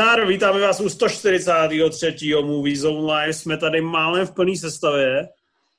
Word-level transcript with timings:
Nazdar, 0.00 0.26
vítáme 0.26 0.60
vás 0.60 0.80
u 0.80 0.88
143. 0.88 2.34
Movie 2.42 2.76
Zone 2.76 3.12
Live. 3.12 3.32
Jsme 3.32 3.56
tady 3.56 3.80
málem 3.80 4.26
v 4.26 4.34
plné 4.34 4.56
sestavě. 4.56 5.28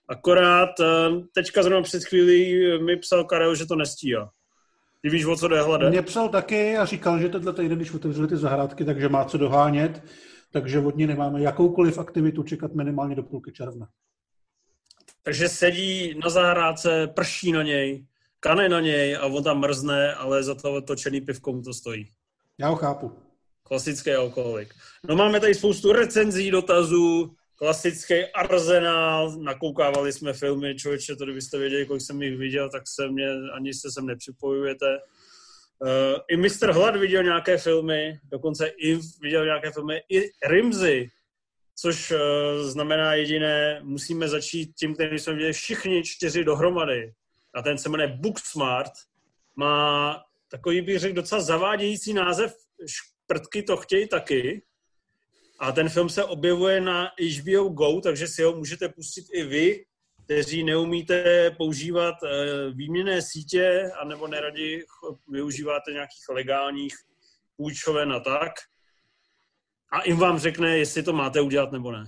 Akorát 0.09 0.79
eh, 0.79 0.85
teďka 1.33 1.63
zrovna 1.63 1.81
před 1.81 2.03
chvílí 2.03 2.61
mi 2.83 2.97
psal 2.97 3.23
Karel, 3.23 3.55
že 3.55 3.65
to 3.65 3.75
nestíhá. 3.75 4.31
Ty 5.01 5.09
víš, 5.09 5.25
o 5.25 5.35
co 5.35 5.47
jde 5.47 5.61
hlade? 5.61 5.89
Mě 5.89 6.01
psal 6.01 6.29
taky 6.29 6.77
a 6.77 6.85
říkal, 6.85 7.19
že 7.19 7.29
tenhle 7.29 7.53
týden, 7.53 7.77
když 7.77 7.93
otevřeli 7.93 8.27
ty 8.27 8.37
zahrádky, 8.37 8.85
takže 8.85 9.09
má 9.09 9.25
co 9.25 9.37
dohánět, 9.37 10.03
takže 10.51 10.79
od 10.79 10.95
ní 10.95 11.07
nemáme 11.07 11.41
jakoukoliv 11.41 11.97
aktivitu 11.97 12.43
čekat 12.43 12.73
minimálně 12.73 13.15
do 13.15 13.23
půlky 13.23 13.51
června. 13.51 13.87
Takže 15.23 15.49
sedí 15.49 16.19
na 16.23 16.29
zahrádce, 16.29 17.07
prší 17.07 17.51
na 17.51 17.63
něj, 17.63 18.05
kane 18.39 18.69
na 18.69 18.79
něj 18.79 19.15
a 19.15 19.25
on 19.25 19.43
tam 19.43 19.59
mrzne, 19.59 20.13
ale 20.13 20.43
za 20.43 20.55
to 20.55 20.81
točený 20.81 21.21
pivko 21.21 21.53
mu 21.53 21.61
to 21.61 21.73
stojí. 21.73 22.07
Já 22.59 22.67
ho 22.67 22.75
chápu. 22.75 23.30
Klasický 23.71 24.11
alkoholik. 24.11 24.73
No 25.09 25.15
máme 25.15 25.39
tady 25.39 25.55
spoustu 25.55 25.91
recenzí, 25.91 26.51
dotazů, 26.51 27.35
klasický 27.55 28.25
arzenál, 28.25 29.37
nakoukávali 29.39 30.13
jsme 30.13 30.33
filmy, 30.33 30.75
člověče, 30.75 31.15
to 31.15 31.23
kdybyste 31.23 31.57
věděli, 31.57 31.85
kolik 31.85 32.01
jsem 32.01 32.21
jich 32.21 32.37
viděl, 32.37 32.69
tak 32.69 32.83
se 32.85 33.07
mě, 33.07 33.27
ani 33.53 33.73
se 33.73 33.91
sem 33.91 34.05
nepřipojujete. 34.05 34.97
Uh, 35.79 36.19
I 36.29 36.37
Mr. 36.37 36.71
Hlad 36.71 36.95
viděl 36.95 37.23
nějaké 37.23 37.57
filmy, 37.57 38.19
dokonce 38.31 38.67
i 38.67 38.99
viděl 39.21 39.45
nějaké 39.45 39.71
filmy, 39.71 40.01
i 40.09 40.21
Rimzy, 40.47 41.09
což 41.75 42.11
uh, 42.11 42.17
znamená 42.63 43.13
jediné, 43.13 43.79
musíme 43.83 44.27
začít 44.27 44.71
tím, 44.79 44.93
který 44.93 45.19
jsme 45.19 45.33
viděli 45.33 45.53
všichni 45.53 46.03
čtyři 46.03 46.43
dohromady. 46.43 47.13
A 47.55 47.61
ten 47.61 47.77
se 47.77 47.89
jmenuje 47.89 48.17
Booksmart. 48.21 48.91
Má 49.55 50.23
takový, 50.49 50.81
bych 50.81 50.99
řekl, 50.99 51.15
docela 51.15 51.41
zavádějící 51.41 52.13
název 52.13 52.53
Šprtky 53.31 53.63
to 53.63 53.77
chtějí 53.77 54.07
taky. 54.07 54.63
A 55.59 55.71
ten 55.71 55.89
film 55.89 56.09
se 56.09 56.23
objevuje 56.23 56.81
na 56.81 57.11
HBO 57.39 57.69
Go, 57.69 58.01
takže 58.01 58.27
si 58.27 58.43
ho 58.43 58.55
můžete 58.55 58.89
pustit 58.89 59.25
i 59.33 59.43
vy, 59.43 59.85
kteří 60.25 60.63
neumíte 60.63 61.51
používat 61.51 62.15
uh, 62.23 62.29
výměné 62.77 63.21
sítě, 63.21 63.91
anebo 64.01 64.27
neradi 64.27 64.83
využíváte 65.27 65.91
nějakých 65.91 66.29
legálních 66.29 66.93
půjčoven 67.57 68.13
a 68.13 68.19
tak. 68.19 68.51
A 69.93 70.07
jim 70.07 70.17
vám 70.17 70.39
řekne, 70.39 70.77
jestli 70.77 71.03
to 71.03 71.13
máte 71.13 71.41
udělat 71.41 71.71
nebo 71.71 71.91
ne. 71.91 72.03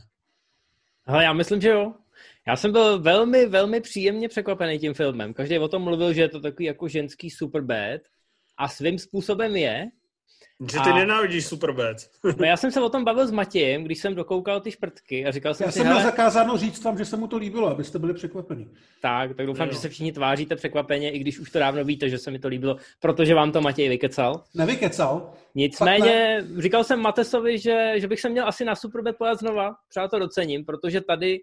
Hele, 1.06 1.24
já 1.24 1.34
myslím, 1.34 1.62
že 1.62 1.70
jo. 1.70 1.94
Já 2.48 2.56
jsem 2.56 2.72
byl 2.72 3.00
velmi, 3.00 3.46
velmi 3.46 3.82
příjemně 3.82 4.30
překvapený 4.30 4.80
tím 4.80 4.94
filmem. 4.94 5.34
Každý 5.34 5.60
o 5.60 5.68
tom 5.68 5.82
mluvil, 5.82 6.14
že 6.14 6.22
je 6.22 6.30
to 6.30 6.40
takový 6.40 6.66
jako 6.66 6.88
ženský 6.88 7.30
superbad 7.30 8.02
a 8.58 8.68
svým 8.68 9.00
způsobem 9.00 9.56
je, 9.56 9.90
že 10.72 10.80
ty 10.80 10.90
a... 10.90 10.96
nenávidíš 10.96 11.46
Superbad. 11.46 11.98
no 12.38 12.46
já 12.46 12.58
jsem 12.58 12.72
se 12.72 12.82
o 12.82 12.90
tom 12.90 13.04
bavil 13.04 13.28
s 13.28 13.32
Matějem, 13.32 13.84
když 13.84 14.00
jsem 14.00 14.16
dokoukal 14.16 14.62
ty 14.62 14.72
šprtky 14.72 15.26
a 15.26 15.32
říkal 15.32 15.54
jsem 15.54 15.66
já 15.66 15.72
si, 15.72 15.78
jsem 15.78 15.88
měl 15.88 15.98
hele... 15.98 16.12
zakázáno 16.12 16.58
říct 16.58 16.84
vám, 16.84 16.98
že 16.98 17.06
se 17.06 17.18
mu 17.18 17.28
to 17.28 17.38
líbilo, 17.38 17.68
abyste 17.68 18.00
byli 18.00 18.14
překvapení. 18.14 18.72
Tak, 19.02 19.36
tak 19.36 19.46
doufám, 19.46 19.68
no. 19.68 19.74
že 19.74 19.80
se 19.80 19.90
všichni 19.90 20.12
tváříte 20.12 20.56
překvapeně, 20.56 21.12
i 21.12 21.20
když 21.20 21.40
už 21.40 21.52
to 21.52 21.60
dávno 21.60 21.84
víte, 21.84 22.10
že 22.10 22.18
se 22.18 22.32
mi 22.32 22.40
to 22.40 22.48
líbilo, 22.48 22.78
protože 23.00 23.36
vám 23.36 23.52
to 23.52 23.62
Matěj 23.62 23.90
vykecal. 23.90 24.44
Nevykecal. 24.56 25.34
Nicméně, 25.56 26.06
ne. 26.06 26.62
říkal 26.62 26.84
jsem 26.84 27.00
Matesovi, 27.00 27.60
že, 27.60 27.94
že 27.98 28.08
bych 28.08 28.20
se 28.20 28.30
měl 28.30 28.48
asi 28.48 28.66
na 28.66 28.76
Superbad 28.76 29.16
pojat 29.18 29.40
znova, 29.40 29.76
třeba 29.90 30.08
to 30.08 30.20
docením, 30.20 30.66
protože 30.66 31.02
tady 31.02 31.40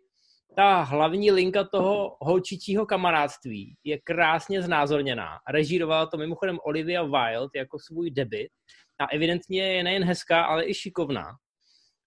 ta 0.56 0.82
hlavní 0.82 1.30
linka 1.30 1.64
toho 1.64 2.16
holčičího 2.20 2.86
kamarádství 2.86 3.76
je 3.84 3.98
krásně 4.04 4.62
znázorněná. 4.62 5.28
Režírovala 5.48 6.06
to 6.06 6.16
mimochodem 6.16 6.58
Olivia 6.64 7.02
Wilde 7.02 7.58
jako 7.58 7.78
svůj 7.78 8.10
debit 8.10 8.48
a 9.00 9.06
evidentně 9.12 9.72
je 9.72 9.84
nejen 9.84 10.04
hezká, 10.04 10.42
ale 10.42 10.68
i 10.68 10.74
šikovná. 10.74 11.26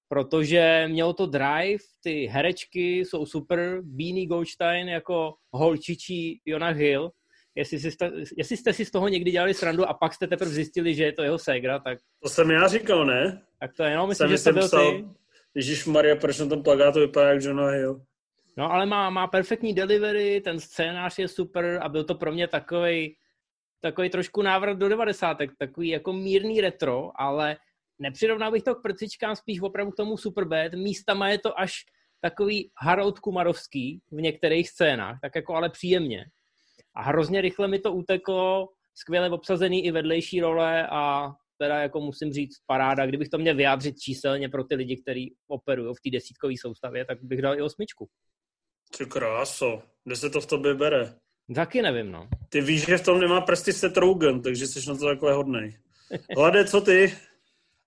Protože 0.10 0.86
mělo 0.88 1.14
to 1.14 1.26
drive, 1.26 1.84
ty 2.04 2.26
herečky 2.26 2.98
jsou 3.00 3.26
super, 3.26 3.82
Beanie 3.82 4.28
Goldstein 4.28 4.90
jako 4.90 5.34
holčičí 5.54 6.42
Jonah 6.46 6.76
Hill, 6.76 7.12
jestli, 7.56 7.92
jste, 7.92 8.12
jestli 8.38 8.58
jste 8.58 8.74
si 8.74 8.86
z 8.86 8.92
toho 8.92 9.08
někdy 9.08 9.32
dělali 9.32 9.54
srandu 9.54 9.86
a 9.86 9.94
pak 9.94 10.14
jste 10.14 10.28
teprve 10.28 10.52
zjistili, 10.52 10.96
že 10.96 11.04
je 11.04 11.14
to 11.14 11.24
jeho 11.24 11.40
ségra, 11.40 11.80
tak... 11.80 12.00
To 12.24 12.30
jsem 12.30 12.52
já 12.52 12.68
říkal, 12.68 13.06
ne? 13.06 13.42
Tak 13.60 13.74
to 13.74 13.84
jenom 13.84 14.10
myslím, 14.10 14.38
jsem 14.38 14.38
že 14.38 14.44
to 14.44 14.54
byl 14.54 14.68
psal, 14.68 14.92
ty. 14.92 15.06
Ježíš 15.56 15.86
Maria, 15.86 16.16
proč 16.16 16.40
na 16.40 16.46
tom 16.46 16.64
plagátu 16.64 17.00
vypadá 17.00 17.30
jak 17.30 17.44
Jonah 17.44 17.74
Hill? 17.74 18.02
No 18.58 18.72
ale 18.72 18.86
má, 18.86 19.10
má 19.10 19.28
perfektní 19.28 19.74
delivery, 19.74 20.42
ten 20.42 20.60
scénář 20.60 21.20
je 21.20 21.28
super 21.28 21.80
a 21.82 21.90
byl 21.90 22.04
to 22.04 22.16
pro 22.16 22.32
mě 22.32 22.48
takový 22.48 23.16
takový 23.84 24.10
trošku 24.10 24.42
návrat 24.42 24.74
do 24.74 24.90
90. 24.90 25.38
takový 25.60 25.90
jako 25.90 26.14
mírný 26.14 26.62
retro, 26.62 27.12
ale 27.16 27.58
nepřirovnal 28.00 28.52
bych 28.52 28.64
to 28.64 28.76
k 28.76 28.82
prcičkám, 28.82 29.36
spíš 29.36 29.62
opravdu 29.62 29.92
k 29.92 29.96
tomu 29.96 30.18
Superbad. 30.18 30.74
Místama 30.74 31.30
je 31.30 31.38
to 31.38 31.60
až 31.60 31.74
takový 32.22 32.72
Harold 32.82 33.20
Kumarovský 33.20 34.02
v 34.12 34.22
některých 34.22 34.70
scénách, 34.70 35.20
tak 35.22 35.36
jako 35.36 35.56
ale 35.56 35.70
příjemně. 35.70 36.26
A 36.96 37.02
hrozně 37.02 37.42
rychle 37.42 37.68
mi 37.68 37.80
to 37.80 37.94
uteklo, 37.94 38.70
skvěle 38.96 39.30
obsazený 39.30 39.86
i 39.86 39.92
vedlejší 39.92 40.42
role 40.42 40.88
a 40.92 41.32
teda 41.58 41.80
jako 41.80 42.02
musím 42.02 42.34
říct 42.34 42.58
paráda, 42.66 43.06
kdybych 43.06 43.30
to 43.30 43.38
měl 43.38 43.56
vyjádřit 43.56 44.00
číselně 44.00 44.50
pro 44.50 44.64
ty 44.64 44.76
lidi, 44.76 45.02
kteří 45.02 45.36
operují 45.48 45.96
v 45.96 46.02
té 46.02 46.10
desítkové 46.10 46.54
soustavě, 46.58 47.06
tak 47.06 47.24
bych 47.24 47.42
dal 47.42 47.58
i 47.58 47.62
osmičku. 47.62 48.10
Ty 48.98 49.06
kráso, 49.06 49.84
kde 50.04 50.16
se 50.16 50.30
to 50.30 50.42
v 50.42 50.46
tobě 50.46 50.76
bere? 50.76 51.16
Taky 51.56 51.82
nevím, 51.82 52.12
no. 52.12 52.28
Ty 52.50 52.62
víš, 52.62 52.86
že 52.86 52.98
v 52.98 53.06
tom 53.06 53.20
nemá 53.20 53.42
prsty 53.42 53.74
Seth 53.74 53.98
Rogen, 53.98 54.42
takže 54.42 54.68
jsi 54.68 54.90
na 54.90 54.96
to 54.96 55.06
takové 55.06 55.34
hodnej. 55.34 55.78
Hlade, 56.38 56.66
co 56.66 56.82
ty? 56.82 57.14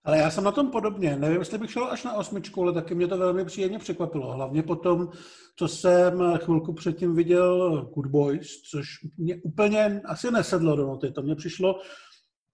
Ale 0.05 0.19
já 0.19 0.31
jsem 0.31 0.45
na 0.45 0.53
tom 0.53 0.71
podobně. 0.71 1.17
Nevím, 1.17 1.39
jestli 1.39 1.59
bych 1.59 1.71
šel 1.71 1.85
až 1.85 2.05
na 2.05 2.17
osmičku, 2.17 2.63
ale 2.63 2.73
taky 2.73 2.95
mě 2.95 3.09
to 3.09 3.19
velmi 3.19 3.45
příjemně 3.45 3.79
překvapilo. 3.79 4.33
Hlavně 4.33 4.63
potom, 4.63 5.09
co 5.57 5.69
jsem 5.69 6.23
chvilku 6.37 6.73
předtím 6.73 7.15
viděl 7.15 7.83
Good 7.95 8.07
Boys, 8.07 8.63
což 8.71 8.87
mě 9.19 9.37
úplně 9.43 10.01
asi 10.05 10.31
nesedlo 10.31 10.77
do 10.77 10.87
noty. 10.87 11.11
To 11.11 11.23
mě 11.23 11.35
přišlo 11.35 11.81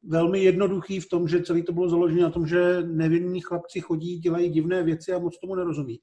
velmi 0.05 0.43
jednoduchý 0.43 1.01
v 1.01 1.09
tom, 1.09 1.29
že 1.29 1.43
celý 1.43 1.63
to 1.63 1.73
bylo 1.73 1.89
založené 1.89 2.23
na 2.23 2.31
tom, 2.31 2.47
že 2.47 2.83
nevinní 2.83 3.41
chlapci 3.41 3.81
chodí, 3.81 4.19
dělají 4.19 4.49
divné 4.49 4.83
věci 4.83 5.13
a 5.13 5.19
moc 5.19 5.39
tomu 5.39 5.55
nerozumí. 5.55 5.99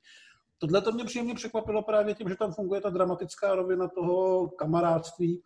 Tohle 0.60 0.82
to 0.82 0.92
mě 0.92 1.06
příjemně 1.06 1.36
překvapilo 1.36 1.84
právě 1.84 2.16
tím, 2.16 2.30
že 2.30 2.36
tam 2.36 2.54
funguje 2.54 2.82
ta 2.82 2.90
dramatická 2.90 3.56
rovina 3.56 3.88
toho 3.88 4.48
kamarádství. 4.48 5.42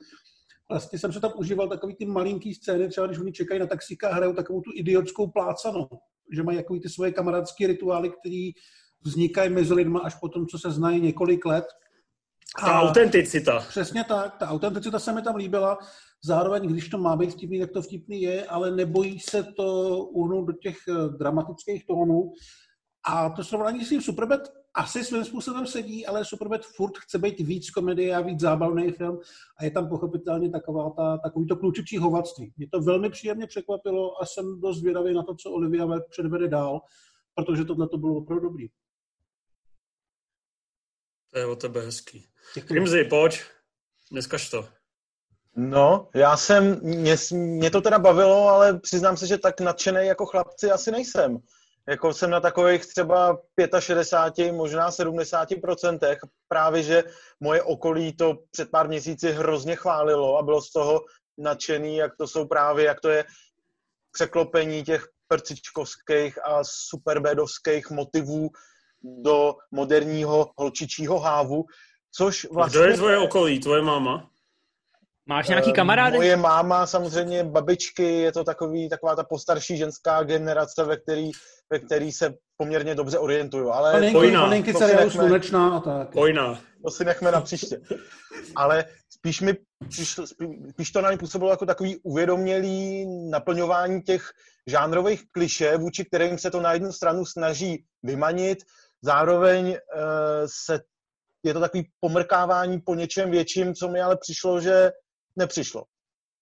Vlastně 0.70 1.00
jsem 1.00 1.14
se 1.14 1.20
tam 1.20 1.32
užíval 1.36 1.70
takový 1.70 1.96
ty 1.96 2.06
malinký 2.06 2.54
scény, 2.54 2.90
třeba 2.90 3.08
když 3.08 3.20
oni 3.20 3.32
čekají 3.32 3.60
na 3.60 3.68
taxíka 3.68 4.10
a 4.10 4.14
hrajou 4.14 4.34
takovou 4.34 4.62
tu 4.62 4.72
idiotskou 4.76 5.28
plácanou, 5.28 5.88
že 6.36 6.44
mají 6.44 6.58
takový 6.58 6.80
ty 6.80 6.90
svoje 6.90 7.12
kamarádské 7.12 7.68
rituály, 7.68 8.10
které 8.10 8.50
vznikají 9.02 9.50
mezi 9.50 9.74
lidma 9.74 10.00
až 10.00 10.16
po 10.16 10.30
tom, 10.30 10.48
co 10.48 10.60
se 10.60 10.72
znají 10.72 11.02
několik 11.02 11.46
let. 11.46 11.66
A 12.56 12.66
ta 12.66 12.82
autenticita. 12.82 13.60
Přesně 13.60 14.04
tak, 14.04 14.38
ta 14.38 14.50
autenticita 14.50 15.00
se 15.00 15.14
mi 15.14 15.22
tam 15.22 15.36
líbila. 15.36 15.78
Zároveň, 16.24 16.68
když 16.68 16.90
to 16.90 16.98
má 16.98 17.16
být 17.16 17.32
vtipný, 17.32 17.60
tak 17.60 17.72
to 17.72 17.82
vtipný 17.82 18.22
je, 18.22 18.46
ale 18.46 18.72
nebojí 18.72 19.20
se 19.20 19.44
to 19.44 19.98
uhnout 19.98 20.48
do 20.48 20.54
těch 20.54 20.78
eh, 20.90 21.18
dramatických 21.18 21.86
tónů. 21.86 22.32
A 23.08 23.30
to 23.30 23.44
srovnání 23.44 23.86
s 23.86 23.90
tím 23.90 24.02
Superbad 24.02 24.42
asi 24.76 25.04
svým 25.04 25.26
způsobem 25.26 25.68
sedí, 25.68 26.06
ale 26.06 26.26
Superbad 26.26 26.66
furt 26.66 26.98
chce 26.98 27.18
být 27.18 27.40
víc 27.40 27.70
komedie 27.70 28.16
a 28.16 28.22
víc 28.22 28.40
zábavný 28.40 28.92
film 28.92 29.20
a 29.58 29.64
je 29.64 29.72
tam 29.72 29.90
pochopitelně 29.90 30.50
taková 30.50 30.90
ta, 30.90 31.18
takový 31.18 31.48
to 31.48 31.56
klučičí 31.56 31.98
hovadství. 31.98 32.54
Mě 32.58 32.68
to 32.72 32.82
velmi 32.82 33.10
příjemně 33.10 33.48
překvapilo 33.48 34.22
a 34.22 34.26
jsem 34.26 34.62
dost 34.62 34.80
zvědavý 34.80 35.14
na 35.14 35.24
to, 35.24 35.36
co 35.36 35.52
Olivia 35.52 35.86
Wilde 35.86 36.06
předvede 36.10 36.48
dál, 36.48 36.82
protože 37.36 37.66
tohle 37.66 37.90
to 37.90 37.98
bylo 37.98 38.16
opravdu 38.16 38.50
dobrý. 38.50 38.68
To 41.34 41.40
je 41.40 41.46
o 41.46 41.56
tebe 41.56 41.82
hezký. 41.82 42.28
Rimzi, 42.70 43.04
pojď, 43.04 43.42
dneska 44.12 44.38
to. 44.52 44.68
No, 45.56 46.10
já 46.16 46.38
jsem, 46.38 46.80
mě, 46.84 47.16
mě 47.32 47.72
to 47.72 47.82
teda 47.82 48.00
bavilo, 48.00 48.48
ale 48.48 48.80
přiznám 48.80 49.18
se, 49.18 49.28
že 49.28 49.38
tak 49.38 49.62
nadšený 49.62 50.08
jako 50.08 50.26
chlapci 50.26 50.72
asi 50.72 50.92
nejsem 50.92 51.40
jako 51.90 52.14
jsem 52.14 52.30
na 52.30 52.40
takových 52.40 52.86
třeba 52.86 53.38
65, 53.80 54.52
možná 54.52 54.92
70 54.92 55.50
procentech. 55.62 56.20
Právě, 56.48 56.84
že 56.84 57.04
moje 57.40 57.64
okolí 57.64 58.16
to 58.16 58.38
před 58.52 58.72
pár 58.72 58.88
měsíci 58.88 59.32
hrozně 59.32 59.76
chválilo 59.76 60.38
a 60.38 60.44
bylo 60.44 60.62
z 60.62 60.72
toho 60.72 61.02
nadšený, 61.38 61.98
jak 61.98 62.12
to 62.18 62.28
jsou 62.28 62.46
právě, 62.46 62.86
jak 62.86 63.02
to 63.02 63.10
je 63.10 63.26
překlopení 64.12 64.84
těch 64.84 65.08
percičkovských 65.28 66.46
a 66.46 66.64
superbedovských 66.64 67.92
motivů 67.92 68.50
do 69.04 69.56
moderního 69.72 70.52
holčičího 70.58 71.20
hávu, 71.20 71.66
což 72.16 72.48
vlastně... 72.52 72.80
Kdo 72.80 72.90
je 72.90 72.98
tvoje 72.98 73.18
okolí? 73.18 73.60
Tvoje 73.60 73.82
máma? 73.82 74.30
Máš 75.30 75.48
nějaký 75.48 75.74
kamarády? 75.74 76.18
Moje 76.18 76.36
máma, 76.38 76.88
samozřejmě 76.88 77.44
babičky, 77.44 78.04
je 78.04 78.32
to 78.32 78.44
takový, 78.44 78.90
taková 78.90 79.16
ta 79.16 79.24
postarší 79.24 79.78
ženská 79.78 80.24
generace, 80.24 80.84
ve 80.84 80.98
který, 80.98 81.32
ve 81.72 81.80
který 81.80 82.12
se 82.12 82.34
poměrně 82.58 82.96
dobře 82.96 83.18
orientuju. 83.18 83.72
Ale 83.72 84.12
paninky 84.32 84.74
To 84.74 84.80
se 84.80 84.88
jdou 84.88 84.94
nechme. 84.94 85.12
slunečná 85.12 85.78
a 85.78 85.80
tak. 85.80 86.16
Vojna. 86.16 86.60
to 86.86 86.92
si 86.92 87.06
nechme 87.06 87.32
na 87.32 87.42
příště. 87.42 87.82
Ale 88.56 88.86
spíš, 89.10 89.42
mi, 89.42 89.54
spíš, 89.92 90.20
spíš 90.70 90.92
to 90.92 91.02
na 91.02 91.10
mě 91.10 91.18
působilo 91.18 91.52
jako 91.52 91.66
takový 91.66 91.98
uvědomělý 92.04 93.06
naplňování 93.30 94.02
těch 94.02 94.30
žánrových 94.68 95.24
kliše, 95.32 95.78
vůči 95.78 96.06
kterým 96.06 96.38
se 96.38 96.52
to 96.52 96.62
na 96.62 96.74
jednu 96.74 96.92
stranu 96.92 97.26
snaží 97.26 97.86
vymanit, 98.04 98.60
zároveň 99.02 99.66
uh, 99.68 99.78
se, 100.66 100.80
je 101.46 101.54
to 101.54 101.60
takový 101.60 101.88
pomrkávání 102.00 102.82
po 102.82 102.96
něčem 102.96 103.32
větším, 103.32 103.74
co 103.74 103.88
mi 103.88 104.02
ale 104.02 104.18
přišlo, 104.18 104.62
že 104.62 104.92
nepřišlo. 105.36 105.84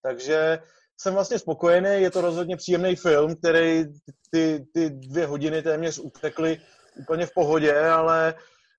Takže 0.02 0.58
jsem 1.00 1.14
vlastně 1.14 1.38
spokojený, 1.38 2.02
je 2.02 2.10
to 2.10 2.20
rozhodně 2.20 2.56
příjemný 2.56 2.96
film, 2.96 3.36
který 3.36 3.84
ty, 4.30 4.64
ty 4.74 4.90
dvě 4.90 5.26
hodiny 5.26 5.62
téměř 5.62 5.98
utekly 5.98 6.60
úplně 6.96 7.26
v 7.26 7.34
pohodě, 7.34 7.80
ale 7.80 8.34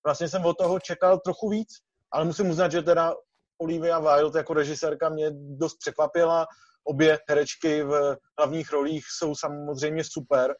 vlastně 0.06 0.30
jsem 0.30 0.46
od 0.46 0.58
toho 0.58 0.80
čekal 0.80 1.20
trochu 1.20 1.50
víc. 1.50 1.70
Ale 2.12 2.26
musím 2.26 2.50
uznat, 2.50 2.72
že 2.72 2.82
teda 2.82 3.14
Olivia 3.62 4.00
Wilde 4.00 4.40
jako 4.40 4.54
režisérka 4.54 5.10
mě 5.10 5.32
dost 5.34 5.76
překvapila. 5.76 6.48
Obě 6.84 7.20
herečky 7.30 7.84
v 7.84 8.18
hlavních 8.38 8.72
rolích 8.72 9.04
jsou 9.18 9.36
samozřejmě 9.36 10.04
super. 10.04 10.56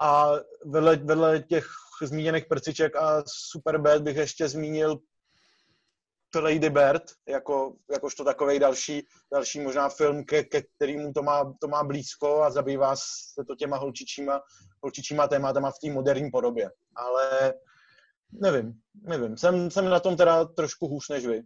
A 0.00 0.32
vedle, 0.66 0.96
vedle 0.96 1.40
těch 1.40 1.66
zmíněných 2.02 2.46
prciček 2.46 2.96
a 2.96 3.22
Superbad 3.50 4.02
bych 4.02 4.16
ještě 4.16 4.48
zmínil 4.48 4.98
Lady 6.34 6.70
Bird, 6.70 7.02
jako, 7.28 7.76
jakožto 7.92 8.24
takový 8.24 8.58
další, 8.58 9.06
další 9.32 9.60
možná 9.60 9.88
film, 9.88 10.24
ke, 10.24 10.44
ke 10.44 10.62
kterému 10.62 11.12
to 11.12 11.22
má, 11.22 11.54
to 11.60 11.68
má 11.68 11.84
blízko 11.84 12.42
a 12.42 12.50
zabývá 12.50 12.96
se 12.96 13.44
to 13.48 13.56
těma 13.56 13.76
holčičíma, 13.76 14.40
holčičíma 14.82 15.28
tématama 15.28 15.70
v 15.70 15.78
té 15.84 15.90
moderní 15.90 16.30
podobě. 16.30 16.70
Ale 16.96 17.54
nevím, 18.32 18.72
nevím. 19.02 19.36
Jsem, 19.36 19.70
jsem 19.70 19.84
na 19.84 20.00
tom 20.00 20.16
teda 20.16 20.44
trošku 20.44 20.86
hůř 20.86 21.08
než 21.08 21.26
vy. 21.26 21.42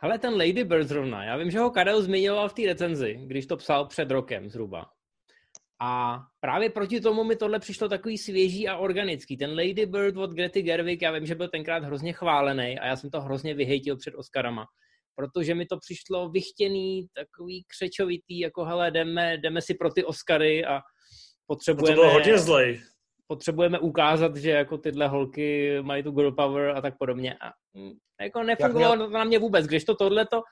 Ale 0.00 0.18
ten 0.18 0.32
Lady 0.32 0.64
Bird 0.64 0.88
zrovna, 0.88 1.24
já 1.24 1.36
vím, 1.36 1.50
že 1.50 1.58
ho 1.58 1.70
Karel 1.70 2.02
zmiňoval 2.02 2.48
v 2.48 2.54
té 2.54 2.62
recenzi, 2.62 3.14
když 3.26 3.46
to 3.46 3.56
psal 3.56 3.86
před 3.86 4.10
rokem 4.10 4.48
zhruba. 4.50 4.95
A 5.82 6.18
právě 6.40 6.70
proti 6.70 7.00
tomu 7.00 7.24
mi 7.24 7.36
tohle 7.36 7.58
přišlo 7.58 7.88
takový 7.88 8.18
svěží 8.18 8.68
a 8.68 8.76
organický. 8.76 9.36
Ten 9.36 9.50
Lady 9.50 9.86
Bird 9.86 10.16
od 10.16 10.30
Grety 10.30 10.62
Gerwig, 10.62 11.02
já 11.02 11.12
vím, 11.12 11.26
že 11.26 11.34
byl 11.34 11.48
tenkrát 11.48 11.84
hrozně 11.84 12.12
chválený 12.12 12.78
a 12.78 12.86
já 12.86 12.96
jsem 12.96 13.10
to 13.10 13.20
hrozně 13.20 13.54
vyhejtil 13.54 13.96
před 13.96 14.14
Oscarama, 14.14 14.64
protože 15.14 15.54
mi 15.54 15.66
to 15.66 15.78
přišlo 15.78 16.28
vychtěný, 16.28 17.06
takový 17.14 17.64
křečovitý, 17.68 18.38
jako 18.38 18.64
hele, 18.64 18.90
jdeme, 18.90 19.36
jdeme 19.38 19.62
si 19.62 19.74
pro 19.74 19.90
ty 19.92 20.04
Oscary 20.04 20.64
a 20.64 20.74
No 20.74 20.80
potřebujeme, 21.46 21.96
to 21.96 22.00
bylo 22.02 22.12
hodně 22.12 22.38
zlej. 22.38 22.80
potřebujeme 23.26 23.78
ukázat, 23.78 24.36
že 24.36 24.50
jako 24.50 24.78
tyhle 24.78 25.08
holky 25.08 25.76
mají 25.82 26.02
tu 26.02 26.10
girl 26.10 26.32
power 26.32 26.70
a 26.76 26.80
tak 26.80 26.94
podobně. 26.98 27.34
A 27.34 27.46
mm, 27.74 27.92
jako 28.20 28.42
nefungovalo 28.42 28.96
to 29.06 29.10
na 29.10 29.24
mě 29.24 29.38
vůbec, 29.38 29.66
když 29.66 29.84
to 29.84 29.94
tohleto, 29.94 30.42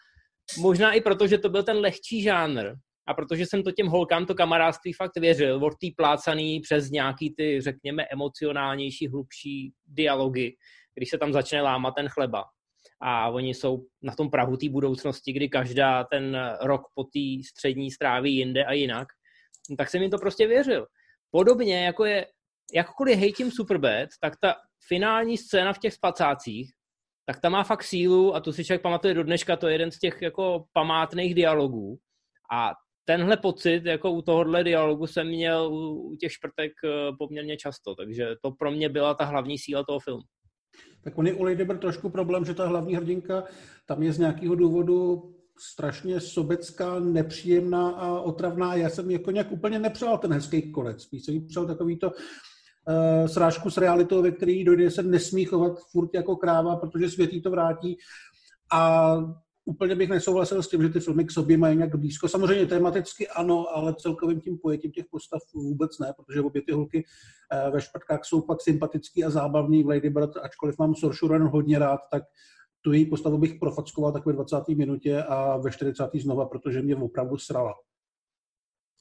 možná 0.59 0.93
i 0.93 1.01
proto, 1.01 1.27
že 1.27 1.39
to 1.39 1.49
byl 1.49 1.63
ten 1.63 1.77
lehčí 1.77 2.23
žánr, 2.23 2.75
a 3.07 3.15
protože 3.15 3.47
jsem 3.47 3.63
to 3.63 3.73
těm 3.73 3.87
holkám 3.87 4.27
to 4.27 4.35
kamarádství 4.35 4.93
fakt 4.93 5.17
věřil, 5.17 5.65
od 5.65 5.71
té 5.71 5.87
plácaný 5.97 6.61
přes 6.61 6.91
nějaký 6.91 7.35
ty, 7.35 7.61
řekněme, 7.61 8.05
emocionálnější, 8.13 9.09
hlubší 9.09 9.73
dialogy, 9.87 10.57
když 10.95 11.11
se 11.11 11.19
tam 11.19 11.33
začne 11.33 11.63
lámat 11.63 11.95
ten 11.95 12.09
chleba. 12.09 12.45
A 13.01 13.29
oni 13.29 13.55
jsou 13.55 13.87
na 14.03 14.15
tom 14.15 14.31
prahu 14.31 14.57
té 14.57 14.69
budoucnosti, 14.69 15.33
kdy 15.33 15.49
každá 15.49 16.05
ten 16.05 16.39
rok 16.61 16.83
po 16.95 17.05
té 17.05 17.49
střední 17.49 17.91
stráví 17.91 18.37
jinde 18.37 18.65
a 18.65 18.73
jinak, 18.73 19.09
no 19.71 19.77
tak 19.77 19.91
jsem 19.91 20.03
jim 20.03 20.11
to 20.11 20.19
prostě 20.19 20.47
věřil. 20.47 20.87
Podobně 21.31 21.85
jako 21.85 22.05
je, 22.05 22.27
jakkoliv 22.75 23.19
hejtím 23.19 23.51
Superbad, 23.51 24.09
tak 24.21 24.35
ta 24.41 24.55
finální 24.89 25.39
scéna 25.39 25.73
v 25.73 25.79
těch 25.79 25.95
spacácích, 25.95 26.73
tak 27.27 27.41
ta 27.41 27.49
má 27.49 27.65
fakt 27.65 27.83
sílu 27.83 28.35
a 28.35 28.41
to 28.41 28.53
si 28.53 28.65
člověk 28.65 28.83
pamatuje 28.83 29.15
do 29.15 29.25
dneška, 29.25 29.57
to 29.57 29.69
je 29.69 29.75
jeden 29.75 29.91
z 29.91 29.99
těch 29.99 30.23
jako 30.23 30.65
památných 30.73 31.35
dialogů. 31.35 31.99
A 32.53 32.73
tenhle 33.05 33.37
pocit 33.37 33.83
jako 33.85 34.11
u 34.11 34.23
tohohle 34.23 34.65
dialogu 34.65 35.07
jsem 35.07 35.27
měl 35.27 35.73
u, 35.73 35.95
u 35.95 36.17
těch 36.17 36.33
šprtek 36.33 36.73
eh, 36.85 36.89
poměrně 37.19 37.57
často, 37.57 37.95
takže 37.95 38.29
to 38.43 38.51
pro 38.51 38.71
mě 38.71 38.89
byla 38.89 39.15
ta 39.15 39.25
hlavní 39.25 39.59
síla 39.59 39.85
toho 39.85 40.01
filmu. 40.01 40.23
Tak 41.05 41.19
on 41.19 41.27
je 41.27 41.35
u 41.35 41.45
Lady 41.45 41.65
Bird 41.65 41.81
trošku 41.81 42.11
problém, 42.11 42.45
že 42.45 42.55
ta 42.55 42.67
hlavní 42.67 42.97
hrdinka 42.97 43.45
tam 43.87 44.03
je 44.03 44.13
z 44.13 44.19
nějakého 44.19 44.55
důvodu 44.55 45.31
strašně 45.59 46.21
sobecká, 46.21 47.01
nepříjemná 47.01 47.91
a 47.91 48.21
otravná. 48.21 48.75
Já 48.75 48.91
jsem 48.91 49.11
jako 49.11 49.31
nějak 49.31 49.53
úplně 49.53 49.79
nepřál 49.79 50.19
ten 50.19 50.33
hezký 50.33 50.73
konec. 50.73 51.03
Spíš 51.03 51.25
jsem 51.25 51.47
přál 51.47 51.67
takový 51.67 51.99
to 51.99 52.11
uh, 52.11 53.27
srážku 53.27 53.71
s 53.71 53.77
realitou, 53.77 54.23
ve 54.23 54.31
který 54.31 54.65
dojde 54.65 54.91
se 54.91 55.03
nesmí 55.03 55.45
chovat 55.45 55.79
furt 55.91 56.11
jako 56.15 56.37
kráva, 56.37 56.77
protože 56.77 57.11
světý 57.11 57.43
to 57.43 57.51
vrátí. 57.51 57.97
A 58.73 59.17
úplně 59.65 59.95
bych 59.95 60.09
nesouhlasil 60.09 60.63
s 60.63 60.69
tím, 60.69 60.83
že 60.83 60.89
ty 60.89 61.01
filmy 61.01 61.25
k 61.25 61.31
sobě 61.31 61.57
mají 61.57 61.77
nějak 61.77 61.97
blízko. 61.97 62.29
Samozřejmě 62.29 62.67
tematicky 62.67 63.29
ano, 63.29 63.67
ale 63.77 63.95
celkovým 63.95 64.41
tím 64.41 64.59
pojetím 64.59 64.93
těch 64.93 65.07
postav 65.11 65.41
vůbec 65.55 65.99
ne, 65.99 66.13
protože 66.17 66.41
obě 66.41 66.63
ty 66.63 66.73
holky 66.73 67.05
eh, 67.53 67.71
ve 67.71 67.81
špatkách 67.81 68.25
jsou 68.25 68.41
fakt 68.41 68.63
sympatický 68.63 69.25
a 69.25 69.31
zábavný 69.31 69.83
v 69.83 69.89
Lady 69.89 70.11
Bird, 70.11 70.37
ačkoliv 70.37 70.79
mám 70.79 70.95
Saoirse 70.95 71.27
Ronan 71.27 71.49
hodně 71.49 71.79
rád, 71.79 72.01
tak 72.11 72.23
tu 72.83 72.93
její 72.93 73.07
postavu 73.07 73.39
bych 73.39 73.55
profackoval 73.55 74.13
tak 74.13 74.27
ve 74.27 74.33
20. 74.33 74.69
minutě 74.69 75.23
a 75.23 75.57
ve 75.57 75.71
40. 75.71 76.11
znova, 76.15 76.47
protože 76.47 76.83
mě 76.83 76.97
opravdu 76.97 77.39
srala. 77.39 77.75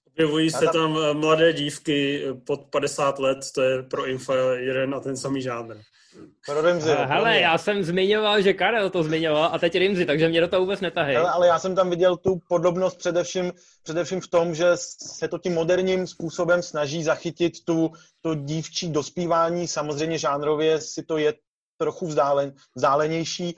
Objevují 0.07 0.49
se 0.49 0.65
tam 0.73 0.97
eh, 0.97 1.13
mladé 1.13 1.53
dívky 1.53 2.25
eh, 2.25 2.33
pod 2.33 2.61
50 2.71 3.19
let, 3.19 3.37
to 3.55 3.61
je 3.61 3.83
pro 3.83 4.05
Infa 4.05 4.35
jeden 4.53 4.95
a 4.95 4.99
ten 4.99 5.17
samý 5.17 5.41
žánr. 5.41 5.75
Pro 6.45 6.67
Eh, 6.67 6.79
pro 6.79 7.07
Hele, 7.07 7.39
já 7.39 7.57
jsem 7.57 7.83
zmiňoval, 7.83 8.41
že 8.41 8.53
Karel 8.53 8.89
to 8.89 9.03
zmiňoval 9.03 9.49
a 9.53 9.59
teď 9.59 9.75
Rimzi, 9.75 10.05
takže 10.05 10.29
mě 10.29 10.41
do 10.41 10.47
toho 10.47 10.61
vůbec 10.61 10.81
netahej. 10.81 11.15
Hele, 11.15 11.29
ale 11.29 11.47
já 11.47 11.59
jsem 11.59 11.75
tam 11.75 11.89
viděl 11.89 12.17
tu 12.17 12.39
podobnost 12.49 12.97
především, 12.97 13.51
především 13.83 14.21
v 14.21 14.27
tom, 14.27 14.55
že 14.55 14.65
se 15.17 15.27
to 15.27 15.37
tím 15.37 15.53
moderním 15.53 16.07
způsobem 16.07 16.61
snaží 16.61 17.03
zachytit 17.03 17.53
tu, 17.65 17.91
to 18.21 18.35
dívčí 18.35 18.89
dospívání. 18.89 19.67
Samozřejmě 19.67 20.17
žánrově 20.17 20.81
si 20.81 21.03
to 21.03 21.17
je 21.17 21.33
trochu 21.77 22.07
vzdálen, 22.07 22.53
vzdálenější, 22.75 23.55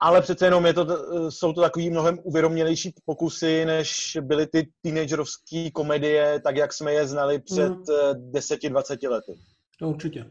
ale 0.00 0.22
přece 0.22 0.46
jenom 0.46 0.66
je 0.66 0.74
to, 0.74 0.86
jsou 1.30 1.52
to 1.52 1.60
takový 1.60 1.90
mnohem 1.90 2.18
uvědomělejší 2.22 2.94
pokusy, 3.04 3.64
než 3.64 4.18
byly 4.20 4.46
ty 4.46 4.68
teenagerovské 4.82 5.70
komedie, 5.70 6.40
tak 6.44 6.56
jak 6.56 6.72
jsme 6.72 6.92
je 6.92 7.06
znali 7.06 7.38
před 7.38 7.68
Mm. 7.68 7.76
mm. 7.76 8.32
10-20 8.32 9.10
lety. 9.10 9.32
To 9.78 9.88
určitě. 9.88 10.26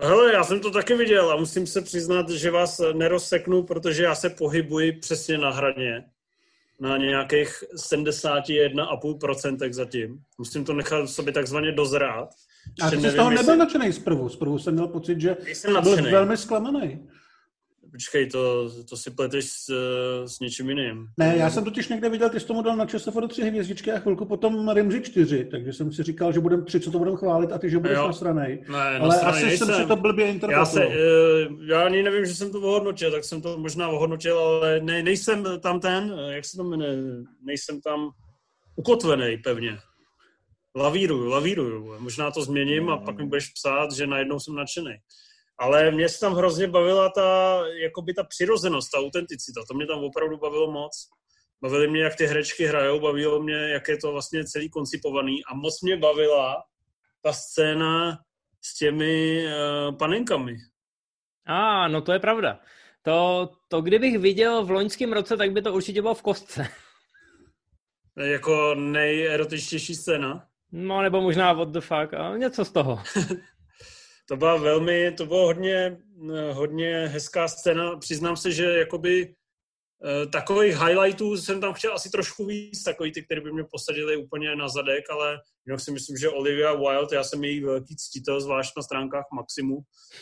Hele, 0.00 0.32
já 0.32 0.44
jsem 0.44 0.60
to 0.60 0.70
taky 0.70 0.94
viděl 0.94 1.30
a 1.30 1.36
musím 1.36 1.66
se 1.66 1.82
přiznat, 1.82 2.30
že 2.30 2.50
vás 2.50 2.80
nerozseknu, 2.92 3.62
protože 3.62 4.02
já 4.02 4.14
se 4.14 4.30
pohybuji 4.30 4.92
přesně 4.92 5.38
na 5.38 5.50
hraně. 5.50 6.04
Na 6.80 6.96
nějakých 6.96 7.64
71,5% 7.90 9.72
zatím. 9.72 10.18
Musím 10.38 10.64
to 10.64 10.72
nechat 10.72 11.08
sobě 11.08 11.32
takzvaně 11.32 11.72
dozrát. 11.72 12.28
A 12.82 12.90
ty 12.90 13.00
jsi 13.00 13.10
z 13.10 13.14
toho 13.14 13.30
nebyl 13.30 13.40
jestli- 13.42 13.56
nadšený 13.56 13.92
zprvu. 13.92 14.28
Zprvu 14.28 14.58
jsem 14.58 14.74
měl 14.74 14.86
pocit, 14.88 15.20
že 15.20 15.36
Nejsem 15.44 15.82
byl 15.82 16.02
velmi 16.10 16.36
zklamaný. 16.36 17.08
Počkej, 17.96 18.26
to, 18.26 18.70
to 18.88 18.96
si 18.96 19.10
pleteš 19.10 19.44
s, 19.44 19.64
s 20.26 20.40
něčím 20.40 20.68
jiným. 20.68 21.06
Ne, 21.18 21.34
já 21.36 21.50
jsem 21.50 21.64
totiž 21.64 21.88
někde 21.88 22.08
viděl, 22.08 22.30
ty 22.30 22.40
jsi 22.40 22.46
tomu 22.46 22.62
dal 22.62 22.76
na 22.76 22.86
ČSFD 22.86 23.28
tři 23.28 23.42
hvězdičky 23.42 23.92
a 23.92 23.98
chvilku 23.98 24.24
potom 24.24 24.68
Rimži 24.68 25.00
čtyři, 25.00 25.44
takže 25.50 25.72
jsem 25.72 25.92
si 25.92 26.02
říkal, 26.02 26.32
že 26.32 26.40
budeme 26.40 26.64
tři, 26.64 26.80
co 26.80 26.90
to 26.90 26.98
budeme 26.98 27.16
chválit 27.16 27.52
a 27.52 27.58
ty, 27.58 27.70
že 27.70 27.78
budeš 27.78 27.96
Jo. 27.96 28.06
nasranej. 28.06 28.64
Ne, 28.68 28.78
Ale 28.78 28.98
nasranej 29.08 29.38
asi 29.38 29.46
nejsem. 29.46 29.66
jsem 29.66 29.76
si 29.82 29.86
to 29.88 29.96
blbě 29.96 30.26
Já, 30.26 30.32
interpretoval. 30.32 30.66
se, 30.66 30.84
eh, 30.84 31.48
já 31.68 31.82
ani 31.86 32.02
nevím, 32.02 32.26
že 32.26 32.34
jsem 32.34 32.52
to 32.52 32.58
ohodnotil, 32.60 33.10
tak 33.10 33.24
jsem 33.24 33.42
to 33.42 33.58
možná 33.58 33.88
ohodnotil, 33.88 34.38
ale 34.38 34.80
ne, 34.80 35.02
nejsem 35.02 35.44
tam 35.60 35.80
ten, 35.80 36.14
eh, 36.28 36.32
jak 36.34 36.44
se 36.44 36.56
to 36.56 36.64
jmenuje, 36.64 36.96
nejsem 37.46 37.80
tam 37.80 38.10
ukotvený 38.76 39.36
pevně. 39.44 39.78
Lavíruju, 40.76 41.24
lavíruju. 41.30 41.94
Možná 41.98 42.30
to 42.30 42.42
změním 42.42 42.88
a 42.90 42.96
pak 42.96 43.18
mi 43.18 43.26
budeš 43.26 43.48
psát, 43.48 43.92
že 43.92 44.06
najednou 44.06 44.40
jsem 44.40 44.54
nadšený. 44.54 44.94
Ale 45.58 45.90
mě 45.90 46.08
se 46.08 46.20
tam 46.20 46.34
hrozně 46.34 46.68
bavila 46.68 47.10
ta, 47.10 47.60
jakoby 47.82 48.14
ta 48.14 48.24
přirozenost, 48.24 48.90
ta 48.90 48.98
autenticita. 48.98 49.60
To 49.68 49.74
mě 49.74 49.86
tam 49.86 50.04
opravdu 50.04 50.36
bavilo 50.36 50.72
moc. 50.72 51.08
Bavily 51.62 51.88
mě, 51.88 52.02
jak 52.02 52.16
ty 52.16 52.26
herečky 52.26 52.64
hrajou, 52.64 53.00
bavilo 53.00 53.42
mě, 53.42 53.54
jak 53.54 53.88
je 53.88 53.96
to 53.96 54.12
vlastně 54.12 54.44
celý 54.44 54.70
koncipovaný 54.70 55.44
a 55.44 55.54
moc 55.54 55.82
mě 55.82 55.96
bavila 55.96 56.62
ta 57.22 57.32
scéna 57.32 58.18
s 58.64 58.78
těmi 58.78 59.44
uh, 59.46 59.96
panenkami. 59.96 60.56
A, 61.46 61.84
ah, 61.84 61.88
no 61.88 62.00
to 62.00 62.12
je 62.12 62.18
pravda. 62.18 62.60
To, 63.02 63.50
to 63.68 63.80
kdybych 63.80 64.18
viděl 64.18 64.64
v 64.64 64.70
loňském 64.70 65.12
roce, 65.12 65.36
tak 65.36 65.52
by 65.52 65.62
to 65.62 65.72
určitě 65.72 66.02
bylo 66.02 66.14
v 66.14 66.22
kostce. 66.22 66.68
Je 68.16 68.32
Jako 68.32 68.74
nejerotičtější 68.74 69.94
scéna. 69.94 70.46
No, 70.72 71.02
nebo 71.02 71.20
možná 71.20 71.52
what 71.52 71.68
the 71.68 71.80
fuck, 71.80 72.14
a 72.14 72.36
něco 72.36 72.64
z 72.64 72.72
toho. 72.72 73.02
To 74.28 74.36
byla 74.36 74.56
velmi, 74.56 75.12
to 75.12 75.26
bylo 75.26 75.46
hodně, 75.46 75.98
hodně 76.52 77.06
hezká 77.06 77.48
scéna. 77.48 77.96
Přiznám 77.96 78.36
se, 78.36 78.52
že 78.52 78.64
jakoby 78.64 79.34
Eh, 80.04 80.26
takových 80.26 80.76
highlightů 80.76 81.36
jsem 81.36 81.60
tam 81.60 81.72
chtěl 81.72 81.94
asi 81.94 82.10
trošku 82.10 82.46
víc, 82.46 82.82
takový 82.82 83.12
ty, 83.12 83.22
které 83.22 83.40
by 83.40 83.52
mě 83.52 83.64
posadili 83.70 84.16
úplně 84.16 84.56
na 84.56 84.68
zadek, 84.68 85.10
ale 85.10 85.38
jinak 85.66 85.80
si 85.80 85.90
myslím, 85.90 86.16
že 86.16 86.28
Olivia 86.28 86.74
Wilde, 86.74 87.16
já 87.16 87.24
jsem 87.24 87.44
její 87.44 87.60
velký 87.60 87.96
ctitel, 87.96 88.40
zvlášť 88.40 88.72
na 88.76 88.82
stránkách 88.82 89.24
Maximu 89.34 89.78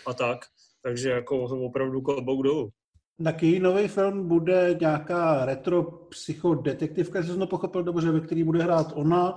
a 0.07 0.15
tak, 0.15 0.39
takže 0.83 1.11
jako 1.11 1.43
opravdu 1.45 2.01
klobouk 2.01 2.43
dolů. 2.45 2.71
Taky 3.25 3.61
nový 3.61 3.89
film 3.89 4.29
bude 4.29 4.77
nějaká 4.81 5.45
retro 5.45 5.83
psychodetektivka, 5.83 7.19
jestli 7.19 7.33
jsem 7.33 7.41
to 7.41 7.47
pochopil 7.47 7.83
dobře, 7.83 8.11
ve 8.11 8.21
který 8.21 8.45
bude 8.45 8.63
hrát 8.63 8.93
ona, 8.95 9.37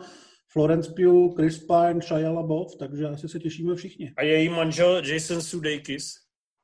Florence 0.52 0.94
Pugh, 0.96 1.36
Chris 1.36 1.60
Pine, 1.60 2.02
Shia 2.02 2.32
LaBeouf, 2.32 2.76
takže 2.80 3.06
asi 3.06 3.30
se 3.30 3.40
těšíme 3.40 3.76
všichni. 3.76 4.14
A 4.18 4.24
její 4.24 4.50
manžel 4.50 5.02
Jason 5.06 5.42
Sudeikis? 5.42 6.14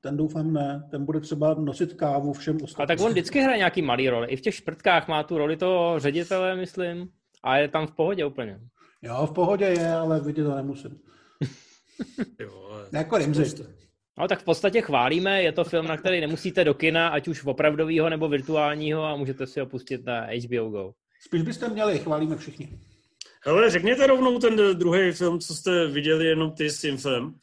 Ten 0.02 0.18
doufám 0.18 0.54
ne, 0.54 0.88
ten 0.92 1.06
bude 1.06 1.20
třeba 1.20 1.54
nosit 1.54 1.94
kávu 1.94 2.34
všem 2.34 2.58
ostatním. 2.64 2.84
A 2.84 2.88
tak 2.88 3.06
on 3.06 3.12
vždycky 3.12 3.40
hraje 3.40 3.58
nějaký 3.58 3.82
malý 3.82 4.10
roli. 4.10 4.28
I 4.28 4.36
v 4.36 4.42
těch 4.42 4.56
šprtkách 4.56 5.08
má 5.08 5.24
tu 5.24 5.38
roli 5.38 5.58
toho 5.58 6.00
ředitele, 6.00 6.56
myslím. 6.56 7.10
A 7.44 7.58
je 7.58 7.68
tam 7.68 7.88
v 7.88 7.96
pohodě 7.96 8.26
úplně. 8.26 8.60
Jo, 9.02 9.28
v 9.28 9.34
pohodě 9.34 9.66
je, 9.66 9.92
ale 9.94 10.20
vidět 10.20 10.44
to 10.44 10.56
nemusím. 10.56 11.00
jo. 12.40 12.86
Jako 12.94 13.18
Rimzi. 13.18 13.66
No 14.20 14.28
tak 14.28 14.40
v 14.42 14.46
podstatě 14.46 14.82
chválíme, 14.82 15.44
je 15.44 15.52
to 15.52 15.64
film, 15.64 15.88
na 15.88 15.98
který 15.98 16.22
nemusíte 16.22 16.64
do 16.64 16.74
kina, 16.74 17.08
ať 17.08 17.28
už 17.28 17.46
opravdového 17.46 18.10
nebo 18.10 18.30
virtuálního 18.30 19.04
a 19.04 19.16
můžete 19.16 19.48
si 19.48 19.60
ho 19.60 19.66
pustit 19.66 20.06
na 20.06 20.22
HBO 20.22 20.70
Go. 20.70 20.94
Spíš 21.26 21.42
byste 21.42 21.70
měli, 21.70 22.00
chválíme 22.00 22.38
všichni. 22.38 22.80
Hele, 23.46 23.70
řekněte 23.70 24.08
rovnou 24.08 24.40
ten 24.40 24.56
druhý 24.74 25.12
film, 25.12 25.40
co 25.40 25.56
jste 25.56 25.88
viděli 25.88 26.26
jenom 26.26 26.52
ty 26.52 26.70
s 26.70 26.82
tím 26.82 26.98
filmem. 26.98 27.36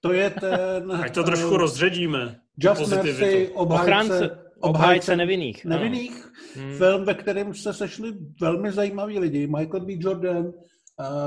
To 0.00 0.12
je 0.12 0.30
ten... 0.30 0.92
Ať 0.92 1.14
to 1.14 1.24
trošku 1.24 1.50
uh, 1.50 1.56
rozředíme. 1.56 2.40
Just 2.58 2.90
Mercy, 2.90 3.50
obhájce, 3.54 4.38
obhájce 4.60 5.16
nevinných. 5.16 5.64
Nevinných. 5.64 6.32
Hmm. 6.54 6.76
Film, 6.76 7.04
ve 7.04 7.14
kterém 7.14 7.54
se 7.54 7.74
sešli 7.74 8.12
velmi 8.40 8.72
zajímaví 8.72 9.18
lidi. 9.18 9.46
Michael 9.46 9.80
B. 9.80 9.92
Jordan, 9.98 10.46
uh, 10.46 10.52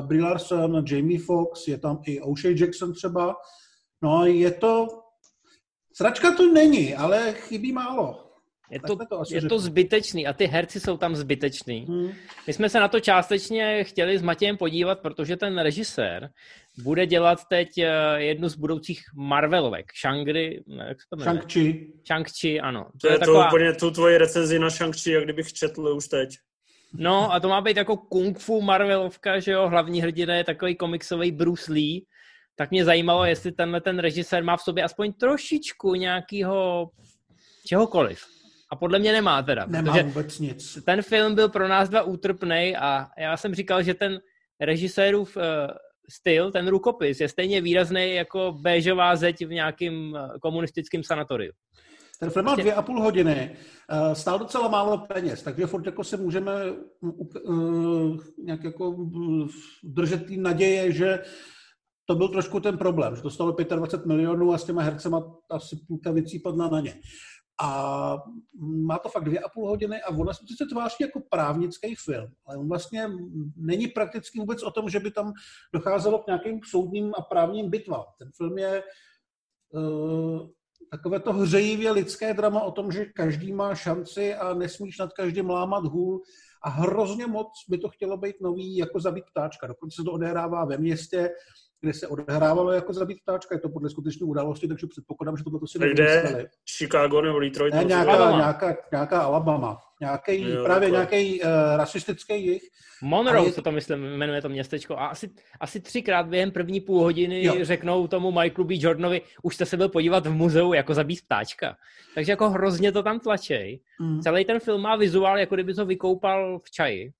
Brie 0.01 0.24
Larson, 0.24 0.86
Jamie 0.88 1.19
Foxx, 1.19 1.67
je 1.67 1.77
tam 1.77 2.01
i 2.05 2.21
O'Shea 2.21 2.51
Jackson 2.55 2.93
třeba. 2.93 3.36
No, 4.01 4.25
je 4.25 4.51
to... 4.51 4.88
Sračka 5.93 6.36
to 6.36 6.53
není, 6.53 6.95
ale 6.95 7.33
chybí 7.33 7.71
málo. 7.71 8.28
Je 8.71 8.79
to, 8.79 8.95
to 8.95 9.23
je 9.31 9.41
to 9.41 9.59
zbytečný 9.59 10.27
a 10.27 10.33
ty 10.33 10.45
herci 10.45 10.79
jsou 10.79 10.97
tam 10.97 11.15
zbytečný. 11.15 11.85
Hmm. 11.89 12.11
My 12.47 12.53
jsme 12.53 12.69
se 12.69 12.79
na 12.79 12.88
to 12.88 12.99
částečně 12.99 13.83
chtěli 13.83 14.17
s 14.17 14.21
Matějem 14.21 14.57
podívat, 14.57 14.99
protože 14.99 15.38
ten 15.38 15.59
režisér 15.59 16.29
bude 16.83 17.05
dělat 17.05 17.39
teď 17.49 17.77
eh, 17.77 17.91
jednu 18.17 18.49
z 18.49 18.55
budoucích 18.55 19.01
Marvelovek. 19.15 19.85
Shangri, 20.01 20.63
jak 20.88 21.01
se 21.01 21.07
to 21.09 21.15
jmenuje? 21.15 21.41
Shang-Chi. 21.41 21.88
Shang-Chi, 22.09 22.59
ano. 22.63 22.85
To, 22.91 22.97
to 23.01 23.07
je, 23.07 23.13
je 23.13 23.19
taková... 23.19 23.43
to 23.43 23.47
úplně 23.49 23.73
tu 23.73 23.91
tvoji 23.91 24.17
recenzi 24.17 24.59
na 24.59 24.67
Shang-Chi, 24.67 25.11
jak 25.11 25.23
kdybych 25.23 25.53
četl 25.53 25.88
už 25.88 26.07
teď. 26.07 26.29
No 26.93 27.33
a 27.33 27.39
to 27.39 27.49
má 27.49 27.61
být 27.61 27.77
jako 27.77 27.97
kung 27.97 28.39
fu 28.39 28.61
Marvelovka, 28.61 29.39
že 29.39 29.51
jo, 29.51 29.69
hlavní 29.69 30.01
hrdina 30.01 30.35
je 30.35 30.43
takový 30.43 30.75
komiksový 30.75 31.31
Bruce 31.31 31.73
Lee, 31.73 32.05
tak 32.55 32.71
mě 32.71 32.85
zajímalo, 32.85 33.25
jestli 33.25 33.51
tenhle 33.51 33.81
ten 33.81 33.99
režisér 33.99 34.43
má 34.43 34.57
v 34.57 34.61
sobě 34.61 34.83
aspoň 34.83 35.13
trošičku 35.13 35.95
nějakého 35.95 36.89
čehokoliv. 37.65 38.38
A 38.71 38.75
podle 38.75 38.99
mě 38.99 39.11
nemá 39.11 39.43
teda. 39.43 39.65
Nemá 39.65 40.01
vůbec 40.01 40.39
nic. 40.39 40.77
Ten 40.85 41.01
film 41.01 41.35
byl 41.35 41.49
pro 41.49 41.67
nás 41.67 41.89
dva 41.89 42.01
útrpný 42.01 42.75
a 42.77 43.07
já 43.19 43.38
jsem 43.38 43.55
říkal, 43.55 43.83
že 43.83 43.93
ten 43.93 44.19
režisérův 44.59 45.38
uh, 45.38 45.43
styl, 46.09 46.51
ten 46.51 46.67
rukopis 46.67 47.19
je 47.19 47.29
stejně 47.29 47.61
výrazný 47.61 48.15
jako 48.15 48.57
béžová 48.61 49.15
zeď 49.15 49.45
v 49.45 49.49
nějakém 49.49 50.11
uh, 50.11 50.38
komunistickém 50.41 51.03
sanatoriu. 51.03 51.51
Ten 52.19 52.29
film 52.29 52.45
má 52.45 52.51
prostě- 52.51 52.61
dvě 52.61 52.73
a 52.73 52.81
půl 52.81 53.01
hodiny, 53.01 53.55
uh, 53.91 54.13
stál 54.13 54.39
docela 54.39 54.67
málo 54.67 54.97
peněz, 54.97 55.43
takže 55.43 55.67
furt 55.67 55.85
jako 55.85 56.03
se 56.03 56.17
můžeme 56.17 56.51
uh, 57.01 58.17
nějak 58.43 58.63
jako 58.63 58.95
držet 59.83 60.25
té 60.27 60.33
naděje, 60.38 60.91
že 60.91 61.19
to 62.05 62.15
byl 62.15 62.27
trošku 62.29 62.59
ten 62.59 62.77
problém, 62.77 63.15
že 63.15 63.21
to 63.21 63.29
stalo 63.29 63.55
25 63.75 64.05
milionů 64.05 64.53
a 64.53 64.57
s 64.57 64.63
těma 64.63 64.81
hercema 64.81 65.23
asi 65.49 65.75
půlka 65.88 66.11
věcí 66.11 66.39
padla 66.39 66.69
na 66.69 66.79
ně. 66.79 66.93
A 67.62 68.18
má 68.60 68.98
to 68.98 69.10
fakt 69.10 69.24
dvě 69.24 69.39
a 69.39 69.50
půl 69.50 69.70
hodiny 69.70 70.01
a 70.01 70.10
ona 70.10 70.34
se 70.34 70.66
tváří 70.72 70.96
jako 71.01 71.22
právnický 71.30 71.96
film, 71.96 72.30
ale 72.46 72.58
on 72.58 72.68
vlastně 72.68 73.08
není 73.56 73.88
prakticky 73.88 74.39
vůbec 74.39 74.63
o 74.63 74.72
tom, 74.72 74.89
že 74.89 75.00
by 75.00 75.12
tam 75.12 75.34
docházelo 75.74 76.20
k 76.20 76.28
nějakým 76.28 76.60
soudním 76.70 77.13
a 77.18 77.22
právním 77.22 77.70
bitvám. 77.70 78.06
Ten 78.20 78.30
film 78.38 78.58
je 78.58 78.84
uh, 79.74 80.48
takové 80.92 81.20
to 81.20 81.34
hřejivě 81.34 81.92
lidské 81.92 82.34
drama 82.34 82.62
o 82.62 82.72
tom, 82.72 82.92
že 82.92 83.06
každý 83.06 83.54
má 83.54 83.75
šanci 83.75 84.36
a 84.36 84.54
nesmíš 84.54 84.98
nad 84.98 85.13
každým 85.13 85.50
lámat 85.50 85.86
hůl 85.86 86.22
a 86.63 86.70
hrozně 86.70 87.28
moc 87.28 87.48
by 87.70 87.78
to 87.78 87.89
chtělo 87.89 88.18
být 88.18 88.36
nový 88.42 88.78
jako 88.78 89.00
zabít 89.00 89.25
ptáčka. 89.32 89.68
Dokonce 89.68 89.96
se 89.96 90.04
to 90.04 90.12
odehrává 90.12 90.66
ve 90.66 90.78
městě, 90.78 91.30
kde 91.81 91.93
se 91.93 92.07
odehrávalo 92.07 92.71
jako 92.71 92.93
zabít 92.93 93.17
ptáčka, 93.24 93.55
je 93.55 93.59
to 93.62 93.69
podle 93.69 93.89
skutečné 93.89 94.25
události, 94.25 94.67
takže 94.67 94.88
předpokládám, 94.88 95.38
že 95.38 95.43
tohle 95.43 95.59
to 95.59 95.67
si 95.67 95.79
nevymysleli. 95.79 96.48
Chicago 96.77 97.21
nebo 97.21 97.39
Detroit? 97.39 97.74
Ne, 97.74 97.83
nějaká, 97.83 98.12
Alabama. 98.12 98.38
nějaká, 98.38 98.77
nějaká 98.91 99.21
Alabama. 99.21 99.77
Nějaký, 100.01 100.41
jo, 100.41 100.63
právě 100.63 100.89
nějaký 100.89 101.41
uh, 101.41 101.50
rasistický 101.75 102.45
jich. 102.45 102.62
Monroe 103.01 103.45
je... 103.45 103.51
se 103.51 103.62
to 103.62 103.71
myslím, 103.71 104.00
jmenuje 104.00 104.41
to 104.41 104.50
městečko. 104.50 104.98
A 104.98 105.07
asi, 105.07 105.29
asi 105.59 105.79
třikrát 105.79 106.27
během 106.27 106.51
první 106.51 106.81
půl 106.81 107.01
hodiny 107.01 107.43
jo. 107.43 107.53
řeknou 107.62 108.07
tomu 108.07 108.31
Michaelu 108.31 108.63
B. 108.63 108.74
Jordanovi, 108.77 109.21
už 109.43 109.55
jste 109.55 109.65
se 109.65 109.77
byl 109.77 109.89
podívat 109.89 110.25
v 110.25 110.33
muzeu 110.33 110.74
jako 110.74 110.93
zabít 110.93 111.25
ptáčka. 111.25 111.75
Takže 112.15 112.31
jako 112.31 112.50
hrozně 112.50 112.91
to 112.91 113.03
tam 113.03 113.19
tlačej. 113.19 113.79
Mm. 114.01 114.21
Celý 114.21 114.45
ten 114.45 114.59
film 114.59 114.81
má 114.81 114.95
vizuál, 114.95 115.38
jako 115.38 115.55
kdyby 115.55 115.74
to 115.74 115.86
vykoupal 115.86 116.59
v 116.59 116.71
čaji 116.71 117.12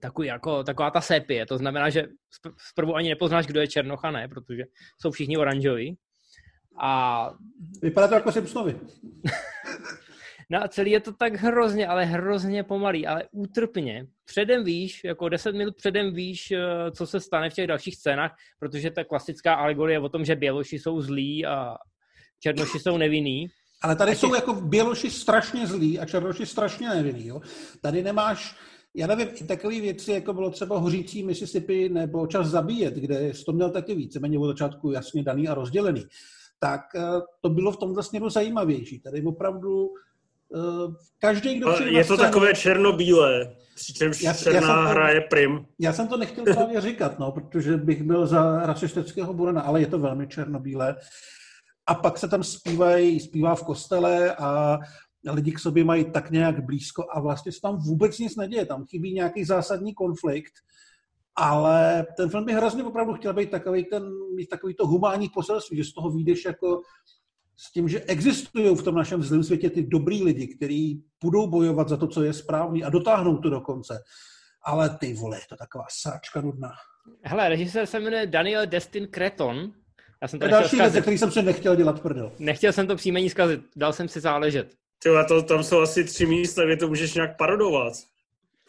takový 0.00 0.28
jako, 0.28 0.64
taková 0.64 0.90
ta 0.90 1.00
sépie. 1.00 1.46
To 1.46 1.58
znamená, 1.58 1.90
že 1.90 2.04
zprvu 2.70 2.94
ani 2.94 3.08
nepoznáš, 3.08 3.46
kdo 3.46 3.60
je 3.60 3.68
Černocha, 3.68 4.10
ne, 4.10 4.28
protože 4.28 4.62
jsou 5.00 5.10
všichni 5.10 5.36
oranžoví. 5.36 5.98
A... 6.80 7.30
Vypadá 7.82 8.08
to 8.08 8.14
jako 8.14 8.32
Simpsonovi. 8.32 8.80
no 10.50 10.64
a 10.64 10.68
celý 10.68 10.90
je 10.90 11.00
to 11.00 11.12
tak 11.12 11.34
hrozně, 11.34 11.86
ale 11.86 12.04
hrozně 12.04 12.64
pomalý, 12.64 13.06
ale 13.06 13.24
útrpně. 13.32 14.06
Předem 14.24 14.64
víš, 14.64 15.04
jako 15.04 15.28
10 15.28 15.54
minut 15.54 15.76
předem 15.76 16.14
víš, 16.14 16.50
eh, 16.50 16.90
co 16.90 17.06
se 17.06 17.20
stane 17.20 17.50
v 17.50 17.54
těch 17.54 17.66
dalších 17.66 17.96
scénách, 17.96 18.36
protože 18.58 18.90
ta 18.90 19.04
klasická 19.04 19.54
alegorie 19.54 20.00
o 20.00 20.08
tom, 20.08 20.24
že 20.24 20.36
Běloši 20.36 20.78
jsou 20.78 21.00
zlí 21.00 21.46
a 21.46 21.76
Černoši 22.40 22.78
jsou 22.78 22.96
nevinný. 22.96 23.46
Ale 23.82 23.96
tady 23.96 24.10
těch... 24.10 24.18
jsou 24.18 24.34
jako 24.34 24.54
Běloši 24.54 25.10
strašně 25.10 25.66
zlí 25.66 25.98
a 25.98 26.06
Černoši 26.06 26.46
strašně 26.46 26.88
nevinný. 26.88 27.26
Jo? 27.26 27.40
Tady 27.82 28.02
nemáš 28.02 28.56
já 28.98 29.06
nevím, 29.06 29.28
i 29.34 29.44
takové 29.44 29.80
věci, 29.80 30.12
jako 30.12 30.32
bylo 30.32 30.50
třeba 30.50 30.78
hořící 30.78 31.22
Mississippi 31.22 31.88
nebo 31.88 32.26
čas 32.26 32.46
zabíjet, 32.46 32.94
kde 32.94 33.32
to 33.46 33.52
měl 33.52 33.70
taky 33.70 33.94
víceméně 33.94 34.38
od 34.38 34.46
začátku 34.46 34.90
jasně 34.90 35.22
daný 35.22 35.48
a 35.48 35.54
rozdělený, 35.54 36.04
tak 36.58 36.80
eh, 36.94 37.00
to 37.40 37.48
bylo 37.48 37.72
v 37.72 37.76
tomhle 37.76 38.02
směru 38.02 38.30
zajímavější. 38.30 39.00
Tady 39.00 39.22
opravdu 39.22 39.88
eh, 40.54 40.92
každý, 41.18 41.54
kdo 41.54 41.70
Je 41.70 42.04
to 42.04 42.14
scénu, 42.14 42.30
takové 42.30 42.54
černobílé, 42.54 43.54
přičemž 43.74 44.22
já, 44.22 44.32
černá 44.32 44.60
já 44.60 44.60
jsem, 44.60 44.90
hra 44.90 45.08
je 45.08 45.20
prim. 45.20 45.66
Já 45.78 45.92
jsem 45.92 46.08
to 46.08 46.16
nechtěl 46.16 46.44
právě 46.44 46.80
říkat, 46.80 47.18
no, 47.18 47.32
protože 47.32 47.76
bych 47.76 48.02
byl 48.02 48.26
za 48.26 48.66
rasistického 48.66 49.32
burana, 49.32 49.60
ale 49.60 49.80
je 49.80 49.86
to 49.86 49.98
velmi 49.98 50.28
černobílé. 50.28 50.96
A 51.86 51.94
pak 51.94 52.18
se 52.18 52.28
tam 52.28 52.42
zpívají, 52.42 53.20
zpívá 53.20 53.54
v 53.54 53.62
kostele 53.62 54.36
a 54.36 54.78
lidi 55.26 55.52
k 55.52 55.58
sobě 55.58 55.84
mají 55.84 56.10
tak 56.10 56.30
nějak 56.30 56.64
blízko 56.64 57.04
a 57.10 57.20
vlastně 57.20 57.52
se 57.52 57.60
tam 57.60 57.76
vůbec 57.76 58.18
nic 58.18 58.36
neděje. 58.36 58.66
Tam 58.66 58.84
chybí 58.84 59.12
nějaký 59.14 59.44
zásadní 59.44 59.94
konflikt, 59.94 60.52
ale 61.36 62.06
ten 62.16 62.30
film 62.30 62.44
by 62.44 62.52
hrozně 62.52 62.84
opravdu 62.84 63.14
chtěl 63.14 63.34
být 63.34 63.50
takový, 63.50 63.84
ten, 63.84 64.02
mít 64.36 64.48
takový 64.48 64.74
to 64.74 64.86
humánní 64.86 65.28
poselství, 65.28 65.76
že 65.76 65.84
z 65.84 65.92
toho 65.92 66.10
vyjdeš 66.10 66.44
jako 66.44 66.80
s 67.56 67.72
tím, 67.72 67.88
že 67.88 68.00
existují 68.00 68.76
v 68.76 68.82
tom 68.82 68.94
našem 68.94 69.22
zlém 69.22 69.44
světě 69.44 69.70
ty 69.70 69.82
dobrý 69.82 70.24
lidi, 70.24 70.46
kteří 70.46 71.04
budou 71.24 71.46
bojovat 71.46 71.88
za 71.88 71.96
to, 71.96 72.06
co 72.06 72.22
je 72.22 72.32
správný 72.32 72.84
a 72.84 72.90
dotáhnou 72.90 73.38
to 73.38 73.50
do 73.50 73.60
konce. 73.60 74.02
Ale 74.62 74.96
ty 74.98 75.14
vole, 75.14 75.36
je 75.36 75.46
to 75.48 75.56
taková 75.56 75.84
sáčka 76.00 76.40
nudná. 76.40 76.72
Hele, 77.22 77.48
režisér 77.48 77.86
se 77.86 78.00
jmenuje 78.00 78.26
Daniel 78.26 78.66
Destin 78.66 79.06
Creton. 79.06 79.72
Já 80.22 80.28
jsem 80.28 80.38
to, 80.38 80.46
to 80.46 80.50
další 80.50 80.76
věc, 80.76 80.96
který 81.00 81.18
jsem 81.18 81.30
se 81.30 81.42
nechtěl 81.42 81.76
dělat 81.76 82.00
prdel. 82.00 82.32
Nechtěl 82.38 82.72
jsem 82.72 82.86
to 82.86 82.96
příjmení 82.96 83.30
zkazit, 83.30 83.60
dal 83.76 83.92
jsem 83.92 84.08
si 84.08 84.20
záležet. 84.20 84.74
Ty, 85.02 85.08
to, 85.28 85.42
tam 85.42 85.62
jsou 85.62 85.80
asi 85.80 86.04
tři 86.04 86.26
místa, 86.26 86.64
kde 86.64 86.76
to 86.76 86.88
můžeš 86.88 87.14
nějak 87.14 87.36
parodovat. 87.36 87.92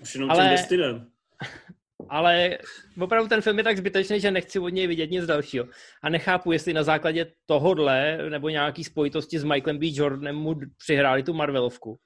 Už 0.02 0.16
jenom 0.16 0.32
ale, 0.32 0.44
tím 0.44 0.52
destinem. 0.52 1.08
Ale 2.10 2.58
opravdu 3.02 3.30
ten 3.30 3.42
film 3.42 3.58
je 3.58 3.64
tak 3.64 3.78
zbytečný, 3.78 4.20
že 4.20 4.32
nechci 4.32 4.60
od 4.60 4.70
něj 4.70 4.88
vidět 4.88 5.12
nic 5.12 5.26
dalšího. 5.26 5.66
A 6.04 6.10
nechápu, 6.10 6.52
jestli 6.52 6.74
na 6.74 6.84
základě 6.84 7.32
tohodle 7.46 8.18
nebo 8.30 8.50
nějaký 8.50 8.84
spojitosti 8.84 9.40
s 9.40 9.44
Michaelem 9.44 9.80
B. 9.80 9.86
Jordanem 9.94 10.36
mu 10.36 10.56
přihráli 10.78 11.24
tu 11.24 11.34
Marvelovku. 11.34 11.98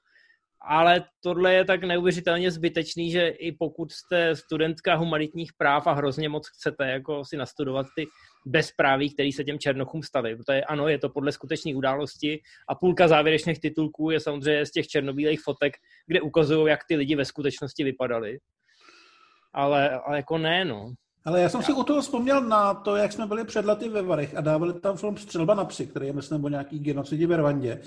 ale 0.61 1.03
tohle 1.23 1.53
je 1.53 1.65
tak 1.65 1.83
neuvěřitelně 1.83 2.51
zbytečný, 2.51 3.11
že 3.11 3.27
i 3.27 3.51
pokud 3.51 3.91
jste 3.91 4.35
studentka 4.35 4.95
humanitních 4.95 5.53
práv 5.57 5.87
a 5.87 5.93
hrozně 5.93 6.29
moc 6.29 6.47
chcete 6.47 6.87
jako 6.87 7.25
si 7.25 7.37
nastudovat 7.37 7.85
ty 7.95 8.05
bezpráví, 8.45 9.13
který 9.13 9.31
se 9.31 9.43
těm 9.43 9.59
černochům 9.59 10.03
staly, 10.03 10.35
protože 10.35 10.63
ano, 10.63 10.87
je 10.87 10.97
to 10.97 11.09
podle 11.09 11.31
skutečné 11.31 11.75
události 11.75 12.41
a 12.69 12.75
půlka 12.75 13.07
závěrečných 13.07 13.59
titulků 13.59 14.09
je 14.09 14.19
samozřejmě 14.19 14.65
z 14.65 14.71
těch 14.71 14.87
černobílých 14.87 15.41
fotek, 15.41 15.73
kde 16.07 16.21
ukazují, 16.21 16.69
jak 16.69 16.79
ty 16.87 16.95
lidi 16.95 17.15
ve 17.15 17.25
skutečnosti 17.25 17.83
vypadali. 17.83 18.39
Ale, 19.53 19.89
ale 19.89 20.17
jako 20.17 20.37
ne, 20.37 20.65
no. 20.65 20.93
Ale 21.25 21.41
já 21.41 21.49
jsem 21.49 21.61
já. 21.61 21.65
si 21.65 21.73
u 21.73 21.83
toho 21.83 22.01
vzpomněl 22.01 22.41
na 22.41 22.73
to, 22.73 22.95
jak 22.95 23.11
jsme 23.11 23.25
byli 23.25 23.43
před 23.43 23.65
lety 23.65 23.89
ve 23.89 24.01
Varech 24.01 24.35
a 24.35 24.41
dávali 24.41 24.73
tam 24.73 24.97
film 24.97 25.17
Střelba 25.17 25.53
na 25.53 25.65
psy, 25.65 25.87
který 25.87 26.07
je, 26.07 26.13
myslím, 26.13 26.45
o 26.45 26.49
nějaký 26.49 26.79
genocidi 26.79 27.25
v 27.25 27.37
Rwandě. 27.37 27.81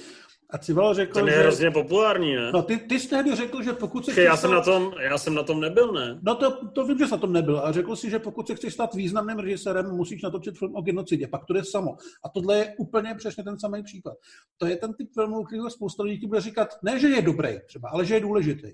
A 0.51 0.59
Cival 0.59 0.95
řekl, 0.95 1.13
Ten 1.13 1.29
je 1.29 1.35
že... 1.35 1.41
hrozně 1.41 1.71
populární, 1.71 2.37
ne? 2.37 2.53
No, 2.53 2.63
ty, 2.63 2.77
ty 2.77 3.01
jsi 3.01 3.09
tehdy 3.09 3.35
řekl, 3.35 3.63
že 3.63 3.73
pokud 3.73 4.05
se 4.05 4.13
chceš 4.13 4.25
já, 4.25 4.37
jsem 4.37 4.51
na 4.51 4.61
tom, 4.61 4.93
já 5.01 5.19
jsem 5.19 5.35
na 5.35 5.43
tom 5.43 5.61
nebyl, 5.61 5.93
ne? 5.93 6.21
No 6.23 6.35
to, 6.35 6.69
to 6.69 6.87
vím, 6.87 6.99
že 6.99 7.07
jsi 7.07 7.11
na 7.11 7.17
tom 7.17 7.33
nebyl. 7.33 7.61
A 7.61 7.73
řekl 7.73 7.97
si, 7.97 8.11
že 8.11 8.19
pokud 8.19 8.47
se 8.47 8.55
chceš 8.55 8.75
stát 8.75 8.95
významným 8.95 9.39
režisérem, 9.39 9.91
musíš 9.91 10.23
natočit 10.23 10.59
film 10.59 10.77
o 10.77 10.83
genocidě. 10.83 11.29
Pak 11.29 11.45
to 11.45 11.57
je 11.57 11.65
samo. 11.65 11.97
A 12.25 12.29
tohle 12.29 12.57
je 12.57 12.75
úplně 12.79 13.15
přesně 13.15 13.45
ten 13.45 13.59
samý 13.59 13.83
příklad. 13.83 14.17
To 14.57 14.67
je 14.67 14.77
ten 14.77 14.95
typ 14.95 15.09
filmů, 15.15 15.45
který 15.45 15.63
spousta 15.69 16.03
lidí 16.03 16.27
bude 16.27 16.41
říkat, 16.41 16.69
ne, 16.83 16.99
že 16.99 17.09
je 17.09 17.23
dobrý 17.23 17.59
třeba, 17.67 17.89
ale 17.89 18.05
že 18.05 18.15
je 18.15 18.21
důležitý. 18.21 18.69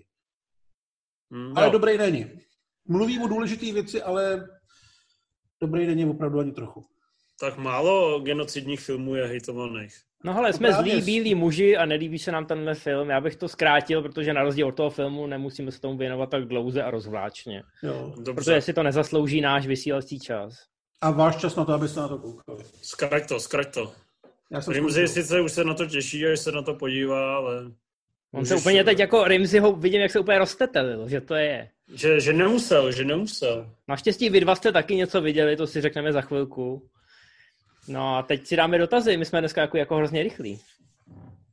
Hmm, 1.33 1.53
ale 1.57 1.67
no. 1.67 1.73
dobrý 1.73 1.99
není. 1.99 2.31
Mluví 2.89 3.19
o 3.25 3.27
důležité 3.27 3.73
věci, 3.73 4.03
ale 4.03 4.49
dobrý 5.61 5.87
není 5.87 6.07
opravdu 6.07 6.41
ani 6.41 6.53
trochu. 6.53 6.85
Tak 7.41 7.59
málo 7.59 8.21
genocidních 8.21 8.81
filmů 8.81 9.15
je 9.15 9.27
hejtovaných. 9.27 9.95
No 10.25 10.35
hele, 10.35 10.53
jsme 10.53 10.73
zlí 10.73 11.01
bílí 11.01 11.35
muži 11.35 11.77
a 11.77 11.87
nelíbí 11.87 12.19
se 12.19 12.33
nám 12.33 12.47
tenhle 12.47 12.75
film. 12.75 13.11
Já 13.11 13.21
bych 13.21 13.37
to 13.37 13.49
zkrátil, 13.49 14.03
protože 14.03 14.33
na 14.33 14.43
rozdíl 14.43 14.69
od 14.69 14.77
toho 14.77 14.91
filmu 14.91 15.27
nemusíme 15.27 15.73
se 15.73 15.81
tomu 15.81 15.99
věnovat 15.99 16.31
tak 16.31 16.45
dlouze 16.45 16.83
a 16.83 16.91
rozvláčně. 16.91 17.63
Jo. 17.83 18.15
Dobře. 18.17 18.33
Protože 18.35 18.61
si 18.61 18.73
to 18.73 18.83
nezaslouží 18.83 19.41
náš 19.41 19.67
vysílací 19.67 20.19
čas. 20.19 20.55
A 21.01 21.11
váš 21.11 21.37
čas 21.37 21.57
na 21.57 21.65
to, 21.65 21.73
abyste 21.73 22.01
na 22.01 22.09
to 22.09 22.19
koukali. 22.19 22.65
Zkrať 22.83 23.29
to, 23.29 23.41
zkrať 23.41 23.75
to. 23.75 23.93
Rimzi 24.69 25.09
sice 25.09 25.41
už 25.41 25.53
se 25.53 25.65
na 25.65 25.75
to 25.75 25.87
těší, 25.87 26.27
až 26.27 26.41
se 26.41 26.53
na 26.53 26.63
to 26.63 26.75
podívá, 26.75 27.37
ale... 27.37 27.71
On 28.35 28.47
se 28.47 28.57
úplně 28.57 28.85
teď 28.85 28.99
jako 28.99 29.25
Rimzi 29.25 29.59
ho 29.59 29.73
vidím, 29.73 30.01
jak 30.01 30.11
se 30.11 30.21
úplně 30.21 30.39
roztetelil, 30.39 31.09
že 31.09 31.21
to 31.21 31.35
je. 31.35 31.69
Že, 31.95 32.21
že 32.21 32.33
nemusel, 32.33 32.93
že 32.93 33.05
nemusel. 33.05 33.71
Naštěstí 33.89 34.31
vy 34.31 34.41
dva 34.41 34.55
jste 34.55 34.73
taky 34.73 34.97
něco 34.97 35.21
viděli, 35.21 35.57
to 35.57 35.67
si 35.67 35.81
řekneme 35.81 36.13
za 36.13 36.21
chvilku. 36.21 36.89
No 37.89 38.17
a 38.17 38.23
teď 38.23 38.47
si 38.47 38.57
dáme 38.57 38.79
dotazy, 38.79 39.17
my 39.17 39.25
jsme 39.25 39.41
dneska 39.41 39.61
jako, 39.61 39.77
jako 39.77 39.97
hrozně 39.97 40.23
rychlí. 40.23 40.61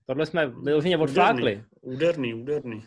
Tohle 0.06 0.26
jsme 0.26 0.48
vyloženě 0.48 0.98
odflákli. 0.98 1.64
Úderný, 1.82 2.34
úderný. 2.34 2.84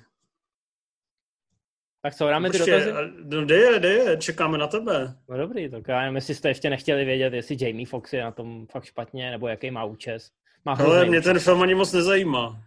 Tak 2.02 2.14
co, 2.14 2.28
dáme 2.28 2.49
Počkej, 2.49 2.64
ty 2.64 2.71
dotazy? 2.71 3.12
No, 3.25 3.44
kde 3.44 3.56
je, 3.56 3.78
kde 3.78 3.88
je, 3.92 4.16
čekáme 4.16 4.59
na 4.59 4.66
tebe. 4.66 5.14
No 5.28 5.37
dobrý, 5.37 5.71
tak 5.71 5.88
já 5.88 6.00
nevím, 6.00 6.14
jestli 6.14 6.35
jste 6.35 6.49
ještě 6.49 6.71
nechtěli 6.71 7.04
vědět, 7.04 7.32
jestli 7.32 7.56
Jamie 7.61 7.87
Fox 7.87 8.12
je 8.12 8.23
na 8.23 8.30
tom 8.30 8.66
fakt 8.66 8.85
špatně, 8.85 9.30
nebo 9.30 9.49
jaký 9.49 9.71
má 9.71 9.85
účes. 9.85 10.30
Má 10.64 10.73
Ale 10.73 11.04
mě 11.04 11.18
účes. 11.18 11.25
ten 11.25 11.38
film 11.38 11.62
ani 11.62 11.75
moc 11.75 11.92
nezajímá. 11.92 12.62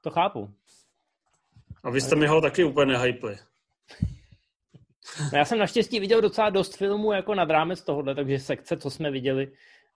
To 0.00 0.10
chápu. 0.10 0.50
A 1.84 1.90
vy 1.90 2.00
jste 2.00 2.16
mi 2.16 2.26
ho 2.26 2.40
taky 2.40 2.64
úplně 2.64 2.92
nehypli. 2.92 3.36
No 5.32 5.38
já 5.38 5.44
jsem 5.44 5.58
naštěstí 5.58 6.00
viděl 6.00 6.20
docela 6.20 6.50
dost 6.50 6.76
filmů 6.76 7.12
jako 7.12 7.34
nad 7.34 7.50
rámec 7.50 7.82
tohohle, 7.82 8.14
takže 8.14 8.38
sekce, 8.38 8.76
co 8.76 8.90
jsme 8.90 9.10
viděli, 9.10 9.52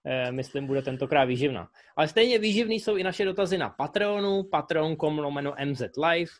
Eh, 0.06 0.32
myslím, 0.32 0.66
bude 0.66 0.82
tentokrát 0.82 1.24
výživná. 1.24 1.68
Ale 1.96 2.08
stejně 2.08 2.38
výživný 2.38 2.80
jsou 2.80 2.96
i 2.96 3.02
naše 3.02 3.24
dotazy 3.24 3.58
na 3.58 3.70
Patreonu, 3.70 4.42
patreon.com 4.42 5.18
lomeno 5.18 5.54
MZ 5.64 5.82
Live. 5.96 6.30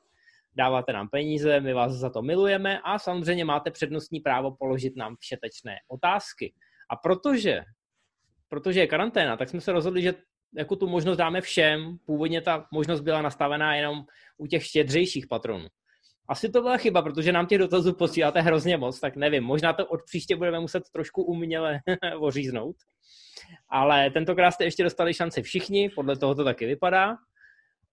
Dáváte 0.56 0.92
nám 0.92 1.08
peníze, 1.08 1.60
my 1.60 1.72
vás 1.72 1.92
za 1.92 2.10
to 2.10 2.22
milujeme 2.22 2.80
a 2.80 2.98
samozřejmě 2.98 3.44
máte 3.44 3.70
přednostní 3.70 4.20
právo 4.20 4.56
položit 4.56 4.96
nám 4.96 5.16
všetečné 5.20 5.76
otázky. 5.88 6.54
A 6.90 6.96
protože, 6.96 7.60
protože 8.48 8.80
je 8.80 8.86
karanténa, 8.86 9.36
tak 9.36 9.48
jsme 9.48 9.60
se 9.60 9.72
rozhodli, 9.72 10.02
že 10.02 10.14
jako 10.56 10.76
tu 10.76 10.86
možnost 10.86 11.16
dáme 11.16 11.40
všem. 11.40 11.98
Původně 12.06 12.40
ta 12.40 12.66
možnost 12.72 13.00
byla 13.00 13.22
nastavená 13.22 13.74
jenom 13.74 14.04
u 14.36 14.46
těch 14.46 14.66
štědřejších 14.66 15.26
patronů. 15.26 15.66
Asi 16.28 16.48
to 16.48 16.62
byla 16.62 16.76
chyba, 16.76 17.02
protože 17.02 17.32
nám 17.32 17.46
těch 17.46 17.58
dotazů 17.58 17.92
posíláte 17.92 18.40
hrozně 18.40 18.76
moc, 18.76 19.00
tak 19.00 19.16
nevím, 19.16 19.44
možná 19.44 19.72
to 19.72 19.86
od 19.86 20.02
příště 20.04 20.36
budeme 20.36 20.60
muset 20.60 20.82
trošku 20.92 21.22
uměle 21.22 21.80
oříznout. 22.18 22.76
Ale 23.68 24.10
tentokrát 24.10 24.50
jste 24.50 24.64
ještě 24.64 24.84
dostali 24.84 25.14
šanci 25.14 25.42
všichni, 25.42 25.88
podle 25.88 26.16
toho 26.16 26.34
to 26.34 26.44
taky 26.44 26.66
vypadá. 26.66 27.16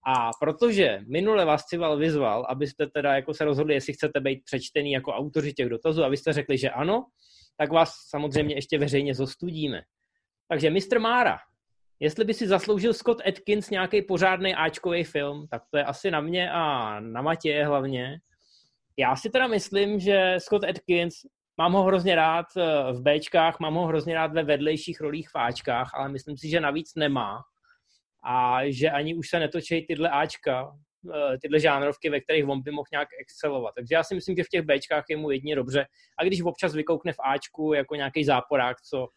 A 0.07 0.29
protože 0.39 0.99
minule 1.07 1.45
vás 1.45 1.65
Cival 1.65 1.97
vyzval, 1.97 2.45
abyste 2.49 2.87
teda 2.87 3.15
jako 3.15 3.33
se 3.33 3.45
rozhodli, 3.45 3.73
jestli 3.73 3.93
chcete 3.93 4.19
být 4.19 4.43
přečtený 4.45 4.91
jako 4.91 5.11
autoři 5.11 5.53
těch 5.53 5.69
dotazů, 5.69 6.03
abyste 6.03 6.33
řekli, 6.33 6.57
že 6.57 6.69
ano, 6.69 7.05
tak 7.57 7.71
vás 7.71 7.93
samozřejmě 8.09 8.55
ještě 8.55 8.77
veřejně 8.77 9.13
zostudíme. 9.13 9.81
Takže 10.47 10.69
Mr. 10.69 10.99
Mára, 10.99 11.37
jestli 11.99 12.25
by 12.25 12.33
si 12.33 12.47
zasloužil 12.47 12.93
Scott 12.93 13.21
Atkins 13.27 13.69
nějaký 13.69 14.01
pořádný 14.01 14.55
Ačkový 14.55 15.03
film, 15.03 15.47
tak 15.47 15.63
to 15.71 15.77
je 15.77 15.83
asi 15.83 16.11
na 16.11 16.21
mě 16.21 16.51
a 16.51 16.99
na 16.99 17.21
Matě 17.21 17.65
hlavně. 17.65 18.19
Já 18.97 19.15
si 19.15 19.29
teda 19.29 19.47
myslím, 19.47 19.99
že 19.99 20.35
Scott 20.37 20.63
Atkins 20.63 21.15
Mám 21.57 21.73
ho 21.73 21.83
hrozně 21.83 22.15
rád 22.15 22.45
eh, 22.57 22.93
v 22.93 23.01
Bčkách, 23.01 23.59
mám 23.59 23.73
ho 23.73 23.85
hrozně 23.85 24.15
rád 24.15 24.33
ve 24.33 24.43
vedlejších 24.43 25.01
rolích 25.01 25.29
v 25.29 25.35
Ačkách, 25.35 25.91
ale 25.93 26.09
myslím 26.09 26.37
si, 26.37 26.49
že 26.49 26.59
navíc 26.59 26.95
nemá. 26.95 27.41
A 28.23 28.59
že 28.65 28.89
ani 28.89 29.15
už 29.15 29.29
se 29.29 29.39
netočí 29.39 29.85
tyhle 29.85 30.09
Ačka, 30.09 30.71
eh, 31.13 31.37
tyhle 31.37 31.59
žánrovky, 31.59 32.09
ve 32.09 32.21
kterých 32.21 32.47
on 32.47 32.61
by 32.61 32.71
mohl 32.71 32.87
nějak 32.91 33.07
excelovat. 33.21 33.75
Takže 33.75 33.95
já 33.95 34.03
si 34.03 34.15
myslím, 34.15 34.35
že 34.35 34.43
v 34.43 34.49
těch 34.49 34.61
Bčkách 34.61 35.03
je 35.09 35.17
mu 35.17 35.31
jedině 35.31 35.55
dobře. 35.55 35.85
A 36.19 36.23
když 36.23 36.41
občas 36.41 36.75
vykoukne 36.75 37.13
v 37.13 37.19
Ačku 37.25 37.73
jako 37.73 37.95
nějaký 37.95 38.23
záporák, 38.23 38.81
co 38.81 39.07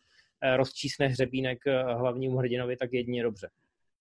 rozčísne 0.57 1.07
hřebínek 1.07 1.59
hlavnímu 1.97 2.37
hrdinovi, 2.37 2.77
tak 2.77 2.93
jedině 2.93 3.23
dobře. 3.23 3.49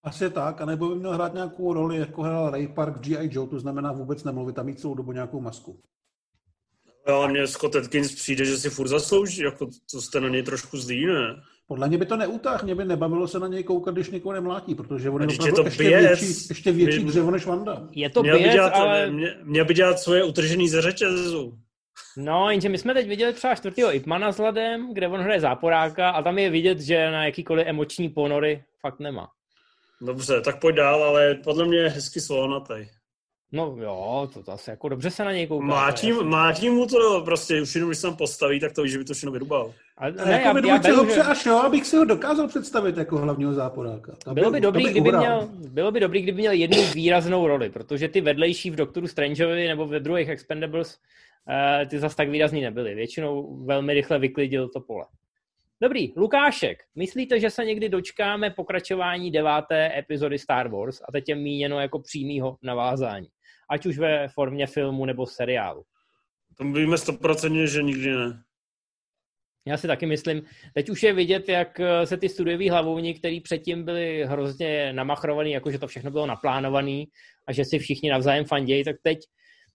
Asi 0.03 0.29
tak, 0.29 0.61
anebo 0.61 0.89
by 0.89 0.95
měl 0.95 1.13
hrát 1.13 1.33
nějakou 1.33 1.73
roli, 1.73 1.97
jako 1.97 2.21
hrál 2.21 2.49
Ray 2.49 2.67
Park 2.67 2.99
G.I. 2.99 3.29
Joe, 3.31 3.49
to 3.49 3.59
znamená 3.59 3.91
vůbec 3.91 4.23
nemluvit 4.23 4.59
a 4.59 4.63
mít 4.63 4.79
celou 4.79 4.95
dobu 4.95 5.11
nějakou 5.11 5.41
masku. 5.41 5.79
Ale 7.05 7.27
mně 7.27 7.47
Scott 7.47 7.75
Atkins 7.75 8.15
přijde, 8.15 8.45
že 8.45 8.57
si 8.57 8.69
furt 8.69 8.87
zaslouží, 8.87 9.41
jako 9.41 9.69
to 9.91 10.01
jste 10.01 10.21
na 10.21 10.29
něj 10.29 10.43
trošku 10.43 10.77
zlý, 10.77 11.05
ne? 11.05 11.35
Podle 11.67 11.87
mě 11.87 11.97
by 11.97 12.05
to 12.05 12.17
neutáhl, 12.17 12.63
mě 12.63 12.75
by 12.75 12.85
nebavilo 12.85 13.27
se 13.27 13.39
na 13.39 13.47
něj 13.47 13.63
koukat, 13.63 13.93
když 13.93 14.09
někoho 14.09 14.33
nemlátí, 14.33 14.75
protože 14.75 15.09
on 15.09 15.21
je, 15.21 15.27
je 15.45 15.51
to 15.51 15.63
ještě, 15.63 15.83
větší, 15.83 16.25
ještě 16.49 16.71
větší 16.71 16.99
mě, 16.99 17.07
dřevo 17.07 17.31
než 17.31 17.45
Vanda. 17.45 17.87
Je 17.91 18.09
to 18.09 18.23
měl 18.23 18.39
dělat, 18.39 18.69
ale... 18.69 19.11
Mě, 19.11 19.35
měl 19.43 19.65
by 19.65 19.73
dělat 19.73 19.99
svoje 19.99 20.23
utržený 20.23 20.69
ze 20.69 20.81
řetězu. 20.81 21.59
No, 22.17 22.49
jenže 22.49 22.69
my 22.69 22.77
jsme 22.77 22.93
teď 22.93 23.07
viděli 23.07 23.33
třeba 23.33 23.55
čtvrtého 23.55 23.95
Ipmana 23.95 24.31
s 24.31 24.37
Ladem, 24.37 24.93
kde 24.93 25.07
on 25.07 25.19
hraje 25.19 25.39
záporáka 25.39 26.09
a 26.09 26.21
tam 26.21 26.37
je 26.37 26.49
vidět, 26.49 26.79
že 26.79 27.11
na 27.11 27.25
jakýkoliv 27.25 27.67
emoční 27.67 28.09
ponory 28.09 28.63
fakt 28.81 28.99
nemá. 28.99 29.27
Dobře, 30.01 30.41
tak 30.41 30.59
pojď 30.59 30.75
dál, 30.75 31.03
ale 31.03 31.35
podle 31.35 31.65
mě 31.65 31.77
je 31.77 31.89
hezky 31.89 32.21
slovenatý. 32.21 32.96
No 33.51 33.75
jo, 33.79 34.29
to, 34.33 34.43
to 34.43 34.51
asi 34.51 34.69
jako 34.69 34.89
dobře 34.89 35.11
se 35.11 35.25
na 35.25 35.31
něj 35.31 35.47
kouká. 35.47 35.65
Má 35.65 35.91
tím, 35.91 36.23
má 36.23 36.53
tím 36.53 36.73
mu 36.73 36.87
to 36.87 37.21
prostě, 37.25 37.61
už 37.61 37.75
jenom 37.75 37.89
když 37.89 37.97
se 37.97 38.07
tam 38.07 38.15
postaví, 38.15 38.59
tak 38.59 38.73
to 38.73 38.83
víš, 38.83 38.91
že 38.91 38.97
by 38.97 39.03
to 39.03 39.13
všechno 39.13 39.31
vyrubal. 39.31 39.73
Ale, 39.97 40.11
ne, 40.11 40.31
jako 40.31 40.57
já, 40.67 40.75
já, 40.75 40.89
já, 40.89 41.15
že... 41.15 41.21
až 41.21 41.45
jo, 41.45 41.55
abych 41.55 41.85
si 41.85 41.97
ho 41.97 42.05
dokázal 42.05 42.47
představit 42.47 42.97
jako 42.97 43.17
hlavního 43.17 43.53
záporáka. 43.53 44.15
To 44.23 44.33
bylo, 44.33 44.51
by 44.51 44.61
dobrý, 44.61 44.83
by 44.83 44.91
kdyby 44.91 45.11
měl, 45.11 45.49
bylo 45.51 45.91
by 45.91 45.99
dobrý, 45.99 46.21
kdyby 46.21 46.41
měl 46.41 46.51
jednu 46.51 46.83
výraznou 46.93 47.47
roli, 47.47 47.69
protože 47.69 48.07
ty 48.07 48.21
vedlejší 48.21 48.71
v 48.71 48.75
Doktoru 48.75 49.07
Strangeovi 49.07 49.67
nebo 49.67 49.87
ve 49.87 49.99
druhých 49.99 50.29
Expendables 50.29 50.97
uh, 51.47 51.89
ty 51.89 51.99
zas 51.99 52.15
tak 52.15 52.29
výrazný 52.29 52.61
nebyly. 52.61 52.95
Většinou 52.95 53.57
velmi 53.65 53.93
rychle 53.93 54.19
vyklidil 54.19 54.69
to 54.69 54.79
pole. 54.79 55.05
Dobrý, 55.81 56.13
Lukášek, 56.15 56.83
myslíte, 56.95 57.39
že 57.39 57.49
se 57.49 57.65
někdy 57.65 57.89
dočkáme 57.89 58.49
pokračování 58.49 59.31
deváté 59.31 59.99
epizody 59.99 60.39
Star 60.39 60.67
Wars 60.67 61.01
a 61.07 61.11
teď 61.11 61.29
je 61.29 61.35
míněno 61.35 61.79
jako 61.79 61.99
přímýho 61.99 62.57
navázání? 62.63 63.27
Ať 63.69 63.85
už 63.85 63.97
ve 63.97 64.27
formě 64.27 64.67
filmu 64.67 65.05
nebo 65.05 65.25
seriálu. 65.25 65.83
To 66.57 66.63
víme 66.63 66.97
stoprocentně, 66.97 67.67
že 67.67 67.83
nikdy 67.83 68.11
ne. 68.11 68.43
Já 69.67 69.77
si 69.77 69.87
taky 69.87 70.05
myslím, 70.05 70.41
teď 70.73 70.89
už 70.89 71.03
je 71.03 71.13
vidět, 71.13 71.49
jak 71.49 71.79
eh, 71.79 72.05
se 72.05 72.17
ty 72.17 72.29
studiový 72.29 72.69
hlavovní, 72.69 73.13
který 73.13 73.41
předtím 73.41 73.83
byli 73.83 74.25
hrozně 74.25 74.93
namachrovaný, 74.93 75.51
jako 75.51 75.71
že 75.71 75.79
to 75.79 75.87
všechno 75.87 76.11
bylo 76.11 76.25
naplánované 76.25 77.03
a 77.47 77.53
že 77.53 77.65
si 77.65 77.79
všichni 77.79 78.09
navzájem 78.09 78.45
fandějí, 78.45 78.83
tak 78.83 78.95
teď, 79.03 79.19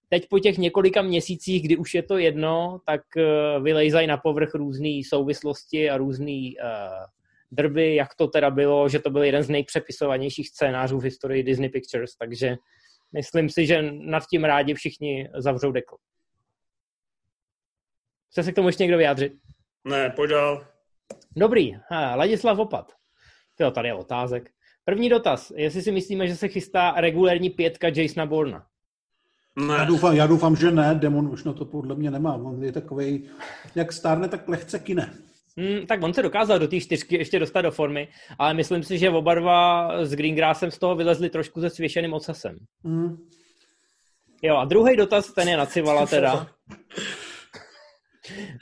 teď 0.09 0.27
po 0.31 0.39
těch 0.39 0.59
několika 0.59 1.03
měsících, 1.03 1.63
kdy 1.63 1.77
už 1.77 1.95
je 1.95 2.03
to 2.03 2.19
jedno, 2.19 2.81
tak 2.87 3.01
eh, 3.17 3.61
vylejzají 3.61 4.07
na 4.07 4.17
povrch 4.17 4.55
různé 4.55 5.01
souvislosti 5.09 5.91
a 5.91 5.97
různé 5.97 6.51
uh, 6.63 7.07
drby, 7.53 7.95
jak 7.95 8.15
to 8.15 8.29
teda 8.29 8.51
bylo, 8.51 8.89
že 8.89 8.99
to 8.99 9.11
byl 9.11 9.23
jeden 9.23 9.43
z 9.43 9.49
nejpřepisovanějších 9.49 10.49
scénářů 10.49 11.01
v 11.01 11.05
historii 11.05 11.43
Disney 11.43 11.69
Pictures, 11.69 12.17
takže 12.17 12.57
myslím 13.13 13.51
si, 13.51 13.67
že 13.67 13.83
nad 13.93 14.23
tím 14.27 14.45
rádi 14.45 14.75
všichni 14.75 15.29
zavřou 15.37 15.73
dekl. 15.73 15.97
Chce 18.31 18.43
se 18.43 18.53
k 18.53 18.55
tomu 18.55 18.69
ještě 18.69 18.83
někdo 18.83 18.99
vyjádřit? 18.99 19.33
Ne, 19.85 20.11
pojď 20.11 20.31
dál. 20.31 20.67
Dobrý, 21.37 21.73
ha, 21.91 22.15
Ladislav 22.15 22.59
Opat. 22.59 22.93
Jo, 23.61 23.71
tady 23.71 23.89
je 23.89 23.95
otázek. 23.95 24.51
První 24.85 25.09
dotaz. 25.09 25.53
Jestli 25.57 25.83
si 25.83 25.93
myslíme, 25.93 26.29
že 26.29 26.37
se 26.37 26.49
chystá 26.49 26.95
regulérní 26.97 27.51
pětka 27.51 27.89
Jasona 27.89 28.27
Borna? 28.27 28.67
Ne. 29.57 29.75
Já 29.75 29.85
doufám, 29.85 30.17
já 30.17 30.27
doufám, 30.27 30.57
že 30.57 30.71
ne, 30.71 30.95
Demon 30.95 31.29
už 31.29 31.45
na 31.45 31.53
to 31.53 31.65
podle 31.65 31.95
mě 31.95 32.11
nemá. 32.11 32.35
On 32.35 32.65
je 32.65 32.73
takový, 32.73 33.29
jak 33.75 33.93
stárne, 33.93 34.29
tak 34.29 34.49
lehce 34.49 34.79
kine. 34.79 35.15
Hmm, 35.59 35.87
tak 35.87 36.03
on 36.03 36.15
se 36.15 36.23
dokázal 36.23 36.59
do 36.59 36.69
té 36.69 36.81
čtyřky 36.81 37.17
ještě 37.17 37.39
dostat 37.39 37.63
do 37.63 37.71
formy, 37.71 38.09
ale 38.39 38.55
myslím 38.55 38.83
si, 38.83 38.99
že 38.99 39.11
oba 39.11 39.35
dva 39.35 39.91
s 40.05 40.15
Greengrassem 40.15 40.71
z 40.71 40.79
toho 40.79 40.97
vylezli 40.97 41.31
trošku 41.31 41.61
se 41.61 41.71
svěšeným 41.71 42.13
ocasem. 42.13 42.57
Mm. 42.83 43.17
Jo, 44.43 44.57
a 44.57 44.65
druhý 44.65 44.97
dotaz, 44.97 45.33
ten 45.33 45.49
je 45.49 45.57
na 45.57 45.67
Civala 45.67 46.07
teda. 46.07 46.47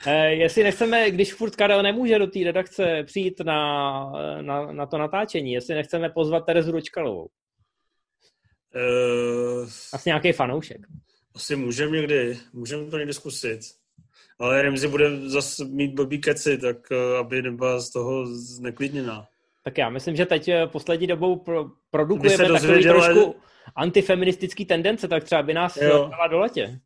Eh, 0.07 0.33
jestli 0.33 0.63
nechceme, 0.63 1.11
když 1.11 1.33
furt 1.33 1.55
Karel 1.55 1.83
nemůže 1.83 2.19
do 2.19 2.27
té 2.27 2.39
redakce 2.43 3.03
přijít 3.05 3.39
na, 3.39 4.11
na, 4.41 4.71
na 4.71 4.85
to 4.85 4.97
natáčení, 4.97 5.53
jestli 5.53 5.75
nechceme 5.75 6.09
pozvat 6.09 6.45
Terezu 6.45 6.71
Ročkalovou. 6.71 7.27
Uh, 8.75 9.69
Asi 9.93 10.09
nějaký 10.09 10.31
fanoušek. 10.31 10.77
asi 11.35 11.55
můžeme 11.55 11.97
někdy, 11.97 12.37
můžeme 12.53 12.85
to 12.91 12.97
někdy 12.97 13.13
zkusit. 13.13 13.59
Ale 14.41 14.61
Remzi 14.61 14.87
bude 14.87 15.29
zase 15.29 15.65
mít 15.65 15.93
blbý 15.93 16.21
keci, 16.21 16.57
tak 16.57 16.77
eh, 16.91 17.17
aby 17.17 17.41
nebyla 17.41 17.79
z 17.79 17.89
toho 17.89 18.25
zneklidněná. 18.25 19.27
Tak 19.63 19.77
já 19.77 19.89
myslím, 19.89 20.15
že 20.15 20.25
teď 20.25 20.47
eh, 20.47 20.67
poslední 20.67 21.07
dobou 21.07 21.35
pro, 21.35 21.65
produkujeme 21.89 22.47
takový 22.47 22.83
trošku 22.83 23.35
antifeministický 23.75 24.65
tendence, 24.65 25.07
tak 25.07 25.23
třeba 25.23 25.43
by 25.43 25.53
nás 25.53 25.77
Jo. 25.77 26.07
dala 26.11 26.27
do 26.27 26.39
letě. 26.39 26.79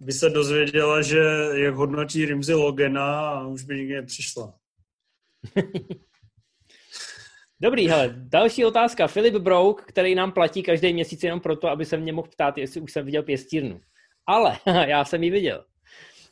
By 0.00 0.12
se 0.12 0.30
dozvěděla, 0.30 1.02
že 1.02 1.20
jak 1.54 1.74
hodnotí 1.74 2.24
Rimzi 2.24 2.54
Logena 2.54 3.30
a 3.30 3.46
už 3.46 3.64
by 3.64 3.76
nikdy 3.76 3.94
nepřišla. 3.94 4.54
Dobrý, 7.60 7.88
hele, 7.88 8.14
další 8.16 8.64
otázka. 8.64 9.06
Filip 9.06 9.34
Brouk, 9.34 9.82
který 9.82 10.14
nám 10.14 10.32
platí 10.32 10.62
každý 10.62 10.92
měsíc 10.92 11.22
jenom 11.22 11.40
proto, 11.40 11.68
aby 11.68 11.84
se 11.84 11.96
mě 11.96 12.12
mohl 12.12 12.28
ptát, 12.28 12.58
jestli 12.58 12.80
už 12.80 12.92
jsem 12.92 13.06
viděl 13.06 13.22
pěstírnu. 13.22 13.80
Ale 14.26 14.58
já 14.86 15.04
jsem 15.04 15.22
ji 15.22 15.30
viděl. 15.30 15.64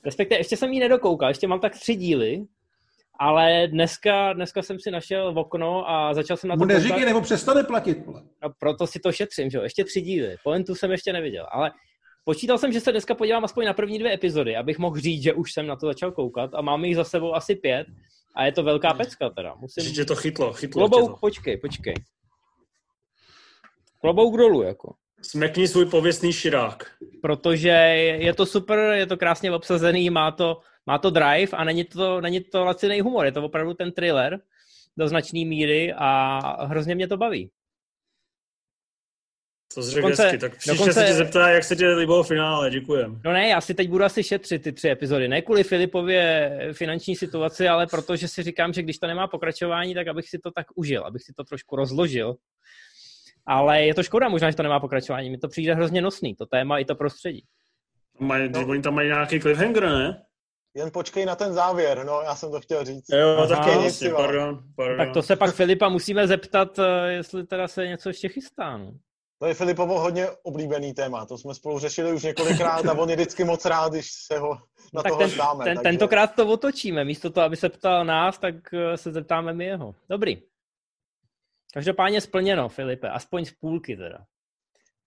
Respektive 0.04 0.40
ještě 0.40 0.56
jsem 0.56 0.72
ji 0.72 0.80
nedokoukal, 0.80 1.28
ještě 1.28 1.46
mám 1.46 1.60
tak 1.60 1.72
tři 1.72 1.94
díly, 1.94 2.44
ale 3.18 3.66
dneska, 3.66 4.32
dneska 4.32 4.62
jsem 4.62 4.78
si 4.80 4.90
našel 4.90 5.32
v 5.32 5.38
okno 5.38 5.90
a 5.90 6.14
začal 6.14 6.36
jsem 6.36 6.48
na 6.48 6.56
to 6.56 6.58
Mu 6.58 6.64
neříkej, 6.64 6.90
koukat. 6.90 7.08
nebo 7.08 7.20
přestane 7.20 7.64
platit. 7.64 8.06
No, 8.06 8.22
proto 8.58 8.86
si 8.86 9.00
to 9.00 9.12
šetřím, 9.12 9.50
že 9.50 9.58
jo, 9.58 9.64
ještě 9.64 9.84
tři 9.84 10.00
díly. 10.00 10.36
Pointu 10.44 10.74
jsem 10.74 10.90
ještě 10.90 11.12
neviděl, 11.12 11.46
ale 11.52 11.70
počítal 12.24 12.58
jsem, 12.58 12.72
že 12.72 12.80
se 12.80 12.92
dneska 12.92 13.14
podívám 13.14 13.44
aspoň 13.44 13.64
na 13.66 13.72
první 13.72 13.98
dvě 13.98 14.14
epizody, 14.14 14.56
abych 14.56 14.78
mohl 14.78 14.96
říct, 15.00 15.22
že 15.22 15.32
už 15.32 15.52
jsem 15.52 15.66
na 15.66 15.76
to 15.76 15.86
začal 15.86 16.12
koukat 16.12 16.50
a 16.54 16.60
mám 16.60 16.84
jich 16.84 16.96
za 16.96 17.04
sebou 17.04 17.34
asi 17.34 17.54
pět 17.54 17.86
a 18.36 18.44
je 18.44 18.52
to 18.52 18.62
velká 18.62 18.94
pecka 18.94 19.30
teda. 19.30 19.54
Musím... 19.54 19.94
Že 19.94 20.04
to 20.04 20.16
chytlo, 20.16 20.52
chytlo 20.52 20.88
Klobouk, 20.88 21.10
to. 21.10 21.16
počkej, 21.16 21.56
počkej. 21.56 21.94
Klobouk 24.00 24.36
dolů, 24.36 24.62
jako. 24.62 24.94
Smekni 25.22 25.68
svůj 25.68 25.86
pověstný 25.86 26.32
širák. 26.32 26.90
Protože 27.22 27.68
je 27.68 28.34
to 28.34 28.46
super, 28.46 28.78
je 28.78 29.06
to 29.06 29.16
krásně 29.16 29.52
obsazený, 29.52 30.10
má 30.10 30.30
to, 30.30 30.60
má 30.86 30.98
to 30.98 31.10
drive 31.10 31.52
a 31.52 31.64
není 31.64 31.84
to, 31.84 32.20
není 32.20 32.40
to 32.40 32.64
laciný 32.64 33.00
humor, 33.00 33.26
je 33.26 33.32
to 33.32 33.42
opravdu 33.44 33.74
ten 33.74 33.92
thriller 33.92 34.40
do 34.96 35.08
značné 35.08 35.44
míry 35.44 35.92
a 35.96 36.40
hrozně 36.64 36.94
mě 36.94 37.08
to 37.08 37.16
baví. 37.16 37.50
To 39.74 39.82
jsi 39.82 39.90
řekl 39.90 40.00
Dokonce- 40.02 40.22
hezky. 40.22 40.38
Tak 40.38 40.56
příště 40.56 40.72
dokonce- 40.72 41.00
se 41.00 41.06
tě 41.06 41.14
zeptá, 41.14 41.48
jak 41.50 41.64
se 41.64 41.76
ti 41.76 41.86
líbilo 41.86 42.22
finále. 42.22 42.70
Děkujem. 42.70 43.20
No 43.24 43.32
ne, 43.32 43.48
já 43.48 43.60
si 43.60 43.74
teď 43.74 43.88
budu 43.88 44.04
asi 44.04 44.22
šetřit 44.22 44.62
ty 44.62 44.72
tři 44.72 44.88
epizody. 44.90 45.28
Ne 45.28 45.42
kvůli 45.42 45.64
Filipově 45.64 46.50
finanční 46.72 47.16
situaci, 47.16 47.68
ale 47.68 47.86
protože 47.86 48.28
si 48.28 48.42
říkám, 48.42 48.72
že 48.72 48.82
když 48.82 48.98
to 48.98 49.06
nemá 49.06 49.26
pokračování, 49.28 49.94
tak 49.94 50.08
abych 50.08 50.28
si 50.28 50.38
to 50.38 50.50
tak 50.50 50.66
užil, 50.74 51.04
abych 51.04 51.22
si 51.22 51.32
to 51.36 51.44
trošku 51.44 51.76
rozložil. 51.76 52.36
Ale 53.50 53.82
je 53.82 53.94
to 53.94 54.02
škoda 54.02 54.28
možná, 54.28 54.50
že 54.50 54.56
to 54.56 54.62
nemá 54.62 54.80
pokračování. 54.80 55.30
Mi 55.30 55.38
to 55.38 55.48
přijde 55.48 55.74
hrozně 55.74 56.02
nosný, 56.02 56.34
to 56.34 56.46
téma 56.46 56.78
i 56.78 56.84
to 56.84 56.94
prostředí. 56.94 57.44
Mají, 58.18 58.48
No. 58.48 58.66
Oni 58.66 58.82
tam 58.82 58.94
mají 58.94 59.08
nějaký 59.08 59.40
cliffhanger, 59.40 59.82
ne? 59.82 60.22
Jen 60.74 60.90
počkej 60.92 61.26
na 61.26 61.36
ten 61.36 61.52
závěr, 61.52 62.04
no, 62.06 62.20
já 62.24 62.34
jsem 62.34 62.50
to 62.50 62.60
chtěl 62.60 62.84
říct. 62.84 63.08
Jo, 63.12 63.28
Aha. 63.38 63.46
taky 63.46 63.70
Nic, 63.70 63.80
vlastně, 63.80 64.10
pardon, 64.10 64.62
pardon. 64.76 64.96
Tak 64.98 65.14
to 65.14 65.22
se 65.22 65.36
pak 65.36 65.54
Filipa 65.54 65.88
musíme 65.88 66.26
zeptat, 66.26 66.78
eh, 66.78 67.12
jestli 67.12 67.46
teda 67.46 67.68
se 67.68 67.86
něco 67.86 68.08
ještě 68.08 68.28
chystá. 68.28 68.76
No. 68.76 68.92
To 69.38 69.46
je 69.46 69.54
Filipovo 69.54 70.00
hodně 70.00 70.26
oblíbený 70.42 70.94
téma, 70.94 71.26
to 71.26 71.38
jsme 71.38 71.54
spolu 71.54 71.78
řešili 71.78 72.12
už 72.12 72.22
několikrát 72.22 72.86
a 72.86 72.92
on 72.92 73.10
je 73.10 73.16
vždycky 73.16 73.44
moc 73.44 73.64
rád, 73.64 73.92
když 73.92 74.10
se 74.26 74.38
ho 74.38 74.58
na 74.94 75.02
tak 75.02 75.12
tohle 75.12 75.26
ten, 75.28 75.34
ptáme. 75.34 75.64
ten, 75.64 75.76
takže- 75.76 75.82
tentokrát 75.82 76.34
to 76.34 76.46
otočíme. 76.46 77.04
Místo 77.04 77.30
toho, 77.30 77.44
aby 77.44 77.56
se 77.56 77.68
ptal 77.68 78.04
nás, 78.04 78.38
tak 78.38 78.54
eh, 78.74 78.96
se 78.96 79.12
zeptáme 79.12 79.52
my 79.52 79.64
jeho. 79.64 79.94
Dobrý. 80.10 80.42
Každopádně 81.74 82.20
splněno, 82.20 82.68
Filipe. 82.68 83.10
Aspoň 83.10 83.44
z 83.44 83.52
půlky 83.52 83.96
teda. 83.96 84.18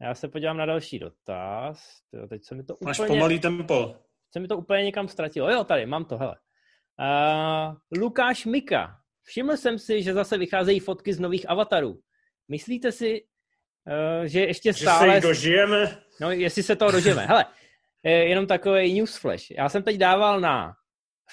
Já 0.02 0.16
se 0.16 0.28
podívám 0.28 0.58
na 0.58 0.66
další 0.66 1.00
dotaz. 1.00 2.02
Tyjo, 2.12 2.28
teď 2.28 2.44
se 2.44 2.56
mi 2.56 2.64
to 2.64 2.78
Máš 2.86 3.00
úplně, 3.00 3.08
pomalý 3.08 3.40
tempo. 3.40 3.96
se 4.32 4.40
mi 4.40 4.48
to 4.48 4.58
úplně 4.58 4.84
někam 4.84 5.08
ztratilo. 5.08 5.52
Jo, 5.52 5.64
tady, 5.64 5.86
mám 5.86 6.06
to, 6.06 6.18
hele. 6.18 6.36
Uh, 7.00 7.76
Lukáš 8.02 8.46
Mika. 8.46 9.00
Všiml 9.24 9.58
jsem 9.58 9.80
si, 9.80 10.04
že 10.04 10.14
zase 10.14 10.38
vycházejí 10.38 10.80
fotky 10.80 11.14
z 11.14 11.20
nových 11.20 11.50
avatarů. 11.50 12.00
Myslíte 12.48 12.92
si, 12.92 13.22
uh, 14.22 14.26
že 14.26 14.40
ještě 14.40 14.70
Že 14.74 14.78
se 14.80 14.84
stále... 14.86 15.16
jich 15.16 15.24
dožijeme. 15.24 15.98
No, 16.22 16.32
jestli 16.32 16.64
se 16.64 16.76
toho 16.76 16.92
dožijeme. 16.92 17.26
Hele, 17.26 17.46
eh, 18.04 18.12
jenom 18.12 18.48
takový 18.48 18.94
newsflash. 19.00 19.52
Já 19.52 19.70
jsem 19.70 19.84
teď 19.84 19.98
dával 19.98 20.40
na 20.40 20.74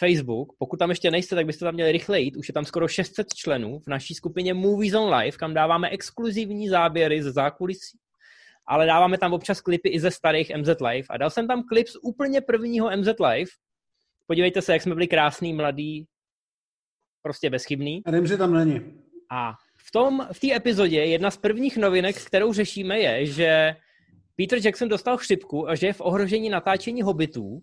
Facebook, 0.01 0.53
pokud 0.59 0.77
tam 0.77 0.91
ještě 0.91 1.11
nejste, 1.11 1.35
tak 1.35 1.47
byste 1.47 1.65
tam 1.65 1.75
měli 1.75 1.93
rychle 1.93 2.21
jít. 2.21 2.37
Už 2.37 2.49
je 2.49 2.55
tam 2.55 2.65
skoro 2.65 2.89
600 2.89 3.35
členů 3.35 3.79
v 3.79 3.87
naší 3.87 4.15
skupině 4.15 4.55
Movies 4.55 4.95
on 4.95 5.15
Live, 5.15 5.37
kam 5.37 5.55
dáváme 5.55 5.89
exkluzivní 5.89 6.69
záběry 6.69 7.23
ze 7.23 7.33
zákulisí. 7.33 7.99
Ale 8.67 8.87
dáváme 8.87 9.19
tam 9.19 9.33
občas 9.33 9.61
klipy 9.61 9.89
i 9.89 10.01
ze 10.01 10.11
starých 10.11 10.53
MZ 10.57 10.69
Live. 10.69 11.07
A 11.11 11.17
dal 11.17 11.31
jsem 11.31 11.49
tam 11.49 11.63
klip 11.63 11.89
z 11.89 11.97
úplně 12.03 12.41
prvního 12.41 12.97
MZ 12.97 13.09
Live. 13.09 13.51
Podívejte 14.27 14.63
se, 14.63 14.73
jak 14.73 14.83
jsme 14.83 14.95
byli 14.95 15.09
krásný, 15.09 15.53
mladý, 15.53 16.07
prostě 17.23 17.51
bezchybný. 17.51 18.03
Remzi 18.07 18.39
tam 18.39 18.55
není. 18.55 18.81
A 19.31 19.53
v 19.79 19.91
tom, 19.91 20.29
v 20.33 20.41
té 20.41 20.57
epizodě 20.57 21.05
jedna 21.05 21.31
z 21.31 21.37
prvních 21.37 21.77
novinek, 21.77 22.25
kterou 22.25 22.53
řešíme, 22.53 22.99
je, 22.99 23.27
že 23.27 23.77
Peter 24.37 24.59
Jackson 24.65 24.89
dostal 24.89 25.17
chřipku 25.17 25.69
a 25.69 25.75
že 25.75 25.87
je 25.87 25.93
v 25.93 26.01
ohrožení 26.01 26.49
natáčení 26.49 27.03
Hobbitů 27.03 27.61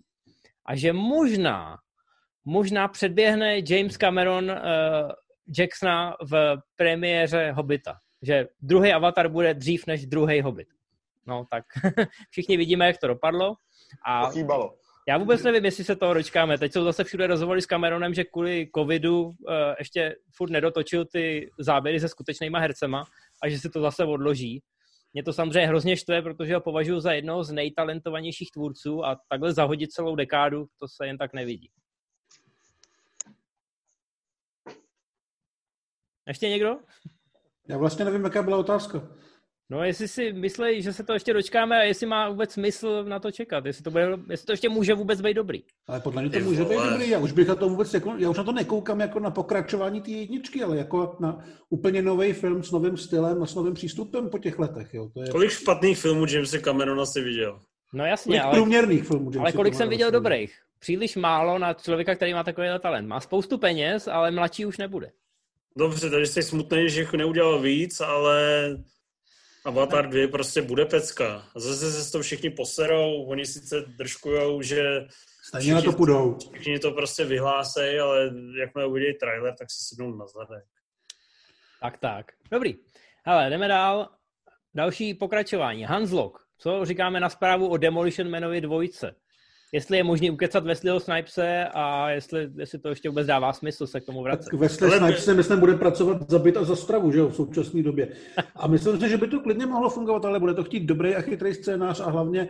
a 0.66 0.76
že 0.76 0.92
možná, 0.92 1.76
možná 2.48 2.88
předběhne 2.88 3.58
James 3.68 3.96
Cameron 3.96 4.50
uh, 4.50 4.56
Jacksona 5.58 6.16
v 6.30 6.56
premiéře 6.76 7.52
Hobbita. 7.52 7.94
Že 8.22 8.48
druhý 8.60 8.92
avatar 8.92 9.28
bude 9.28 9.54
dřív 9.54 9.86
než 9.86 10.06
druhý 10.06 10.40
Hobbit. 10.40 10.68
No 11.26 11.44
tak 11.50 11.64
všichni 12.30 12.56
vidíme, 12.56 12.86
jak 12.86 12.98
to 12.98 13.06
dopadlo. 13.06 13.54
A 14.06 14.26
To 14.26 14.32
chýbalo. 14.32 14.74
já 15.08 15.18
vůbec 15.18 15.42
nevím, 15.42 15.64
jestli 15.64 15.84
se 15.84 15.96
toho 15.96 16.14
dočkáme. 16.14 16.58
Teď 16.58 16.72
jsou 16.72 16.84
zase 16.84 17.04
všude 17.04 17.26
rozhovory 17.26 17.62
s 17.62 17.66
Cameronem, 17.66 18.14
že 18.14 18.24
kvůli 18.24 18.68
covidu 18.76 19.22
uh, 19.22 19.34
ještě 19.78 20.16
furt 20.36 20.50
nedotočil 20.50 21.04
ty 21.04 21.50
záběry 21.58 22.00
se 22.00 22.08
skutečnýma 22.08 22.58
hercema 22.58 23.04
a 23.42 23.48
že 23.48 23.58
se 23.58 23.70
to 23.70 23.80
zase 23.80 24.04
odloží. 24.04 24.62
Mě 25.12 25.22
to 25.22 25.32
samozřejmě 25.32 25.66
hrozně 25.68 25.96
štve, 25.96 26.22
protože 26.22 26.54
ho 26.54 26.60
považuji 26.60 27.00
za 27.00 27.12
jednoho 27.12 27.44
z 27.44 27.52
nejtalentovanějších 27.52 28.50
tvůrců 28.50 29.04
a 29.04 29.16
takhle 29.28 29.52
zahodit 29.52 29.92
celou 29.92 30.16
dekádu, 30.16 30.66
to 30.78 30.88
se 30.88 31.06
jen 31.06 31.18
tak 31.18 31.32
nevidí. 31.32 31.70
Ještě 36.28 36.48
někdo? 36.48 36.76
Já 37.68 37.78
vlastně 37.78 38.04
nevím, 38.04 38.24
jaká 38.24 38.42
byla 38.42 38.56
otázka. 38.56 39.08
No, 39.70 39.84
jestli 39.84 40.08
si 40.08 40.32
myslí, 40.32 40.82
že 40.82 40.92
se 40.92 41.04
to 41.04 41.12
ještě 41.12 41.32
dočkáme 41.32 41.78
a 41.78 41.82
jestli 41.82 42.06
má 42.06 42.28
vůbec 42.28 42.52
smysl 42.52 43.04
na 43.04 43.18
to 43.18 43.30
čekat, 43.30 43.66
jestli 43.66 43.82
to, 43.82 43.90
bude, 43.90 44.18
jestli 44.30 44.46
to 44.46 44.52
ještě 44.52 44.68
může 44.68 44.94
vůbec 44.94 45.20
být 45.20 45.34
dobrý. 45.34 45.62
Ale 45.86 46.00
podle 46.00 46.22
mě 46.22 46.30
to 46.30 46.38
Ty 46.38 46.44
může 46.44 46.64
být 46.64 46.78
dobrý. 46.90 47.10
Já 47.10 47.18
už 47.18 47.32
bych 47.32 47.48
na 47.48 47.54
to 47.54 47.68
vůbec, 47.68 47.94
jako, 47.94 48.14
já 48.18 48.30
už 48.30 48.36
na 48.36 48.44
to 48.44 48.52
nekoukám 48.52 49.00
jako 49.00 49.20
na 49.20 49.30
pokračování 49.30 50.00
té 50.00 50.10
jedničky, 50.10 50.62
ale 50.62 50.76
jako 50.76 51.16
na 51.20 51.44
úplně 51.70 52.02
nový 52.02 52.32
film 52.32 52.62
s 52.62 52.70
novým 52.70 52.96
stylem 52.96 53.42
a 53.42 53.46
s 53.46 53.54
novým 53.54 53.74
přístupem 53.74 54.30
po 54.30 54.38
těch 54.38 54.58
letech. 54.58 54.94
Jo. 54.94 55.10
To 55.14 55.22
je 55.22 55.28
Kolik 55.28 55.50
špatných 55.50 55.98
filmů 55.98 56.26
Jamesa 56.26 56.58
Camerona 56.58 57.06
si 57.06 57.20
viděl? 57.20 57.60
No 57.92 58.04
jasně, 58.04 58.30
kolik 58.30 58.44
ale... 58.44 58.54
průměrných 58.54 59.04
filmů. 59.04 59.30
Ale 59.40 59.52
kolik 59.52 59.74
jsem 59.74 59.88
viděl 59.88 60.10
dobrých? 60.10 60.54
Příliš 60.78 61.16
málo 61.16 61.58
na 61.58 61.74
člověka, 61.74 62.14
který 62.14 62.34
má 62.34 62.44
takový 62.44 62.68
talent. 62.80 63.08
Má 63.08 63.20
spoustu 63.20 63.58
peněz, 63.58 64.08
ale 64.08 64.30
mladší 64.30 64.66
už 64.66 64.78
nebude. 64.78 65.10
Dobře, 65.78 66.10
takže 66.10 66.26
jsi 66.32 66.42
smutný, 66.42 66.90
že 66.90 67.06
neudělal 67.16 67.60
víc, 67.60 68.00
ale 68.00 68.68
Avatar 69.64 70.08
2 70.08 70.28
prostě 70.28 70.62
bude 70.62 70.84
pecka. 70.84 71.44
A 71.54 71.60
zase 71.60 71.92
se 71.92 72.04
s 72.04 72.10
to 72.10 72.22
všichni 72.22 72.50
poserou, 72.50 73.24
oni 73.24 73.46
sice 73.46 73.80
držkujou, 73.80 74.62
že 74.62 75.06
Stejně 75.42 75.74
na 75.74 75.82
to 75.82 75.92
půjdou. 75.92 76.38
všichni 76.52 76.78
to 76.78 76.90
prostě 76.90 77.24
vyhlásej, 77.24 78.00
ale 78.00 78.30
jakmile 78.60 78.86
uvidějí 78.86 79.14
trailer, 79.18 79.54
tak 79.58 79.70
si 79.70 79.84
sednou 79.84 80.16
na 80.16 80.26
zadek. 80.26 80.64
Tak, 81.80 81.98
tak. 81.98 82.26
Dobrý. 82.50 82.74
Hele, 83.24 83.50
jdeme 83.50 83.68
dál. 83.68 84.08
Další 84.74 85.14
pokračování. 85.14 85.84
Hanslok. 85.84 86.38
Co 86.58 86.84
říkáme 86.84 87.20
na 87.20 87.28
zprávu 87.28 87.68
o 87.68 87.76
Demolition 87.76 88.30
Manovi 88.30 88.60
dvojce? 88.60 89.14
Jestli 89.72 89.96
je 89.96 90.04
možný 90.04 90.30
ukecat 90.30 90.64
Wesleyho 90.64 91.00
Snipese 91.00 91.68
a 91.74 92.10
jestli, 92.10 92.50
jestli 92.56 92.78
to 92.78 92.88
ještě 92.88 93.08
vůbec 93.08 93.26
dává 93.26 93.52
smysl 93.52 93.86
se 93.86 94.00
k 94.00 94.04
tomu 94.04 94.22
vracet. 94.22 94.50
Tak 94.50 94.60
Wesley 94.60 94.90
Ale- 94.90 94.98
Snipes 94.98 95.36
myslím 95.36 95.60
bude 95.60 95.74
pracovat 95.74 96.30
za 96.30 96.38
byt 96.38 96.56
a 96.56 96.64
za 96.64 96.76
stravu, 96.76 97.12
že 97.12 97.18
jo, 97.18 97.28
v 97.28 97.34
současné 97.34 97.82
době. 97.82 98.08
A 98.56 98.66
myslím 98.66 99.00
si, 99.00 99.08
že 99.08 99.16
by 99.16 99.28
to 99.28 99.40
klidně 99.40 99.66
mohlo 99.66 99.90
fungovat, 99.90 100.24
ale 100.24 100.40
bude 100.40 100.54
to 100.54 100.64
chtít 100.64 100.80
dobrý 100.80 101.14
a 101.14 101.20
chytrý 101.22 101.54
scénář 101.54 102.00
a 102.00 102.10
hlavně 102.10 102.48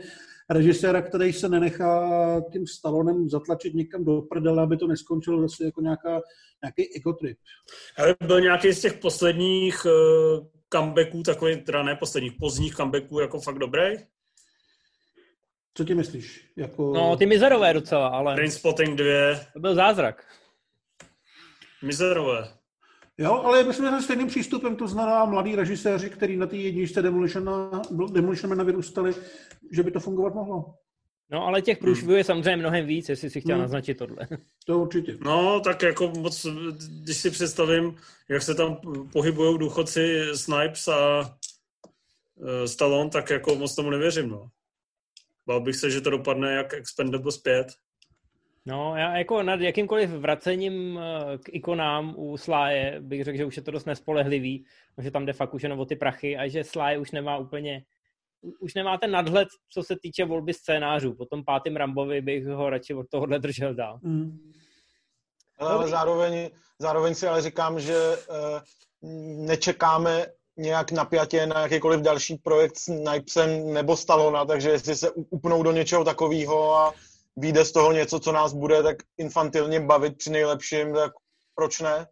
režiséra, 0.50 1.02
který 1.02 1.32
se 1.32 1.48
nenechá 1.48 2.10
tím 2.52 2.66
Stallonem 2.66 3.28
zatlačit 3.28 3.74
někam 3.74 4.04
do 4.04 4.22
prdele, 4.22 4.62
aby 4.62 4.76
to 4.76 4.86
neskončilo 4.86 5.40
zase 5.42 5.64
jako 5.64 5.80
nějaká, 5.80 6.20
nějaký 6.62 6.96
egotrip. 6.96 7.38
Ale 7.98 8.16
byl 8.26 8.40
nějaký 8.40 8.72
z 8.72 8.80
těch 8.80 8.94
posledních 8.94 9.86
uh, 9.86 10.46
comebacků, 10.72 11.22
takový, 11.22 11.56
teda 11.56 11.82
ne 11.82 11.96
posledních, 11.96 12.32
pozdních 12.40 12.74
comebacků, 12.74 13.20
jako 13.20 13.40
fakt 13.40 13.58
dobrý? 13.58 13.82
Co 15.78 15.84
ty 15.84 15.94
myslíš? 15.94 16.50
Jako... 16.56 16.92
No, 16.94 17.16
ty 17.16 17.26
mizerové 17.26 17.72
docela, 17.72 18.08
ale 18.08 18.34
Trainspotting 18.34 18.98
2, 18.98 19.06
to 19.52 19.60
byl 19.60 19.74
zázrak. 19.74 20.24
mizerové. 21.82 22.48
Jo, 23.18 23.32
ale 23.32 23.64
myslím, 23.64 23.86
že 23.86 23.90
se 23.96 24.02
stejným 24.02 24.26
přístupem, 24.26 24.76
to 24.76 24.88
znamená 24.88 25.24
mladí 25.24 25.56
režiséři, 25.56 26.10
kteří 26.10 26.36
na 26.36 26.46
té 26.46 26.56
jedničce 26.56 27.02
Demolition, 27.02 27.44
Man 28.48 28.66
vyrůstali, 28.66 29.14
že 29.72 29.82
by 29.82 29.90
to 29.90 30.00
fungovat 30.00 30.34
mohlo. 30.34 30.74
No, 31.30 31.46
ale 31.46 31.62
těch 31.62 31.78
průšvihů 31.78 32.12
je 32.16 32.24
samozřejmě 32.24 32.56
mnohem 32.56 32.86
víc, 32.86 33.08
jestli 33.08 33.30
si 33.30 33.40
chtěl 33.40 33.54
Hmm. 33.54 33.62
naznačit 33.62 33.94
tohle. 33.98 34.16
To 34.66 34.78
určitě. 34.78 35.18
No, 35.24 35.60
tak 35.60 35.82
jako 35.82 36.08
moc, 36.08 36.46
když 37.02 37.16
si 37.16 37.30
představím, 37.30 37.96
jak 38.28 38.42
se 38.42 38.54
tam 38.54 38.76
pohybují 39.12 39.58
důchodci 39.58 40.22
Snipes 40.34 40.88
a 40.88 41.20
uh, 41.20 42.46
Stallone, 42.66 43.10
tak 43.10 43.30
jako 43.30 43.54
moc 43.54 43.74
tomu 43.74 43.90
nevěřím, 43.90 44.28
no. 44.28 44.48
Bál 45.48 45.60
bych 45.60 45.76
se, 45.76 45.90
že 45.90 46.00
to 46.00 46.10
dopadne 46.10 46.52
jak 46.52 46.74
Expendables 46.74 47.38
5. 47.38 47.66
No, 48.66 48.96
já 48.96 49.18
jako 49.18 49.42
nad 49.42 49.60
jakýmkoliv 49.60 50.10
vracením 50.10 50.98
eh, 50.98 51.38
k 51.38 51.48
ikonám 51.48 52.14
u 52.16 52.36
Sláje 52.36 53.00
bych 53.00 53.24
řekl, 53.24 53.38
že 53.38 53.44
už 53.44 53.56
je 53.56 53.62
to 53.62 53.70
dost 53.70 53.84
nespolehlivý, 53.84 54.64
že 54.98 55.10
tam 55.10 55.26
jde 55.26 55.32
fakt 55.32 55.54
už 55.54 55.62
jenom 55.62 55.80
o 55.80 55.84
ty 55.84 55.96
prachy 55.96 56.36
a 56.36 56.48
že 56.48 56.64
Sly 56.64 56.98
už 56.98 57.10
nemá 57.10 57.38
úplně, 57.38 57.84
už 58.60 58.74
nemá 58.74 58.98
ten 58.98 59.10
nadhled, 59.10 59.48
co 59.72 59.82
se 59.82 59.96
týče 60.02 60.24
volby 60.24 60.54
scénářů. 60.54 61.14
Po 61.14 61.26
tom 61.26 61.44
pátým 61.44 61.76
Rambovi 61.76 62.20
bych 62.20 62.46
ho 62.46 62.70
radši 62.70 62.94
od 62.94 63.06
tohohle 63.10 63.38
držel 63.38 63.74
dál. 63.74 63.98
Mm. 64.02 64.52
Ale, 65.58 65.88
zároveň, 65.88 66.50
zároveň 66.78 67.14
si 67.14 67.26
ale 67.26 67.42
říkám, 67.42 67.80
že 67.80 68.16
uh, 68.16 68.60
nečekáme 69.46 70.26
nějak 70.58 70.92
napjatě 70.92 71.46
na 71.46 71.60
jakýkoliv 71.60 72.00
další 72.00 72.36
projekt 72.36 72.78
s 72.78 72.82
Snipesem 72.84 73.72
nebo 73.72 73.96
Stallona, 73.96 74.44
takže 74.44 74.70
jestli 74.70 74.96
se 74.96 75.10
upnou 75.10 75.62
do 75.62 75.72
něčeho 75.72 76.04
takového 76.04 76.74
a 76.74 76.94
vyjde 77.36 77.64
z 77.64 77.72
toho 77.72 77.92
něco, 77.92 78.20
co 78.20 78.32
nás 78.32 78.52
bude 78.52 78.82
tak 78.82 78.96
infantilně 79.18 79.80
bavit 79.80 80.18
při 80.18 80.30
nejlepším, 80.30 80.94
tak 80.94 81.12
proč 81.54 81.80
ne? 81.80 82.06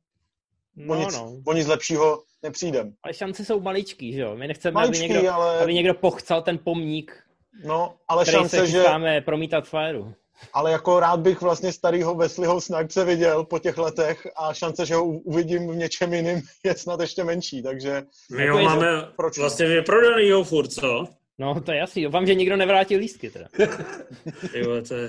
O, 0.89 0.95
No, 0.95 0.95
nic, 0.95 1.15
no. 1.15 1.37
o 1.47 1.53
nic 1.53 1.67
lepšího 1.67 2.23
nepřijdem. 2.43 2.95
Ale 3.03 3.15
šance 3.15 3.45
jsou 3.45 3.61
maličký, 3.61 4.13
že 4.13 4.21
jo? 4.21 4.37
My 4.37 4.49
nechceme, 4.49 4.71
aby 4.71 4.75
Maličký, 4.75 5.09
někdo, 5.09 5.33
ale, 5.33 5.61
aby 5.61 5.75
někdo 5.75 5.95
pochcal 5.95 6.43
ten 6.43 6.59
pomník, 6.59 7.23
no, 7.65 7.95
ale 8.09 8.25
který 8.25 8.37
šance, 8.37 8.57
se 8.57 8.67
že, 8.67 8.85
promítat 9.25 9.69
Fireu. 9.69 10.13
Ale 10.53 10.73
jako 10.73 11.01
rád 11.01 11.21
bych 11.21 11.41
vlastně 11.41 11.73
starýho 11.73 12.15
Wesleyho 12.15 12.61
Snipese 12.61 13.05
viděl 13.05 13.45
po 13.45 13.59
těch 13.59 13.79
letech 13.79 14.27
a 14.37 14.55
šance, 14.55 14.87
že 14.87 14.95
ho 14.95 15.05
uvidím 15.05 15.69
v 15.71 15.77
něčem 15.77 16.15
jiným 16.15 16.43
je 16.65 16.75
snad 16.75 17.01
ještě 17.01 17.25
menší, 17.25 17.63
takže 17.63 18.03
My 18.31 18.43
Jako 18.45 18.53
ho 18.57 18.59
je- 18.59 18.65
máme 18.65 18.87
proč 19.17 19.37
ne? 19.37 19.41
vlastně 19.41 19.67
vyprodanýho 19.67 20.45
furt, 20.45 20.69
co? 20.69 21.05
No, 21.39 21.61
to 21.61 21.73
je 21.73 21.79
jasný. 21.79 22.05
Doufám, 22.05 22.27
že 22.27 22.35
nikdo 22.35 22.57
nevrátil 22.57 23.01
lístky 23.01 23.31
teda. 23.31 23.47
Vole, 24.65 24.83
to, 24.83 24.95
je, 24.95 25.09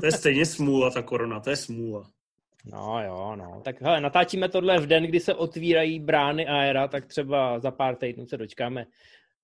to 0.00 0.06
je 0.06 0.12
stejně 0.12 0.46
smůla, 0.46 0.90
ta 0.90 1.02
korona, 1.02 1.40
to 1.40 1.50
je 1.50 1.56
smůla. 1.56 2.10
No 2.64 3.04
jo, 3.04 3.36
no. 3.36 3.60
Tak 3.64 3.80
hele, 3.82 4.00
natáčíme 4.00 4.48
tohle 4.48 4.78
v 4.80 4.86
den, 4.86 5.04
kdy 5.04 5.20
se 5.20 5.34
otvírají 5.34 6.00
brány 6.00 6.46
Aera, 6.46 6.88
tak 6.88 7.06
třeba 7.06 7.58
za 7.58 7.70
pár 7.70 7.96
týdnů 7.96 8.26
se 8.26 8.36
dočkáme 8.36 8.86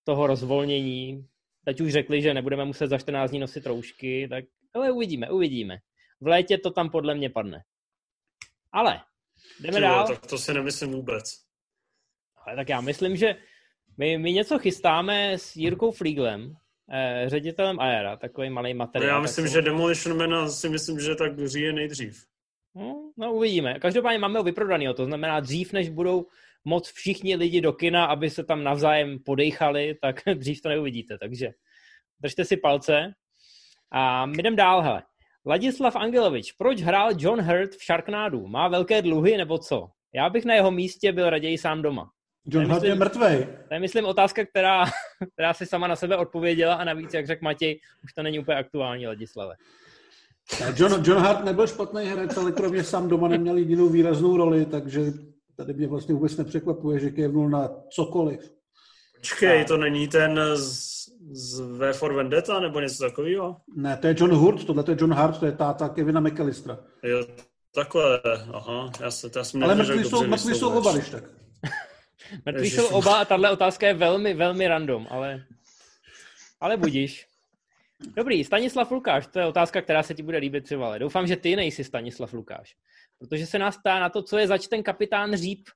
toho 0.05 0.27
rozvolnění. 0.27 1.25
Teď 1.65 1.81
už 1.81 1.93
řekli, 1.93 2.23
že 2.23 2.35
nebudeme 2.35 2.65
muset 2.65 2.87
za 2.87 2.99
14 2.99 3.31
dní 3.31 3.39
nosit 3.39 3.67
roušky, 3.67 4.27
tak 4.31 4.45
ale 4.75 4.93
uvidíme, 4.93 5.31
uvidíme. 5.31 5.79
V 6.21 6.27
létě 6.27 6.59
to 6.59 6.71
tam 6.71 6.91
podle 6.91 7.15
mě 7.15 7.31
padne. 7.31 7.63
Ale, 8.73 9.01
jdeme 9.61 9.77
Ty 9.77 9.81
vole, 9.83 9.95
dál. 9.95 10.07
tak 10.07 10.27
to 10.27 10.39
si 10.39 10.55
nemyslím 10.55 10.93
vůbec. 10.93 11.25
Ale 12.47 12.57
tak 12.57 12.69
já 12.69 12.81
myslím, 12.81 13.17
že 13.17 13.37
my, 13.99 14.19
my 14.19 14.33
něco 14.33 14.59
chystáme 14.59 15.33
s 15.39 15.57
Jirkou 15.57 15.91
Flíglem, 15.93 16.55
eh, 16.91 17.25
ředitelem 17.27 17.81
Aera, 17.81 18.17
takový 18.17 18.51
malý 18.51 18.75
No 18.75 18.79
materiál. 18.79 19.11
já 19.17 19.21
myslím, 19.21 19.45
takový- 19.45 19.53
že 19.55 19.63
Demolition 19.63 20.17
Man 20.19 20.51
si 20.51 20.69
myslím, 20.69 21.01
že 21.01 21.15
tak 21.15 21.47
říje 21.49 21.73
nejdřív. 21.73 22.25
No, 22.75 23.13
no 23.17 23.33
uvidíme. 23.33 23.79
Každopádně 23.79 24.19
máme 24.19 24.39
ho 24.39 24.45
vyprodanýho, 24.45 24.95
to 24.95 25.05
znamená 25.05 25.41
dřív, 25.41 25.73
než 25.73 25.89
budou 25.89 26.27
moc 26.65 26.93
všichni 26.93 27.37
lidi 27.37 27.61
do 27.61 27.73
kina, 27.73 28.05
aby 28.05 28.31
se 28.31 28.45
tam 28.45 28.65
navzájem 28.65 29.19
podejchali, 29.19 29.95
tak 30.03 30.17
dřív 30.35 30.63
to 30.63 30.69
neuvidíte, 30.69 31.19
takže 31.19 31.49
držte 32.21 32.45
si 32.45 32.57
palce. 32.57 33.15
A 33.97 34.27
my 34.27 34.37
jdem 34.39 34.57
dál, 34.57 34.83
hele. 34.83 35.03
Ladislav 35.47 35.97
Angelovič, 35.97 36.53
proč 36.53 36.83
hrál 36.83 37.11
John 37.17 37.41
Hurt 37.41 37.75
v 37.75 37.85
Sharknadu? 37.85 38.47
Má 38.47 38.69
velké 38.69 39.03
dluhy 39.03 39.37
nebo 39.37 39.59
co? 39.59 39.89
Já 40.15 40.31
bych 40.31 40.45
na 40.45 40.55
jeho 40.55 40.71
místě 40.71 41.13
byl 41.13 41.31
raději 41.31 41.59
sám 41.59 41.83
doma. 41.83 42.11
John 42.47 42.67
Hart 42.67 42.85
je 42.85 42.95
mrtvej. 42.95 43.49
To 43.69 43.75
je, 43.75 43.81
myslím, 43.81 44.05
otázka, 44.05 44.45
která, 44.45 44.85
která 45.33 45.55
si 45.55 45.67
sama 45.67 45.87
na 45.87 45.97
sebe 45.97 46.17
odpověděla 46.17 46.75
a 46.75 46.85
navíc, 46.85 47.15
jak 47.15 47.27
řekl 47.27 47.45
Matěj, 47.45 47.81
už 48.05 48.13
to 48.13 48.23
není 48.23 48.39
úplně 48.39 48.59
aktuální, 48.59 49.07
Ladislave. 49.07 49.55
John, 50.77 51.03
John 51.07 51.19
Hart 51.19 51.45
nebyl 51.45 51.67
špatný 51.67 52.05
herec, 52.05 52.37
ale 52.37 52.53
kromě 52.53 52.85
sám 52.85 53.09
doma 53.09 53.29
neměl 53.29 53.57
jedinou 53.57 53.89
výraznou 53.89 54.37
roli, 54.37 54.67
takže 54.67 55.01
tady 55.57 55.75
mě 55.75 55.87
vlastně 55.87 56.15
vůbec 56.15 56.37
nepřekvapuje, 56.37 57.01
že 57.01 57.11
kevnul 57.11 57.51
na 57.51 57.71
cokoliv. 57.91 58.53
Počkej, 59.17 59.65
to 59.65 59.77
není 59.77 60.09
ten 60.09 60.41
z, 60.55 60.94
z 61.33 61.61
V 61.61 61.93
for 61.93 62.15
Vendetta 62.15 62.61
nebo 62.61 62.81
něco 62.81 63.05
takového? 63.05 63.57
Ne, 63.77 63.97
to 63.97 64.07
je 64.07 64.15
John 64.19 64.31
Hurt, 64.31 64.65
tohle 64.65 64.83
to 64.83 64.91
je 64.91 64.97
John 65.01 65.13
Hart, 65.13 65.41
to 65.41 65.47
je 65.47 65.53
táta 65.53 65.89
Kevina 65.89 66.21
McAllistera. 66.21 66.79
Jo, 67.03 67.27
takhle, 67.75 68.21
aha, 68.53 68.91
já, 69.01 69.11
se, 69.11 69.31
já 69.37 69.45
jsem 69.45 69.63
Ale 69.63 69.75
mrtví 69.75 70.05
jsou, 70.05 70.27
mrtví 70.27 70.55
jsou 70.55 70.71
oba, 70.71 70.93
když 70.93 71.09
tak. 71.09 71.25
Mrtví 72.47 72.71
jsou 72.71 72.87
oba 72.87 73.21
a 73.21 73.25
tahle 73.25 73.51
otázka 73.51 73.87
je 73.87 73.95
velmi, 73.95 74.35
velmi 74.35 74.69
random, 74.69 75.07
ale, 75.11 75.45
ale 76.61 76.77
budíš. 76.77 77.27
Dobrý, 78.17 78.45
Stanislav 78.45 78.91
Lukáš, 78.91 79.27
to 79.27 79.39
je 79.39 79.47
otázka, 79.47 79.83
která 79.83 80.03
se 80.03 80.15
ti 80.15 80.23
bude 80.23 80.39
líbit 80.39 80.65
třeba, 80.65 80.87
ale 80.87 80.99
doufám, 80.99 81.27
že 81.27 81.37
ty 81.37 81.57
nejsi 81.57 81.85
Stanislav 81.85 82.33
Lukáš. 82.33 82.77
Protože 83.19 83.47
se 83.47 83.59
nás 83.59 83.77
ptá 83.77 84.01
na 84.01 84.09
to, 84.09 84.23
co 84.23 84.39
je 84.39 84.47
zač 84.47 84.69
ten 84.69 84.83
kapitán 84.83 85.37
Říp. 85.37 85.69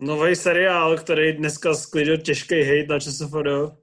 Nový 0.00 0.36
seriál, 0.36 0.96
který 0.98 1.32
dneska 1.32 1.74
sklidil 1.74 2.18
těžký 2.18 2.62
hate 2.62 2.86
na 2.88 3.00
ČSFD. 3.00 3.76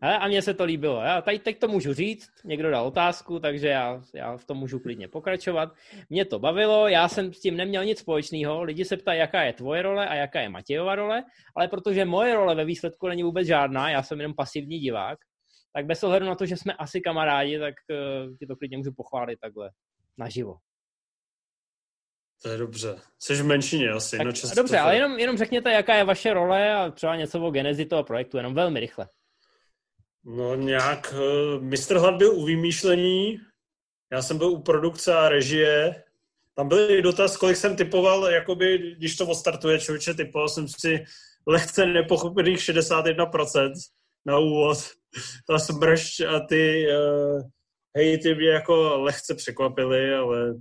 Hele, 0.00 0.18
a 0.18 0.28
mně 0.28 0.42
se 0.42 0.54
to 0.54 0.64
líbilo. 0.64 1.00
Já 1.00 1.22
tady 1.22 1.38
teď 1.38 1.58
to 1.58 1.68
můžu 1.68 1.94
říct, 1.94 2.30
někdo 2.44 2.70
dal 2.70 2.86
otázku, 2.86 3.40
takže 3.40 3.68
já, 3.68 4.02
já 4.14 4.36
v 4.36 4.44
tom 4.44 4.58
můžu 4.58 4.78
klidně 4.78 5.08
pokračovat. 5.08 5.72
Mě 6.10 6.24
to 6.24 6.38
bavilo, 6.38 6.88
já 6.88 7.08
jsem 7.08 7.32
s 7.32 7.40
tím 7.40 7.56
neměl 7.56 7.84
nic 7.84 7.98
společného. 7.98 8.62
Lidi 8.62 8.84
se 8.84 8.96
ptají, 8.96 9.18
jaká 9.18 9.42
je 9.42 9.52
tvoje 9.52 9.82
role 9.82 10.08
a 10.08 10.14
jaká 10.14 10.40
je 10.40 10.48
Matějova 10.48 10.94
role, 10.94 11.24
ale 11.56 11.68
protože 11.68 12.04
moje 12.04 12.34
role 12.34 12.54
ve 12.54 12.64
výsledku 12.64 13.08
není 13.08 13.22
vůbec 13.22 13.46
žádná, 13.46 13.90
já 13.90 14.02
jsem 14.02 14.20
jenom 14.20 14.34
pasivní 14.34 14.78
divák, 14.78 15.18
tak 15.72 15.86
bez 15.86 16.04
ohledu 16.04 16.26
na 16.26 16.34
to, 16.34 16.46
že 16.46 16.56
jsme 16.56 16.72
asi 16.72 17.00
kamarádi, 17.00 17.58
tak 17.58 17.74
uh, 17.90 18.36
ti 18.36 18.46
to 18.46 18.56
klidně 18.56 18.76
můžu 18.76 18.92
pochválit 18.96 19.38
takhle 19.40 19.70
naživo. 20.18 20.54
To 22.42 22.48
je 22.48 22.58
dobře. 22.58 22.96
Jsi 23.18 23.34
v 23.34 23.46
menšině 23.46 23.90
asi. 23.90 24.18
Tak, 24.18 24.34
ČSFD. 24.34 24.56
dobře, 24.56 24.78
ale 24.78 24.94
jenom, 24.94 25.18
jenom 25.18 25.36
řekněte, 25.36 25.72
jaká 25.72 25.94
je 25.94 26.04
vaše 26.04 26.34
role 26.34 26.74
a 26.74 26.90
třeba 26.90 27.16
něco 27.16 27.40
o 27.40 27.50
genezi 27.50 27.86
toho 27.86 28.04
projektu, 28.04 28.36
jenom 28.36 28.54
velmi 28.54 28.80
rychle. 28.80 29.08
No 30.28 30.54
nějak, 30.54 31.14
uh, 31.14 31.62
Mr. 31.62 31.98
Hlad 31.98 32.14
byl 32.14 32.32
u 32.32 32.44
vymýšlení, 32.44 33.38
já 34.12 34.22
jsem 34.22 34.38
byl 34.38 34.48
u 34.50 34.62
produkce 34.62 35.14
a 35.14 35.28
režie. 35.28 36.02
Tam 36.54 36.68
byl 36.68 36.90
i 36.90 37.02
dotaz, 37.02 37.36
kolik 37.36 37.56
jsem 37.56 37.76
typoval, 37.76 38.26
jakoby, 38.26 38.94
když 38.98 39.16
to 39.16 39.26
odstartuje 39.26 39.80
člověče, 39.80 40.14
typoval 40.14 40.48
jsem 40.48 40.68
si 40.68 41.04
lehce 41.46 41.86
nepochopených 41.86 42.58
61% 42.58 43.72
na 44.26 44.38
úvod. 44.38 44.78
Ta 45.46 45.58
smršť 45.58 46.20
a 46.20 46.40
ty 46.40 46.86
uh, 46.86 47.42
hejty 47.96 48.34
mě 48.34 48.48
jako 48.48 49.02
lehce 49.02 49.34
překvapily, 49.34 50.14
ale 50.14 50.54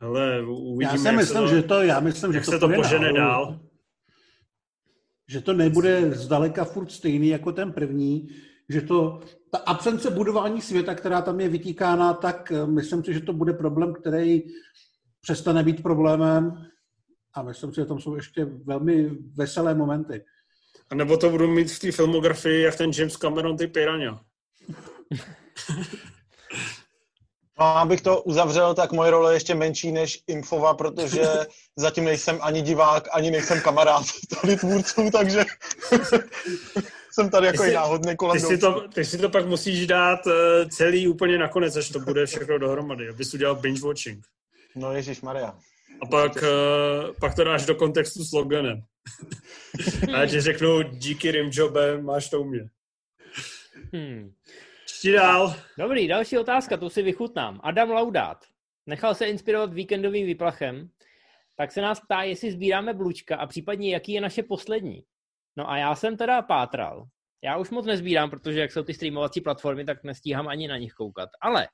ale 0.00 0.42
uvidíme, 0.42 0.92
Já 0.92 0.98
si 0.98 1.16
myslím, 1.16 1.42
to, 1.42 1.48
že 1.48 1.62
to, 1.62 1.82
já 1.82 2.00
myslím, 2.00 2.32
že 2.32 2.40
to, 2.40 2.50
se 2.50 2.58
to 2.58 2.68
požene 2.68 3.12
nahoru. 3.12 3.16
dál. 3.16 3.60
Že 5.28 5.40
to 5.40 5.52
nebude 5.52 6.10
zdaleka 6.10 6.64
furt 6.64 6.92
stejný 6.92 7.28
jako 7.28 7.52
ten 7.52 7.72
první, 7.72 8.28
že 8.68 8.80
to, 8.82 9.20
ta 9.50 9.58
absence 9.58 10.10
budování 10.10 10.60
světa, 10.60 10.94
která 10.94 11.22
tam 11.22 11.40
je 11.40 11.48
vytýkána, 11.48 12.12
tak 12.12 12.52
eh, 12.52 12.66
myslím 12.66 13.04
si, 13.04 13.14
že 13.14 13.20
to 13.20 13.32
bude 13.32 13.52
problém, 13.52 13.94
který 13.94 14.42
přestane 15.20 15.62
být 15.62 15.82
problémem 15.82 16.66
a 17.34 17.42
myslím 17.42 17.70
si, 17.74 17.80
že 17.80 17.86
tam 17.86 18.00
jsou 18.00 18.14
ještě 18.14 18.44
velmi 18.44 19.10
veselé 19.34 19.74
momenty. 19.74 20.24
A 20.90 20.94
nebo 20.94 21.16
to 21.16 21.30
budu 21.30 21.48
mít 21.48 21.70
v 21.70 21.78
té 21.78 21.92
filmografii, 21.92 22.62
jak 22.62 22.76
ten 22.76 22.90
James 22.98 23.16
Cameron, 23.16 23.56
ty 23.56 23.66
Piranha. 23.66 24.24
No, 27.60 27.64
abych 27.66 28.00
to 28.00 28.22
uzavřel, 28.22 28.74
tak 28.74 28.92
moje 28.92 29.10
role 29.10 29.32
je 29.32 29.36
ještě 29.36 29.54
menší 29.54 29.92
než 29.92 30.22
Infova, 30.26 30.74
protože 30.74 31.22
zatím 31.76 32.04
nejsem 32.04 32.38
ani 32.42 32.62
divák, 32.62 33.08
ani 33.12 33.30
nejsem 33.30 33.60
kamarád 33.60 34.04
tady 34.40 34.56
tvůrců, 34.56 35.10
takže 35.12 35.44
jsem 37.18 37.30
tady 37.30 37.46
jako 37.46 37.62
Ty 37.62 37.72
náhodný 37.72 38.16
kolem 38.16 38.40
Ty 38.40 38.46
si, 38.46 38.58
to, 38.58 38.88
ty 38.88 39.04
si 39.04 39.18
to 39.18 39.28
pak 39.28 39.46
musíš 39.46 39.86
dát 39.86 40.20
eh, 40.26 40.66
celý 40.68 41.08
úplně 41.08 41.38
nakonec, 41.38 41.76
až 41.76 41.88
to 41.88 42.00
bude 42.00 42.26
všechno 42.26 42.58
dohromady, 42.58 43.08
abys 43.08 43.34
udělal 43.34 43.56
binge 43.56 43.80
watching. 43.80 44.24
No 44.76 44.92
Ježíš 44.92 45.20
Maria. 45.20 45.58
A 46.00 46.06
pak, 46.06 46.32
uh, 46.36 47.14
pak 47.20 47.34
to 47.34 47.44
dáš 47.44 47.66
do 47.66 47.74
kontextu 47.74 48.24
s 48.24 48.32
Loganem. 48.32 48.80
A 50.14 50.26
ti 50.26 50.40
řeknu, 50.40 50.82
díky 50.82 51.30
Rimjobe, 51.30 52.02
máš 52.02 52.28
to 52.28 52.40
u 52.40 52.44
mě. 52.44 52.60
Hmm. 53.92 54.32
Čti 54.86 55.12
dál. 55.12 55.54
Dobrý, 55.78 56.08
další 56.08 56.38
otázka, 56.38 56.76
tu 56.76 56.90
si 56.90 57.02
vychutnám. 57.02 57.60
Adam 57.62 57.90
Laudát. 57.90 58.44
Nechal 58.86 59.14
se 59.14 59.26
inspirovat 59.26 59.72
víkendovým 59.72 60.26
výplachem, 60.26 60.88
tak 61.56 61.72
se 61.72 61.80
nás 61.80 62.00
ptá, 62.00 62.22
jestli 62.22 62.52
sbíráme 62.52 62.94
blučka 62.94 63.36
a 63.36 63.46
případně 63.46 63.92
jaký 63.92 64.12
je 64.12 64.20
naše 64.20 64.42
poslední. 64.42 65.04
No 65.58 65.70
a 65.70 65.76
já 65.76 65.94
jsem 65.94 66.16
teda 66.16 66.42
pátral. 66.42 67.06
Já 67.42 67.56
už 67.56 67.70
moc 67.70 67.86
nezbírám, 67.86 68.30
protože 68.30 68.60
jak 68.60 68.72
jsou 68.72 68.82
ty 68.82 68.94
streamovací 68.94 69.40
platformy, 69.40 69.84
tak 69.84 70.04
nestíhám 70.04 70.48
ani 70.48 70.68
na 70.68 70.76
nich 70.78 70.92
koukat. 70.92 71.28
Ale 71.40 71.68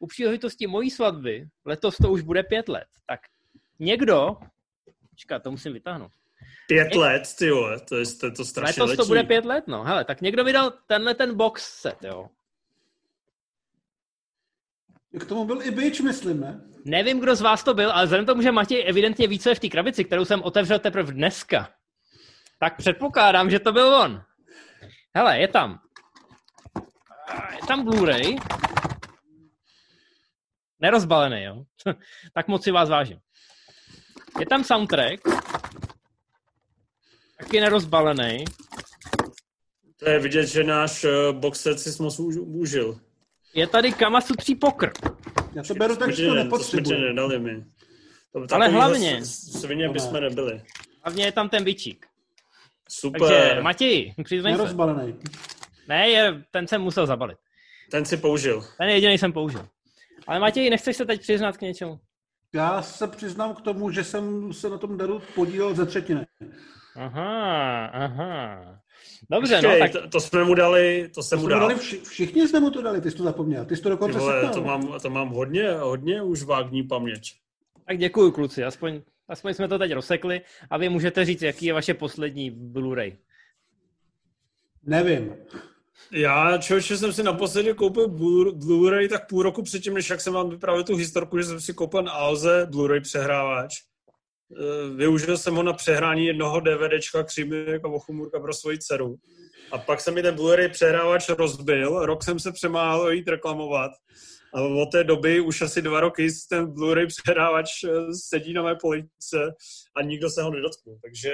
u 0.00 0.06
příležitosti 0.06 0.66
mojí 0.66 0.90
svatby, 0.90 1.48
letos 1.64 1.96
to 1.96 2.10
už 2.10 2.22
bude 2.22 2.42
pět 2.42 2.68
let, 2.68 2.86
tak 3.06 3.20
někdo, 3.78 4.36
počkat, 5.10 5.42
to 5.42 5.50
musím 5.50 5.72
vytáhnout. 5.72 6.12
Pět 6.68 6.94
let, 6.94 7.22
ty 7.38 7.50
vole, 7.50 7.80
to 7.80 7.96
je 7.96 8.04
to, 8.20 8.26
je 8.26 8.32
to 8.32 8.44
strašně 8.44 8.82
Letos 8.82 8.96
to 8.96 9.02
letí. 9.02 9.08
bude 9.08 9.22
pět 9.24 9.44
let, 9.44 9.64
no. 9.66 9.82
Hele, 9.84 10.04
tak 10.04 10.20
někdo 10.20 10.44
vydal 10.44 10.72
tenhle 10.86 11.14
ten 11.14 11.36
box 11.36 11.80
set, 11.80 12.04
jo. 12.04 12.28
K 15.20 15.24
tomu 15.24 15.44
byl 15.44 15.62
i 15.62 15.70
Bitch, 15.70 16.00
myslím, 16.00 16.40
ne? 16.40 16.60
Nevím, 16.84 17.20
kdo 17.20 17.36
z 17.36 17.40
vás 17.40 17.64
to 17.64 17.74
byl, 17.74 17.92
ale 17.92 18.04
vzhledem 18.04 18.26
k 18.26 18.28
tomu, 18.28 18.42
že 18.42 18.52
Matěj 18.52 18.84
evidentně 18.88 19.28
více 19.28 19.54
v 19.54 19.58
té 19.58 19.68
krabici, 19.68 20.04
kterou 20.04 20.24
jsem 20.24 20.42
otevřel 20.42 20.78
teprve 20.78 21.12
dneska, 21.12 21.74
tak 22.62 22.76
předpokládám, 22.76 23.50
že 23.50 23.58
to 23.58 23.72
byl 23.72 23.94
on. 23.94 24.22
Hele, 25.14 25.38
je 25.38 25.48
tam. 25.48 25.80
Je 27.52 27.66
tam 27.68 27.84
Blu-ray. 27.84 28.38
Nerozbalený, 30.80 31.42
jo? 31.42 31.64
tak 32.34 32.48
moc 32.48 32.64
si 32.64 32.70
vás 32.70 32.88
vážím. 32.88 33.18
Je 34.40 34.46
tam 34.46 34.64
soundtrack. 34.64 35.20
Taky 37.38 37.60
nerozbalený. 37.60 38.44
To 39.98 40.08
je 40.10 40.18
vidět, 40.18 40.46
že 40.46 40.64
náš 40.64 41.04
uh, 41.04 41.10
box 41.38 41.60
set 41.60 41.80
si 41.80 42.02
moc 42.02 42.20
už- 42.20 42.36
užil. 42.38 43.00
Je 43.54 43.66
tady 43.66 43.92
Kamasutří 43.92 44.54
pokr. 44.54 44.90
Já 45.52 45.62
to 45.62 45.74
beru 45.74 45.96
tak, 45.96 46.12
že 46.12 46.26
to 46.26 46.34
nepotřebuji. 46.34 47.00
nedali 47.00 47.38
mi. 47.38 47.64
To, 48.32 48.54
Ale 48.54 48.68
hlavně- 48.68 49.24
Svině 49.24 49.88
bychom 49.88 50.20
nebyli. 50.20 50.62
Hlavně 51.04 51.24
je 51.24 51.32
tam 51.32 51.48
ten 51.48 51.64
bičík. 51.64 52.11
Super. 52.92 53.20
Takže 53.20 53.62
Matěj, 53.62 54.14
přiznej 54.24 54.56
se. 54.56 54.74
Ne, 55.88 56.08
je, 56.08 56.42
ten 56.50 56.66
jsem 56.66 56.82
musel 56.82 57.06
zabalit. 57.06 57.38
Ten 57.90 58.04
si 58.04 58.16
použil. 58.16 58.64
Ten 58.78 58.88
jediný 58.88 59.18
jsem 59.18 59.32
použil. 59.32 59.66
Ale 60.26 60.40
Matěj, 60.40 60.70
nechceš 60.70 60.96
se 60.96 61.06
teď 61.06 61.20
přiznat 61.20 61.56
k 61.56 61.60
něčemu? 61.60 61.98
Já 62.54 62.82
se 62.82 63.06
přiznám 63.08 63.54
k 63.54 63.60
tomu, 63.60 63.90
že 63.90 64.04
jsem 64.04 64.52
se 64.52 64.70
na 64.70 64.78
tom 64.78 64.96
daru 64.98 65.22
podílel 65.34 65.74
ze 65.74 65.86
třetiny. 65.86 66.26
Aha, 66.96 67.86
aha. 67.86 68.58
Dobře, 69.30 69.54
Počkej, 69.56 69.80
no 69.80 69.86
tak 69.86 69.92
to, 70.02 70.08
to, 70.08 70.20
jsme 70.20 70.44
mu 70.44 70.54
dali, 70.54 71.08
to 71.08 71.14
To 71.14 71.22
jsem 71.22 71.38
mu 71.38 71.44
jsme 71.44 71.54
mu 71.54 71.60
dal. 71.60 71.68
dali 71.68 71.80
vši, 71.80 72.00
všichni 72.00 72.48
jsme 72.48 72.60
mu 72.60 72.70
to 72.70 72.82
dali, 72.82 73.00
ty 73.00 73.10
jsi 73.10 73.16
to 73.16 73.22
zapomněl. 73.22 73.64
Ty 73.64 73.76
jsi 73.76 73.82
to 73.82 73.88
Ty 73.88 73.90
dokonce 73.90 74.18
vole, 74.18 74.40
sekal. 74.40 74.54
to 74.54 74.62
mám, 74.62 75.00
to 75.02 75.10
mám 75.10 75.28
hodně, 75.28 75.70
hodně 75.72 76.22
už 76.22 76.42
vágní 76.42 76.82
paměť. 76.82 77.32
Tak 77.86 77.98
děkuji, 77.98 78.30
kluci, 78.32 78.64
aspoň, 78.64 79.00
aspoň 79.32 79.54
jsme 79.54 79.68
to 79.68 79.78
teď 79.78 79.92
rozsekli 79.92 80.40
a 80.70 80.76
vy 80.76 80.88
můžete 80.88 81.24
říct, 81.24 81.42
jaký 81.42 81.66
je 81.66 81.72
vaše 81.72 81.94
poslední 81.94 82.50
Blu-ray. 82.50 83.16
Nevím. 84.82 85.36
Já, 86.12 86.58
člověče, 86.58 86.96
jsem 86.96 87.12
si 87.12 87.22
naposledy 87.22 87.74
koupil 87.74 88.08
Blu- 88.08 88.58
Blu-ray 88.58 89.08
tak 89.08 89.28
půl 89.28 89.42
roku 89.42 89.62
předtím, 89.62 89.94
než 89.94 90.10
jak 90.10 90.20
jsem 90.20 90.32
vám 90.32 90.50
vyprávěl 90.50 90.84
tu 90.84 90.96
historku, 90.96 91.38
že 91.38 91.44
jsem 91.44 91.60
si 91.60 91.74
koupil 91.74 92.02
na 92.02 92.12
Alze 92.12 92.66
Blu-ray 92.70 93.00
přehrávač. 93.00 93.74
Eh, 94.56 94.96
Využil 94.96 95.38
jsem 95.38 95.54
ho 95.54 95.62
na 95.62 95.72
přehrání 95.72 96.26
jednoho 96.26 96.60
DVDčka 96.60 97.22
Křímek 97.22 97.84
a 97.84 97.88
Vochumurka 97.88 98.40
pro 98.40 98.52
svoji 98.52 98.78
dceru. 98.78 99.16
A 99.72 99.78
pak 99.78 100.00
se 100.00 100.10
mi 100.10 100.22
ten 100.22 100.34
Blu-ray 100.36 100.70
přehrávač 100.70 101.28
rozbil, 101.28 102.06
rok 102.06 102.24
jsem 102.24 102.38
se 102.38 102.52
přemáhal 102.52 103.12
jít 103.12 103.28
reklamovat. 103.28 103.90
A 104.54 104.60
od 104.62 104.86
té 104.92 105.04
doby 105.04 105.40
už 105.40 105.62
asi 105.62 105.82
dva 105.82 106.00
roky 106.00 106.28
ten 106.48 106.66
Blu-ray 106.66 107.06
přehrávač 107.06 107.84
eh, 107.84 107.88
sedí 108.28 108.52
na 108.52 108.62
mé 108.62 108.74
police 108.80 109.54
a 109.96 110.02
nikdo 110.02 110.30
se 110.30 110.42
ho 110.42 110.50
nedotknul. 110.50 110.98
Takže 111.02 111.30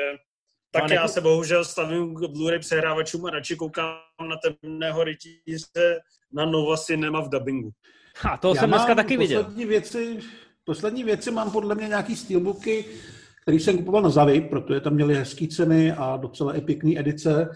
tak 0.72 0.82
No, 0.88 0.94
já 0.94 1.02
neku- 1.02 1.12
se 1.12 1.20
bohužel 1.20 1.64
stavím 1.64 2.14
k 2.14 2.18
Blu-ray 2.20 2.58
přehrávačům 2.58 3.24
a 3.26 3.30
radši 3.30 3.56
koukám 3.56 3.96
na 4.28 4.36
temného 4.36 5.04
rytíře 5.04 6.00
na 6.32 6.46
Nova 6.46 6.76
Cinema 6.76 7.20
v 7.20 7.28
dubbingu. 7.28 7.70
A 8.30 8.36
to 8.36 8.48
Já 8.54 8.60
jsem 8.60 8.70
dneska 8.70 8.94
taky 8.94 9.16
viděl. 9.16 9.42
Poslední 9.44 9.64
věci, 9.66 10.18
poslední 10.64 11.04
věci 11.04 11.30
mám 11.30 11.50
podle 11.50 11.74
mě 11.74 11.88
nějaký 11.88 12.16
steelbooky, 12.16 12.84
který 13.42 13.60
jsem 13.60 13.78
kupoval 13.78 14.02
na 14.02 14.10
Zavy, 14.10 14.40
protože 14.40 14.80
tam 14.80 14.94
měly 14.94 15.14
hezké 15.14 15.46
ceny 15.46 15.92
a 15.92 16.16
docela 16.16 16.56
i 16.56 16.60
pěkné 16.60 17.00
edice, 17.00 17.48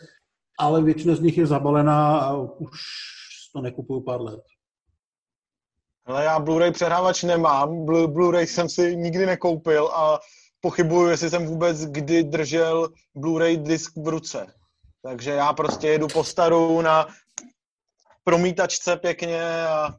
ale 0.59 0.83
většina 0.83 1.15
z 1.15 1.21
nich 1.21 1.39
je 1.39 1.47
zabalená 1.47 2.19
a 2.19 2.37
už 2.37 2.71
to 3.55 3.61
nekupuju 3.61 4.01
pár 4.01 4.21
let. 4.21 4.41
Ale 6.07 6.25
já 6.25 6.41
Blu-ray 6.41 6.73
přehrávač 6.73 7.23
nemám, 7.23 7.87
Blu- 7.87 8.07
Blu-ray 8.13 8.43
jsem 8.47 8.69
si 8.69 8.97
nikdy 8.97 9.27
nekoupil 9.27 9.87
a 9.89 10.21
pochybuju, 10.61 11.09
jestli 11.11 11.31
jsem 11.31 11.47
vůbec 11.47 11.85
kdy 11.85 12.23
držel 12.23 12.89
Blu-ray 13.17 13.63
disk 13.63 13.93
v 13.97 14.09
ruce. 14.09 14.47
Takže 15.03 15.31
já 15.31 15.53
prostě 15.53 15.89
jedu 15.89 16.09
po 16.09 16.25
staru 16.25 16.81
na 16.81 17.07
promítačce 18.25 18.97
pěkně 18.97 19.43
a 19.67 19.95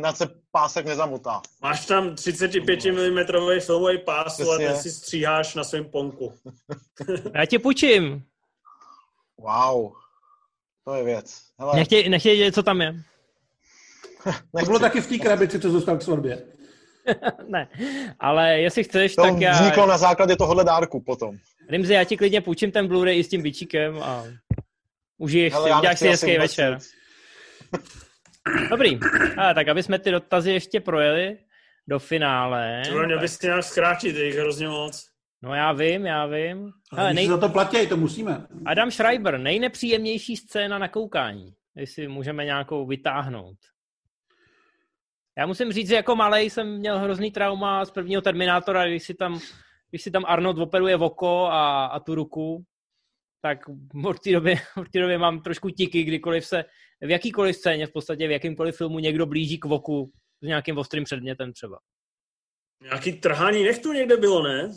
na 0.00 0.12
se 0.12 0.28
pásek 0.50 0.86
nezamotá. 0.86 1.42
Máš 1.62 1.86
tam 1.86 2.14
35 2.16 2.84
mm 2.84 3.18
filmový 3.60 3.98
pás, 3.98 4.40
ale 4.40 4.48
Přesně. 4.58 4.66
ten 4.66 4.82
si 4.82 4.90
stříháš 4.90 5.54
na 5.54 5.64
svém 5.64 5.84
ponku. 5.84 6.34
Já 7.34 7.46
ti 7.46 7.58
půjčím. 7.58 8.22
Wow, 9.38 9.92
to 10.84 10.94
je 10.94 11.04
věc. 11.04 11.40
Hele, 11.58 11.76
Nechtěj, 11.76 12.08
nechtěj 12.08 12.52
co 12.52 12.62
tam 12.62 12.80
je. 12.80 12.94
To 14.58 14.64
bylo 14.64 14.78
taky 14.78 15.00
v 15.00 15.06
té 15.06 15.18
krabici, 15.18 15.60
co 15.60 15.70
zůstal 15.70 15.98
k 15.98 16.02
svatbě. 16.02 16.42
ne, 17.48 17.68
ale 18.20 18.60
jestli 18.60 18.84
chceš, 18.84 19.14
to 19.14 19.22
tak 19.22 19.40
já... 19.40 19.52
vzniklo 19.52 19.86
na 19.86 19.98
základě 19.98 20.36
tohohle 20.36 20.64
dárku 20.64 21.00
potom. 21.00 21.36
Rimzi, 21.68 21.94
já 21.94 22.04
ti 22.04 22.16
klidně 22.16 22.40
půjčím 22.40 22.72
ten 22.72 22.88
Blu-ray 22.88 23.18
i 23.18 23.24
s 23.24 23.28
tím 23.28 23.42
bičíkem 23.42 24.02
a 24.02 24.24
užiješ 25.18 25.52
si, 25.52 25.60
uděláš 25.60 25.98
si 25.98 26.08
hezký 26.08 26.38
večer. 26.38 26.78
Dobrý, 28.70 29.00
a, 29.36 29.54
tak 29.54 29.68
aby 29.68 29.82
jsme 29.82 29.98
ty 29.98 30.10
dotazy 30.10 30.52
ještě 30.52 30.80
projeli 30.80 31.38
do 31.88 31.98
finále. 31.98 32.80
Třeba 32.82 33.06
měl 33.06 33.20
bys 33.20 33.42
nějak 33.42 33.64
zkrátit, 33.64 34.16
je 34.16 34.26
jich 34.26 34.36
hrozně 34.36 34.68
moc. 34.68 35.06
No 35.42 35.54
já 35.54 35.72
vím, 35.72 36.06
já 36.06 36.26
vím. 36.26 36.70
Ale 36.90 37.14
nej... 37.14 37.28
za 37.28 37.38
to 37.38 37.48
platí, 37.48 37.86
to 37.86 37.96
musíme. 37.96 38.46
Adam 38.66 38.90
Schreiber, 38.90 39.38
nejnepříjemnější 39.38 40.36
scéna 40.36 40.78
na 40.78 40.88
koukání. 40.88 41.54
Jestli 41.76 42.08
můžeme 42.08 42.44
nějakou 42.44 42.86
vytáhnout. 42.86 43.56
Já 45.38 45.46
musím 45.46 45.72
říct, 45.72 45.88
že 45.88 45.94
jako 45.94 46.16
malej 46.16 46.50
jsem 46.50 46.78
měl 46.78 46.98
hrozný 46.98 47.30
trauma 47.30 47.84
z 47.84 47.90
prvního 47.90 48.22
Terminátora, 48.22 48.86
když 48.86 49.02
si 49.02 49.14
tam, 49.14 49.40
když 49.90 50.02
si 50.02 50.10
tam 50.10 50.24
Arnold 50.26 50.58
operuje 50.58 50.96
v 50.96 51.02
oko 51.02 51.46
a, 51.46 51.86
a 51.86 52.00
tu 52.00 52.14
ruku, 52.14 52.64
tak 53.42 53.58
od 54.04 54.20
té 54.20 54.32
doby, 54.32 54.54
od 54.80 54.88
té 54.90 55.00
doby 55.00 55.18
mám 55.18 55.40
trošku 55.40 55.70
tiky, 55.70 56.02
kdykoliv 56.02 56.46
se 56.46 56.64
v 57.00 57.10
jakýkoliv 57.10 57.56
scéně, 57.56 57.86
v 57.86 57.92
podstatě 57.92 58.28
v 58.28 58.30
jakýmkoliv 58.30 58.76
filmu 58.76 58.98
někdo 58.98 59.26
blíží 59.26 59.58
k 59.58 59.64
voku 59.64 60.10
s 60.42 60.46
nějakým 60.46 60.78
ostrým 60.78 61.04
předmětem 61.04 61.52
třeba. 61.52 61.78
Nějaký 62.82 63.12
trhání 63.12 63.64
nechtu 63.64 63.92
někde 63.92 64.16
bylo, 64.16 64.42
ne? 64.42 64.70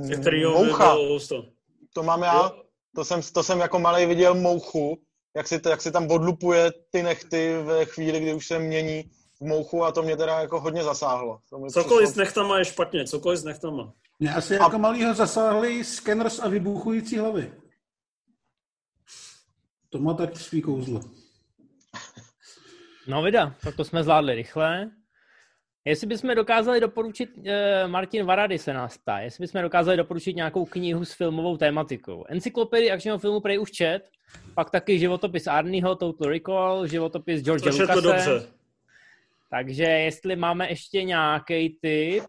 Ze 0.00 0.16
kterého 0.16 0.60
Mm, 0.60 0.66
Moucha, 0.66 0.94
bylo 0.94 1.20
to. 1.20 1.46
to 1.94 2.02
mám 2.02 2.22
já. 2.22 2.52
To 2.94 3.04
jsem, 3.04 3.20
to 3.34 3.42
jsem 3.42 3.58
jako 3.60 3.78
malý 3.78 4.06
viděl 4.06 4.34
mouchu, 4.34 5.02
jak 5.36 5.48
si, 5.48 5.60
to, 5.60 5.68
jak 5.68 5.80
si 5.80 5.92
tam 5.92 6.10
odlupuje 6.10 6.72
ty 6.90 7.02
nechty 7.02 7.54
ve 7.62 7.84
chvíli, 7.84 8.20
kdy 8.20 8.34
už 8.34 8.46
se 8.46 8.58
mění 8.58 9.10
v 9.40 9.46
mouchu 9.46 9.84
a 9.84 9.92
to 9.92 10.02
mě 10.02 10.16
teda 10.16 10.40
jako 10.40 10.60
hodně 10.60 10.84
zasáhlo. 10.84 11.40
To 11.50 11.66
Cokoliv 11.70 12.08
s 12.08 12.10
přišlo- 12.12 12.20
nechtama 12.24 12.58
je 12.58 12.64
špatně, 12.64 13.04
cokoliv 13.04 13.38
s 13.38 13.44
nechtama. 13.44 13.92
Mě 14.18 14.34
asi 14.34 14.54
jako 14.54 14.78
malýho 14.78 15.14
zasáhli 15.14 15.84
scanners 15.84 16.38
a 16.38 16.48
vybuchující 16.48 17.18
hlavy. 17.18 17.52
To 19.88 19.98
má 19.98 20.14
tak 20.14 20.36
svý 20.38 20.62
kouzlo. 20.62 21.00
No 23.06 23.22
vida, 23.22 23.54
tak 23.62 23.76
to 23.76 23.84
jsme 23.84 24.02
zvládli 24.02 24.34
rychle. 24.34 24.90
Jestli 25.84 26.06
bychom 26.06 26.34
dokázali 26.34 26.80
doporučit, 26.80 27.30
eh, 27.46 27.86
Martin 27.88 28.26
Varady 28.26 28.58
se 28.58 28.72
nás 28.72 28.98
ptá, 28.98 29.18
jestli 29.18 29.42
bychom 29.42 29.62
dokázali 29.62 29.96
doporučit 29.96 30.36
nějakou 30.36 30.64
knihu 30.64 31.04
s 31.04 31.12
filmovou 31.12 31.56
tématikou. 31.56 32.24
Encyklopedii 32.28 32.90
akčního 32.90 33.18
filmu 33.18 33.40
prej 33.40 33.58
už 33.60 33.70
čet, 33.70 34.00
pak 34.54 34.70
taky 34.70 34.98
životopis 34.98 35.46
Arnieho, 35.46 35.94
Total 35.96 36.28
Recall, 36.28 36.86
životopis 36.86 37.42
George 37.42 37.62
To 37.62 37.68
Lucase. 37.70 38.00
dobře. 38.00 38.48
Takže 39.50 39.82
jestli 39.82 40.36
máme 40.36 40.68
ještě 40.68 41.02
nějaký 41.02 41.78
tip, 41.82 42.24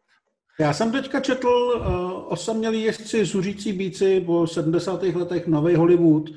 Já 0.59 0.73
jsem 0.73 0.91
teďka 0.91 1.19
četl 1.19 1.47
uh, 1.47 2.33
Osamělí 2.33 2.83
jezdci 2.83 3.25
zuřící 3.25 3.73
bíci 3.73 4.21
po 4.21 4.47
70. 4.47 5.03
letech 5.03 5.47
Nový 5.47 5.75
Hollywood, 5.75 6.29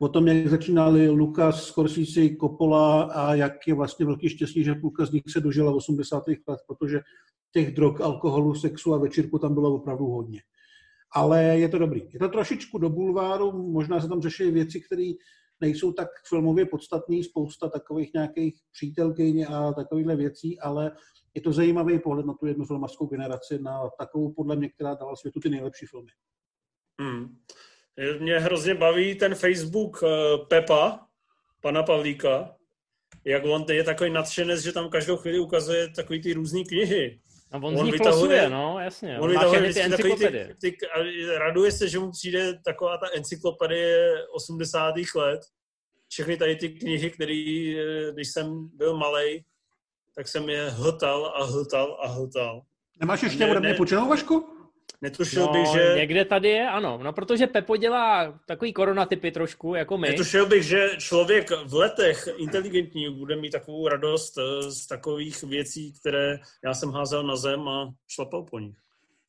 o 0.00 0.08
tom, 0.08 0.28
jak 0.28 0.48
začínali 0.48 1.08
Lucas, 1.08 1.64
Scorsese, 1.64 2.20
Coppola 2.40 3.02
a 3.02 3.34
jak 3.34 3.52
je 3.66 3.74
vlastně 3.74 4.06
velký 4.06 4.28
štěstí, 4.28 4.64
že 4.64 4.74
půlka 4.74 5.06
z 5.06 5.12
nich 5.12 5.22
se 5.28 5.40
dožila 5.40 5.72
v 5.72 5.74
80. 5.74 6.28
let, 6.28 6.60
protože 6.66 7.00
těch 7.52 7.74
drog, 7.74 8.00
alkoholu, 8.00 8.54
sexu 8.54 8.94
a 8.94 8.98
večírku 8.98 9.38
tam 9.38 9.54
bylo 9.54 9.74
opravdu 9.74 10.04
hodně. 10.04 10.40
Ale 11.14 11.42
je 11.42 11.68
to 11.68 11.78
dobrý. 11.78 12.02
Je 12.12 12.18
to 12.18 12.28
trošičku 12.28 12.78
do 12.78 12.88
bulváru, 12.88 13.52
možná 13.72 14.00
se 14.00 14.08
tam 14.08 14.22
řeší 14.22 14.50
věci, 14.50 14.80
které 14.80 15.12
nejsou 15.60 15.92
tak 15.92 16.08
filmově 16.28 16.66
podstatný, 16.66 17.24
spousta 17.24 17.68
takových 17.68 18.14
nějakých 18.14 18.60
přítelkyň 18.72 19.46
a 19.48 19.72
takovýchhle 19.72 20.16
věcí, 20.16 20.60
ale 20.60 20.92
je 21.34 21.40
to 21.40 21.52
zajímavý 21.52 21.98
pohled 21.98 22.26
na 22.26 22.34
tu 22.34 22.46
jednu 22.46 22.64
filmařskou 22.64 23.06
generaci, 23.06 23.58
na 23.58 23.90
takovou 23.98 24.32
podle 24.32 24.56
mě, 24.56 24.68
která 24.68 24.94
dala 24.94 25.16
světu 25.16 25.40
ty 25.40 25.48
nejlepší 25.48 25.86
filmy. 25.86 26.10
Hmm. 27.00 27.36
Mě 28.20 28.38
hrozně 28.38 28.74
baví 28.74 29.14
ten 29.14 29.34
Facebook 29.34 30.02
uh, 30.02 30.08
Pepa, 30.48 31.06
pana 31.60 31.82
Pavlíka, 31.82 32.56
jak 33.24 33.44
on 33.44 33.64
je 33.68 33.84
takový 33.84 34.10
nadšenec, 34.10 34.60
že 34.60 34.72
tam 34.72 34.90
každou 34.90 35.16
chvíli 35.16 35.38
ukazuje 35.38 35.88
takový 35.88 36.22
ty 36.22 36.32
různé 36.32 36.64
knihy. 36.64 37.20
A 37.52 37.56
on, 37.56 37.64
on 37.64 37.78
z 37.78 37.82
nich 37.82 37.92
vytahuje, 37.92 38.50
no, 38.50 38.78
jasně. 38.78 39.18
On, 39.18 39.24
on 39.24 39.30
vytahuje 39.30 39.74
ty 39.74 39.80
encyklopedie. 39.82 40.56
Ty, 40.60 40.72
ty, 40.72 40.86
raduje 41.38 41.72
se, 41.72 41.88
že 41.88 41.98
mu 41.98 42.10
přijde 42.10 42.58
taková 42.64 42.98
ta 42.98 43.06
encyklopedie 43.16 44.26
80. 44.34 44.94
let. 45.14 45.40
Všechny 46.08 46.36
tady 46.36 46.56
ty 46.56 46.68
knihy, 46.68 47.10
které, 47.10 47.42
když 48.12 48.28
jsem 48.28 48.68
byl 48.74 48.96
malý, 48.96 49.44
tak 50.14 50.28
jsem 50.28 50.48
je 50.48 50.70
hltal 50.70 51.26
a 51.36 51.44
hltal 51.44 51.98
a 52.02 52.06
hltal. 52.06 52.62
Nemáš 53.00 53.22
ještě 53.22 53.46
ode 53.46 53.60
mě 53.60 53.74
půjčenou 53.74 54.08
vašku? 54.08 54.61
Netušil 55.02 55.46
no, 55.46 55.52
bych, 55.52 55.66
že... 55.66 55.94
někde 55.96 56.24
tady 56.24 56.48
je, 56.48 56.68
ano. 56.68 57.00
No, 57.02 57.12
protože 57.12 57.46
Pepo 57.46 57.76
dělá 57.76 58.38
takový 58.46 58.72
koronatypy 58.72 59.30
trošku, 59.30 59.74
jako 59.74 59.98
my. 59.98 60.08
Netušil 60.08 60.46
bych, 60.46 60.62
že 60.62 60.90
člověk 60.98 61.50
v 61.50 61.74
letech 61.74 62.28
inteligentní 62.36 63.10
bude 63.10 63.36
mít 63.36 63.50
takovou 63.50 63.88
radost 63.88 64.38
eh, 64.38 64.70
z 64.70 64.86
takových 64.86 65.42
věcí, 65.42 65.92
které 66.00 66.38
já 66.64 66.74
jsem 66.74 66.90
házel 66.90 67.22
na 67.22 67.36
zem 67.36 67.68
a 67.68 67.92
šlapal 68.08 68.42
po 68.42 68.58
nich. 68.58 68.76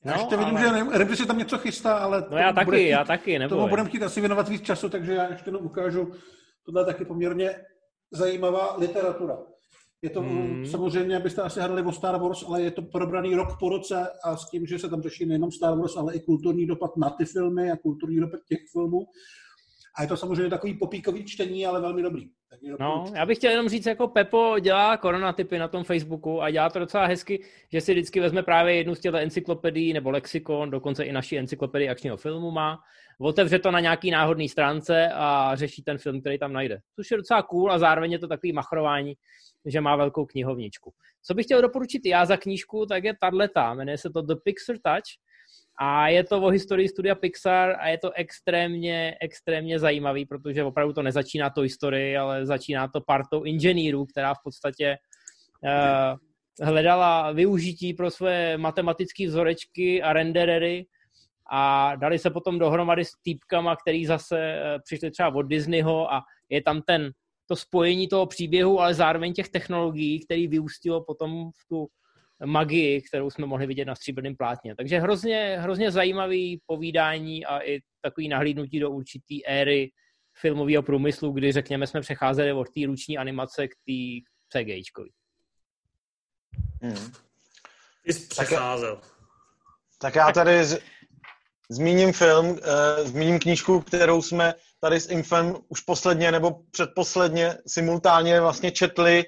No, 0.05 0.11
já 0.11 0.19
ještě 0.19 0.37
vidím, 0.37 0.57
ale... 0.57 0.79
že 0.91 0.97
Rebry 0.97 1.15
si 1.15 1.25
tam 1.25 1.37
něco 1.37 1.57
chystá, 1.57 1.97
ale... 1.97 2.25
No 2.31 2.37
já 2.37 2.53
taky, 2.53 2.71
chtít, 2.71 2.89
já 2.89 3.03
taky, 3.03 3.39
nebo. 3.39 3.55
Tomu 3.55 3.67
budeme 3.67 3.89
chtít 3.89 4.03
asi 4.03 4.19
věnovat 4.19 4.49
víc 4.49 4.61
času, 4.61 4.89
takže 4.89 5.13
já 5.13 5.29
ještě 5.29 5.49
jenom 5.49 5.65
ukážu. 5.65 6.11
Tohle 6.65 6.81
je 6.81 6.85
taky 6.85 7.05
poměrně 7.05 7.55
zajímavá 8.11 8.75
literatura. 8.77 9.37
Je 10.03 10.09
to 10.09 10.21
hmm. 10.21 10.65
samozřejmě, 10.65 11.17
abyste 11.17 11.41
asi 11.41 11.59
hledali 11.59 11.81
o 11.81 11.91
Star 11.91 12.21
Wars, 12.21 12.43
ale 12.47 12.61
je 12.61 12.71
to 12.71 12.81
probraný 12.81 13.35
rok 13.35 13.59
po 13.59 13.69
roce 13.69 14.07
a 14.23 14.37
s 14.37 14.49
tím, 14.49 14.65
že 14.65 14.79
se 14.79 14.89
tam 14.89 15.01
řeší 15.01 15.25
nejenom 15.25 15.51
Star 15.51 15.77
Wars, 15.77 15.97
ale 15.97 16.15
i 16.15 16.19
kulturní 16.19 16.65
dopad 16.65 16.97
na 16.97 17.09
ty 17.09 17.25
filmy 17.25 17.71
a 17.71 17.77
kulturní 17.77 18.19
dopad 18.19 18.39
těch 18.47 18.59
filmů. 18.71 19.05
A 19.97 20.01
je 20.01 20.07
to 20.07 20.17
samozřejmě 20.17 20.49
takový 20.49 20.73
popíkový 20.73 21.25
čtení, 21.25 21.65
ale 21.65 21.81
velmi 21.81 22.01
dobrý. 22.01 22.29
No, 22.79 23.05
já 23.15 23.25
bych 23.25 23.37
chtěl 23.37 23.51
jenom 23.51 23.69
říct, 23.69 23.85
jako 23.85 24.07
Pepo 24.07 24.55
dělá 24.59 24.97
koronatypy 24.97 25.59
na 25.59 25.67
tom 25.67 25.83
Facebooku 25.83 26.41
a 26.41 26.51
dělá 26.51 26.69
to 26.69 26.79
docela 26.79 27.05
hezky, 27.05 27.43
že 27.73 27.81
si 27.81 27.91
vždycky 27.91 28.19
vezme 28.19 28.43
právě 28.43 28.75
jednu 28.75 28.95
z 28.95 28.99
těch 28.99 29.13
encyklopedií 29.13 29.93
nebo 29.93 30.11
lexikon, 30.11 30.69
dokonce 30.69 31.03
i 31.03 31.11
naší 31.11 31.37
encyklopedii 31.37 31.89
akčního 31.89 32.17
filmu 32.17 32.51
má, 32.51 32.79
otevře 33.19 33.59
to 33.59 33.71
na 33.71 33.79
nějaký 33.79 34.11
náhodný 34.11 34.49
stránce 34.49 35.09
a 35.13 35.55
řeší 35.55 35.83
ten 35.83 35.97
film, 35.97 36.21
který 36.21 36.39
tam 36.39 36.53
najde. 36.53 36.79
Což 36.95 37.11
je 37.11 37.17
docela 37.17 37.41
cool 37.41 37.71
a 37.71 37.79
zároveň 37.79 38.11
je 38.11 38.19
to 38.19 38.27
takový 38.27 38.53
machrování, 38.53 39.13
že 39.65 39.81
má 39.81 39.95
velkou 39.95 40.25
knihovničku. 40.25 40.93
Co 41.23 41.33
bych 41.33 41.45
chtěl 41.45 41.61
doporučit 41.61 42.05
já 42.05 42.25
za 42.25 42.37
knížku, 42.37 42.85
tak 42.85 43.03
je 43.03 43.13
tato, 43.21 43.75
jmenuje 43.75 43.97
se 43.97 44.09
to 44.09 44.21
The 44.21 44.35
Pixar 44.43 44.75
Touch 44.83 45.23
a 45.79 46.07
je 46.07 46.23
to 46.23 46.41
o 46.41 46.49
historii 46.49 46.89
studia 46.89 47.15
Pixar 47.15 47.75
a 47.79 47.87
je 47.87 47.97
to 47.97 48.11
extrémně, 48.11 49.17
extrémně 49.21 49.79
zajímavý, 49.79 50.25
protože 50.25 50.63
opravdu 50.63 50.93
to 50.93 51.01
nezačíná 51.01 51.49
to 51.49 51.61
historii, 51.61 52.17
ale 52.17 52.45
začíná 52.45 52.87
to 52.87 53.01
partou 53.01 53.43
inženýrů, 53.43 54.05
která 54.05 54.33
v 54.33 54.43
podstatě 54.43 54.97
uh, 55.63 56.67
hledala 56.67 57.31
využití 57.31 57.93
pro 57.93 58.11
své 58.11 58.57
matematické 58.57 59.27
vzorečky 59.27 60.03
a 60.03 60.13
renderery 60.13 60.85
a 61.51 61.95
dali 61.95 62.19
se 62.19 62.29
potom 62.29 62.59
dohromady 62.59 63.05
s 63.05 63.11
týpkama, 63.23 63.75
který 63.75 64.05
zase 64.05 64.35
uh, 64.35 64.81
přišli 64.83 65.11
třeba 65.11 65.35
od 65.35 65.41
Disneyho 65.41 66.13
a 66.13 66.21
je 66.49 66.61
tam 66.61 66.81
ten 66.81 67.11
to 67.47 67.55
spojení 67.55 68.07
toho 68.07 68.25
příběhu, 68.25 68.79
ale 68.79 68.93
zároveň 68.93 69.33
těch 69.33 69.49
technologií, 69.49 70.25
který 70.25 70.47
vyústilo 70.47 71.03
potom 71.03 71.51
v 71.51 71.67
tu 71.69 71.87
magii, 72.45 73.01
kterou 73.01 73.29
jsme 73.29 73.45
mohli 73.45 73.67
vidět 73.67 73.85
na 73.85 73.95
stříbrném 73.95 74.35
plátně. 74.35 74.75
Takže 74.75 74.99
hrozně, 74.99 75.57
hrozně 75.59 75.91
zajímavý 75.91 76.61
povídání 76.65 77.45
a 77.45 77.59
i 77.59 77.79
takový 78.01 78.27
nahlídnutí 78.27 78.79
do 78.79 78.91
určitý 78.91 79.47
éry 79.47 79.91
filmového 80.41 80.83
průmyslu, 80.83 81.31
kdy 81.31 81.51
řekněme 81.51 81.87
jsme 81.87 82.01
přecházeli 82.01 82.53
od 82.53 82.67
té 82.69 82.85
ruční 82.85 83.17
animace 83.17 83.67
k 83.67 83.71
té 83.71 84.29
CGIčkovi. 84.49 85.09
Hmm. 86.81 87.11
Ty 88.05 88.13
jsi 88.13 88.27
přecházel. 88.27 88.95
Tak, 88.95 89.05
tak 90.01 90.15
já 90.15 90.31
tady 90.31 90.65
z, 90.65 90.81
zmíním 91.69 92.13
film, 92.13 92.49
uh, 92.49 92.57
zmíním 93.03 93.39
knížku, 93.39 93.81
kterou 93.81 94.21
jsme 94.21 94.53
tady 94.83 94.99
s 94.99 95.09
Infem 95.09 95.55
už 95.69 95.81
posledně 95.81 96.31
nebo 96.31 96.51
předposledně 96.71 97.57
simultánně 97.67 98.41
vlastně 98.41 98.71
četli 98.71 99.23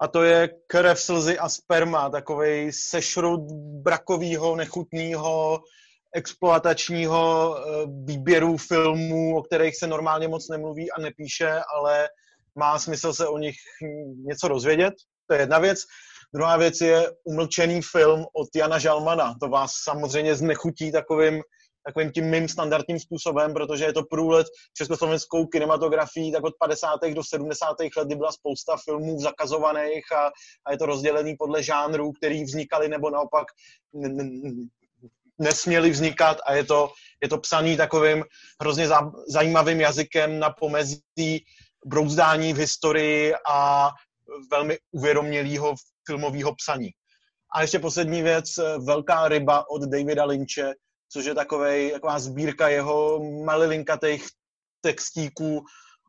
a 0.00 0.08
to 0.08 0.22
je 0.22 0.48
Krev, 0.66 1.00
slzy 1.00 1.38
a 1.38 1.48
sperma, 1.48 2.10
takový 2.10 2.72
sešrut 2.72 3.40
brakového, 3.82 4.56
nechutného, 4.56 5.60
exploatačního 6.14 7.56
eh, 7.56 7.86
výběru 8.04 8.56
filmů, 8.56 9.36
o 9.36 9.42
kterých 9.42 9.76
se 9.76 9.86
normálně 9.86 10.28
moc 10.28 10.48
nemluví 10.48 10.90
a 10.90 11.00
nepíše, 11.00 11.60
ale 11.76 12.08
má 12.58 12.78
smysl 12.78 13.12
se 13.12 13.26
o 13.26 13.38
nich 13.38 13.56
něco 14.26 14.48
dozvědět. 14.48 14.94
To 15.26 15.34
je 15.34 15.40
jedna 15.40 15.58
věc. 15.58 15.78
Druhá 16.34 16.56
věc 16.56 16.80
je 16.80 17.10
umlčený 17.24 17.80
film 17.82 18.20
od 18.20 18.48
Jana 18.56 18.78
Žalmana. 18.78 19.34
To 19.40 19.48
vás 19.48 19.70
samozřejmě 19.84 20.34
znechutí 20.34 20.92
takovým 20.92 21.42
takovým 21.86 22.12
tím 22.12 22.30
mým 22.30 22.48
standardním 22.48 23.00
způsobem, 23.00 23.54
protože 23.54 23.84
je 23.84 23.92
to 23.92 24.02
průlet 24.02 24.46
československou 24.76 25.46
kinematografii 25.46 26.32
tak 26.32 26.44
od 26.44 26.54
50. 26.58 26.88
do 27.14 27.22
70. 27.24 27.66
let, 27.96 28.06
kdy 28.06 28.14
byla 28.14 28.32
spousta 28.32 28.76
filmů 28.84 29.20
zakazovaných 29.20 30.12
a, 30.12 30.30
a 30.66 30.72
je 30.72 30.78
to 30.78 30.86
rozdělený 30.86 31.36
podle 31.38 31.62
žánrů, 31.62 32.12
který 32.12 32.44
vznikaly 32.44 32.88
nebo 32.88 33.10
naopak 33.10 33.46
nesměli 35.38 35.90
vznikat 35.90 36.38
a 36.46 36.54
je 36.54 36.64
to, 36.64 36.90
je 37.22 37.28
to 37.28 37.38
psaný 37.38 37.76
takovým 37.76 38.24
hrozně 38.60 38.88
zajímavým 39.28 39.80
jazykem 39.80 40.38
na 40.38 40.50
pomezí 40.50 41.44
brouzdání 41.86 42.52
v 42.52 42.56
historii 42.56 43.34
a 43.50 43.90
velmi 44.50 44.78
uvědomělého 44.92 45.74
filmového 46.06 46.54
psaní. 46.54 46.90
A 47.54 47.62
ještě 47.62 47.78
poslední 47.78 48.22
věc, 48.22 48.44
Velká 48.86 49.28
ryba 49.28 49.70
od 49.70 49.82
Davida 49.82 50.24
Lynche, 50.24 50.72
což 51.12 51.24
je 51.24 51.34
takovej, 51.34 51.92
taková 51.92 52.18
sbírka 52.18 52.68
jeho 52.68 53.20
malilinkatých 53.44 54.26
textíků 54.80 55.64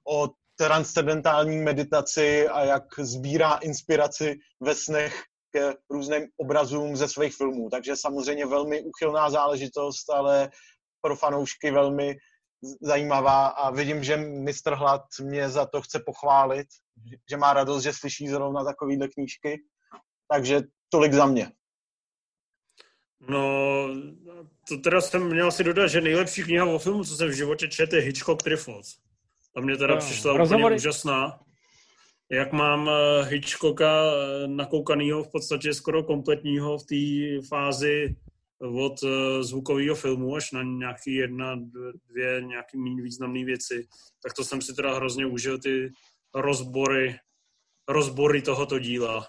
o 0.08 0.30
transcendentální 0.56 1.58
meditaci 1.58 2.48
a 2.48 2.64
jak 2.64 2.84
sbírá 3.00 3.56
inspiraci 3.56 4.36
ve 4.62 4.76
snech 4.76 5.24
k 5.56 5.76
různým 5.90 6.28
obrazům 6.38 6.96
ze 6.96 7.08
svých 7.08 7.36
filmů. 7.36 7.70
Takže 7.70 7.96
samozřejmě 7.96 8.46
velmi 8.46 8.82
uchylná 8.82 9.30
záležitost, 9.30 10.10
ale 10.10 10.50
pro 11.02 11.16
fanoušky 11.16 11.72
velmi 11.72 12.16
zajímavá 12.82 13.48
a 13.48 13.72
vidím, 13.72 14.04
že 14.04 14.18
mistr 14.18 14.74
Hlad 14.74 15.02
mě 15.22 15.50
za 15.50 15.66
to 15.66 15.82
chce 15.82 16.00
pochválit, 16.06 16.68
že 17.30 17.38
má 17.38 17.54
radost, 17.54 17.84
že 17.84 17.94
slyší 17.94 18.28
zrovna 18.28 18.64
takovýhle 18.64 19.08
knížky. 19.08 19.58
Takže 20.28 20.62
tolik 20.90 21.14
za 21.14 21.26
mě. 21.26 21.52
No, 23.30 23.88
to 24.68 24.78
teda 24.78 25.02
jsem 25.02 25.28
měl 25.28 25.52
si 25.52 25.64
dodat, 25.64 25.88
že 25.88 26.02
nejlepší 26.02 26.44
kniha 26.44 26.66
o 26.66 26.80
filmu, 26.80 27.04
co 27.04 27.16
jsem 27.16 27.30
v 27.30 27.34
životě 27.34 27.68
četl, 27.68 27.96
je 27.96 28.02
Hitchcock 28.02 28.44
Trifles. 28.44 28.98
Ta 29.56 29.62
mě 29.62 29.78
teda 29.78 29.94
no, 29.94 30.00
přišla 30.00 30.38
rozhovory. 30.38 30.64
úplně 30.64 30.76
úžasná. 30.76 31.40
Jak 32.32 32.54
mám 32.54 32.90
eh, 32.90 33.24
Hitchcocka 33.24 34.04
eh, 34.04 34.48
nakoukanýho 34.48 35.24
v 35.24 35.32
podstatě 35.32 35.74
skoro 35.74 36.04
kompletního 36.04 36.78
v 36.78 36.84
té 36.84 37.48
fázi 37.48 38.16
od 38.60 38.94
eh, 39.04 39.44
zvukového 39.44 39.96
filmu 39.96 40.36
až 40.36 40.52
na 40.52 40.64
nějaký 40.64 41.14
jedna, 41.14 41.56
dvě 42.10 42.42
nějaký 42.42 42.78
méně 42.78 43.02
významné 43.02 43.46
věci, 43.46 43.88
tak 44.24 44.34
to 44.34 44.44
jsem 44.44 44.62
si 44.62 44.74
teda 44.74 44.96
hrozně 44.96 45.26
užil 45.26 45.60
ty 45.60 45.92
rozbory, 46.36 47.16
rozbory 47.88 48.42
tohoto 48.42 48.80
díla. 48.80 49.28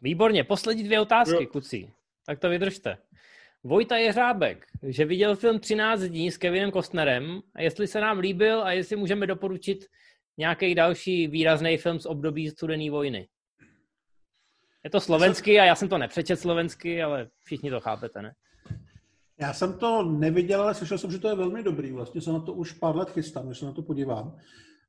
Výborně, 0.00 0.44
poslední 0.44 0.84
dvě 0.84 1.00
otázky, 1.00 1.44
jo. 1.44 1.46
kucí. 1.52 1.92
Tak 2.26 2.38
to 2.38 2.48
vydržte. 2.48 2.98
Vojta 3.64 3.96
Jeřábek, 3.96 4.66
že 4.82 5.04
viděl 5.04 5.36
film 5.36 5.60
13 5.60 6.00
dní 6.00 6.30
s 6.30 6.36
Kevinem 6.36 6.70
Kostnerem 6.70 7.40
a 7.54 7.62
jestli 7.62 7.86
se 7.86 8.00
nám 8.00 8.18
líbil 8.18 8.62
a 8.62 8.72
jestli 8.72 8.96
můžeme 8.96 9.26
doporučit 9.26 9.78
nějaký 10.36 10.74
další 10.74 11.26
výrazný 11.26 11.76
film 11.76 12.00
z 12.00 12.06
období 12.06 12.50
studené 12.50 12.90
vojny. 12.90 13.28
Je 14.84 14.90
to 14.90 15.00
slovenský 15.00 15.60
a 15.60 15.64
já 15.64 15.74
jsem 15.74 15.88
to 15.88 15.98
nepřečet 15.98 16.40
slovensky, 16.40 17.02
ale 17.02 17.28
všichni 17.44 17.70
to 17.70 17.80
chápete, 17.80 18.22
ne? 18.22 18.32
Já 19.40 19.52
jsem 19.52 19.78
to 19.78 20.02
neviděl, 20.02 20.62
ale 20.62 20.74
slyšel 20.74 20.98
jsem, 20.98 21.10
že 21.10 21.18
to 21.18 21.28
je 21.28 21.34
velmi 21.34 21.62
dobrý. 21.62 21.92
Vlastně 21.92 22.20
se 22.20 22.32
na 22.32 22.40
to 22.40 22.52
už 22.52 22.72
pár 22.72 22.96
let 22.96 23.10
chystám, 23.10 23.46
když 23.46 23.58
se 23.58 23.66
na 23.66 23.72
to 23.72 23.82
podívám. 23.82 24.38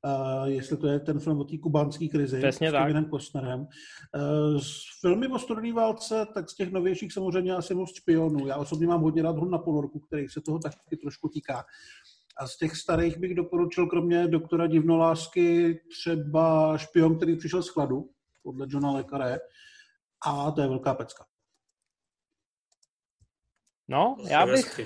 Uh, 0.04 0.44
jestli 0.44 0.76
to 0.76 0.86
je 0.86 1.00
ten 1.00 1.20
film 1.20 1.40
o 1.40 1.44
té 1.44 1.58
kubánské 1.58 2.08
krizi 2.08 2.38
Přesně 2.38 2.68
s 2.68 2.72
tak. 2.72 2.82
Kevinem 2.82 3.10
Costnerem. 3.10 3.60
Uh, 3.60 4.60
z 4.60 5.00
filmy 5.00 5.28
o 5.28 5.38
studené 5.38 5.72
válce, 5.72 6.26
tak 6.34 6.50
z 6.50 6.54
těch 6.54 6.72
novějších 6.72 7.12
samozřejmě 7.12 7.52
asi 7.52 7.74
moc 7.74 7.94
špionů. 7.94 8.46
Já 8.46 8.56
osobně 8.56 8.86
mám 8.86 9.02
hodně 9.02 9.22
rád 9.22 9.36
hon 9.36 9.50
na 9.50 9.58
ponorku, 9.58 10.00
který 10.00 10.28
se 10.28 10.40
toho 10.40 10.58
taky 10.58 10.96
trošku 10.96 11.28
týká. 11.28 11.64
A 12.36 12.46
z 12.46 12.56
těch 12.56 12.76
starých 12.76 13.18
bych 13.18 13.34
doporučil 13.34 13.86
kromě 13.86 14.28
doktora 14.28 14.66
Divnolásky 14.66 15.80
třeba 15.90 16.78
špion, 16.78 17.16
který 17.16 17.36
přišel 17.36 17.62
z 17.62 17.68
chladu, 17.68 18.10
podle 18.42 18.66
Johna 18.70 18.90
Le 18.90 19.04
Carré. 19.04 19.38
A 20.26 20.50
to 20.50 20.60
je 20.60 20.68
velká 20.68 20.94
pecka. 20.94 21.24
No, 23.88 24.16
já 24.28 24.46
bych. 24.46 24.80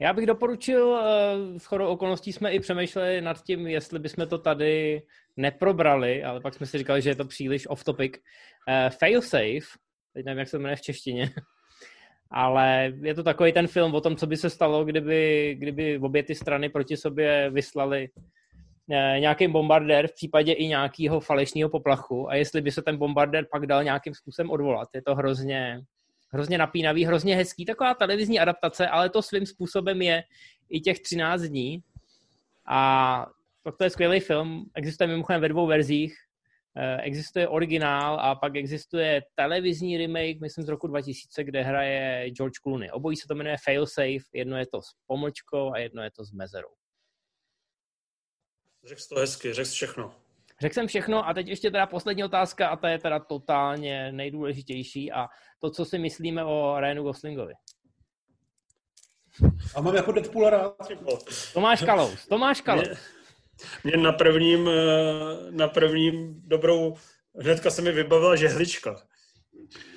Já 0.00 0.12
bych 0.12 0.26
doporučil, 0.26 0.96
eh, 0.96 1.58
s 1.58 1.64
chodou 1.64 1.86
okolností 1.86 2.32
jsme 2.32 2.52
i 2.52 2.60
přemýšleli 2.60 3.20
nad 3.20 3.42
tím, 3.42 3.66
jestli 3.66 3.98
bychom 3.98 4.26
to 4.26 4.38
tady 4.38 5.02
neprobrali, 5.36 6.24
ale 6.24 6.40
pak 6.40 6.54
jsme 6.54 6.66
si 6.66 6.78
říkali, 6.78 7.02
že 7.02 7.10
je 7.10 7.16
to 7.16 7.24
příliš 7.24 7.66
off 7.66 7.84
topic. 7.84 8.12
Uh, 8.68 8.90
Failsafe, 8.90 9.78
teď 10.14 10.24
nevím, 10.24 10.38
jak 10.38 10.48
se 10.48 10.58
jmenuje 10.58 10.76
v 10.76 10.80
češtině, 10.80 11.30
ale 12.30 12.92
je 13.02 13.14
to 13.14 13.22
takový 13.22 13.52
ten 13.52 13.66
film 13.66 13.94
o 13.94 14.00
tom, 14.00 14.16
co 14.16 14.26
by 14.26 14.36
se 14.36 14.50
stalo, 14.50 14.84
kdyby, 14.84 15.54
kdyby 15.58 15.98
obě 15.98 16.22
ty 16.22 16.34
strany 16.34 16.68
proti 16.68 16.96
sobě 16.96 17.50
vyslali 17.50 18.08
eh, 18.90 19.20
nějaký 19.20 19.48
bombardér 19.48 20.08
v 20.08 20.14
případě 20.14 20.52
i 20.52 20.66
nějakého 20.66 21.20
falešného 21.20 21.70
poplachu 21.70 22.30
a 22.30 22.34
jestli 22.34 22.60
by 22.60 22.70
se 22.70 22.82
ten 22.82 22.96
bombardér 22.96 23.46
pak 23.52 23.66
dal 23.66 23.84
nějakým 23.84 24.14
způsobem 24.14 24.50
odvolat. 24.50 24.88
Je 24.94 25.02
to 25.02 25.14
hrozně, 25.14 25.80
hrozně 26.28 26.58
napínavý, 26.58 27.04
hrozně 27.04 27.36
hezký, 27.36 27.64
taková 27.64 27.94
televizní 27.94 28.40
adaptace, 28.40 28.88
ale 28.88 29.10
to 29.10 29.22
svým 29.22 29.46
způsobem 29.46 30.02
je 30.02 30.22
i 30.68 30.80
těch 30.80 31.00
13 31.00 31.42
dní. 31.42 31.82
A 32.68 33.26
pak 33.62 33.76
to 33.76 33.84
je 33.84 33.90
skvělý 33.90 34.20
film, 34.20 34.70
existuje 34.74 35.08
mimochodem 35.08 35.40
ve 35.40 35.48
dvou 35.48 35.66
verzích. 35.66 36.14
Eh, 36.76 37.02
Existuje 37.02 37.48
originál 37.48 38.20
a 38.20 38.34
pak 38.34 38.56
existuje 38.56 39.22
televizní 39.34 39.96
remake, 39.96 40.40
myslím 40.40 40.64
z 40.64 40.68
roku 40.68 40.86
2000, 40.86 41.44
kde 41.44 41.62
hraje 41.62 42.30
George 42.30 42.58
Clooney. 42.62 42.90
Obojí 42.90 43.16
se 43.16 43.28
to 43.28 43.34
jmenuje 43.34 43.56
Failsafe, 43.64 44.28
jedno 44.32 44.56
je 44.56 44.66
to 44.66 44.82
s 44.82 44.86
pomlčkou 45.06 45.72
a 45.72 45.78
jedno 45.78 46.02
je 46.02 46.10
to 46.10 46.24
s 46.24 46.32
mezerou. 46.32 46.68
Řekl 48.84 49.00
to 49.08 49.14
hezky, 49.14 49.52
řekl 49.52 49.70
všechno. 49.70 50.14
Řekl 50.60 50.74
jsem 50.74 50.86
všechno 50.86 51.28
a 51.28 51.34
teď 51.34 51.48
ještě 51.48 51.70
teda 51.70 51.86
poslední 51.86 52.24
otázka 52.24 52.68
a 52.68 52.76
ta 52.76 52.88
je 52.88 52.98
teda 52.98 53.18
totálně 53.18 54.12
nejdůležitější 54.12 55.12
a 55.12 55.26
to, 55.58 55.70
co 55.70 55.84
si 55.84 55.98
myslíme 55.98 56.44
o 56.44 56.80
Ryanu 56.80 57.02
Goslingovi. 57.02 57.52
A 59.74 59.80
mám 59.80 59.94
jako 59.94 60.12
Deadpoola 60.12 60.50
rád. 60.50 60.76
Tomáš 61.54 61.82
Kalous, 61.82 62.26
Tomáš 62.26 62.60
Kalous. 62.60 62.88
Mě, 63.84 63.92
mě 63.96 63.96
na 63.96 64.12
prvním, 64.12 64.68
eh, 64.68 65.50
na 65.50 65.68
prvním 65.68 66.42
dobrou, 66.46 66.94
hnedka 67.40 67.70
se 67.70 67.82
mi 67.82 67.92
vybavila 67.92 68.36
žehlička. 68.36 68.96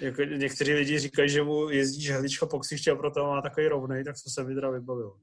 Jako 0.02 0.24
někteří 0.24 0.74
lidi 0.74 1.00
říkají, 1.00 1.30
že 1.30 1.44
mu 1.44 1.70
jezdí 1.70 2.02
žehlička 2.02 2.46
po 2.46 2.60
ksiště 2.60 2.92
a 2.92 2.96
proto 2.96 3.24
má 3.24 3.42
takový 3.42 3.68
rovnej, 3.68 4.04
tak 4.04 4.16
to 4.24 4.30
se 4.30 4.44
mi 4.44 4.56
teda 4.56 4.70
vybavilo. 4.70 5.18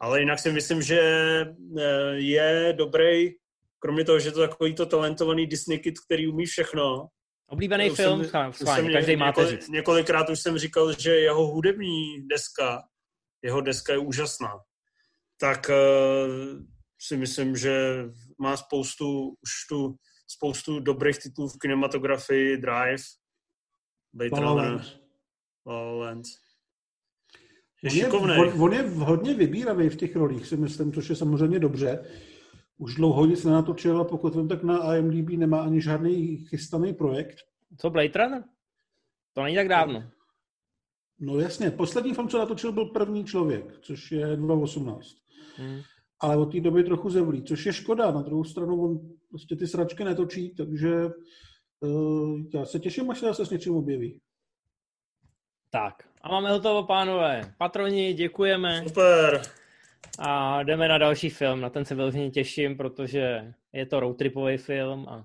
Ale 0.00 0.20
jinak 0.20 0.38
si 0.38 0.52
myslím, 0.52 0.82
že 0.82 1.00
eh, 1.78 2.14
je 2.14 2.74
dobrý, 2.76 3.34
kromě 3.82 4.04
toho, 4.04 4.18
že 4.18 4.28
je 4.28 4.32
to 4.32 4.40
takový 4.40 4.74
to 4.74 4.86
talentovaný 4.86 5.46
Disney 5.46 5.78
kid, 5.78 6.00
který 6.00 6.28
umí 6.28 6.46
všechno. 6.46 7.08
Oblíbený 7.46 7.90
Už 7.90 7.96
film, 7.96 8.24
jsem- 8.24 8.48
už 8.48 8.56
schválně, 8.56 8.82
jsem 8.82 8.92
každý 8.92 9.16
máte 9.16 9.40
několik, 9.40 9.60
říct. 9.60 9.68
Několikrát 9.68 10.30
už 10.30 10.40
jsem 10.40 10.58
říkal, 10.58 10.92
že 10.98 11.10
jeho 11.10 11.46
hudební 11.46 12.28
deska, 12.28 12.82
jeho 13.42 13.60
deska 13.60 13.92
je 13.92 13.98
úžasná. 13.98 14.52
Tak 15.40 15.70
uh, 15.70 16.62
si 17.00 17.16
myslím, 17.16 17.56
že 17.56 18.04
má 18.38 18.56
spoustu, 18.56 19.28
už 19.28 19.50
tu 19.68 19.96
spoustu 20.26 20.80
dobrých 20.80 21.18
titulů 21.18 21.48
v 21.48 21.58
kinematografii, 21.58 22.56
Drive, 22.56 23.02
Blade 24.12 24.30
La 24.32 24.52
La 24.52 24.64
Runner. 24.64 24.86
La 25.66 25.82
La 25.82 25.92
Land. 25.92 26.24
Je 27.82 28.08
On 28.08 28.30
je, 28.30 28.36
on, 28.36 28.62
on 28.62 28.72
je 28.72 28.82
hodně 28.82 29.34
vybíravý 29.34 29.88
v 29.88 29.96
těch 29.96 30.16
rolích, 30.16 30.46
si 30.46 30.56
myslím, 30.56 30.92
což 30.92 31.10
je 31.10 31.16
samozřejmě 31.16 31.58
dobře. 31.58 32.04
Už 32.78 32.94
dlouho 32.94 33.26
nic 33.26 33.44
nenatočil 33.44 34.00
a 34.00 34.04
pokud 34.04 34.34
vím, 34.34 34.48
tak 34.48 34.62
na 34.62 34.96
IMDb 34.96 35.30
nemá 35.30 35.62
ani 35.62 35.82
žádný 35.82 36.36
chystaný 36.36 36.94
projekt. 36.94 37.36
Co, 37.78 37.90
Blade 37.90 38.24
Runner? 38.24 38.44
To 39.32 39.42
není 39.42 39.56
tak 39.56 39.68
dávno. 39.68 40.04
No 41.20 41.38
jasně, 41.38 41.70
poslední 41.70 42.14
film, 42.14 42.28
co 42.28 42.38
natočil, 42.38 42.72
byl 42.72 42.84
První 42.84 43.24
člověk, 43.24 43.78
což 43.80 44.12
je 44.12 44.36
2018. 44.36 45.06
Hmm. 45.56 45.80
Ale 46.20 46.36
od 46.36 46.52
té 46.52 46.60
doby 46.60 46.84
trochu 46.84 47.10
zevlí, 47.10 47.44
což 47.44 47.66
je 47.66 47.72
škoda. 47.72 48.10
Na 48.10 48.22
druhou 48.22 48.44
stranu 48.44 48.84
on 48.84 49.00
prostě 49.28 49.56
ty 49.56 49.66
sračky 49.66 50.04
netočí, 50.04 50.54
takže 50.54 51.06
uh, 51.80 52.40
já 52.54 52.64
se 52.64 52.78
těším, 52.78 53.10
až 53.10 53.18
se 53.18 53.26
zase 53.26 53.46
s 53.46 53.50
něčím 53.50 53.76
objeví. 53.76 54.20
Tak, 55.70 55.94
a 56.22 56.28
máme 56.28 56.50
hotovo, 56.50 56.82
pánové. 56.82 57.54
Patroni, 57.58 58.14
děkujeme 58.14 58.82
Super. 58.88 59.42
A 60.18 60.62
jdeme 60.62 60.88
na 60.88 60.98
další 60.98 61.30
film. 61.30 61.60
Na 61.60 61.70
ten 61.70 61.84
se 61.84 61.94
vyloženě 61.94 62.30
těším, 62.30 62.76
protože 62.76 63.52
je 63.72 63.86
to 63.86 64.00
roadtripový 64.00 64.56
film 64.56 65.08
a 65.08 65.24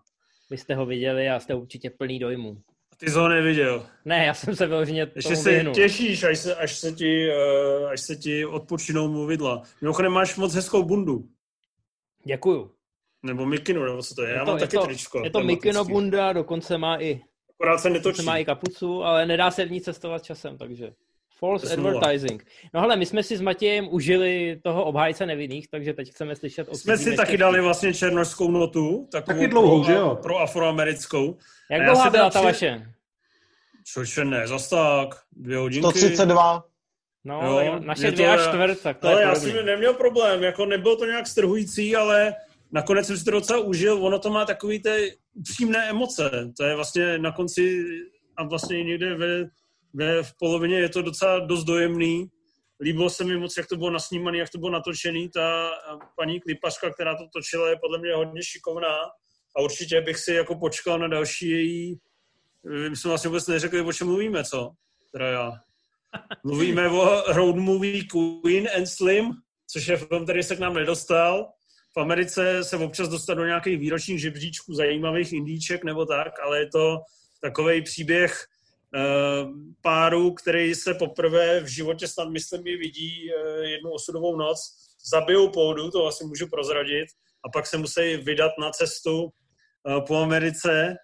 vy 0.50 0.58
jste 0.58 0.76
ho 0.76 0.86
viděli 0.86 1.30
a 1.30 1.40
jste 1.40 1.56
určitě 1.56 1.90
plný 1.90 2.20
dojmů. 2.20 2.58
Ty 3.00 3.10
jsi 3.10 3.18
ho 3.20 3.28
neviděl. 3.28 3.86
Ne, 4.06 4.26
já 4.26 4.34
jsem 4.34 4.56
se 4.56 4.68
vyloženě 4.68 5.12
Ještě 5.16 5.36
se 5.36 5.50
vyhnul. 5.52 5.74
těšíš, 5.74 6.24
až 6.24 6.40
se, 6.40 6.56
až 6.56 6.76
se 6.78 6.92
ti, 6.92 7.30
uh, 7.82 7.90
až 7.90 8.02
se 8.02 8.16
ti 8.16 8.46
odpočinou 8.46 9.08
mluvidla. 9.08 9.64
Mimochodem 9.82 10.12
máš 10.12 10.36
moc 10.36 10.54
hezkou 10.56 10.84
bundu. 10.84 11.24
Děkuju. 12.26 12.72
Nebo 13.24 13.46
mikinu, 13.46 13.84
nebo 13.86 14.02
co 14.04 14.16
to 14.16 14.24
je. 14.24 14.30
Já 14.34 14.40
Je 14.40 14.40
to, 14.46 14.46
mám 14.52 14.58
je 14.58 14.62
taky 14.62 14.78
to, 14.78 14.86
tričko. 14.86 15.22
je 15.24 15.30
to. 15.30 15.40
Mikino 15.44 15.86
Bunda, 15.86 16.34
dokonce 16.34 16.78
má 16.78 17.02
i, 17.02 17.22
Akorát 17.54 17.78
se 17.78 17.90
dokonce 17.90 18.10
netočí. 18.10 18.26
má 18.26 18.38
i 18.38 18.46
kapucu, 18.46 19.04
ale 19.04 19.26
nedá 19.26 19.52
se 19.52 19.66
v 19.66 19.72
ní 19.72 19.82
cestovat 19.82 20.24
časem, 20.24 20.58
takže 20.58 20.92
false 21.40 21.74
advertising. 21.74 22.46
No 22.74 22.82
hele, 22.82 22.96
my 22.96 23.06
jsme 23.06 23.24
si 23.24 23.38
s 23.38 23.42
Matějem 23.42 23.88
užili 23.92 24.60
toho 24.64 24.84
obhájce 24.86 25.26
nevinných, 25.26 25.68
takže 25.68 25.94
teď 25.94 26.12
chceme 26.12 26.36
slyšet 26.36 26.68
o 26.70 26.76
Jsme 26.76 26.98
si 26.98 27.16
taky 27.16 27.38
dali 27.38 27.62
vlastně 27.62 27.94
černožskou 27.94 28.52
notu. 28.52 29.08
Takovou 29.12 29.38
Taky 29.40 29.48
dlouhou, 29.48 29.84
pro, 29.84 29.94
že 29.94 30.00
jo? 30.00 30.20
Pro 30.22 30.38
afroamerickou. 30.40 31.38
Jak 31.72 31.86
dlouhá 31.86 32.10
byla 32.10 32.30
ta 32.30 32.40
při- 32.40 32.46
vaše? 32.46 32.92
Což 33.94 34.20
ne, 34.24 34.48
zas 34.48 34.70
tak. 34.70 35.16
Dvě 35.32 35.58
hodinky. 35.58 35.90
132. 35.90 36.64
No, 37.26 37.42
Jo, 37.64 37.80
naše 37.80 38.06
to 38.06 38.12
dvě 38.12 38.30
a 38.30 38.34
je- 38.34 38.40
čtvrt, 38.48 38.82
tak 38.82 38.98
to 38.98 39.08
Ale 39.08 39.22
je 39.22 39.28
já 39.28 39.36
jsem 39.36 39.66
neměl 39.66 39.94
problém, 39.94 40.44
jako 40.44 40.66
nebylo 40.66 40.96
to 40.96 41.06
nějak 41.06 41.28
strhující, 41.28 41.96
ale 41.96 42.34
nakonec 42.72 43.08
jsem 43.08 43.18
si 43.18 43.26
to 43.26 43.32
docela 43.32 43.60
užil, 43.60 44.06
ono 44.06 44.20
to 44.20 44.30
má 44.30 44.46
takový 44.46 44.82
ty 44.82 45.18
upřímné 45.34 45.90
emoce, 45.90 46.54
to 46.58 46.64
je 46.64 46.76
vlastně 46.76 47.18
na 47.18 47.32
konci 47.32 47.84
a 48.38 48.44
vlastně 48.44 48.84
někde 48.84 49.16
ve, 49.16 49.50
ve 49.94 50.24
v 50.24 50.34
polovině 50.40 50.80
je 50.80 50.90
to 50.90 51.02
docela 51.02 51.40
dost 51.40 51.64
dojemný. 51.64 52.28
Líbilo 52.82 53.10
se 53.10 53.24
mi 53.24 53.38
moc, 53.38 53.58
jak 53.58 53.68
to 53.68 53.76
bylo 53.76 53.90
nasnímané, 53.90 54.38
jak 54.38 54.50
to 54.50 54.58
bylo 54.58 54.72
natočený. 54.72 55.30
Ta 55.30 55.72
paní 56.16 56.40
klipařka, 56.40 56.94
která 56.94 57.16
to 57.16 57.24
točila, 57.34 57.70
je 57.70 57.76
podle 57.82 58.00
mě 58.00 58.14
hodně 58.14 58.44
šikovná 58.44 58.98
a 59.58 59.62
určitě 59.62 60.02
bych 60.02 60.18
si 60.18 60.34
jako 60.34 60.56
počkal 60.56 61.00
na 61.00 61.08
další 61.08 61.50
její 61.50 62.00
my 62.90 62.96
jsme 62.96 63.10
vlastně 63.10 63.28
vůbec 63.28 63.48
neřekli, 63.48 63.82
o 63.82 63.94
čem 63.94 64.08
mluvíme, 64.08 64.44
co? 64.44 64.72
Teda 65.12 65.28
já. 65.28 65.52
Mluvíme 66.44 66.90
o 66.90 67.34
road 67.34 67.56
movie 67.56 68.04
Queen 68.04 68.68
and 68.78 68.86
Slim, 68.86 69.32
což 69.68 69.88
je 69.88 69.98
film, 69.98 70.24
který 70.24 70.44
se 70.44 70.56
k 70.56 70.60
nám 70.60 70.74
nedostal. 70.74 71.50
V 71.98 72.00
Americe 72.00 72.64
se 72.64 72.78
občas 72.78 73.10
dostat 73.10 73.34
do 73.34 73.46
nějakých 73.46 73.80
výročních 73.80 74.22
žebříčků 74.22 74.74
zajímavých 74.74 75.34
indíček 75.34 75.84
nebo 75.84 76.06
tak, 76.06 76.40
ale 76.40 76.60
je 76.60 76.68
to 76.68 76.98
takový 77.42 77.82
příběh 77.82 78.46
páru, 79.82 80.34
který 80.34 80.76
se 80.76 80.94
poprvé 80.94 81.60
v 81.60 81.68
životě 81.68 82.08
snad 82.08 82.30
myslím 82.30 82.68
i 82.68 82.78
vidí 82.78 83.32
uh, 83.34 83.64
jednu 83.64 83.92
osudovou 83.92 84.36
noc, 84.36 84.58
zabijou 85.12 85.50
půdu, 85.50 85.92
to 85.92 86.08
asi 86.08 86.26
můžu 86.26 86.48
prozradit, 86.48 87.08
a 87.46 87.50
pak 87.50 87.68
se 87.68 87.78
musí 87.78 88.18
vydat 88.18 88.52
na 88.62 88.70
cestu 88.70 89.24
uh, 89.24 90.06
po 90.08 90.16
Americe, 90.16 90.96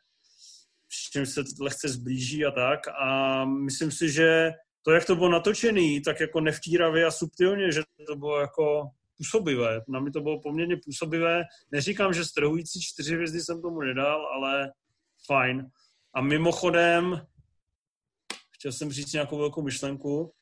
s 0.90 1.10
čím 1.10 1.26
se 1.26 1.44
lehce 1.62 1.90
zblíží 1.90 2.46
a 2.46 2.52
tak. 2.52 2.80
A 2.88 3.46
myslím 3.46 3.92
si, 3.92 4.12
že 4.12 4.52
to, 4.82 4.92
jak 4.92 5.06
to 5.06 5.16
bylo 5.16 5.30
natočený, 5.30 6.02
tak 6.02 6.20
jako 6.20 6.42
nevtíravě 6.42 7.06
a 7.06 7.12
subtilně, 7.12 7.72
že 7.72 7.82
to 8.08 8.16
bylo 8.16 8.40
jako 8.40 8.84
působivé. 9.18 9.82
Na 9.88 10.00
mě 10.00 10.12
to 10.12 10.22
bylo 10.22 10.42
poměrně 10.42 10.78
působivé. 10.86 11.44
Neříkám, 11.72 12.14
že 12.14 12.26
strhující 12.26 12.82
čtyři 12.82 13.16
hvězdy 13.16 13.40
jsem 13.40 13.62
tomu 13.62 13.82
nedal, 13.82 14.28
ale 14.36 14.72
fajn. 15.28 15.66
A 16.16 16.22
mimochodem, 16.22 17.22
chtěl 18.64 18.72
jsem 18.72 18.92
říct 18.92 19.14
nějakou 19.14 19.38
velkou 19.38 19.62
myšlenku. 19.62 20.34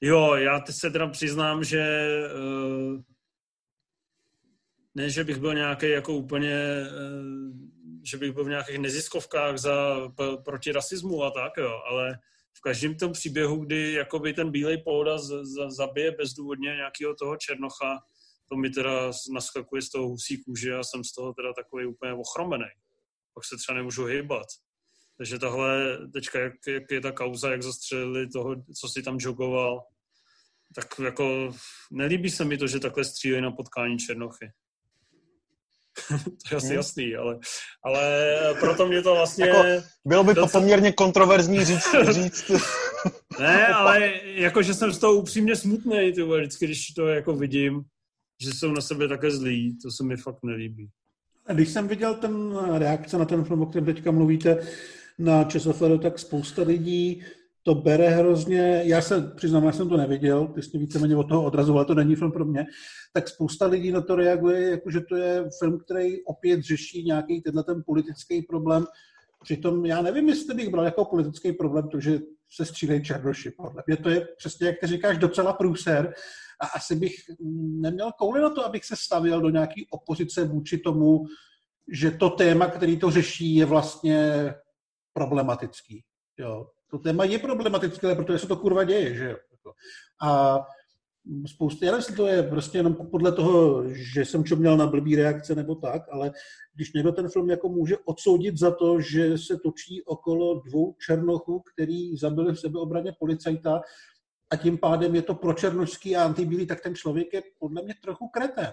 Jo, 0.00 0.34
já 0.34 0.60
teď 0.60 0.76
se 0.76 0.90
teda 0.90 1.08
přiznám, 1.08 1.64
že 1.64 1.84
uh, 2.34 3.00
ne, 4.94 5.10
že 5.10 5.24
bych 5.24 5.36
byl 5.36 5.54
nějaký 5.54 5.90
jako 5.90 6.14
úplně, 6.14 6.54
eh, 6.54 6.88
že 8.10 8.16
bych 8.16 8.32
byl 8.32 8.44
v 8.44 8.48
nějakých 8.48 8.78
neziskovkách 8.78 9.58
za, 9.58 10.08
proti 10.44 10.72
rasismu 10.72 11.22
a 11.22 11.30
tak, 11.30 11.52
jo, 11.56 11.80
ale 11.90 12.18
v 12.58 12.60
každém 12.60 12.96
tom 12.96 13.12
příběhu, 13.12 13.56
kdy 13.56 13.92
jakoby 13.92 14.32
ten 14.32 14.50
bílej 14.50 14.78
pohoda 14.78 15.18
z, 15.18 15.44
z, 15.44 15.76
zabije 15.76 16.10
bezdůvodně 16.10 16.70
nějakého 16.76 17.14
toho 17.14 17.36
černocha, 17.36 17.98
to 18.48 18.56
mi 18.56 18.70
teda 18.70 19.10
naskakuje 19.34 19.82
z 19.82 19.90
toho 19.90 20.08
husí 20.08 20.42
kůže 20.44 20.74
a 20.74 20.84
jsem 20.84 21.04
z 21.04 21.12
toho 21.12 21.32
teda 21.32 21.52
takový 21.52 21.86
úplně 21.86 22.12
ochromený. 22.12 22.70
Pak 23.34 23.44
se 23.44 23.56
třeba 23.56 23.76
nemůžu 23.76 24.04
hýbat. 24.04 24.46
Takže 25.18 25.38
tahle, 25.38 25.98
teďka, 26.12 26.40
jak, 26.40 26.52
jak 26.66 26.90
je 26.90 27.00
ta 27.00 27.12
kauza, 27.12 27.50
jak 27.50 27.62
zastřelili 27.62 28.28
toho, 28.28 28.56
co 28.80 28.88
si 28.88 29.02
tam 29.02 29.18
jogoval, 29.20 29.80
tak 30.74 30.86
jako 31.04 31.54
nelíbí 31.92 32.30
se 32.30 32.44
mi 32.44 32.58
to, 32.58 32.66
že 32.66 32.80
takhle 32.80 33.04
střílejí 33.04 33.42
na 33.42 33.50
potkání 33.50 33.98
Černochy. 33.98 34.50
to 36.24 36.54
je 36.54 36.56
asi 36.56 36.66
hmm. 36.66 36.76
jasný, 36.76 37.16
ale, 37.16 37.38
ale 37.84 38.04
proto 38.60 38.86
mě 38.86 39.02
to 39.02 39.14
vlastně... 39.14 39.46
Jako, 39.46 39.86
bylo 40.04 40.24
by 40.24 40.34
to 40.34 40.40
docela... 40.40 40.60
poměrně 40.60 40.92
kontroverzní 40.92 41.64
říct. 41.64 41.94
říct 42.10 42.50
ne, 43.40 43.66
ale 43.66 44.12
jako, 44.24 44.62
že 44.62 44.74
jsem 44.74 44.92
z 44.92 44.98
toho 44.98 45.14
upřímně 45.14 45.56
smutný, 45.56 46.12
ty 46.12 46.22
vždycky, 46.22 46.64
když 46.64 46.86
to 46.86 47.08
jako 47.08 47.34
vidím, 47.34 47.82
že 48.40 48.50
jsou 48.50 48.72
na 48.72 48.80
sebe 48.80 49.08
také 49.08 49.30
zlí, 49.30 49.78
to 49.82 49.90
se 49.90 50.04
mi 50.04 50.16
fakt 50.16 50.38
nelíbí. 50.42 50.88
Když 51.52 51.68
jsem 51.68 51.88
viděl 51.88 52.14
ten 52.14 52.58
reakce 52.78 53.18
na 53.18 53.24
ten 53.24 53.44
film, 53.44 53.62
o 53.62 53.66
kterém 53.66 53.86
teďka 53.86 54.10
mluvíte, 54.10 54.66
na 55.22 55.44
ČSFD, 55.44 55.82
tak 56.02 56.18
spousta 56.18 56.62
lidí 56.62 57.22
to 57.62 57.74
bere 57.74 58.08
hrozně, 58.08 58.82
já 58.84 59.02
se 59.02 59.32
přiznám, 59.36 59.64
já 59.64 59.72
jsem 59.72 59.88
to 59.88 59.96
neviděl, 59.96 60.46
ty 60.46 60.62
jsi 60.62 60.78
víceméně 60.78 61.16
od 61.16 61.28
toho 61.28 61.44
odrazoval, 61.44 61.84
to 61.84 61.94
není 61.94 62.16
film 62.16 62.32
pro 62.32 62.44
mě, 62.44 62.66
tak 63.12 63.28
spousta 63.28 63.66
lidí 63.66 63.92
na 63.92 64.00
to 64.00 64.16
reaguje, 64.16 64.70
jako 64.70 64.90
že 64.90 65.00
to 65.00 65.16
je 65.16 65.44
film, 65.58 65.78
který 65.78 66.24
opět 66.24 66.62
řeší 66.62 67.04
nějaký 67.04 67.40
tenhle 67.40 67.64
ten 67.64 67.82
politický 67.86 68.42
problém. 68.42 68.84
Přitom 69.42 69.86
já 69.86 70.02
nevím, 70.02 70.28
jestli 70.28 70.54
bych 70.54 70.68
bral 70.68 70.84
jako 70.84 71.04
politický 71.04 71.52
problém 71.52 71.88
to, 71.88 72.00
že 72.00 72.18
se 72.54 72.64
střílejí 72.64 73.02
černoši. 73.02 73.50
Podle 73.50 73.82
mě 73.86 73.96
to 73.96 74.08
je 74.08 74.28
přesně, 74.38 74.66
jak 74.66 74.78
ty 74.80 74.86
říkáš, 74.86 75.18
docela 75.18 75.52
průser 75.52 76.14
a 76.60 76.66
asi 76.66 76.96
bych 76.96 77.14
neměl 77.80 78.10
kouli 78.18 78.40
na 78.40 78.50
to, 78.50 78.66
abych 78.66 78.84
se 78.84 78.96
stavil 78.96 79.40
do 79.40 79.50
nějaký 79.50 79.86
opozice 79.90 80.44
vůči 80.44 80.78
tomu, 80.78 81.24
že 81.92 82.10
to 82.10 82.30
téma, 82.30 82.66
který 82.66 82.98
to 82.98 83.10
řeší, 83.10 83.54
je 83.54 83.64
vlastně 83.64 84.54
problematický. 85.12 86.04
Jo. 86.38 86.66
To 86.90 86.98
téma 86.98 87.24
je 87.24 87.38
problematické, 87.38 88.14
protože 88.14 88.38
se 88.38 88.46
to 88.46 88.56
kurva 88.56 88.84
děje, 88.84 89.14
že 89.14 89.24
jo. 89.24 89.36
Jako. 89.50 89.72
A 90.22 90.60
spoustu, 91.46 91.84
já 91.84 91.92
nevím, 91.92 92.16
to 92.16 92.26
je 92.26 92.42
prostě 92.42 92.78
jenom 92.78 92.94
podle 92.94 93.32
toho, 93.32 93.84
že 93.88 94.24
jsem 94.24 94.44
měl 94.56 94.76
na 94.76 94.86
blbý 94.86 95.16
reakce 95.16 95.54
nebo 95.54 95.74
tak, 95.74 96.02
ale 96.10 96.32
když 96.74 96.92
někdo 96.92 97.12
ten 97.12 97.28
film 97.28 97.50
jako 97.50 97.68
může 97.68 97.98
odsoudit 97.98 98.58
za 98.58 98.70
to, 98.70 99.00
že 99.00 99.38
se 99.38 99.56
točí 99.56 100.02
okolo 100.02 100.60
dvou 100.60 100.96
černochů, 101.06 101.62
který 101.72 102.16
zabili 102.16 102.52
v 102.52 102.60
sebeobraně 102.60 103.12
policajta 103.18 103.80
a 104.50 104.56
tím 104.56 104.78
pádem 104.78 105.14
je 105.14 105.22
to 105.22 105.34
pro 105.34 105.52
černožský 105.52 106.16
a 106.16 106.24
antibílý, 106.24 106.66
tak 106.66 106.80
ten 106.80 106.94
člověk 106.94 107.32
je 107.32 107.42
podle 107.58 107.82
mě 107.82 107.94
trochu 108.02 108.28
kreté. 108.28 108.72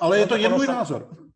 Ale 0.00 0.16
no, 0.16 0.20
je 0.20 0.26
to 0.26 0.36
jen 0.36 0.52
můj 0.52 0.66
názor 0.66 1.28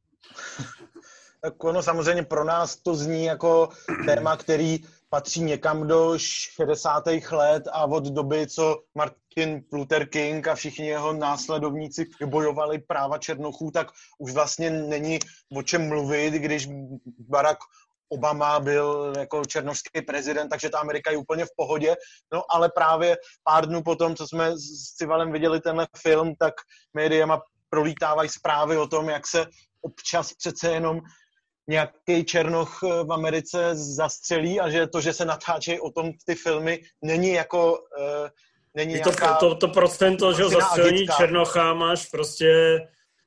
tak 1.42 1.64
ono 1.64 1.82
samozřejmě 1.82 2.22
pro 2.22 2.44
nás 2.44 2.76
to 2.76 2.94
zní 2.94 3.24
jako 3.24 3.68
téma, 4.06 4.36
který 4.36 4.78
patří 5.08 5.42
někam 5.42 5.86
do 5.86 6.14
60. 6.16 7.04
let 7.32 7.68
a 7.72 7.84
od 7.84 8.04
doby, 8.04 8.46
co 8.46 8.82
Martin 8.94 9.64
Luther 9.72 10.08
King 10.08 10.48
a 10.48 10.54
všichni 10.54 10.86
jeho 10.86 11.12
následovníci 11.12 12.06
bojovali 12.26 12.78
práva 12.78 13.18
černochů, 13.18 13.70
tak 13.70 13.86
už 14.18 14.32
vlastně 14.32 14.70
není 14.70 15.18
o 15.56 15.62
čem 15.62 15.88
mluvit, 15.88 16.34
když 16.34 16.68
Barack 17.28 17.58
Obama 18.08 18.60
byl 18.60 19.12
jako 19.18 19.44
černožský 19.44 20.02
prezident, 20.02 20.48
takže 20.48 20.70
ta 20.70 20.78
Amerika 20.78 21.10
je 21.10 21.16
úplně 21.16 21.44
v 21.44 21.56
pohodě. 21.56 21.96
No 22.32 22.42
ale 22.50 22.68
právě 22.68 23.16
pár 23.44 23.66
dnů 23.66 23.82
potom, 23.82 24.16
co 24.16 24.28
jsme 24.28 24.52
s 24.58 24.94
Civalem 24.96 25.32
viděli 25.32 25.60
tenhle 25.60 25.86
film, 25.96 26.34
tak 26.38 26.54
médiama 26.94 27.42
prolítávají 27.70 28.28
zprávy 28.28 28.76
o 28.76 28.86
tom, 28.86 29.08
jak 29.08 29.26
se 29.26 29.46
občas 29.82 30.32
přece 30.32 30.70
jenom 30.70 31.00
nějaký 31.68 32.24
černoch 32.24 32.80
eh, 32.84 33.04
v 33.04 33.12
Americe 33.12 33.74
zastřelí 33.74 34.60
a 34.60 34.70
že 34.70 34.86
to, 34.86 35.00
že 35.00 35.12
se 35.12 35.24
natáčejí 35.24 35.80
o 35.80 35.90
tom 35.90 36.12
ty 36.26 36.34
filmy, 36.34 36.82
není 37.02 37.32
jako 37.32 37.72
uh, 37.72 38.28
není 38.76 39.00
to, 39.00 39.08
nějaká, 39.08 39.34
to, 39.34 39.54
to 39.54 39.68
procento, 39.68 40.32
že 40.32 40.48
zastřelení 40.48 40.96
agitka. 40.96 41.16
černocha 41.16 41.74
máš 41.74 42.06
prostě 42.06 42.80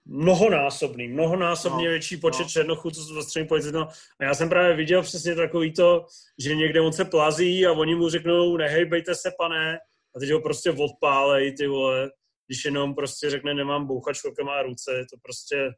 mnohonásobný, 0.06 1.08
mnohonásobně 1.08 1.86
no, 1.86 1.92
větší 1.92 2.18
počet 2.18 2.44
no. 2.44 2.50
černochů, 2.50 2.92
co 2.92 3.04
jsou 3.04 3.14
zastřelení 3.14 3.48
policistů. 3.48 3.80
A 4.20 4.24
já 4.24 4.34
jsem 4.34 4.50
právě 4.50 4.76
viděl 4.76 5.02
přesně 5.02 5.36
takový 5.36 5.74
to, 5.74 6.06
že 6.44 6.56
někde 6.56 6.82
on 6.82 6.94
se 6.94 7.06
plazí 7.06 7.66
a 7.66 7.72
oni 7.72 7.96
mu 7.96 8.10
řeknou, 8.10 8.58
nehejbejte 8.58 9.16
se, 9.16 9.32
pane, 9.38 9.78
a 10.16 10.20
teď 10.20 10.32
ho 10.32 10.42
prostě 10.42 10.72
odpálej, 10.72 11.56
ty 11.56 11.68
vole, 11.68 12.12
když 12.48 12.66
jenom 12.66 12.96
prostě 12.96 13.30
řekne, 13.30 13.54
nemám 13.54 13.88
bouchač, 13.88 14.20
má 14.44 14.62
ruce, 14.62 14.92
to 15.12 15.18
prostě 15.24 15.72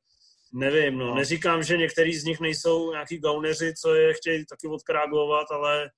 Nevím, 0.53 0.97
no. 0.97 1.05
no. 1.05 1.15
Neříkám, 1.15 1.63
že 1.63 1.77
některý 1.77 2.15
z 2.15 2.23
nich 2.23 2.39
nejsou 2.39 2.91
nějaký 2.91 3.17
gauneři, 3.17 3.73
co 3.81 3.95
je 3.95 4.13
chtějí 4.13 4.45
taky 4.45 4.67
odkráglovat, 4.67 5.51
ale 5.51 5.89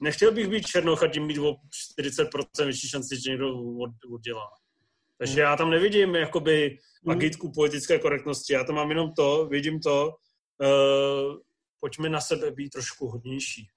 nechtěl 0.00 0.32
bych 0.32 0.48
být 0.48 0.66
černoch 0.66 1.02
a 1.02 1.08
tím 1.08 1.26
mít 1.26 1.38
o 1.38 1.54
40% 2.00 2.64
větší 2.64 2.88
šanci, 2.88 3.16
že 3.24 3.30
někdo 3.30 3.48
od, 3.58 3.90
oddělá. 4.14 4.48
Takže 5.18 5.40
já 5.40 5.56
tam 5.56 5.70
nevidím 5.70 6.14
jakoby 6.14 6.78
mm. 7.04 7.12
agitku 7.12 7.52
politické 7.52 7.98
korektnosti, 7.98 8.52
já 8.52 8.64
tam 8.64 8.74
mám 8.74 8.90
jenom 8.90 9.12
to, 9.12 9.46
vidím 9.46 9.80
to, 9.80 10.06
uh, 10.06 11.36
pojďme 11.80 12.08
na 12.08 12.20
sebe 12.20 12.50
být 12.50 12.68
trošku 12.68 13.08
hodnější. 13.08 13.68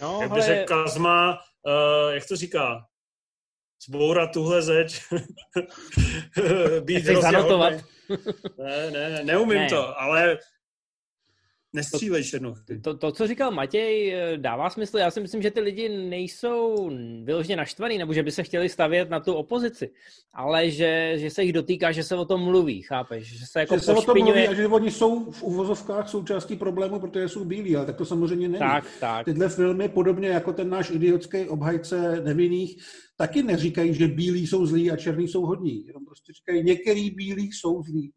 No, 0.00 0.18
jak 0.22 0.30
by 0.30 0.40
ale... 0.40 0.46
řekl 0.46 0.68
Kazma, 0.68 1.32
uh, 1.32 2.14
jak 2.14 2.26
to 2.28 2.36
říká, 2.36 2.86
zbourat 3.88 4.32
tuhle 4.32 4.62
zeď, 4.62 5.00
být 6.80 7.08
hodný. 7.08 7.78
Ne, 8.58 8.90
ne, 8.90 9.20
neumím 9.24 9.58
ne. 9.58 9.68
to, 9.68 10.00
ale 10.00 10.38
Nestřílej 11.74 12.24
černochy. 12.24 12.80
To, 12.80 12.96
to, 12.96 13.12
co 13.12 13.26
říkal 13.26 13.50
Matěj, 13.50 14.16
dává 14.36 14.70
smysl. 14.70 14.98
Já 14.98 15.10
si 15.10 15.20
myslím, 15.20 15.42
že 15.42 15.50
ty 15.50 15.60
lidi 15.60 15.88
nejsou 15.88 16.90
vyloženě 17.24 17.56
naštvaný, 17.56 17.98
nebo 17.98 18.12
že 18.12 18.22
by 18.22 18.30
se 18.30 18.42
chtěli 18.42 18.68
stavět 18.68 19.10
na 19.10 19.20
tu 19.20 19.34
opozici, 19.34 19.90
ale 20.34 20.70
že, 20.70 21.12
že 21.16 21.30
se 21.30 21.42
jich 21.42 21.52
dotýká, 21.52 21.92
že 21.92 22.02
se 22.02 22.16
o 22.16 22.24
tom 22.24 22.40
mluví, 22.40 22.82
chápeš? 22.82 23.38
Že 23.38 23.46
se 23.46 23.60
jako 23.60 23.74
že 23.74 23.80
se 23.80 23.92
o 23.92 24.02
tom 24.02 24.18
mluví 24.18 24.48
a 24.48 24.54
že 24.54 24.66
oni 24.66 24.90
jsou 24.90 25.30
v 25.30 25.42
uvozovkách 25.42 26.08
součástí 26.08 26.56
problému, 26.56 27.00
protože 27.00 27.28
jsou 27.28 27.44
bílí, 27.44 27.76
ale 27.76 27.86
tak 27.86 27.96
to 27.96 28.04
samozřejmě 28.04 28.48
není. 28.48 28.58
Tak, 28.58 28.84
tak. 29.00 29.24
Tyhle 29.24 29.48
filmy, 29.48 29.88
podobně 29.88 30.28
jako 30.28 30.52
ten 30.52 30.70
náš 30.70 30.90
idiotský 30.90 31.48
obhajce 31.48 32.20
nevinných, 32.20 32.82
taky 33.22 33.42
neříkají, 33.42 33.94
že 33.94 34.08
bílí 34.08 34.46
jsou 34.46 34.66
zlí 34.66 34.90
a 34.90 34.96
černí 34.96 35.28
jsou 35.28 35.46
hodní. 35.46 35.86
Jenom 35.86 36.04
prostě 36.04 36.32
říkají, 36.32 36.64
některý 36.64 37.10
bílí 37.10 37.52
jsou 37.52 37.82
zlí. 37.82 38.12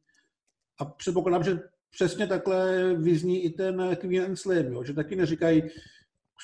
A 0.80 0.86
předpokládám, 0.86 1.44
že 1.44 1.60
přesně 1.92 2.28
takhle 2.28 2.94
vyzní 2.94 3.44
i 3.44 3.50
ten 3.50 3.98
Queen 4.02 4.24
and 4.24 4.36
Slim, 4.36 4.74
jo? 4.74 4.84
že 4.84 4.94
taky 4.94 5.16
neříkají, 5.16 5.64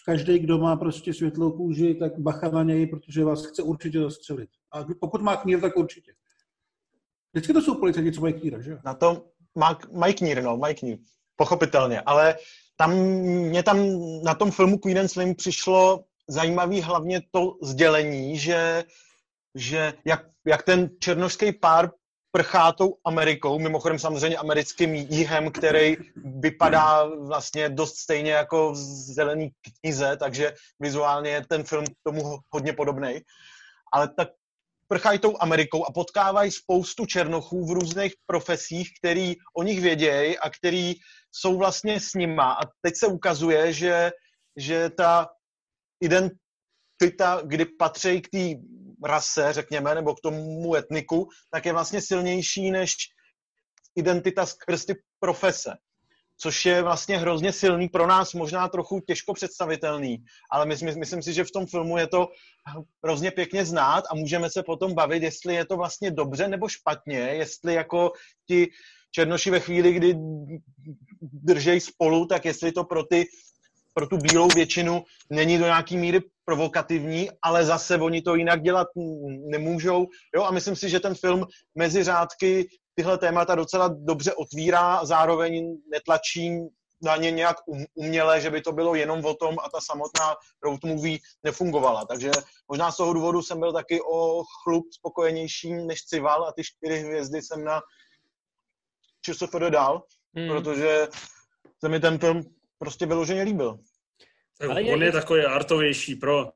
každý, 0.06 0.40
kdo 0.40 0.58
má 0.58 0.76
prostě 0.76 1.14
světlou 1.14 1.52
kůži, 1.52 1.96
tak 1.96 2.20
bacha 2.20 2.50
na 2.50 2.64
něj, 2.64 2.88
protože 2.88 3.24
vás 3.24 3.46
chce 3.46 3.64
určitě 3.64 4.00
zastřelit. 4.00 4.50
A 4.72 4.86
pokud 5.00 5.22
má 5.22 5.36
knír, 5.36 5.62
tak 5.62 5.78
určitě. 5.78 6.12
Vždycky 7.34 7.54
to 7.54 7.62
jsou 7.62 7.80
policajti, 7.80 8.12
co 8.12 8.22
mají 8.22 8.34
kníra, 8.34 8.62
že 8.62 8.78
Na 8.86 8.94
to 8.94 9.26
má, 9.56 9.80
mají 9.94 10.14
knír, 10.14 10.44
no, 10.44 10.58
mají 10.58 10.76
knír. 10.76 10.98
Pochopitelně, 11.36 12.02
ale 12.02 12.36
tam, 12.78 12.94
mě 13.50 13.64
tam 13.64 13.78
na 14.24 14.36
tom 14.36 14.52
filmu 14.52 14.78
Queen 14.78 15.00
and 15.00 15.08
Slim 15.08 15.36
přišlo 15.36 16.04
zajímavý 16.32 16.82
hlavně 16.82 17.22
to 17.32 17.58
sdělení, 17.62 18.38
že, 18.38 18.84
že 19.56 19.94
jak, 20.06 20.26
jak 20.46 20.64
ten 20.64 20.90
černožský 21.00 21.52
pár 21.52 21.92
prchá 22.32 22.72
tou 22.72 22.96
Amerikou, 23.06 23.60
mimochodem 23.60 24.00
samozřejmě 24.00 24.38
americkým 24.38 24.96
jihem, 24.96 25.52
který 25.52 25.98
vypadá 26.16 27.06
vlastně 27.28 27.70
dost 27.70 27.98
stejně 27.98 28.32
jako 28.32 28.72
v 28.72 28.76
zelený 29.14 29.52
knize, 29.82 30.18
takže 30.18 30.54
vizuálně 30.80 31.30
je 31.30 31.46
ten 31.50 31.64
film 31.64 31.86
tomu 32.04 32.40
hodně 32.50 32.74
podobný. 32.74 33.20
Ale 33.94 34.08
tak 34.18 34.30
prchají 34.88 35.20
tou 35.20 35.36
Amerikou 35.40 35.86
a 35.86 35.92
potkávají 35.92 36.52
spoustu 36.52 37.06
černochů 37.06 37.66
v 37.66 37.72
různých 37.72 38.14
profesích, 38.26 38.90
který 39.00 39.36
o 39.58 39.64
nich 39.64 39.82
vědějí 39.82 40.40
a 40.40 40.50
který 40.50 40.94
jsou 41.32 41.58
vlastně 41.58 42.00
s 42.00 42.14
nima. 42.14 42.54
A 42.54 42.66
teď 42.82 42.94
se 42.96 43.08
ukazuje, 43.08 43.74
že, 43.74 44.12
že 44.58 44.90
ta 44.90 45.28
identita, 46.02 47.42
kdy 47.44 47.66
patří 47.66 48.22
k 48.22 48.30
té 48.30 48.50
rase, 49.04 49.54
řekněme, 49.54 49.96
nebo 49.96 50.16
k 50.16 50.20
tomu 50.20 50.76
etniku, 50.76 51.30
tak 51.52 51.66
je 51.66 51.74
vlastně 51.74 52.02
silnější 52.02 52.72
než 52.72 52.96
identita 53.96 54.46
skrz 54.46 54.86
ty 54.86 54.96
profese. 55.20 55.78
což 56.42 56.66
je 56.66 56.82
vlastně 56.82 57.18
hrozně 57.18 57.54
silný 57.54 57.90
pro 57.90 58.08
nás, 58.08 58.34
možná 58.34 58.68
trochu 58.68 59.00
těžko 59.00 59.34
představitelný, 59.34 60.24
ale 60.52 60.66
my, 60.66 60.76
my, 60.84 60.96
myslím 60.96 61.22
si, 61.22 61.34
že 61.34 61.44
v 61.44 61.52
tom 61.52 61.66
filmu 61.66 61.98
je 61.98 62.08
to 62.08 62.28
hrozně 63.04 63.32
pěkně 63.32 63.66
znát 63.66 64.04
a 64.12 64.16
můžeme 64.16 64.50
se 64.50 64.64
potom 64.64 64.94
bavit, 64.94 65.24
jestli 65.24 65.56
je 65.56 65.66
to 65.66 65.78
vlastně 65.78 66.12
dobře 66.12 66.48
nebo 66.48 66.70
špatně, 66.70 67.20
jestli 67.20 67.74
jako 67.74 68.12
ti 68.48 68.68
černoši 69.12 69.50
ve 69.52 69.60
chvíli, 69.60 69.94
kdy 69.94 70.16
držej 71.22 71.80
spolu, 71.80 72.26
tak 72.26 72.46
jestli 72.46 72.72
to 72.72 72.84
pro 72.84 73.04
ty 73.04 73.26
pro 73.94 74.08
tu 74.08 74.18
bílou 74.18 74.48
většinu 74.48 75.04
není 75.30 75.58
do 75.58 75.66
nějaký 75.66 75.98
míry 75.98 76.20
provokativní, 76.46 77.30
ale 77.42 77.66
zase 77.66 77.98
oni 77.98 78.22
to 78.22 78.36
jinak 78.36 78.62
dělat 78.62 78.88
nemůžou. 79.50 80.08
Jo? 80.36 80.44
A 80.44 80.52
myslím 80.52 80.76
si, 80.76 80.90
že 80.90 81.00
ten 81.00 81.16
film 81.16 81.46
mezi 81.76 82.04
řádky 82.04 82.68
tyhle 82.96 83.18
témata 83.18 83.56
docela 83.56 83.88
dobře 83.88 84.34
otvírá, 84.34 85.06
zároveň 85.06 85.78
netlačí 85.92 86.60
na 87.04 87.16
ně 87.16 87.32
nějak 87.32 87.58
um, 87.66 87.86
uměle, 87.96 88.42
že 88.42 88.50
by 88.50 88.62
to 88.62 88.72
bylo 88.72 88.96
jenom 88.96 89.26
o 89.26 89.34
tom 89.34 89.56
a 89.66 89.70
ta 89.70 89.80
samotná 89.82 90.36
road 90.64 90.84
movie 90.84 91.18
nefungovala. 91.44 92.06
Takže 92.06 92.32
možná 92.68 92.92
z 92.92 92.98
toho 92.98 93.14
důvodu 93.14 93.42
jsem 93.42 93.60
byl 93.60 93.74
taky 93.74 94.02
o 94.02 94.44
chlup 94.64 94.86
spokojenější 94.94 95.74
než 95.74 96.04
Cival 96.04 96.46
a 96.46 96.52
ty 96.52 96.64
čtyři 96.64 97.00
hvězdy 97.00 97.42
jsem 97.42 97.64
na 97.64 97.82
ČSFD 99.22 99.56
dal, 99.70 100.04
hmm. 100.36 100.48
protože 100.48 101.08
se 101.80 101.90
mi 101.90 102.00
ten 102.00 102.20
film 102.20 102.44
prostě 102.82 103.06
vyloženě 103.06 103.42
líbil. 103.42 103.80
Tak 104.60 104.70
Ale 104.70 104.82
on 104.82 105.02
je, 105.02 105.08
je 105.08 105.12
takový 105.12 105.42
artovější 105.42 106.16
pro, 106.16 106.50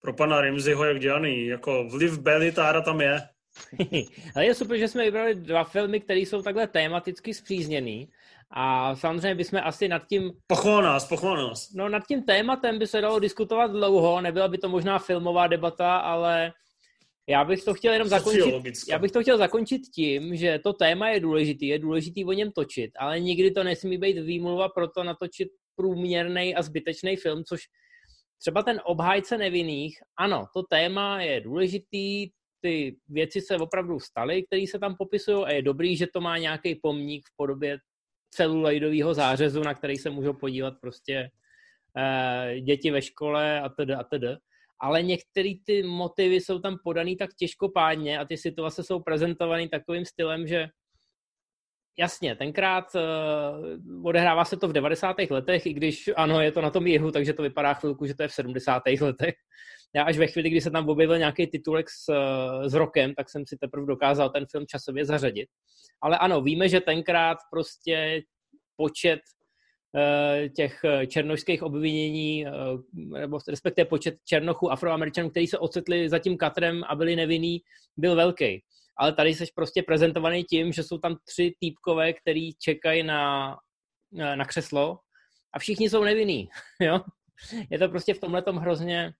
pro 0.00 0.12
pana 0.12 0.40
Rimziho 0.40 0.84
jak 0.84 1.00
dělaný. 1.00 1.46
Jako 1.46 1.84
vliv 1.88 2.18
Belitára 2.18 2.80
tam 2.80 3.00
je. 3.00 3.20
Ale 4.34 4.44
je 4.44 4.54
super, 4.54 4.78
že 4.78 4.88
jsme 4.88 5.04
vybrali 5.04 5.34
dva 5.34 5.64
filmy, 5.64 6.00
které 6.00 6.20
jsou 6.20 6.42
takhle 6.42 6.66
tematicky 6.66 7.34
zpřízněný. 7.34 8.08
A 8.50 8.96
samozřejmě 8.96 9.34
bychom 9.34 9.60
asi 9.64 9.88
nad 9.88 10.02
tím... 10.06 10.32
Pochval 10.46 10.82
nás, 10.82 11.08
pochval 11.08 11.36
nás. 11.36 11.72
No 11.72 11.88
nad 11.88 12.02
tím 12.08 12.22
tématem 12.22 12.78
by 12.78 12.86
se 12.86 13.00
dalo 13.00 13.18
diskutovat 13.18 13.70
dlouho, 13.70 14.20
nebyla 14.20 14.48
by 14.48 14.58
to 14.58 14.68
možná 14.68 14.98
filmová 14.98 15.46
debata, 15.46 15.96
ale 15.96 16.52
já 17.28 17.44
bych 17.44 17.64
to 17.64 17.74
chtěl 17.74 17.92
jenom 17.92 18.08
zakončit. 18.08 18.54
Já 18.88 18.98
bych 18.98 19.12
to 19.12 19.22
chtěl 19.22 19.38
zakončit 19.38 19.82
tím, 19.94 20.36
že 20.36 20.58
to 20.58 20.72
téma 20.72 21.08
je 21.08 21.20
důležitý, 21.20 21.66
je 21.66 21.78
důležitý 21.78 22.24
o 22.24 22.32
něm 22.32 22.52
točit, 22.52 22.90
ale 22.98 23.20
nikdy 23.20 23.50
to 23.50 23.64
nesmí 23.64 23.98
být 23.98 24.18
výmluva 24.18 24.68
pro 24.68 24.88
to 24.88 25.04
natočit 25.04 25.48
průměrný 25.76 26.54
a 26.54 26.62
zbytečný 26.62 27.16
film, 27.16 27.44
což 27.44 27.60
třeba 28.38 28.62
ten 28.62 28.80
obhájce 28.84 29.38
nevinných, 29.38 29.98
ano, 30.18 30.46
to 30.54 30.62
téma 30.62 31.22
je 31.22 31.40
důležitý, 31.40 32.30
ty 32.60 32.96
věci 33.08 33.40
se 33.40 33.56
opravdu 33.56 34.00
staly, 34.00 34.42
které 34.42 34.64
se 34.70 34.78
tam 34.78 34.96
popisují 34.96 35.44
a 35.44 35.52
je 35.52 35.62
dobrý, 35.62 35.96
že 35.96 36.06
to 36.06 36.20
má 36.20 36.38
nějaký 36.38 36.74
pomník 36.74 37.22
v 37.26 37.36
podobě 37.36 37.78
celuloidového 38.30 39.14
zářezu, 39.14 39.62
na 39.62 39.74
který 39.74 39.96
se 39.96 40.10
můžou 40.10 40.32
podívat 40.32 40.74
prostě 40.80 41.30
uh, 41.96 42.60
děti 42.60 42.90
ve 42.90 43.02
škole 43.02 43.60
a 43.60 43.68
tedy 43.68 43.94
a 43.94 44.04
tedy. 44.04 44.28
Ale 44.82 45.02
některé 45.02 45.52
ty 45.66 45.82
motivy 45.82 46.40
jsou 46.40 46.58
tam 46.58 46.76
podaný 46.84 47.16
tak 47.16 47.30
těžkopádně 47.38 48.18
a 48.18 48.24
ty 48.24 48.36
situace 48.36 48.82
jsou 48.82 49.00
prezentované 49.00 49.68
takovým 49.68 50.04
stylem, 50.04 50.46
že 50.46 50.68
Jasně, 51.98 52.36
tenkrát 52.36 52.84
uh, 52.94 54.06
odehrává 54.06 54.44
se 54.44 54.56
to 54.56 54.68
v 54.68 54.72
90. 54.72 55.16
letech, 55.30 55.66
i 55.66 55.72
když 55.72 56.10
ano, 56.16 56.40
je 56.40 56.52
to 56.52 56.60
na 56.60 56.70
tom 56.70 56.86
jihu, 56.86 57.10
takže 57.10 57.32
to 57.32 57.42
vypadá 57.42 57.74
chvilku, 57.74 58.06
že 58.06 58.14
to 58.14 58.22
je 58.22 58.28
v 58.28 58.32
70. 58.32 58.82
letech. 59.00 59.34
Já 59.94 60.02
až 60.04 60.18
ve 60.18 60.26
chvíli, 60.26 60.50
kdy 60.50 60.60
se 60.60 60.70
tam 60.70 60.88
objevil 60.88 61.18
nějaký 61.18 61.46
titulek 61.46 61.90
s, 61.90 62.08
eh, 62.08 62.70
s 62.70 62.74
rokem, 62.74 63.14
tak 63.14 63.30
jsem 63.30 63.46
si 63.46 63.56
teprve 63.56 63.86
dokázal 63.86 64.30
ten 64.30 64.46
film 64.50 64.66
časově 64.66 65.04
zařadit. 65.04 65.48
Ale 66.02 66.18
ano, 66.18 66.42
víme, 66.42 66.68
že 66.68 66.80
tenkrát 66.80 67.38
prostě 67.50 68.22
počet 68.76 69.20
těch 70.56 70.80
černožských 71.06 71.62
obvinění, 71.62 72.46
uh, 72.46 72.80
nebo 73.18 73.38
respektive 73.48 73.84
počet 73.84 74.14
černochů, 74.24 74.72
afroameričanů, 74.72 75.30
kteří 75.30 75.46
se 75.46 75.58
ocitli 75.58 76.08
za 76.08 76.18
tím 76.18 76.36
katrem 76.36 76.82
a 76.88 76.94
byli 76.94 77.16
nevinní, 77.16 77.60
byl 77.96 78.16
velký 78.16 78.62
ale 78.96 79.12
tady 79.12 79.34
jsi 79.34 79.44
prostě 79.54 79.82
prezentovaný 79.82 80.44
tím, 80.44 80.72
že 80.72 80.82
jsou 80.82 80.98
tam 80.98 81.16
tři 81.24 81.54
týpkové, 81.60 82.12
který 82.12 82.54
čekají 82.54 83.02
na, 83.02 83.56
na 84.12 84.44
křeslo 84.44 84.98
a 85.54 85.58
všichni 85.58 85.90
jsou 85.90 86.04
nevinní, 86.04 86.48
jo. 86.80 87.00
Je 87.70 87.78
to 87.78 87.88
prostě 87.88 88.14
v 88.14 88.20
tomhle 88.20 88.42
hrozně 88.58 89.06
eh, 89.06 89.12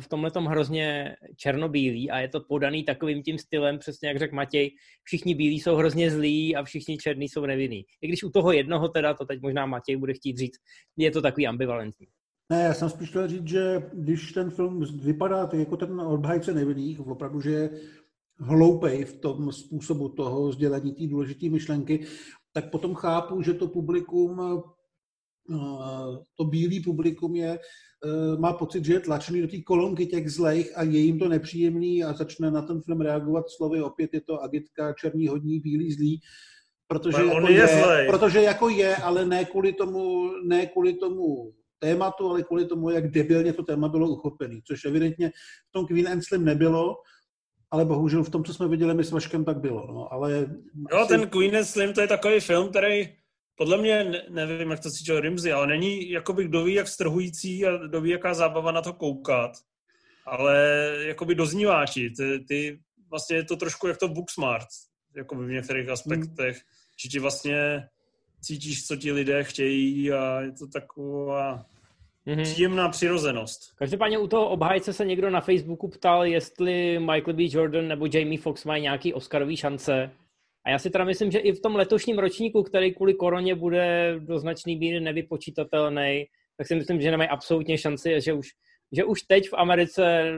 v 0.00 0.08
tomhle 0.08 0.30
hrozně 0.48 1.16
černobílý 1.36 2.10
a 2.10 2.18
je 2.18 2.28
to 2.28 2.40
podaný 2.40 2.84
takovým 2.84 3.22
tím 3.22 3.38
stylem, 3.38 3.78
přesně 3.78 4.08
jak 4.08 4.18
řekl 4.18 4.34
Matěj, 4.34 4.70
všichni 5.02 5.34
bílí 5.34 5.60
jsou 5.60 5.74
hrozně 5.76 6.10
zlí 6.10 6.56
a 6.56 6.64
všichni 6.64 6.98
černí 6.98 7.28
jsou 7.28 7.46
nevinní. 7.46 7.84
I 8.02 8.08
když 8.08 8.24
u 8.24 8.30
toho 8.30 8.52
jednoho 8.52 8.88
teda, 8.88 9.14
to 9.14 9.24
teď 9.24 9.42
možná 9.42 9.66
Matěj 9.66 9.96
bude 9.96 10.14
chtít 10.14 10.38
říct, 10.38 10.58
je 10.96 11.10
to 11.10 11.22
takový 11.22 11.46
ambivalentní. 11.46 12.06
Ne, 12.52 12.62
já 12.62 12.74
jsem 12.74 12.90
spíš 12.90 13.08
chtěl 13.08 13.28
říct, 13.28 13.48
že 13.48 13.82
když 13.92 14.32
ten 14.32 14.50
film 14.50 14.84
vypadá 15.02 15.46
tak 15.46 15.60
jako 15.60 15.76
ten 15.76 16.00
obhajce 16.00 16.54
nevinných, 16.54 17.00
opravdu, 17.00 17.40
že 17.40 17.70
hloupej 18.38 19.04
v 19.04 19.20
tom 19.20 19.52
způsobu 19.52 20.08
toho 20.08 20.52
sdělení 20.52 20.92
té 20.92 21.06
důležité 21.06 21.48
myšlenky, 21.48 22.06
tak 22.52 22.70
potom 22.70 22.94
chápu, 22.94 23.42
že 23.42 23.54
to 23.54 23.68
publikum, 23.68 24.40
eh, 24.40 24.73
to 26.36 26.44
bílý 26.44 26.80
publikum 26.80 27.36
je, 27.36 27.58
eh, 27.58 28.38
má 28.38 28.52
pocit, 28.52 28.84
že 28.84 28.92
je 28.92 29.00
tlačený 29.00 29.40
do 29.40 29.48
té 29.48 29.62
kolonky 29.62 30.06
těch 30.06 30.30
zlejch 30.30 30.78
a 30.78 30.82
je 30.82 31.00
jim 31.00 31.18
to 31.18 31.28
nepříjemný 31.28 32.04
a 32.04 32.12
začne 32.12 32.50
na 32.50 32.62
ten 32.62 32.80
film 32.80 33.00
reagovat 33.00 33.44
slovy, 33.48 33.82
opět 33.82 34.14
je 34.14 34.20
to 34.20 34.42
agitka, 34.42 34.92
černý 34.92 35.28
hodní, 35.28 35.60
bílý 35.60 35.92
zlý, 35.92 36.20
protože 36.86 37.22
jako 37.24 37.48
je, 37.48 37.68
je 38.00 38.06
protože 38.08 38.40
jako 38.40 38.68
je, 38.68 38.96
ale 38.96 39.26
ne 39.26 39.44
kvůli 39.44 39.72
tomu, 39.72 40.30
ne 40.44 40.66
kvůli 40.66 40.94
tomu 40.94 41.52
tématu, 41.78 42.30
ale 42.30 42.42
kvůli 42.42 42.64
tomu, 42.64 42.90
jak 42.90 43.10
debilně 43.10 43.52
to 43.52 43.62
téma 43.62 43.88
bylo 43.88 44.08
uchopené, 44.08 44.60
což 44.66 44.84
evidentně 44.84 45.30
v 45.68 45.72
tom 45.72 45.86
Queen 45.86 46.08
and 46.08 46.22
Slim 46.24 46.44
nebylo 46.44 46.96
ale 47.74 47.84
bohužel 47.84 48.24
v 48.24 48.30
tom, 48.30 48.44
co 48.44 48.54
jsme 48.54 48.68
viděli 48.68 48.94
my 48.94 49.04
s 49.04 49.10
Vaškem, 49.10 49.44
tak 49.44 49.60
bylo. 49.60 49.86
No, 49.86 50.12
ale 50.12 50.46
jo, 50.90 50.98
asi... 50.98 51.08
ten 51.08 51.28
Queen 51.28 51.56
and 51.56 51.64
Slim, 51.64 51.92
to 51.92 52.00
je 52.00 52.06
takový 52.06 52.40
film, 52.40 52.68
který 52.68 53.08
podle 53.54 53.78
mě, 53.78 54.22
nevím, 54.28 54.70
jak 54.70 54.80
to 54.80 54.90
cítil 54.90 55.20
Rimsey, 55.20 55.52
ale 55.52 55.66
není, 55.66 56.10
jakoby, 56.10 56.44
kdo 56.44 56.64
ví, 56.64 56.74
jak 56.74 56.88
strhující 56.88 57.66
a 57.66 57.76
kdo 57.76 58.00
ví, 58.00 58.10
jaká 58.10 58.34
zábava 58.34 58.72
na 58.72 58.82
to 58.82 58.92
koukat. 58.92 59.50
Ale 60.26 60.88
jakoby 61.06 61.34
dozníváči, 61.34 62.10
ty, 62.10 62.44
ty 62.48 62.80
vlastně 63.10 63.36
je 63.36 63.44
to 63.44 63.56
trošku 63.56 63.86
jak 63.86 63.98
to 63.98 64.08
Booksmart, 64.08 64.68
jakoby 65.16 65.46
v 65.46 65.50
některých 65.50 65.88
aspektech, 65.88 66.56
hmm. 66.56 66.64
že 67.02 67.08
ti 67.08 67.18
vlastně 67.18 67.88
cítíš, 68.40 68.86
co 68.86 68.96
ti 68.96 69.12
lidé 69.12 69.44
chtějí 69.44 70.12
a 70.12 70.40
je 70.40 70.52
to 70.52 70.66
taková 70.66 71.66
Mm-hmm. 72.26 72.42
Příjemná 72.42 72.88
přirozenost. 72.88 73.60
Každopádně 73.76 74.18
u 74.18 74.26
toho 74.26 74.48
obhájce 74.48 74.92
se 74.92 75.04
někdo 75.04 75.30
na 75.30 75.40
Facebooku 75.40 75.88
ptal, 75.88 76.24
jestli 76.24 76.98
Michael 76.98 77.34
B. 77.34 77.42
Jordan 77.50 77.88
nebo 77.88 78.06
Jamie 78.12 78.38
Foxx 78.38 78.64
mají 78.64 78.82
nějaký 78.82 79.14
Oscarový 79.14 79.56
šance. 79.56 80.10
A 80.66 80.70
já 80.70 80.78
si 80.78 80.90
teda 80.90 81.04
myslím, 81.04 81.30
že 81.30 81.38
i 81.38 81.52
v 81.52 81.60
tom 81.60 81.76
letošním 81.76 82.18
ročníku, 82.18 82.62
který 82.62 82.94
kvůli 82.94 83.14
koroně 83.14 83.54
bude 83.54 84.16
do 84.18 84.38
značný 84.38 84.76
míry 84.76 85.00
nevypočítatelný, 85.00 86.24
tak 86.56 86.66
si 86.66 86.74
myslím, 86.74 87.00
že 87.00 87.10
nemají 87.10 87.30
absolutně 87.30 87.78
šanci 87.78 88.20
že 88.20 88.32
už, 88.32 88.48
že 88.92 89.04
už 89.04 89.22
teď 89.22 89.48
v 89.48 89.54
Americe 89.54 90.32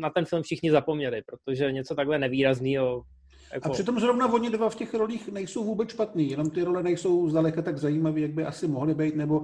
na 0.00 0.10
ten 0.10 0.24
film 0.24 0.42
všichni 0.42 0.70
zapomněli, 0.70 1.22
protože 1.22 1.72
něco 1.72 1.94
takhle 1.94 2.18
nevýrazného 2.18 3.02
jako... 3.52 3.68
A 3.68 3.72
přitom 3.72 4.00
zrovna 4.00 4.32
oni 4.32 4.50
dva 4.50 4.70
v 4.70 4.74
těch 4.74 4.94
rolích 4.94 5.28
nejsou 5.28 5.64
vůbec 5.64 5.90
špatný, 5.90 6.30
jenom 6.30 6.50
ty 6.50 6.62
role 6.62 6.82
nejsou 6.82 7.28
zdaleka 7.28 7.62
tak 7.62 7.78
zajímavé, 7.78 8.20
jak 8.20 8.30
by 8.30 8.44
asi 8.44 8.68
mohly 8.68 8.94
být, 8.94 9.16
nebo 9.16 9.42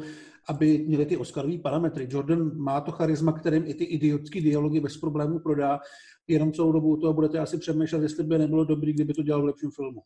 aby 0.48 0.78
měly 0.78 1.06
ty 1.06 1.16
Oscarové 1.16 1.58
parametry. 1.58 2.08
Jordan 2.10 2.56
má 2.56 2.80
to 2.80 2.92
charisma, 2.92 3.32
kterým 3.32 3.66
i 3.66 3.74
ty 3.74 3.84
idiotské 3.84 4.40
dialogy 4.40 4.80
bez 4.80 4.96
problémů 4.96 5.38
prodá, 5.38 5.80
jenom 6.26 6.52
celou 6.52 6.72
dobu 6.72 6.96
toho 6.96 7.12
budete 7.12 7.38
asi 7.38 7.58
přemýšlet, 7.58 8.02
jestli 8.02 8.24
by 8.24 8.38
nebylo 8.38 8.64
dobrý, 8.64 8.92
kdyby 8.92 9.14
to 9.14 9.22
dělal 9.22 9.42
v 9.42 9.44
lepším 9.44 9.70
filmu. 9.70 10.02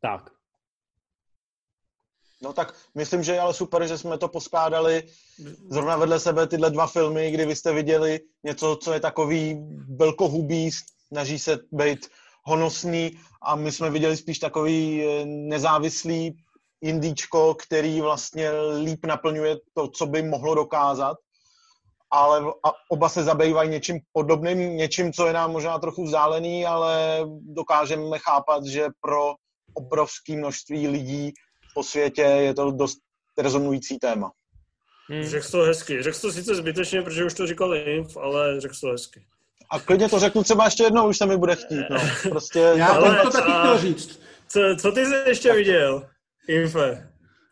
Tak. 0.00 0.30
No 2.42 2.52
tak 2.52 2.74
myslím, 2.94 3.22
že 3.22 3.32
je 3.32 3.40
ale 3.40 3.54
super, 3.54 3.86
že 3.86 3.98
jsme 3.98 4.18
to 4.18 4.28
poskládali 4.28 5.02
zrovna 5.70 5.96
vedle 5.96 6.20
sebe 6.20 6.46
tyhle 6.46 6.70
dva 6.70 6.86
filmy, 6.86 7.30
kdy 7.30 7.46
vy 7.46 7.56
jste 7.56 7.72
viděli 7.72 8.20
něco, 8.44 8.78
co 8.82 8.92
je 8.92 9.00
takový 9.00 9.56
velkohubý, 9.96 10.70
snaží 11.08 11.38
se 11.38 11.58
být 11.72 12.06
honosný 12.48 13.18
a 13.42 13.56
my 13.56 13.72
jsme 13.72 13.90
viděli 13.90 14.16
spíš 14.16 14.38
takový 14.38 15.02
eh, 15.02 15.24
nezávislý 15.26 16.36
indíčko, 16.80 17.54
který 17.54 18.00
vlastně 18.00 18.50
líp 18.84 19.06
naplňuje 19.06 19.56
to, 19.74 19.88
co 19.88 20.06
by 20.06 20.22
mohlo 20.22 20.54
dokázat, 20.54 21.16
ale 22.10 22.52
oba 22.88 23.08
se 23.08 23.24
zabývají 23.24 23.70
něčím 23.70 24.00
podobným, 24.12 24.76
něčím, 24.76 25.12
co 25.12 25.26
je 25.26 25.32
nám 25.32 25.52
možná 25.52 25.78
trochu 25.78 26.04
vzdálený, 26.04 26.66
ale 26.66 27.20
dokážeme 27.40 28.18
chápat, 28.18 28.66
že 28.66 28.86
pro 29.00 29.34
obrovské 29.74 30.36
množství 30.36 30.88
lidí 30.88 31.32
po 31.74 31.82
světě 31.82 32.22
je 32.22 32.54
to 32.54 32.70
dost 32.70 32.98
rezonující 33.38 33.98
téma. 33.98 34.32
Hmm. 35.10 35.24
Řekl 35.24 35.50
to 35.50 35.58
hezky. 35.58 36.02
Řekl 36.02 36.18
to 36.20 36.32
sice 36.32 36.54
zbytečně, 36.54 37.02
protože 37.02 37.24
už 37.24 37.34
to 37.34 37.46
říkal 37.46 37.74
Inf, 37.74 38.16
ale 38.16 38.60
řekl 38.60 38.74
to 38.80 38.86
hezky. 38.88 39.20
A 39.70 39.78
klidně 39.80 40.08
to 40.08 40.18
řeknu 40.18 40.42
třeba 40.42 40.64
ještě 40.64 40.82
jednou, 40.82 41.08
už 41.08 41.18
se 41.18 41.26
mi 41.26 41.36
bude 41.36 41.56
chtít. 41.56 41.84
No. 41.90 41.98
Prostě 42.30 42.58
Já 42.76 42.86
ale, 42.86 43.20
to 43.22 43.30
taky 43.30 43.52
chtěl 43.52 43.78
říct. 43.78 44.20
Co, 44.48 44.60
co 44.80 44.92
ty 44.92 45.06
jsi 45.06 45.14
ještě 45.26 45.52
viděl? 45.52 46.06
Infe. 46.48 47.08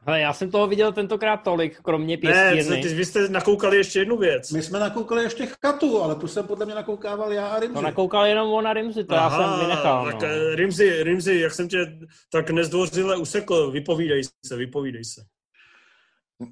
Ale 0.07 0.21
já 0.21 0.33
jsem 0.33 0.51
toho 0.51 0.67
viděl 0.67 0.93
tentokrát 0.93 1.37
tolik, 1.37 1.81
kromě 1.83 2.17
Ne, 2.17 2.21
pěstírny. 2.21 2.83
co, 2.83 2.89
ty, 2.89 2.95
vy 2.95 3.05
jste 3.05 3.29
nakoukali 3.29 3.77
ještě 3.77 3.99
jednu 3.99 4.17
věc. 4.17 4.51
My 4.53 4.63
jsme 4.63 4.79
nakoukali 4.79 5.23
ještě 5.23 5.49
chatu, 5.65 6.03
ale 6.03 6.15
tu 6.15 6.29
jsem 6.29 6.47
podle 6.47 6.67
mě 6.67 6.75
nakoukával 6.75 7.33
já 7.33 7.47
a 7.47 7.61
Rimzi. 7.61 7.75
To 7.75 7.81
nakoukal 7.81 8.27
jenom 8.27 8.53
on 8.53 8.67
a 8.67 8.73
Rimzi, 8.73 9.05
to 9.05 9.15
já 9.15 9.31
jsem 9.31 9.61
vynechal. 9.67 10.05
tak 10.07 10.15
No. 10.23 10.29
eh, 10.29 10.55
Rimzi, 10.57 11.03
Rimzi, 11.03 11.41
jak 11.41 11.53
jsem 11.53 11.69
tě 11.69 11.99
tak 12.33 12.51
nezdvořile 12.51 13.17
usekl, 13.17 13.71
vypovídej 13.71 14.23
se, 14.47 14.57
vypovídej 14.57 15.05
se. 15.05 15.21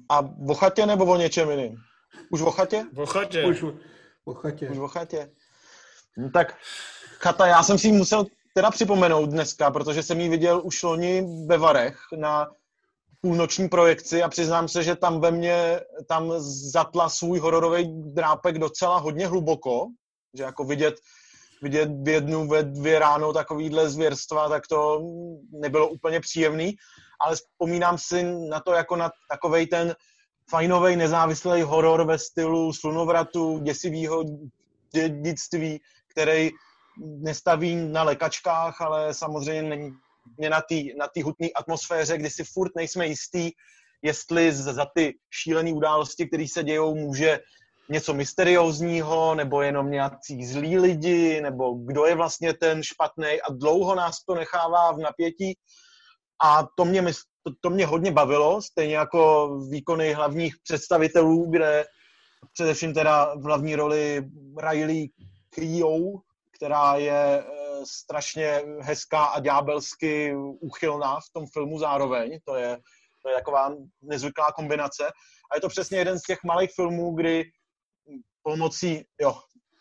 A 0.09 0.19
o 0.49 0.53
chatě 0.53 0.85
nebo 0.85 1.05
o 1.05 1.17
něčem 1.17 1.49
jiným? 1.49 1.75
Už 2.29 2.41
o 2.41 2.51
chatě? 2.51 2.85
V 2.93 3.05
chatě. 3.05 3.43
Už 3.45 3.65
po 4.23 4.33
chatě. 4.33 4.69
Už 4.69 4.77
o 4.77 4.87
chatě. 4.87 5.29
No, 6.17 6.29
tak 6.29 6.57
chata, 7.19 7.47
já 7.47 7.63
jsem 7.63 7.77
si 7.77 7.87
ji 7.87 7.93
musel 7.93 8.25
teda 8.53 8.71
připomenout 8.71 9.29
dneska, 9.29 9.71
protože 9.71 10.03
jsem 10.03 10.19
ji 10.19 10.29
viděl 10.29 10.61
už 10.63 10.83
loni 10.83 11.27
ve 11.47 11.57
Varech 11.57 11.99
na 12.17 12.47
půlnoční 13.21 13.69
projekci 13.69 14.23
a 14.23 14.29
přiznám 14.29 14.67
se, 14.67 14.83
že 14.83 14.95
tam 14.95 15.21
ve 15.21 15.31
mně, 15.31 15.79
tam 16.07 16.33
zatla 16.71 17.09
svůj 17.09 17.39
hororový 17.39 18.13
drápek 18.13 18.57
docela 18.59 18.97
hodně 18.97 19.27
hluboko, 19.27 19.87
že 20.33 20.43
jako 20.43 20.63
vidět, 20.63 20.95
vidět 21.61 21.89
v 22.03 22.07
jednu, 22.07 22.47
ve 22.47 22.63
dvě 22.63 22.99
ráno 22.99 23.33
takovýhle 23.33 23.89
zvěrstva, 23.89 24.49
tak 24.49 24.67
to 24.67 25.01
nebylo 25.51 25.87
úplně 25.87 26.19
příjemný, 26.19 26.75
ale 27.19 27.35
vzpomínám 27.35 27.97
si 27.97 28.23
na 28.49 28.59
to 28.59 28.73
jako 28.73 28.95
na 28.95 29.11
takovej 29.29 29.67
ten 29.67 29.95
fajnový 30.49 30.95
nezávislý 30.95 31.61
horor 31.61 32.05
ve 32.05 32.19
stylu 32.19 32.73
slunovratu, 32.73 33.59
děsivého 33.59 34.23
dědictví, 34.91 35.81
který 36.15 36.51
nestaví 36.97 37.75
na 37.75 38.03
lekačkách, 38.03 38.81
ale 38.81 39.13
samozřejmě 39.13 39.69
není 39.69 39.91
na 40.49 40.61
té 40.61 40.75
na 40.97 41.07
hutné 41.23 41.47
atmosféře, 41.55 42.17
kdy 42.17 42.29
si 42.29 42.43
furt 42.43 42.71
nejsme 42.75 43.07
jistý, 43.07 43.51
jestli 44.01 44.53
za 44.53 44.85
ty 44.95 45.13
šílené 45.43 45.73
události, 45.73 46.27
které 46.27 46.45
se 46.47 46.63
dějou, 46.63 46.95
může 46.95 47.39
něco 47.89 48.13
mysteriózního, 48.13 49.35
nebo 49.35 49.61
jenom 49.61 49.91
nějací 49.91 50.45
zlí 50.45 50.79
lidi, 50.79 51.41
nebo 51.41 51.73
kdo 51.73 52.05
je 52.05 52.15
vlastně 52.15 52.53
ten 52.53 52.83
špatný 52.83 53.41
a 53.41 53.53
dlouho 53.53 53.95
nás 53.95 54.23
to 54.25 54.35
nechává 54.35 54.91
v 54.91 54.97
napětí. 54.97 55.57
A 56.43 56.67
to 56.77 56.85
mě, 56.85 57.03
to 57.61 57.69
mě 57.69 57.85
hodně 57.85 58.11
bavilo, 58.11 58.61
stejně 58.61 58.95
jako 58.95 59.49
výkony 59.69 60.13
hlavních 60.13 60.55
představitelů, 60.63 61.51
kde 61.51 61.85
především 62.53 62.93
teda 62.93 63.35
v 63.35 63.43
hlavní 63.43 63.75
roli 63.75 64.29
Riley 64.69 65.07
Keough, 65.55 66.21
která 66.51 66.95
je 66.95 67.43
eh, 67.43 67.85
strašně 67.85 68.61
hezká 68.79 69.25
a 69.25 69.39
ďábelsky 69.39 70.35
úchylná 70.59 71.19
v 71.19 71.29
tom 71.33 71.47
filmu 71.53 71.79
zároveň. 71.79 72.39
To 72.43 72.55
je, 72.55 72.77
to 73.21 73.29
je 73.29 73.35
taková 73.35 73.75
nezvyklá 74.01 74.51
kombinace. 74.51 75.07
A 75.51 75.55
je 75.55 75.61
to 75.61 75.67
přesně 75.69 75.97
jeden 75.97 76.19
z 76.19 76.21
těch 76.21 76.43
malých 76.43 76.71
filmů, 76.75 77.15
kdy 77.15 77.43
pomocí, 78.43 79.05
jo, 79.21 79.39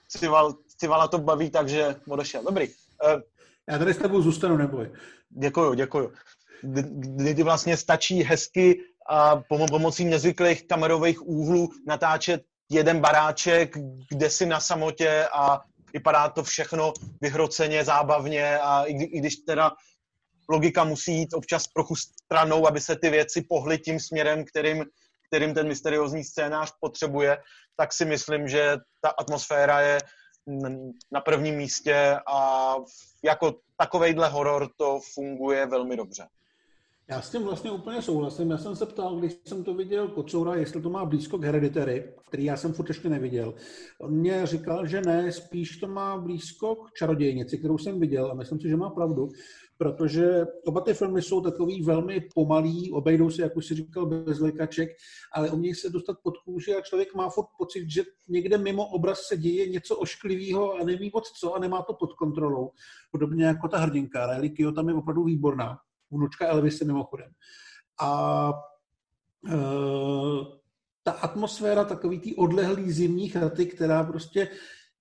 Cival, 0.08 0.54
Civala 0.78 1.08
to 1.08 1.18
baví, 1.18 1.50
takže 1.50 1.96
odešel. 2.08 2.42
Dobrý. 2.42 2.68
Eh, 3.04 3.16
Já 3.68 3.78
tady 3.78 3.94
s 3.94 3.98
tebou 3.98 4.22
zůstanu, 4.22 4.56
neboj. 4.56 4.92
Děkuju, 5.28 5.74
děkuju. 5.74 6.12
Kdy, 6.62 7.42
vlastně 7.42 7.76
stačí 7.76 8.22
hezky 8.22 8.80
a 9.08 9.36
pomo- 9.36 9.70
pomocí 9.70 10.04
nezvyklých 10.04 10.66
kamerových 10.66 11.22
úhlů 11.26 11.68
natáčet 11.86 12.42
jeden 12.70 13.00
baráček, 13.00 13.76
kde 14.10 14.30
si 14.30 14.46
na 14.46 14.60
samotě 14.60 15.28
a 15.32 15.60
vypadá 15.92 16.28
to 16.28 16.42
všechno 16.42 16.92
vyhroceně, 17.20 17.84
zábavně 17.84 18.58
a 18.58 18.84
i, 18.84 18.92
i 18.92 19.18
když 19.20 19.36
teda 19.36 19.72
logika 20.48 20.84
musí 20.84 21.14
jít 21.14 21.34
občas 21.34 21.64
trochu 21.66 21.96
stranou, 21.96 22.66
aby 22.66 22.80
se 22.80 22.96
ty 22.96 23.10
věci 23.10 23.42
pohly 23.42 23.78
tím 23.78 24.00
směrem, 24.00 24.44
kterým, 24.44 24.84
kterým 25.28 25.54
ten 25.54 25.68
mysteriózní 25.68 26.24
scénář 26.24 26.72
potřebuje, 26.80 27.38
tak 27.76 27.92
si 27.92 28.04
myslím, 28.04 28.48
že 28.48 28.76
ta 29.00 29.08
atmosféra 29.08 29.80
je 29.80 29.98
na 31.12 31.20
prvním 31.20 31.54
místě 31.54 32.18
a 32.26 32.74
jako 33.24 33.54
takovejhle 33.76 34.28
horor 34.28 34.68
to 34.76 35.00
funguje 35.14 35.66
velmi 35.66 35.96
dobře. 35.96 36.26
Já 37.08 37.22
s 37.22 37.30
tím 37.30 37.42
vlastně 37.42 37.70
úplně 37.70 38.02
souhlasím. 38.02 38.50
Já 38.50 38.58
jsem 38.58 38.76
se 38.76 38.86
ptal, 38.86 39.16
když 39.16 39.36
jsem 39.44 39.64
to 39.64 39.74
viděl 39.74 40.08
Kocoura, 40.08 40.54
jestli 40.54 40.82
to 40.82 40.90
má 40.90 41.04
blízko 41.04 41.38
k 41.38 41.44
Hereditary, 41.44 42.14
který 42.28 42.44
já 42.44 42.56
jsem 42.56 42.72
furt 42.72 42.88
ještě 42.88 43.08
neviděl. 43.08 43.54
On 44.00 44.12
mě 44.12 44.46
říkal, 44.46 44.86
že 44.86 45.00
ne, 45.00 45.32
spíš 45.32 45.76
to 45.76 45.88
má 45.88 46.18
blízko 46.18 46.74
k 46.74 46.92
Čarodějnici, 46.92 47.58
kterou 47.58 47.78
jsem 47.78 48.00
viděl 48.00 48.30
a 48.30 48.34
myslím 48.34 48.60
si, 48.60 48.68
že 48.68 48.76
má 48.76 48.90
pravdu, 48.90 49.28
protože 49.78 50.46
oba 50.66 50.80
ty 50.80 50.94
filmy 50.94 51.22
jsou 51.22 51.40
takový 51.40 51.82
velmi 51.82 52.20
pomalý, 52.34 52.92
obejdou 52.92 53.30
se, 53.30 53.42
jak 53.42 53.56
už 53.56 53.66
si 53.66 53.74
říkal, 53.74 54.06
bez 54.06 54.40
lekaček, 54.40 54.88
ale 55.34 55.50
umějí 55.50 55.74
se 55.74 55.90
dostat 55.90 56.16
pod 56.22 56.38
kůži 56.38 56.74
a 56.74 56.80
člověk 56.80 57.14
má 57.14 57.30
furt 57.30 57.48
pocit, 57.58 57.90
že 57.90 58.02
někde 58.28 58.58
mimo 58.58 58.86
obraz 58.86 59.20
se 59.28 59.36
děje 59.36 59.68
něco 59.68 59.96
ošklivého 59.96 60.74
a 60.74 60.84
neví 60.84 61.10
moc 61.14 61.32
co 61.40 61.54
a 61.54 61.58
nemá 61.58 61.82
to 61.82 61.94
pod 61.94 62.12
kontrolou. 62.12 62.70
Podobně 63.10 63.44
jako 63.44 63.68
ta 63.68 63.78
hrdinka. 63.78 64.40
Keough 64.56 64.74
tam 64.74 64.88
je 64.88 64.94
opravdu 64.94 65.24
výborná 65.24 65.78
vnučka 66.10 66.46
Elvisy 66.46 66.84
mimochodem. 66.84 67.30
A 68.00 68.52
e, 69.48 69.56
ta 71.02 71.12
atmosféra 71.12 71.84
takový 71.84 72.20
tý 72.20 72.34
odlehlý 72.34 72.92
zimní 72.92 73.28
chaty, 73.28 73.66
která 73.66 74.04
prostě 74.04 74.48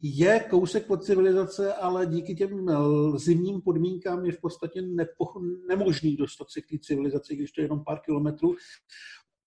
je 0.01 0.39
kousek 0.39 0.88
pod 0.88 1.04
civilizace, 1.04 1.74
ale 1.74 2.06
díky 2.06 2.36
těm 2.36 2.70
e, 2.70 2.76
zimním 3.16 3.62
podmínkám 3.62 4.26
je 4.26 4.32
v 4.32 4.41
podstatě 4.41 4.82
nepo, 4.82 5.26
nemožný 5.68 6.16
dostat 6.16 6.49
se 6.49 6.62
k 6.62 6.70
té 6.70 6.78
civilizaci, 6.80 7.36
když 7.36 7.51
to 7.51 7.62
je 7.62 7.66
jenom 7.66 7.84
pár 7.84 7.99
kilometrů, 7.99 8.56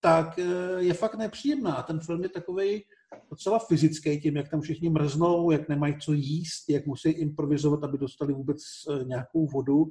tak 0.00 0.38
e, 0.38 0.44
je 0.78 0.94
fakt 0.94 1.14
nepříjemná. 1.14 1.82
Ten 1.82 2.00
film 2.00 2.22
je 2.22 2.28
takový 2.28 2.84
docela 3.30 3.58
fyzický 3.58 4.20
tím, 4.20 4.36
jak 4.36 4.48
tam 4.48 4.60
všichni 4.60 4.90
mrznou, 4.90 5.50
jak 5.50 5.68
nemají 5.68 5.94
co 6.00 6.12
jíst, 6.12 6.68
jak 6.68 6.86
musí 6.86 7.08
improvizovat, 7.08 7.84
aby 7.84 7.98
dostali 7.98 8.32
vůbec 8.32 8.58
e, 8.90 9.04
nějakou 9.04 9.46
vodu 9.46 9.86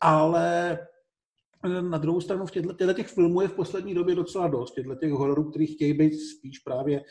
ale 0.00 0.78
na 1.80 1.98
druhou 1.98 2.20
stranu 2.20 2.46
v 2.46 2.50
těchto, 2.50 2.94
těch 2.94 3.08
filmů 3.08 3.40
je 3.40 3.48
v 3.48 3.54
poslední 3.54 3.94
době 3.94 4.14
docela 4.14 4.48
dost, 4.48 4.74
těchto 4.74 4.94
těch 4.94 5.12
hororů, 5.12 5.50
který 5.50 5.66
chtějí 5.66 5.94
být 5.94 6.18
spíš 6.18 6.58
právě 6.58 7.04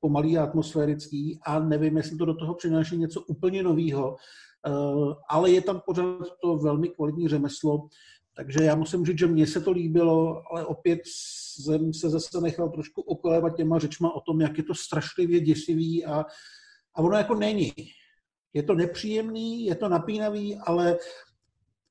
pomalý 0.00 0.38
a 0.38 0.44
atmosférický 0.44 1.40
a 1.46 1.58
nevím, 1.58 1.96
jestli 1.96 2.16
to 2.16 2.24
do 2.24 2.34
toho 2.34 2.54
přináší 2.54 2.96
něco 2.96 3.20
úplně 3.20 3.62
nového, 3.62 4.16
ale 5.28 5.50
je 5.50 5.60
tam 5.60 5.82
pořád 5.86 6.26
to 6.42 6.56
velmi 6.56 6.88
kvalitní 6.88 7.28
řemeslo, 7.28 7.88
takže 8.36 8.64
já 8.64 8.74
musím 8.74 9.06
říct, 9.06 9.18
že 9.18 9.26
mně 9.26 9.46
se 9.46 9.60
to 9.60 9.70
líbilo, 9.70 10.42
ale 10.52 10.66
opět 10.66 11.00
jsem 11.04 11.94
se 11.94 12.10
zase 12.10 12.40
nechal 12.40 12.68
trošku 12.68 13.02
okolévat 13.02 13.56
těma 13.56 13.78
řečma 13.78 14.14
o 14.14 14.20
tom, 14.20 14.40
jak 14.40 14.58
je 14.58 14.64
to 14.64 14.74
strašlivě 14.74 15.40
děsivý 15.40 16.04
a, 16.04 16.24
a 16.94 16.98
ono 16.98 17.16
jako 17.16 17.34
není. 17.34 17.72
Je 18.52 18.62
to 18.62 18.74
nepříjemný, 18.74 19.64
je 19.64 19.74
to 19.74 19.88
napínavý, 19.88 20.56
ale 20.56 20.98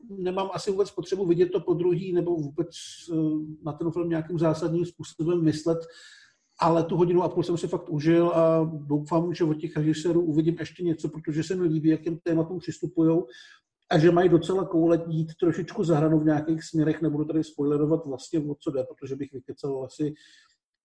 nemám 0.09 0.49
asi 0.53 0.71
vůbec 0.71 0.91
potřebu 0.91 1.25
vidět 1.25 1.49
to 1.49 1.59
po 1.59 1.73
druhý 1.73 2.13
nebo 2.13 2.35
vůbec 2.35 2.69
na 3.63 3.73
ten 3.73 3.91
film 3.91 4.09
nějakým 4.09 4.39
zásadním 4.39 4.85
způsobem 4.85 5.43
myslet, 5.43 5.79
ale 6.59 6.83
tu 6.83 6.97
hodinu 6.97 7.23
a 7.23 7.29
půl 7.29 7.43
jsem 7.43 7.57
si 7.57 7.67
fakt 7.67 7.89
užil 7.89 8.29
a 8.29 8.71
doufám, 8.85 9.33
že 9.33 9.43
od 9.43 9.53
těch 9.53 9.77
režisérů 9.77 10.21
uvidím 10.21 10.55
ještě 10.59 10.83
něco, 10.83 11.09
protože 11.09 11.43
se 11.43 11.55
mi 11.55 11.63
líbí, 11.63 11.89
jak 11.89 12.01
těm 12.01 12.17
tématům 12.23 12.59
přistupují 12.59 13.21
a 13.91 13.99
že 13.99 14.11
mají 14.11 14.29
docela 14.29 14.65
koule 14.65 15.03
jít 15.07 15.31
trošičku 15.39 15.83
za 15.83 15.97
hranu 15.97 16.19
v 16.19 16.25
nějakých 16.25 16.63
směrech, 16.63 17.01
nebudu 17.01 17.25
tady 17.25 17.43
spoilerovat 17.43 18.05
vlastně 18.05 18.39
o 18.39 18.55
co 18.59 18.71
jde, 18.71 18.83
protože 18.83 19.15
bych 19.15 19.33
vykecal 19.33 19.83
asi 19.83 20.13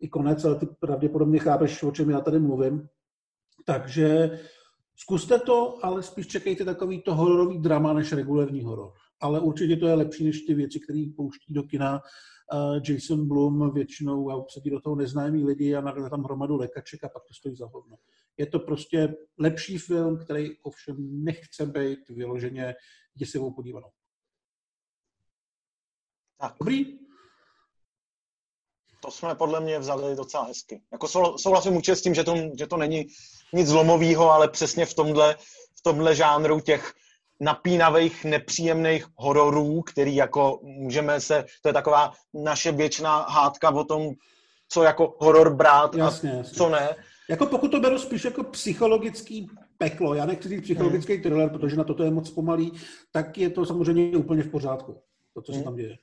i 0.00 0.08
konec, 0.08 0.44
ale 0.44 0.56
ty 0.56 0.66
pravděpodobně 0.80 1.38
chápeš, 1.38 1.82
o 1.82 1.90
čem 1.90 2.10
já 2.10 2.20
tady 2.20 2.38
mluvím. 2.38 2.88
Takže 3.64 4.38
zkuste 4.96 5.38
to, 5.38 5.84
ale 5.84 6.02
spíš 6.02 6.26
čekejte 6.26 6.64
takový 6.64 7.02
to 7.02 7.14
hororový 7.14 7.58
drama 7.58 7.92
než 7.92 8.12
regulární 8.12 8.62
horor. 8.62 8.92
Ale 9.24 9.40
určitě 9.40 9.76
to 9.76 9.86
je 9.86 9.94
lepší 9.94 10.24
než 10.24 10.40
ty 10.40 10.54
věci, 10.54 10.80
které 10.80 11.04
pouští 11.16 11.54
do 11.54 11.62
kina 11.62 12.00
uh, 12.52 12.80
Jason 12.88 13.28
Blum 13.28 13.74
většinou 13.74 14.30
a 14.30 14.36
obsadí 14.36 14.70
do 14.70 14.80
toho 14.80 14.96
neznámí 14.96 15.44
lidi 15.44 15.74
a 15.74 15.80
nadále 15.80 16.10
tam 16.10 16.24
hromadu 16.24 16.56
lékaček 16.56 17.04
a 17.04 17.08
pak 17.08 17.22
to 17.28 17.34
stojí 17.34 17.56
za 17.56 17.66
hovno. 17.66 17.96
Je 18.36 18.46
to 18.46 18.58
prostě 18.58 19.14
lepší 19.38 19.78
film, 19.78 20.18
který 20.18 20.58
ovšem 20.62 21.24
nechce 21.24 21.66
být 21.66 22.08
vyloženě 22.08 22.74
děsivou 23.14 23.50
podívanou. 23.54 23.88
Tak. 26.40 26.54
Dobrý? 26.60 26.98
To 29.00 29.10
jsme 29.10 29.34
podle 29.34 29.60
mě 29.60 29.78
vzali 29.78 30.16
docela 30.16 30.44
hezky. 30.44 30.82
Jako 30.92 31.08
souhlasím 31.38 31.76
určitě 31.76 31.96
s 31.96 32.02
tím, 32.02 32.14
že 32.14 32.24
to, 32.24 32.34
že 32.58 32.66
to 32.66 32.76
není 32.76 33.06
nic 33.52 33.68
zlomového, 33.68 34.30
ale 34.30 34.48
přesně 34.48 34.86
v 34.86 34.94
tomhle, 34.94 35.36
v 35.78 35.82
tomhle 35.82 36.14
žánru 36.14 36.60
těch 36.60 36.94
napínavých, 37.40 38.24
nepříjemných 38.24 39.06
hororů, 39.16 39.82
který 39.82 40.16
jako 40.16 40.60
můžeme 40.62 41.20
se, 41.20 41.44
to 41.62 41.68
je 41.68 41.72
taková 41.72 42.12
naše 42.34 42.72
věčná 42.72 43.22
hádka 43.22 43.70
o 43.70 43.84
tom, 43.84 44.10
co 44.68 44.82
jako 44.82 45.16
horor 45.18 45.54
brát 45.56 45.94
jasně, 45.94 46.32
a 46.32 46.36
jasně. 46.36 46.54
co 46.54 46.68
ne. 46.68 46.96
Jako 47.30 47.46
pokud 47.46 47.70
to 47.70 47.80
beru 47.80 47.98
spíš 47.98 48.24
jako 48.24 48.44
psychologický 48.44 49.48
peklo, 49.78 50.14
já 50.14 50.26
nechci 50.26 50.48
říct 50.48 50.62
psychologický 50.62 51.12
hmm. 51.12 51.22
thriller, 51.22 51.50
protože 51.50 51.76
na 51.76 51.84
to, 51.84 51.94
to 51.94 52.02
je 52.02 52.10
moc 52.10 52.30
pomalý, 52.30 52.72
tak 53.12 53.38
je 53.38 53.50
to 53.50 53.66
samozřejmě 53.66 54.16
úplně 54.16 54.42
v 54.42 54.50
pořádku, 54.50 54.96
to, 55.34 55.42
co 55.42 55.52
se 55.52 55.56
Hmm. 55.56 55.64
tam 55.64 55.76
děje. 55.76 55.96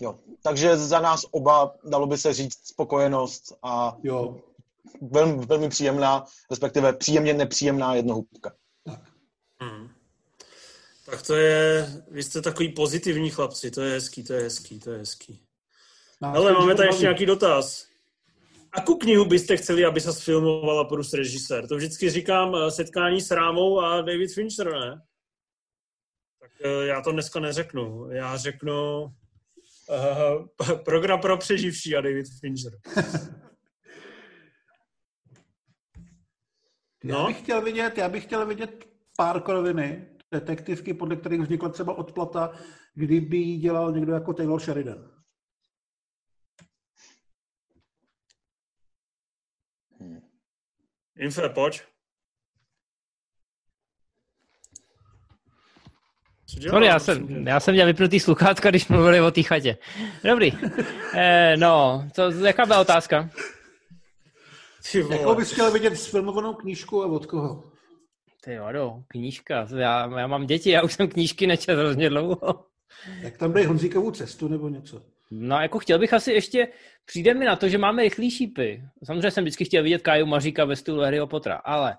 Jo, 0.00 0.18
takže 0.42 0.76
za 0.76 1.00
nás 1.00 1.26
oba, 1.30 1.74
dalo 1.84 2.06
by 2.06 2.18
se 2.18 2.32
říct, 2.32 2.66
spokojenost 2.66 3.58
a 3.62 3.96
Jo, 4.02 4.40
velmi, 5.02 5.46
velmi 5.46 5.68
příjemná, 5.68 6.24
respektive 6.50 6.92
příjemně 6.92 7.34
nepříjemná 7.34 7.94
jednohubka. 7.94 8.52
Tak 11.10 11.22
to 11.26 11.34
je, 11.36 11.86
vy 12.10 12.22
jste 12.22 12.42
takový 12.42 12.68
pozitivní 12.72 13.30
chlapci, 13.30 13.70
to 13.70 13.82
je 13.82 13.92
hezký, 13.92 14.24
to 14.24 14.32
je 14.32 14.42
hezký, 14.42 14.80
to 14.80 14.90
je 14.90 14.98
hezký. 14.98 15.42
Nás 16.22 16.36
Ale 16.36 16.52
máme 16.52 16.74
tady 16.74 16.88
ještě 16.88 17.02
nějaký 17.02 17.26
dotaz. 17.26 17.86
Jakou 18.76 18.94
knihu 18.94 19.24
byste 19.24 19.56
chtěli, 19.56 19.84
aby 19.84 20.00
se 20.00 20.12
sfilmovala 20.12 20.84
Bruce 20.84 21.16
režisér? 21.16 21.68
To 21.68 21.76
vždycky 21.76 22.10
říkám 22.10 22.54
eh, 22.54 22.70
setkání 22.70 23.20
s 23.20 23.30
Rámou 23.30 23.80
a 23.80 24.00
David 24.02 24.34
Fincher, 24.34 24.72
ne? 24.72 25.02
Tak 26.40 26.50
eh, 26.64 26.86
já 26.86 27.02
to 27.02 27.12
dneska 27.12 27.40
neřeknu. 27.40 28.10
Já 28.10 28.36
řeknu 28.36 29.02
uh, 29.02 30.76
program 30.84 31.20
pro 31.20 31.36
přeživší 31.38 31.96
a 31.96 32.00
David 32.00 32.26
Fincher. 32.40 32.72
Já 37.04 37.18
No. 37.18 37.26
bych 37.26 37.38
chtěl 37.42 37.62
vidět, 37.62 37.98
já 37.98 38.08
bych 38.08 38.24
chtěl 38.24 38.46
vidět 38.46 38.84
pár 39.16 39.40
kroviny, 39.42 40.17
detektivky, 40.32 40.94
podle 40.94 41.16
kterých 41.16 41.40
vznikla 41.40 41.68
třeba 41.68 41.98
odplata, 41.98 42.52
kdyby 42.94 43.36
ji 43.36 43.58
dělal 43.58 43.92
někdo 43.92 44.12
jako 44.12 44.34
Taylor 44.34 44.60
Sheridan. 44.60 45.10
Infe, 51.16 51.48
pojď. 51.48 51.82
Co 56.46 56.58
děláš? 56.58 56.72
Sorry, 56.72 56.86
já 56.86 56.98
jsem, 56.98 57.46
já 57.48 57.60
jsem 57.60 57.74
měl 57.74 57.86
vypnutý 57.86 58.20
sluchátka, 58.20 58.70
když 58.70 58.88
mluvili 58.88 59.20
o 59.20 59.30
té 59.30 59.42
chatě. 59.42 59.78
Dobrý. 60.24 60.52
Eh, 61.14 61.56
no, 61.56 62.04
to, 62.14 62.30
jaká 62.30 62.66
byla 62.66 62.80
otázka? 62.80 63.30
Jakou 65.10 65.34
bys 65.34 65.52
chtěl 65.52 65.72
vidět 65.72 65.96
sfilmovanou 65.96 66.54
knížku 66.54 67.02
a 67.02 67.06
od 67.06 67.26
koho? 67.26 67.72
Ty 68.44 68.54
jo, 68.54 69.02
knížka. 69.08 69.66
Já, 69.76 70.18
já 70.18 70.26
mám 70.26 70.46
děti, 70.46 70.70
já 70.70 70.82
už 70.82 70.92
jsem 70.92 71.08
knížky 71.08 71.46
nečetl 71.46 71.80
hrozně 71.80 72.10
dlouho. 72.10 72.64
Jak 73.20 73.36
tam 73.36 73.52
dej 73.52 73.64
Honzíkovou 73.64 74.10
cestu 74.10 74.48
nebo 74.48 74.68
něco? 74.68 75.02
No, 75.30 75.60
jako 75.60 75.78
chtěl 75.78 75.98
bych 75.98 76.12
asi 76.12 76.32
ještě, 76.32 76.68
přijde 77.04 77.34
mi 77.34 77.44
na 77.44 77.56
to, 77.56 77.68
že 77.68 77.78
máme 77.78 78.02
rychlý 78.02 78.30
šípy. 78.30 78.82
Samozřejmě 79.04 79.30
jsem 79.30 79.44
vždycky 79.44 79.64
chtěl 79.64 79.82
vidět 79.82 80.02
Kaju 80.02 80.26
Maříka 80.26 80.64
ve 80.64 80.76
stylu 80.76 81.00
Harryho 81.00 81.26
Pottera, 81.26 81.56
ale 81.56 81.96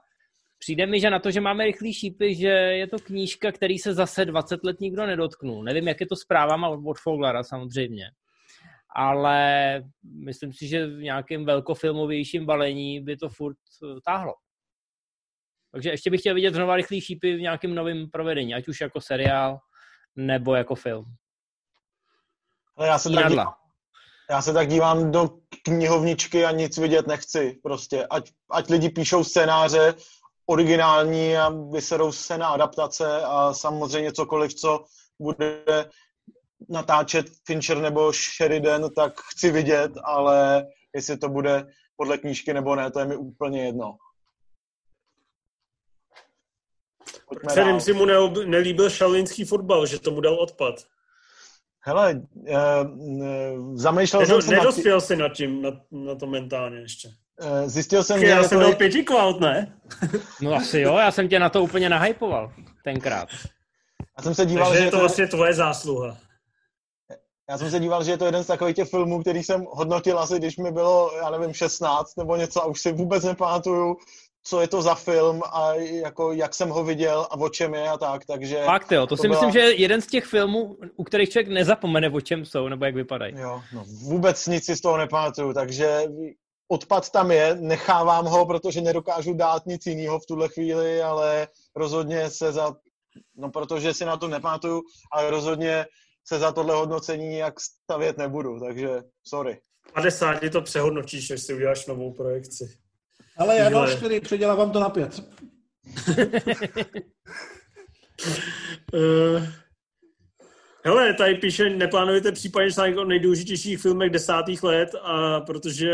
přijde 0.60 0.86
mi, 0.86 1.00
že 1.00 1.10
na 1.10 1.20
to, 1.20 1.32
že 1.32 1.42
máme 1.42 1.66
rychlý 1.66 1.94
šípy, 1.94 2.36
že 2.36 2.48
je 2.48 2.88
to 2.88 3.00
knížka, 3.00 3.52
který 3.52 3.80
se 3.80 3.94
zase 3.94 4.26
20 4.26 4.64
let 4.64 4.80
nikdo 4.80 5.06
nedotknul. 5.06 5.64
Nevím, 5.64 5.88
jak 5.88 6.02
je 6.02 6.08
to 6.08 6.16
s 6.16 6.26
právama 6.26 6.70
od 6.70 7.00
Foglara 7.00 7.44
samozřejmě. 7.44 8.12
Ale 8.96 9.84
myslím 10.04 10.54
si, 10.54 10.68
že 10.68 10.88
v 10.88 11.02
nějakém 11.02 11.46
velkofilmovějším 11.46 12.46
balení 12.46 13.00
by 13.00 13.18
to 13.18 13.30
furt 13.30 13.58
eh, 13.84 14.02
táhlo. 14.06 14.34
Takže 15.72 15.90
ještě 15.90 16.10
bych 16.10 16.20
chtěl 16.20 16.36
vidět 16.36 16.54
znova 16.54 16.76
rychlý 16.76 17.02
šípy 17.02 17.36
v 17.36 17.42
nějakém 17.42 17.76
novém 17.76 18.10
provedení, 18.12 18.54
ať 18.54 18.68
už 18.68 18.82
jako 18.82 19.02
seriál, 19.02 19.60
nebo 20.16 20.56
jako 20.56 20.76
film. 20.76 21.06
Ale 22.78 22.88
já 22.88 23.00
se, 23.00 23.10
tak 23.10 23.30
dívám, 23.30 23.54
já 24.30 24.42
se 24.42 24.54
tak 24.54 24.68
dívám 24.68 25.12
do 25.12 25.30
knihovničky 25.64 26.46
a 26.46 26.52
nic 26.52 26.78
vidět 26.78 27.08
nechci. 27.08 27.60
Prostě, 27.64 28.08
ať, 28.10 28.32
ať 28.52 28.70
lidi 28.70 28.90
píšou 28.90 29.24
scénáře 29.24 29.96
originální 30.46 31.38
a 31.38 31.50
vyserou 31.50 32.12
se 32.12 32.38
na 32.38 32.48
adaptace 32.48 33.22
a 33.22 33.54
samozřejmě 33.54 34.12
cokoliv, 34.12 34.54
co 34.54 34.86
bude 35.20 35.64
natáčet 36.70 37.26
Fincher 37.46 37.78
nebo 37.78 38.12
Sheridan, 38.12 38.90
tak 38.96 39.22
chci 39.22 39.52
vidět, 39.52 39.92
ale 40.04 40.66
jestli 40.96 41.18
to 41.18 41.30
bude 41.30 41.66
podle 41.98 42.18
knížky 42.18 42.54
nebo 42.54 42.76
ne, 42.76 42.92
to 42.92 43.00
je 43.00 43.06
mi 43.06 43.16
úplně 43.16 43.66
jedno. 43.66 43.96
Pojďme 47.30 47.52
Kterým 47.52 47.70
dál. 47.72 47.80
si 47.80 47.94
mu 47.94 48.06
neob- 48.06 48.46
nelíbil 48.46 48.90
šalinský 48.90 49.46
fotbal, 49.46 49.86
že 49.86 50.00
tomu 50.00 50.22
dal 50.22 50.34
odpad. 50.36 50.76
Hele, 51.82 52.22
eh, 52.48 52.56
eh, 53.24 53.56
zamýšlel 53.74 54.22
Nedo, 54.22 54.34
jsem 54.34 54.42
se 54.42 54.48
nad 54.48 54.56
tím, 54.56 54.58
nedospěl 54.60 55.02
si 55.02 55.16
nad 55.16 55.30
tím, 55.30 55.62
na, 55.62 55.70
na 55.92 56.16
to 56.16 56.28
mentálně 56.28 56.80
ještě. 56.80 57.10
eh, 57.42 57.70
zjistil 57.70 58.04
jsem, 58.04 58.24
Já 58.24 58.36
že 58.36 58.42
je 58.44 58.50
jsem 58.50 58.58
to, 58.60 58.64
dal 58.64 58.76
pěti 58.76 59.04
kvaut, 59.04 59.40
ne? 59.40 59.80
No 60.42 60.54
asi 60.54 60.80
jo, 60.80 60.98
já 60.98 61.12
jsem 61.12 61.28
tě 61.30 61.40
na 61.40 61.50
to 61.50 61.64
úplně 61.64 61.90
nahypoval 61.90 62.52
tenkrát. 62.84 63.30
já 64.18 64.24
jsem 64.24 64.36
se 64.36 64.46
díval, 64.46 64.66
Takže 64.68 64.80
že 64.82 64.88
je 64.88 64.92
to 64.92 65.00
vlastně 65.00 65.28
tvoje 65.28 65.54
zásluha. 65.54 66.18
Já 67.50 67.58
jsem 67.58 67.72
se 67.72 67.80
díval, 67.80 68.04
že 68.04 68.12
je 68.12 68.18
to 68.18 68.26
jeden 68.26 68.44
z 68.44 68.48
takových 68.48 68.76
těch 68.76 68.90
filmů, 68.90 69.22
který 69.22 69.44
jsem 69.44 69.66
hodnotil 69.70 70.20
asi, 70.20 70.38
když 70.38 70.58
mi 70.58 70.72
bylo, 70.72 71.12
já 71.18 71.30
nevím, 71.30 71.54
16 71.54 72.18
nebo 72.18 72.36
něco 72.36 72.62
a 72.62 72.66
už 72.66 72.82
si 72.82 72.92
vůbec 72.92 73.24
nepamatuju, 73.24 73.96
co 74.44 74.62
je 74.62 74.68
to 74.68 74.82
za 74.82 74.96
film 74.96 75.42
a 75.54 75.74
jako 75.74 76.32
jak 76.34 76.54
jsem 76.56 76.70
ho 76.70 76.84
viděl 76.84 77.28
a 77.32 77.38
o 77.38 77.50
čem 77.50 77.74
je 77.74 77.90
a 77.90 77.98
tak, 77.98 78.26
takže... 78.26 78.64
Fakt 78.66 78.92
jo, 78.92 79.02
to, 79.02 79.16
To 79.16 79.22
si 79.22 79.28
myslím, 79.28 79.52
byla- 79.52 79.54
že 79.54 79.60
je 79.60 79.82
jeden 79.82 80.02
z 80.02 80.08
těch 80.08 80.26
filmů, 80.26 80.78
u 80.96 81.04
kterých 81.04 81.30
člověk 81.30 81.48
nezapomene, 81.48 82.10
o 82.10 82.22
čem 82.22 82.46
jsou, 82.46 82.68
nebo 82.68 82.86
jak 82.86 82.96
vypadají. 82.96 83.34
Jo, 83.38 83.62
no, 83.74 83.84
vůbec 84.04 84.48
nic 84.48 84.66
si 84.66 84.76
z 84.76 84.82
toho 84.82 84.98
nepamatuju, 84.98 85.54
takže 85.54 86.04
odpad 86.68 87.10
tam 87.10 87.32
je, 87.32 87.56
nechávám 87.60 88.26
ho, 88.26 88.46
protože 88.46 88.82
nedokážu 88.82 89.34
dát 89.34 89.66
nic 89.66 89.86
jiného 89.86 90.20
v 90.20 90.26
tuhle 90.26 90.50
chvíli, 90.50 91.02
ale 91.02 91.48
rozhodně 91.76 92.30
se 92.30 92.52
za, 92.52 92.76
no 93.36 93.50
protože 93.50 93.94
si 93.94 94.06
na 94.06 94.18
to 94.18 94.28
nepamatuju, 94.28 94.82
ale 95.12 95.30
rozhodně 95.30 95.86
se 96.26 96.40
za 96.40 96.52
tohle 96.52 96.76
hodnocení 96.76 97.28
nějak 97.28 97.60
stavět 97.60 98.18
nebudu, 98.18 98.60
takže 98.60 98.90
sorry. 99.24 99.60
50 99.94 100.50
to 100.52 100.62
přehodnotíš, 100.62 101.32
až 101.32 101.42
si 101.42 101.54
uděláš 101.54 101.86
novou 101.86 102.14
projekci. 102.14 102.78
Ale 103.40 103.58
já 103.58 103.70
dal 103.70 103.98
čtyři, 103.98 104.20
předělávám 104.22 104.72
to 104.72 104.80
na 104.80 104.90
pět. 104.90 105.24
Uh, 108.94 109.44
hele, 110.86 111.14
tady 111.14 111.36
píše, 111.36 111.70
neplánujete 111.70 112.32
případně 112.32 112.72
článek 112.72 112.98
o 112.98 113.06
nejdůležitějších 113.06 113.82
filmech 113.82 114.10
desátých 114.10 114.64
let, 114.64 114.90
a 115.02 115.42
protože 115.42 115.90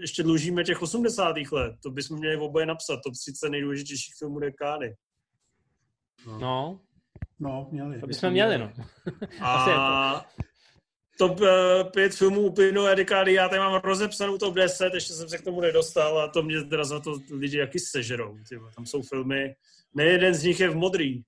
ještě 0.00 0.22
dlužíme 0.22 0.64
těch 0.64 0.82
80. 0.82 1.36
let. 1.52 1.72
To 1.82 1.90
bychom 1.90 2.18
měli 2.18 2.36
oboje 2.36 2.66
napsat, 2.66 3.00
top 3.04 3.14
30 3.14 3.48
nejdůležitějších 3.48 4.14
filmů 4.18 4.38
dekády. 4.38 4.94
No, 6.40 6.80
No, 7.40 7.68
měli. 7.72 8.00
to 8.00 8.06
bychom 8.06 8.30
měli, 8.30 8.58
no. 8.58 8.72
Asi 9.40 9.70
A 9.74 10.24
top 11.20 11.40
5 11.92 12.14
filmů 12.14 12.40
uplynulé 12.40 12.96
dekády, 12.96 13.32
já 13.32 13.48
tady 13.48 13.60
mám 13.60 13.80
rozepsanou 13.84 14.38
top 14.38 14.54
10, 14.54 14.94
ještě 14.94 15.12
jsem 15.12 15.28
se 15.28 15.38
k 15.38 15.44
tomu 15.44 15.60
nedostal 15.60 16.18
a 16.20 16.28
to 16.28 16.42
mě 16.42 16.62
teda 16.64 16.84
za 16.84 17.00
to 17.00 17.16
lidi 17.32 17.58
jaký 17.58 17.78
sežerou. 17.78 18.36
Ty 18.48 18.56
vole. 18.56 18.70
Tam 18.76 18.86
jsou 18.86 19.02
filmy, 19.02 19.54
nejeden 19.94 20.34
z 20.34 20.42
nich 20.44 20.60
je 20.60 20.68
v 20.68 20.74
modrý. 20.76 21.22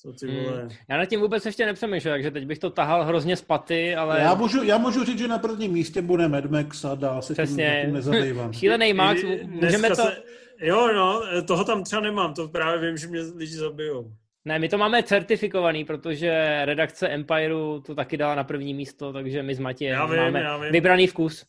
Co 0.00 0.12
ty 0.12 0.26
Hmm. 0.26 0.44
vole. 0.44 0.68
Já 0.90 0.96
nad 0.96 1.04
tím 1.06 1.20
vůbec 1.20 1.46
ještě 1.46 1.66
nepřemýšlel, 1.66 2.14
takže 2.14 2.30
teď 2.30 2.46
bych 2.46 2.58
to 2.58 2.70
tahal 2.70 3.04
hrozně 3.04 3.36
z 3.36 3.42
paty, 3.42 3.94
ale 3.96 4.20
Já 4.20 4.34
můžu, 4.34 4.62
já 4.62 4.78
můžu 4.78 5.04
říct, 5.04 5.18
že 5.18 5.28
na 5.28 5.38
prvním 5.38 5.72
místě 5.72 6.02
bude 6.02 6.28
Mad 6.28 6.44
Max 6.44 6.84
a 6.84 6.94
dál 6.94 7.22
se 7.22 7.34
tím, 7.34 7.44
přesně. 7.44 7.82
tím 7.84 7.94
nezabývám. 7.94 8.52
Šílený 8.60 8.92
Max, 8.92 9.20
můžeme 9.44 9.88
to... 9.88 9.94
Se, 9.96 10.22
jo, 10.60 10.92
no, 10.94 11.22
toho 11.46 11.64
tam 11.64 11.84
třeba 11.84 12.02
nemám, 12.02 12.34
to 12.34 12.48
právě 12.48 12.88
vím, 12.88 12.96
že 12.96 13.06
mě 13.06 13.20
lidi 13.20 13.54
zabijou. 13.54 14.12
Ne, 14.48 14.58
my 14.58 14.68
to 14.68 14.78
máme 14.78 15.02
certifikovaný, 15.02 15.84
protože 15.84 16.60
redakce 16.64 17.08
Empireu 17.08 17.80
to 17.80 17.94
taky 17.94 18.16
dala 18.16 18.34
na 18.34 18.44
první 18.44 18.74
místo, 18.74 19.12
takže 19.12 19.42
my 19.42 19.54
s 19.54 19.58
Matějem 19.58 19.94
Já 19.94 20.06
vím, 20.06 20.16
máme 20.16 20.40
já 20.40 20.56
vím. 20.56 20.72
vybraný 20.72 21.06
vkus. 21.06 21.46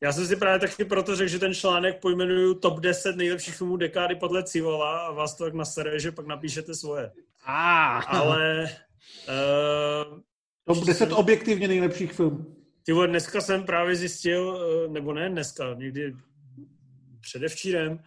Já 0.00 0.12
jsem 0.12 0.26
si 0.26 0.36
právě 0.36 0.58
taky 0.68 0.84
proto 0.84 1.16
řekl, 1.16 1.28
že 1.30 1.38
ten 1.38 1.54
článek 1.54 2.00
pojmenuju 2.00 2.54
top 2.54 2.80
10 2.80 3.16
nejlepších 3.16 3.54
filmů 3.54 3.76
dekády 3.76 4.14
podle 4.14 4.42
Civola 4.44 4.98
a 4.98 5.12
vás 5.12 5.36
to 5.36 5.44
tak 5.44 5.54
nasere, 5.54 5.98
že 5.98 6.12
pak 6.12 6.26
napíšete 6.26 6.74
svoje. 6.74 7.10
Ah, 7.46 8.00
Ale 8.08 8.68
uh, 10.12 10.18
Top 10.64 10.84
10 10.84 11.12
objektivně 11.12 11.68
nejlepších 11.68 12.12
filmů. 12.12 12.56
ty 12.86 12.92
vole, 12.92 13.08
dneska 13.08 13.40
jsem 13.40 13.64
právě 13.64 13.96
zjistil, 13.96 14.60
eh, 14.86 14.88
nebo 14.88 15.12
ne 15.12 15.28
dneska, 15.30 15.74
někdy 15.74 16.12
předevčírem, 17.20 17.98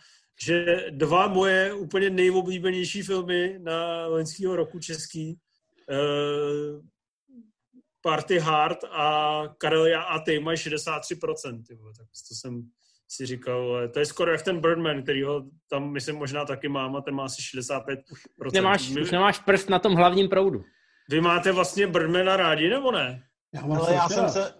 že 0.43 0.85
dva 0.89 1.27
moje 1.27 1.73
úplně 1.73 2.09
nejoblíbenější 2.09 3.01
filmy 3.01 3.59
na 3.59 4.07
loňského 4.07 4.55
roku 4.55 4.79
český, 4.79 5.37
uh, 5.89 6.81
Party 8.03 8.39
Hard 8.39 8.77
a 8.91 9.41
Karelia 9.57 10.01
a 10.01 10.19
ty 10.19 10.39
mají 10.39 10.57
63%. 10.57 11.63
Ty 11.67 11.75
vole, 11.75 11.93
tak 11.97 12.07
to 12.29 12.35
jsem 12.35 12.63
si 13.09 13.25
říkal, 13.25 13.61
ale 13.61 13.89
to 13.89 13.99
je 13.99 14.05
skoro 14.05 14.31
jak 14.31 14.41
ten 14.41 14.61
Birdman, 14.61 15.03
který 15.03 15.23
ho 15.23 15.43
tam 15.69 15.91
myslím 15.91 16.15
možná 16.15 16.45
taky 16.45 16.69
mám 16.69 16.95
a 16.95 17.01
ten 17.01 17.15
má 17.15 17.25
asi 17.25 17.41
65%. 17.41 18.53
nemáš, 18.53 18.89
My- 18.89 19.01
už 19.01 19.11
nemáš 19.11 19.39
prst 19.39 19.69
na 19.69 19.79
tom 19.79 19.95
hlavním 19.95 20.29
proudu. 20.29 20.63
Vy 21.09 21.21
máte 21.21 21.51
vlastně 21.51 21.87
Birdmana 21.87 22.37
rádi, 22.37 22.69
nebo 22.69 22.91
ne? 22.91 23.23
Já 23.53 23.61
mám 23.61 23.77
Ale 23.77 23.93
já 23.93 24.09
jsem 24.09 24.29
se, 24.29 24.53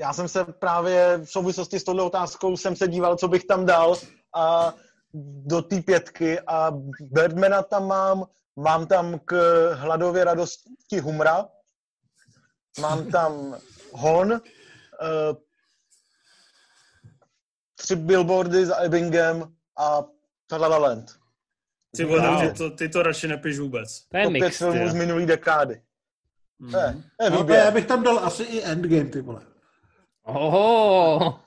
já 0.00 0.12
jsem 0.12 0.28
se 0.28 0.44
právě 0.44 1.18
v 1.24 1.30
souvislosti 1.30 1.80
s 1.80 1.84
touhle 1.84 2.02
otázkou 2.02 2.56
jsem 2.56 2.76
se 2.76 2.88
díval, 2.88 3.16
co 3.16 3.28
bych 3.28 3.44
tam 3.44 3.66
dal 3.66 3.96
a 4.36 4.74
do 5.46 5.62
té 5.62 5.82
pětky 5.82 6.40
a 6.40 6.70
Birdmana 7.00 7.62
tam 7.62 7.86
mám, 7.86 8.26
mám 8.56 8.86
tam 8.86 9.18
k 9.24 9.34
hladově 9.74 10.24
radosti 10.24 10.98
humra, 11.02 11.48
mám 12.80 13.10
tam 13.10 13.60
Hon, 13.92 14.32
uh, 14.32 14.38
tři 17.74 17.96
billboardy 17.96 18.66
za 18.66 18.76
Ebbingem 18.84 19.54
a 19.78 20.04
La 20.52 20.66
La 20.68 20.78
Land. 20.78 21.10
Ty, 21.96 22.04
vole, 22.04 22.28
Wow. 22.30 22.40
ty, 22.40 22.58
to, 22.58 22.70
ty 22.70 22.88
to 22.88 23.02
radši 23.02 23.28
nepiš 23.28 23.58
vůbec. 23.58 24.08
To 24.08 24.16
je 24.16 24.24
To 24.24 24.30
pět 24.30 24.40
mix, 24.40 24.58
filmů 24.58 24.88
z 24.88 24.94
minulý 24.94 25.26
dekády. 25.26 25.82
To 26.70 26.78
je, 26.78 26.86
Mhm. 26.92 27.02
to 27.18 27.24
je 27.24 27.30
No, 27.30 27.44
to 27.44 27.52
já 27.52 27.70
bych 27.70 27.86
tam 27.86 28.02
dal 28.02 28.18
asi 28.18 28.42
i 28.42 28.62
Endgame, 28.64 29.04
ty 29.10 29.20
vole. 29.20 29.40
Oho. 30.22 31.40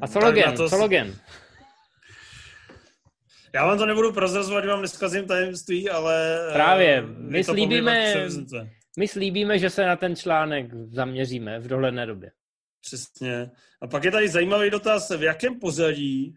A 0.00 0.08
co 0.08 0.18
Logan? 0.18 0.56
to 0.56 0.68
Co 0.68 0.76
Logan? 0.76 1.14
Já 3.54 3.66
vám 3.66 3.78
to 3.78 3.86
nebudu 3.86 4.12
prozrazovat, 4.12 4.64
vám 4.64 4.82
neskazím 4.82 5.26
tajemství, 5.26 5.90
ale... 5.90 6.40
eh, 6.50 6.52
Právě, 6.52 7.02
my 7.18 7.44
slíbíme-. 7.44 8.28
My 8.98 9.08
slíbíme, 9.08 9.58
že 9.58 9.70
se 9.70 9.86
na 9.86 9.96
ten 9.96 10.16
článek 10.16 10.74
zaměříme 10.74 11.58
v 11.58 11.66
dohledné 11.66 12.06
době. 12.06 12.30
Přesně. 12.80 13.50
A 13.82 13.86
pak 13.86 14.04
je 14.04 14.10
tady 14.10 14.28
zajímavý 14.28 14.70
dotaz, 14.70 15.10
v 15.10 15.22
jakém 15.22 15.58
pořadí, 15.60 16.34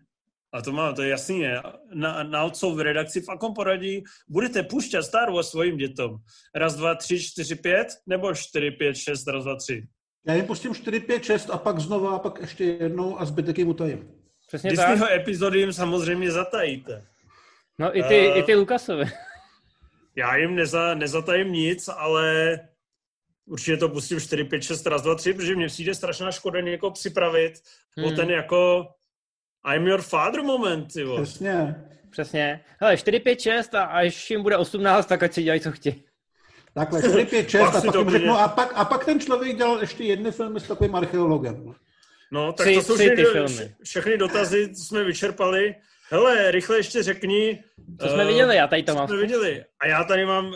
a 0.54 0.62
to 0.62 0.72
má, 0.72 0.94
to 0.94 1.02
je 1.02 1.10
jasný, 1.10 1.42
ne? 1.42 1.62
na, 1.94 2.24
na 2.24 2.44
otcov 2.44 2.76
v 2.76 2.80
redakci, 2.80 3.22
v 3.22 3.26
jakom 3.30 3.54
poradí 3.54 4.04
budete 4.30 4.64
pušťat 4.64 5.06
Star 5.06 5.32
Wars 5.32 5.50
svým 5.50 5.78
dětem? 5.78 6.10
Raz, 6.56 6.76
dva, 6.76 6.96
tři, 6.96 7.24
čtyři, 7.24 7.56
pět, 7.56 7.88
nebo 8.08 8.34
čtyři, 8.34 8.72
pět, 8.72 8.96
šest, 8.96 9.28
raz, 9.28 9.44
dva, 9.44 9.56
tři? 9.56 9.88
Já 10.28 10.34
jim 10.34 10.46
pustím 10.46 10.76
4, 10.76 11.00
5, 11.00 11.24
6 11.24 11.50
a 11.50 11.58
pak 11.58 11.80
znova 11.80 12.16
a 12.16 12.20
pak 12.20 12.40
ještě 12.42 12.64
jednou 12.64 13.20
a 13.20 13.26
zbytek 13.26 13.58
jim 13.58 13.68
utajím. 13.68 14.17
Přesně 14.48 14.76
tak. 14.76 14.90
Disneyho 14.90 15.14
epizody 15.14 15.60
jim 15.60 15.74
samozřejmě 15.74 16.32
zatajíte. 16.32 17.06
No 17.80 17.98
i 17.98 18.04
ty, 18.04 18.32
Eh, 18.32 18.40
i 18.40 18.44
ty 18.44 18.56
Lukasovi. 18.56 19.06
Já 20.16 20.36
jim 20.36 20.56
neza, 20.56 20.94
nezatajím 20.94 21.54
nic, 21.54 21.90
ale 21.96 22.60
určitě 23.46 23.78
to 23.78 23.90
pustím 23.90 24.20
4, 24.20 24.44
5, 24.44 24.64
6, 24.64 24.88
raz, 24.88 25.02
2, 25.02 25.16
3, 25.16 25.34
protože 25.34 25.56
mně 25.56 25.68
přijde 25.68 25.96
strašná 25.96 26.32
škoda 26.32 26.62
někoho 26.62 26.92
připravit 26.92 27.54
hmm. 27.98 28.06
o 28.06 28.12
ten 28.12 28.30
jako 28.30 28.88
I'm 29.74 29.88
your 29.88 30.02
father 30.02 30.44
moment, 30.44 30.94
ty. 30.94 31.06
Přesně. 31.16 31.76
Přesně. 32.10 32.64
Hele, 32.80 32.98
4, 32.98 33.20
5, 33.20 33.42
6 33.42 33.76
a 33.76 33.84
až 33.84 34.30
jim 34.30 34.44
bude 34.44 34.58
18, 34.58 35.06
tak 35.06 35.24
ať 35.24 35.34
si 35.34 35.44
dělají, 35.44 35.62
co 35.62 35.72
chtějí. 35.72 36.04
Takhle, 36.74 37.00
4, 37.00 37.26
5, 37.26 37.50
6 37.50 37.62
Pak 37.62 37.76
a 37.76 37.82
pak 37.82 37.96
jim 37.96 38.10
řeknu, 38.10 38.34
a 38.34 38.48
pak, 38.48 38.72
a 38.76 38.86
pak 38.86 39.06
ten 39.06 39.20
člověk 39.20 39.58
dělal 39.58 39.80
ještě 39.80 40.04
jedny 40.04 40.32
filmy 40.32 40.60
s 40.60 40.64
takovým 40.64 40.96
archeologem. 40.96 41.76
No, 42.32 42.54
tak 42.54 42.68
Tři- 42.68 42.76
to 42.76 42.82
jsou 42.82 42.96
tři 42.96 43.04
všechny, 43.04 43.24
ty 43.26 43.32
filmy. 43.32 43.76
všechny 43.84 44.18
dotazy, 44.18 44.76
co 44.76 44.84
jsme 44.84 45.04
vyčerpali. 45.04 45.76
Hele, 46.10 46.52
rychle 46.52 46.78
ještě 46.78 47.04
řekni. 47.04 47.64
Co 48.02 48.08
jsme 48.10 48.24
eh, 48.24 48.28
viděli, 48.28 48.56
já 48.56 48.68
tady 48.68 48.84
to 48.84 48.92
co 48.92 48.98
mám. 48.98 49.08
jsme 49.08 49.18
viděli. 49.18 49.66
A 49.80 49.88
já 49.88 50.04
tady 50.04 50.26
mám 50.26 50.54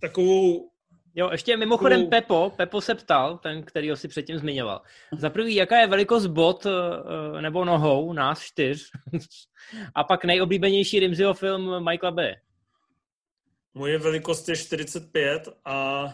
takovou... 0.00 0.70
Jo, 1.14 1.28
ještě 1.32 1.56
mimochodem 1.56 2.00
Takovou- 2.10 2.10
Pepo, 2.10 2.52
Pepo 2.56 2.80
se 2.80 2.94
ptal, 2.94 3.38
ten, 3.38 3.62
který 3.62 3.90
ho 3.90 3.96
si 3.96 4.08
předtím 4.08 4.38
zmiňoval. 4.38 4.82
Za 5.18 5.30
prvý, 5.30 5.54
jaká 5.54 5.78
je 5.80 5.86
velikost 5.86 6.26
bot 6.26 6.66
eh, 6.66 7.42
nebo 7.42 7.64
nohou 7.64 8.12
nás 8.12 8.40
čtyř? 8.40 8.90
A 9.94 10.04
pak 10.04 10.24
nejoblíbenější 10.24 11.00
Rimziho 11.00 11.34
film 11.34 11.84
Michaela 11.90 12.10
Bay. 12.16 12.34
Moje 13.74 13.98
velikost 13.98 14.48
je 14.48 14.56
45 14.56 15.48
a 15.64 16.06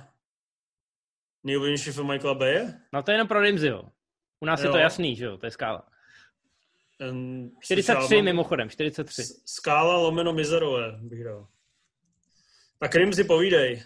nejoblíbenější 1.44 1.90
film 1.92 2.08
Michaela 2.08 2.34
Baye. 2.34 2.74
No 2.92 3.02
to 3.02 3.10
je 3.10 3.14
jenom 3.14 3.28
pro 3.28 3.40
Rimziho. 3.40 3.82
U 4.40 4.46
nás 4.46 4.60
jo. 4.60 4.66
je 4.66 4.72
to 4.72 4.78
jasný, 4.78 5.16
že 5.16 5.24
jo, 5.24 5.36
to 5.38 5.46
je 5.46 5.50
skála. 5.50 5.82
Em, 7.00 7.50
43 7.60 8.06
skála- 8.14 8.22
mimochodem, 8.24 8.70
43. 8.70 9.22
S- 9.22 9.42
Skála 9.46 9.96
lomeno 9.96 10.32
mizerové 10.32 10.98
bych 11.02 11.24
dal. 11.24 11.46
Tak 12.78 12.94
Rimzi, 12.94 13.24
povídej. 13.24 13.82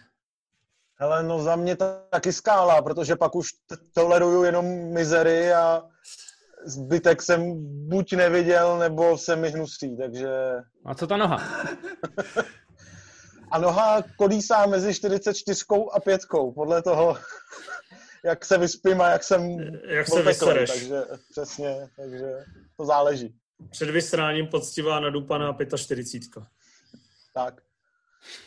Hele, 0.95 1.23
no 1.23 1.43
za 1.43 1.57
mě 1.57 1.77
ta- 1.77 2.03
taky 2.11 2.33
skála, 2.33 2.83
protože 2.83 3.17
pak 3.17 3.35
už 3.35 3.49
toleruju 3.95 4.45
jenom 4.45 4.67
mizery 4.93 5.53
a 5.53 5.83
zbytek 6.67 7.23
jsem 7.23 7.41
buď 7.89 8.13
neviděl, 8.13 8.79
nebo 8.79 9.19
se 9.19 9.37
mi 9.37 9.51
hnusí, 9.51 9.97
takže... 9.97 10.29
A 10.85 10.95
co 10.95 11.07
ta 11.07 11.17
noha? 11.17 11.39
A 13.53 13.59
noha 13.59 14.03
kolísá 14.17 14.67
mezi 14.67 14.95
44 14.95 15.65
a 15.93 16.01
5, 16.01 16.21
podle 16.55 16.83
toho, 16.83 17.17
jak 18.25 18.45
se 18.45 18.59
vyspím 18.59 19.01
a 19.01 19.09
jak 19.11 19.25
jsem 19.25 19.59
Jak 19.89 20.09
se 20.09 20.23
vysereš. 20.23 20.71
takže 20.71 21.03
přesně, 21.31 21.89
takže 21.97 22.45
to 22.77 22.85
záleží. 22.85 23.35
Před 23.71 23.91
vysráním 23.91 24.47
poctivá 24.47 25.01
nadupaná 25.01 25.57
45. 25.77 26.45
Tak. 27.35 27.61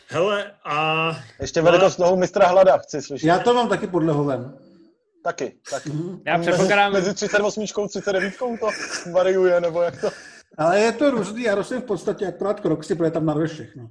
Hele, 0.08 0.52
a 0.66 1.10
Ještě 1.40 1.62
velikost 1.62 1.98
nohou 1.98 2.16
mistra 2.16 2.48
Hlada 2.48 2.78
chci 2.78 3.02
slyšet. 3.02 3.28
Já 3.28 3.40
to 3.40 3.54
mám 3.54 3.70
taky 3.70 3.88
podle 3.88 4.14
hoven. 4.14 4.58
Taky, 5.24 5.60
taky. 5.72 5.92
Já 6.26 6.40
předpokládám, 6.40 6.94
Mezi, 6.94 7.08
mezi 7.08 7.16
38 7.16 7.64
a 7.84 7.88
39 7.88 8.34
to 8.38 8.48
variuje, 9.12 9.62
nebo 9.62 9.82
jak 9.82 10.02
to? 10.02 10.10
Ale 10.58 10.80
je 10.80 10.92
to 10.92 11.12
různý, 11.12 11.44
já 11.44 11.56
nosím 11.56 11.82
v 11.82 11.86
podstatě 11.86 12.28
akorát 12.28 12.60
kroxy, 12.60 12.96
protože 12.96 13.12
tam 13.12 13.26
narve 13.26 13.48
všechno. 13.48 13.90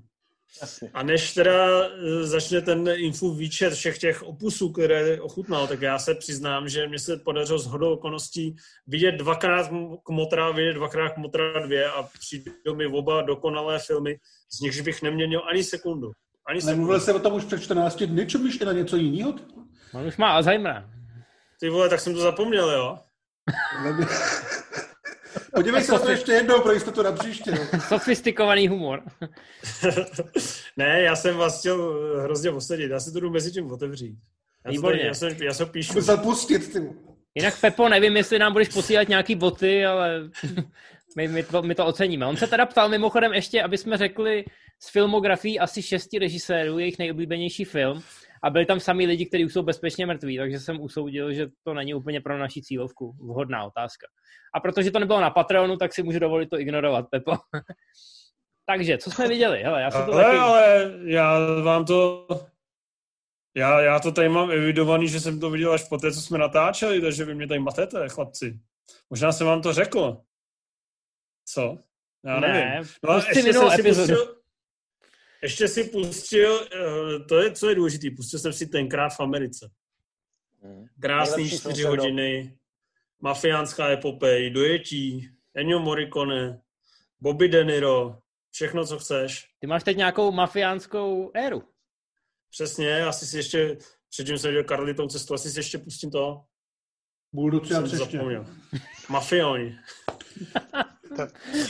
Jasně. 0.60 0.90
A 0.94 1.02
než 1.02 1.34
teda 1.34 1.84
eh, 1.84 2.26
začne 2.26 2.60
ten 2.60 2.88
info 2.94 3.34
výčet 3.34 3.74
všech 3.74 3.98
těch 3.98 4.22
opusů, 4.22 4.72
které 4.72 5.20
ochutnal, 5.20 5.66
tak 5.66 5.82
já 5.82 5.98
se 5.98 6.14
přiznám, 6.14 6.68
že 6.68 6.88
mě 6.88 6.98
se 6.98 7.16
podařilo 7.16 7.58
s 7.58 7.66
hodou 7.66 7.92
okolností 7.92 8.56
vidět 8.86 9.12
dvakrát 9.12 9.70
Kmotra, 10.02 10.50
vidět 10.50 10.74
dvakrát 10.74 11.08
Kmotra 11.08 11.66
dvě 11.66 11.90
a 11.90 12.02
přijdou 12.02 12.74
mi 12.74 12.86
oba 12.86 13.22
dokonalé 13.22 13.78
filmy, 13.78 14.16
z 14.52 14.60
nichž 14.60 14.80
bych 14.80 15.02
neměnil 15.02 15.42
ani 15.50 15.64
sekundu. 15.64 16.10
Ani 16.46 16.60
sekundu. 16.60 16.76
Nemluvil 16.76 17.00
jsem 17.00 17.16
o 17.16 17.20
tom 17.20 17.32
už 17.32 17.44
před 17.44 17.62
14 17.62 18.02
dny, 18.02 18.26
čo 18.26 18.38
myšte 18.38 18.64
na 18.64 18.72
něco 18.72 18.96
jiného? 18.96 19.34
on 19.94 20.06
už 20.06 20.16
má 20.16 20.32
Alzheimera. 20.32 20.90
Ty 21.60 21.68
vole, 21.68 21.88
tak 21.88 22.00
jsem 22.00 22.14
to 22.14 22.20
zapomněl, 22.20 22.70
jo? 22.70 22.98
Podívej 25.54 25.82
se 25.82 25.92
na 25.92 25.98
to 25.98 26.10
ještě 26.10 26.32
jednou 26.32 26.60
pro 26.60 26.72
jistotu 26.72 27.02
na 27.02 27.12
příště. 27.12 27.50
No. 27.50 27.80
Sofistikovaný 27.88 28.68
humor. 28.68 29.02
ne, 30.76 31.02
já 31.02 31.16
jsem 31.16 31.36
vás 31.36 31.58
chtěl 31.58 31.98
eh, 32.16 32.22
hrozně 32.22 32.50
osadit, 32.50 32.90
já 32.90 33.00
si 33.00 33.12
to 33.12 33.20
jdu 33.20 33.30
mezi 33.30 33.52
tím 33.52 33.72
otevřít. 33.72 34.16
Já, 34.64 34.68
to 34.68 34.72
Výborně. 34.72 34.98
tady, 34.98 35.08
já, 35.08 35.14
jsem, 35.14 35.42
já 35.42 35.54
se 35.54 35.66
píšu. 35.66 36.00
Zapustit, 36.00 36.72
ty. 36.72 36.90
Jinak 37.34 37.60
Pepo, 37.60 37.88
nevím, 37.88 38.16
jestli 38.16 38.38
nám 38.38 38.52
budeš 38.52 38.68
posílat 38.68 39.08
nějaký 39.08 39.34
boty, 39.34 39.86
ale 39.86 40.30
my, 41.16 41.28
my, 41.28 41.42
to, 41.42 41.62
my 41.62 41.74
to 41.74 41.86
oceníme. 41.86 42.26
On 42.26 42.36
se 42.36 42.46
teda 42.46 42.66
ptal 42.66 42.88
mimochodem 42.88 43.32
ještě, 43.32 43.62
aby 43.62 43.78
jsme 43.78 43.96
řekli 43.96 44.44
z 44.82 44.90
filmografií 44.90 45.60
asi 45.60 45.82
šesti 45.82 46.18
režisérů, 46.18 46.78
jejich 46.78 46.98
nejoblíbenější 46.98 47.64
film. 47.64 48.02
A 48.44 48.50
byli 48.50 48.66
tam 48.66 48.80
sami 48.80 49.06
lidi, 49.06 49.26
kteří 49.26 49.44
už 49.44 49.52
jsou 49.52 49.62
bezpečně 49.62 50.06
mrtví, 50.06 50.38
takže 50.38 50.60
jsem 50.60 50.80
usoudil, 50.80 51.32
že 51.32 51.46
to 51.64 51.74
není 51.74 51.94
úplně 51.94 52.20
pro 52.20 52.38
naši 52.38 52.62
cílovku 52.62 53.16
vhodná 53.20 53.64
otázka. 53.64 54.06
A 54.54 54.60
protože 54.60 54.90
to 54.90 54.98
nebylo 54.98 55.20
na 55.20 55.30
Patreonu, 55.30 55.76
tak 55.76 55.94
si 55.94 56.02
můžu 56.02 56.18
dovolit 56.18 56.48
to 56.48 56.58
ignorovat, 56.58 57.06
Pepo. 57.10 57.32
takže, 58.66 58.98
co 58.98 59.10
jsme 59.10 59.28
viděli? 59.28 59.62
Hele, 59.62 59.82
já 59.82 59.90
se 59.90 59.98
to 59.98 60.12
Ale, 60.12 60.24
taky... 60.24 60.36
ale 60.36 60.92
já 61.04 61.38
vám 61.62 61.84
to... 61.84 62.26
Já, 63.56 63.80
já 63.80 64.00
to 64.00 64.12
tady 64.12 64.28
mám 64.28 64.50
evidovaný, 64.50 65.08
že 65.08 65.20
jsem 65.20 65.40
to 65.40 65.50
viděl 65.50 65.72
až 65.72 65.88
po 65.88 65.98
té, 65.98 66.12
co 66.12 66.20
jsme 66.20 66.38
natáčeli, 66.38 67.00
takže 67.00 67.24
vy 67.24 67.34
mě 67.34 67.48
tady 67.48 67.60
matete, 67.60 68.08
chlapci. 68.08 68.60
Možná 69.10 69.32
jsem 69.32 69.46
vám 69.46 69.62
to 69.62 69.72
řekl. 69.72 70.22
Co? 71.44 71.78
Já 72.24 72.40
Ne, 72.40 72.48
nevím. 72.48 72.90
No 73.04 73.10
a 73.10 73.16
ještě 73.16 73.42
minulou 73.42 73.70
jsem 73.70 73.94
si 73.94 74.00
pustil, 74.00 74.41
ještě 75.42 75.68
si 75.68 75.84
pustil, 75.84 76.66
eh, 76.74 77.18
to 77.28 77.38
je, 77.40 77.52
co 77.52 77.68
je 77.68 77.74
důležitý, 77.74 78.10
pustil 78.10 78.38
jsem 78.38 78.52
si 78.52 78.66
tenkrát 78.66 79.08
v 79.08 79.20
Americe. 79.20 79.70
Krásný 81.00 81.36
Nejlepší 81.42 81.58
film 81.58 81.72
čtyři 81.74 81.82
dob. 81.82 81.90
hodiny, 81.98 82.58
mafiánská 83.20 83.88
epopej, 83.90 84.50
dojetí, 84.50 85.30
Ennio 85.54 85.78
Morricone, 85.78 86.60
Bobby 87.20 87.48
De 87.48 87.64
Niro, 87.64 88.18
všechno, 88.50 88.86
co 88.86 88.98
chceš. 88.98 89.48
Ty 89.58 89.66
máš 89.66 89.84
teď 89.84 89.96
nějakou 89.96 90.32
mafiánskou 90.32 91.30
éru. 91.34 91.62
Přesně, 92.50 93.04
asi 93.04 93.26
si 93.26 93.36
ještě, 93.36 93.78
předtím 94.10 94.38
jsem 94.38 94.50
viděl 94.50 94.64
Karlitou 94.64 95.06
cestu, 95.08 95.34
asi 95.34 95.50
si 95.50 95.58
ještě 95.58 95.78
pustím 95.78 96.10
to. 96.10 96.44
Bulduci 97.32 97.74
a 97.74 97.76
Jsem 97.76 97.84
třešně. 97.86 98.06
zapomněl. 98.18 98.46
Mafioni. 99.08 99.78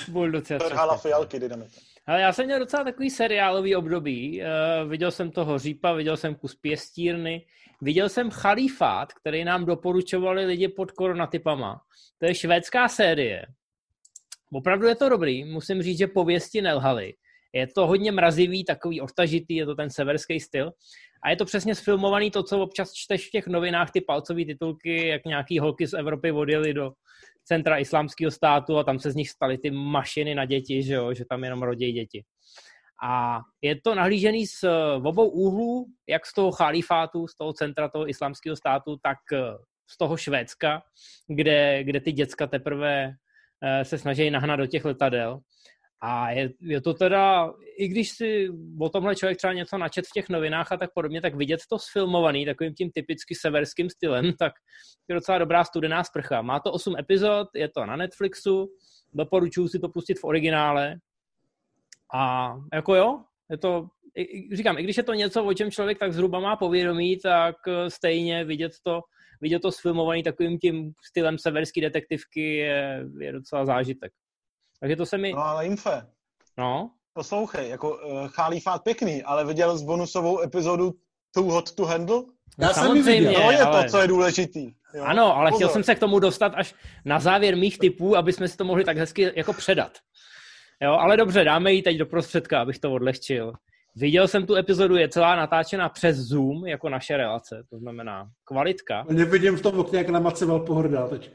Buldoci 0.08 0.54
a 0.54 0.58
Trhala 0.58 0.96
fialky 0.98 1.38
dynamita. 1.40 1.80
Ale 2.06 2.20
já 2.20 2.32
jsem 2.32 2.46
měl 2.46 2.58
docela 2.58 2.84
takový 2.84 3.10
seriálový 3.10 3.76
období. 3.76 4.42
Uh, 4.42 4.90
viděl 4.90 5.10
jsem 5.10 5.30
toho 5.30 5.58
Řípa, 5.58 5.92
viděl 5.92 6.16
jsem 6.16 6.34
kus 6.34 6.54
Pěstírny, 6.54 7.46
viděl 7.80 8.08
jsem 8.08 8.30
Chalífát, 8.30 9.12
který 9.12 9.44
nám 9.44 9.64
doporučovali 9.64 10.44
lidi 10.44 10.68
pod 10.68 10.90
koronatypama. 10.90 11.80
To 12.18 12.26
je 12.26 12.34
švédská 12.34 12.88
série. 12.88 13.46
Opravdu 14.52 14.86
je 14.86 14.94
to 14.94 15.08
dobrý, 15.08 15.44
musím 15.44 15.82
říct, 15.82 15.98
že 15.98 16.06
pověsti 16.06 16.62
nelhaly. 16.62 17.14
Je 17.52 17.66
to 17.66 17.86
hodně 17.86 18.12
mrazivý, 18.12 18.64
takový 18.64 19.00
odtažitý, 19.00 19.56
je 19.56 19.66
to 19.66 19.74
ten 19.74 19.90
severský 19.90 20.40
styl. 20.40 20.72
A 21.24 21.30
je 21.30 21.36
to 21.36 21.44
přesně 21.44 21.74
sfilmovaný 21.74 22.30
to, 22.30 22.42
co 22.42 22.60
občas 22.60 22.92
čteš 22.92 23.28
v 23.28 23.30
těch 23.30 23.46
novinách, 23.46 23.90
ty 23.90 24.00
palcové 24.00 24.44
titulky, 24.44 25.08
jak 25.08 25.24
nějaký 25.24 25.58
holky 25.58 25.86
z 25.86 25.92
Evropy 25.92 26.32
odjeli 26.32 26.74
do 26.74 26.92
centra 27.44 27.78
islámského 27.78 28.30
státu 28.30 28.78
a 28.78 28.84
tam 28.84 28.98
se 28.98 29.10
z 29.10 29.14
nich 29.14 29.30
staly 29.30 29.58
ty 29.58 29.70
mašiny 29.70 30.34
na 30.34 30.44
děti, 30.44 30.82
že, 30.82 30.94
jo, 30.94 31.14
že 31.14 31.24
tam 31.30 31.44
jenom 31.44 31.62
rodí 31.62 31.92
děti. 31.92 32.24
A 33.04 33.40
je 33.62 33.80
to 33.84 33.94
nahlížený 33.94 34.46
z 34.46 34.64
eh, 34.64 34.70
obou 35.04 35.28
úhlů, 35.28 35.86
jak 36.08 36.26
z 36.26 36.34
toho 36.34 36.52
chalifátu, 36.52 37.26
z 37.26 37.36
toho 37.36 37.52
centra 37.52 37.88
toho 37.88 38.08
islámského 38.08 38.56
státu, 38.56 38.96
tak 39.02 39.18
eh, 39.32 39.38
z 39.90 39.98
toho 39.98 40.16
Švédska, 40.16 40.82
kde, 41.28 41.84
kde 41.84 42.00
ty 42.00 42.12
děcka 42.12 42.46
teprve 42.46 43.10
eh, 43.64 43.84
se 43.84 43.98
snaží 43.98 44.30
nahnat 44.30 44.58
do 44.58 44.66
těch 44.66 44.84
letadel. 44.84 45.40
A 46.04 46.30
je, 46.30 46.50
je 46.60 46.80
to 46.80 46.94
teda, 46.94 47.52
i 47.78 47.88
když 47.88 48.10
si 48.10 48.48
o 48.80 48.88
tomhle 48.88 49.16
člověk 49.16 49.38
třeba 49.38 49.52
něco 49.52 49.78
načet 49.78 50.06
v 50.06 50.12
těch 50.14 50.28
novinách 50.28 50.72
a 50.72 50.76
tak 50.76 50.90
podobně, 50.94 51.20
tak 51.20 51.34
vidět 51.34 51.60
to 51.70 51.78
sfilmovaný 51.78 52.44
takovým 52.44 52.74
tím 52.74 52.90
typicky 52.90 53.34
severským 53.34 53.90
stylem, 53.90 54.32
tak 54.38 54.52
je 55.08 55.14
docela 55.14 55.38
dobrá 55.38 55.64
studená 55.64 56.04
sprcha. 56.04 56.42
Má 56.42 56.60
to 56.60 56.72
8 56.72 56.96
epizod, 56.98 57.48
je 57.54 57.68
to 57.68 57.86
na 57.86 57.96
Netflixu, 57.96 58.68
doporučuji 59.14 59.68
si 59.68 59.78
to 59.78 59.88
pustit 59.88 60.18
v 60.18 60.24
originále. 60.24 60.96
A 62.14 62.54
jako 62.74 62.94
jo, 62.94 63.24
je 63.50 63.58
to, 63.58 63.88
říkám, 64.52 64.78
i 64.78 64.82
když 64.82 64.96
je 64.96 65.02
to 65.02 65.14
něco, 65.14 65.44
o 65.44 65.54
čem 65.54 65.70
člověk 65.70 65.98
tak 65.98 66.12
zhruba 66.12 66.40
má 66.40 66.56
povědomí, 66.56 67.18
tak 67.18 67.56
eh, 67.68 67.90
stejně 67.90 68.44
vidět 68.44 68.72
to, 68.82 69.00
vidět 69.40 69.62
to 69.62 69.72
sfilmovaný 69.72 70.22
takovým 70.22 70.58
tím 70.58 70.92
stylem 71.08 71.38
severské 71.38 71.80
detektivky 71.80 72.56
je, 72.56 73.06
je 73.20 73.32
docela 73.32 73.64
zážitek. 73.66 74.12
Takže 74.82 74.96
to 74.96 75.06
se 75.06 75.18
mi... 75.18 75.32
No 75.32 75.44
ale 75.46 75.66
Infe, 75.66 76.06
No, 76.58 76.90
poslouchej, 77.12 77.68
jako 77.68 77.90
uh, 77.90 78.28
Chalífát 78.28 78.82
pěkný, 78.82 79.22
ale 79.22 79.44
viděl 79.44 79.76
z 79.76 79.82
bonusovou 79.82 80.42
epizodu 80.42 80.92
Too 81.34 81.44
Hot 81.44 81.74
to 81.74 81.84
Handle? 81.84 82.22
Já 82.58 82.68
jsem 82.72 82.82
samozřejmě, 82.86 83.20
viděl. 83.28 83.42
To 83.42 83.50
je 83.50 83.58
ale... 83.62 83.84
to, 83.84 83.90
co 83.90 83.98
je 84.00 84.08
důležitý. 84.08 84.72
Jo? 84.94 85.04
Ano, 85.04 85.36
ale 85.36 85.50
chtěl 85.50 85.68
Pozor. 85.68 85.72
jsem 85.72 85.82
se 85.82 85.94
k 85.94 85.98
tomu 85.98 86.18
dostat 86.18 86.52
až 86.56 86.74
na 87.04 87.20
závěr 87.20 87.56
mých 87.56 87.78
typů, 87.78 88.16
aby 88.16 88.32
jsme 88.32 88.48
si 88.48 88.56
to 88.56 88.64
mohli 88.64 88.84
tak 88.84 88.96
hezky 88.96 89.32
jako 89.36 89.52
předat. 89.52 89.92
Jo, 90.82 90.92
ale 90.92 91.16
dobře, 91.16 91.44
dáme 91.44 91.72
ji 91.72 91.82
teď 91.82 91.96
do 91.96 92.06
prostředka, 92.06 92.60
abych 92.60 92.78
to 92.78 92.92
odlehčil. 92.92 93.52
Viděl 93.96 94.28
jsem 94.28 94.46
tu 94.46 94.54
epizodu, 94.54 94.96
je 94.96 95.08
celá 95.08 95.36
natáčena 95.36 95.88
přes 95.88 96.16
Zoom, 96.16 96.66
jako 96.66 96.88
naše 96.88 97.16
relace, 97.16 97.64
to 97.70 97.78
znamená 97.78 98.28
kvalitka, 98.44 99.04
Nevidím 99.10 99.56
v 99.56 99.62
tom 99.62 99.78
okně, 99.78 99.98
jak 99.98 100.08
namaceval 100.08 100.60
pohrdá 100.60 101.08
teď. 101.08 101.30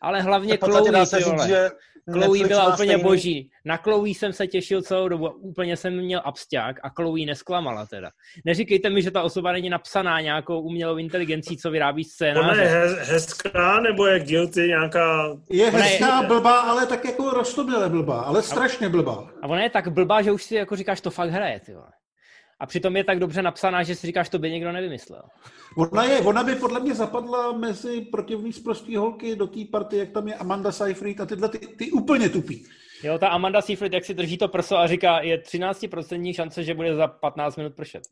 ale 0.00 0.20
hlavně 0.22 0.58
dá 0.58 0.66
Chloe, 0.66 1.06
se 1.06 1.20
říct, 1.20 1.44
že 1.46 1.70
Chloe 2.12 2.46
byla 2.48 2.64
úplně 2.74 2.92
stejný- 2.92 3.02
boží. 3.02 3.50
Na 3.64 3.76
Chloe 3.76 4.08
jsem 4.08 4.32
se 4.32 4.46
těšil 4.46 4.82
celou 4.82 5.08
dobu. 5.08 5.28
Úplně 5.30 5.76
jsem 5.76 5.96
měl 5.96 6.22
absťák 6.24 6.76
a 6.82 6.88
Chloe 6.88 7.26
nesklamala 7.26 7.86
teda. 7.86 8.10
Neříkejte 8.44 8.90
mi, 8.90 9.02
že 9.02 9.10
ta 9.10 9.22
osoba 9.22 9.52
není 9.52 9.70
napsaná 9.70 10.20
nějakou 10.20 10.60
umělou 10.60 10.96
inteligencí, 10.96 11.56
co 11.56 11.70
vyrábí 11.70 12.02
Ona 12.02 12.02
je 12.02 12.10
scénáře. 12.10 12.64
hez, 12.64 13.08
hezká, 13.08 13.80
nebo 13.80 14.06
je 14.06 14.20
guilty 14.20 14.60
nějaká... 14.60 15.36
Je 15.50 15.66
Ona 15.68 15.78
je- 15.78 15.84
hezká, 15.84 16.22
blbá, 16.22 16.60
ale 16.60 16.86
tak 16.86 17.04
jako 17.04 17.30
roztomile 17.30 17.88
blbá, 17.88 18.20
ale 18.20 18.42
strašně 18.42 18.88
blbá. 18.88 19.30
A 19.42 19.46
ona 19.46 19.62
je 19.62 19.70
tak 19.70 19.88
blbá, 19.88 20.22
že 20.22 20.32
už 20.32 20.42
si 20.44 20.54
jako 20.54 20.76
říkáš, 20.76 21.00
to 21.00 21.10
fakt 21.10 21.30
hraje, 21.30 21.60
ty 21.60 21.72
vole. 21.74 21.86
A 22.60 22.66
přitom 22.66 22.96
je 22.96 23.04
tak 23.04 23.18
dobře 23.18 23.42
napsaná, 23.42 23.82
že 23.82 23.94
si 23.94 24.06
říkáš, 24.06 24.28
to 24.28 24.38
by 24.38 24.50
někdo 24.50 24.72
nevymyslel. 24.72 25.22
Ona, 25.76 26.04
je, 26.04 26.20
ona 26.20 26.42
by 26.42 26.54
podle 26.54 26.80
mě 26.80 26.94
zapadla 26.94 27.52
mezi 27.52 28.00
protivný 28.00 28.52
zprostý 28.52 28.96
holky 28.96 29.36
do 29.36 29.46
té 29.46 29.60
party, 29.70 29.96
jak 29.96 30.10
tam 30.10 30.28
je 30.28 30.34
Amanda 30.34 30.72
Seyfried 30.72 31.20
a 31.20 31.26
tyhle 31.26 31.48
ty, 31.48 31.58
ty 31.58 31.90
úplně 31.90 32.28
tupí. 32.28 32.66
Jo, 33.02 33.18
ta 33.18 33.28
Amanda 33.28 33.62
Seyfried, 33.62 33.92
jak 33.92 34.04
si 34.04 34.14
drží 34.14 34.38
to 34.38 34.48
prso 34.48 34.76
a 34.76 34.86
říká, 34.86 35.20
je 35.20 35.38
13% 35.38 36.34
šance, 36.34 36.64
že 36.64 36.74
bude 36.74 36.94
za 36.94 37.08
15 37.08 37.56
minut 37.56 37.74
pršet. 37.74 38.02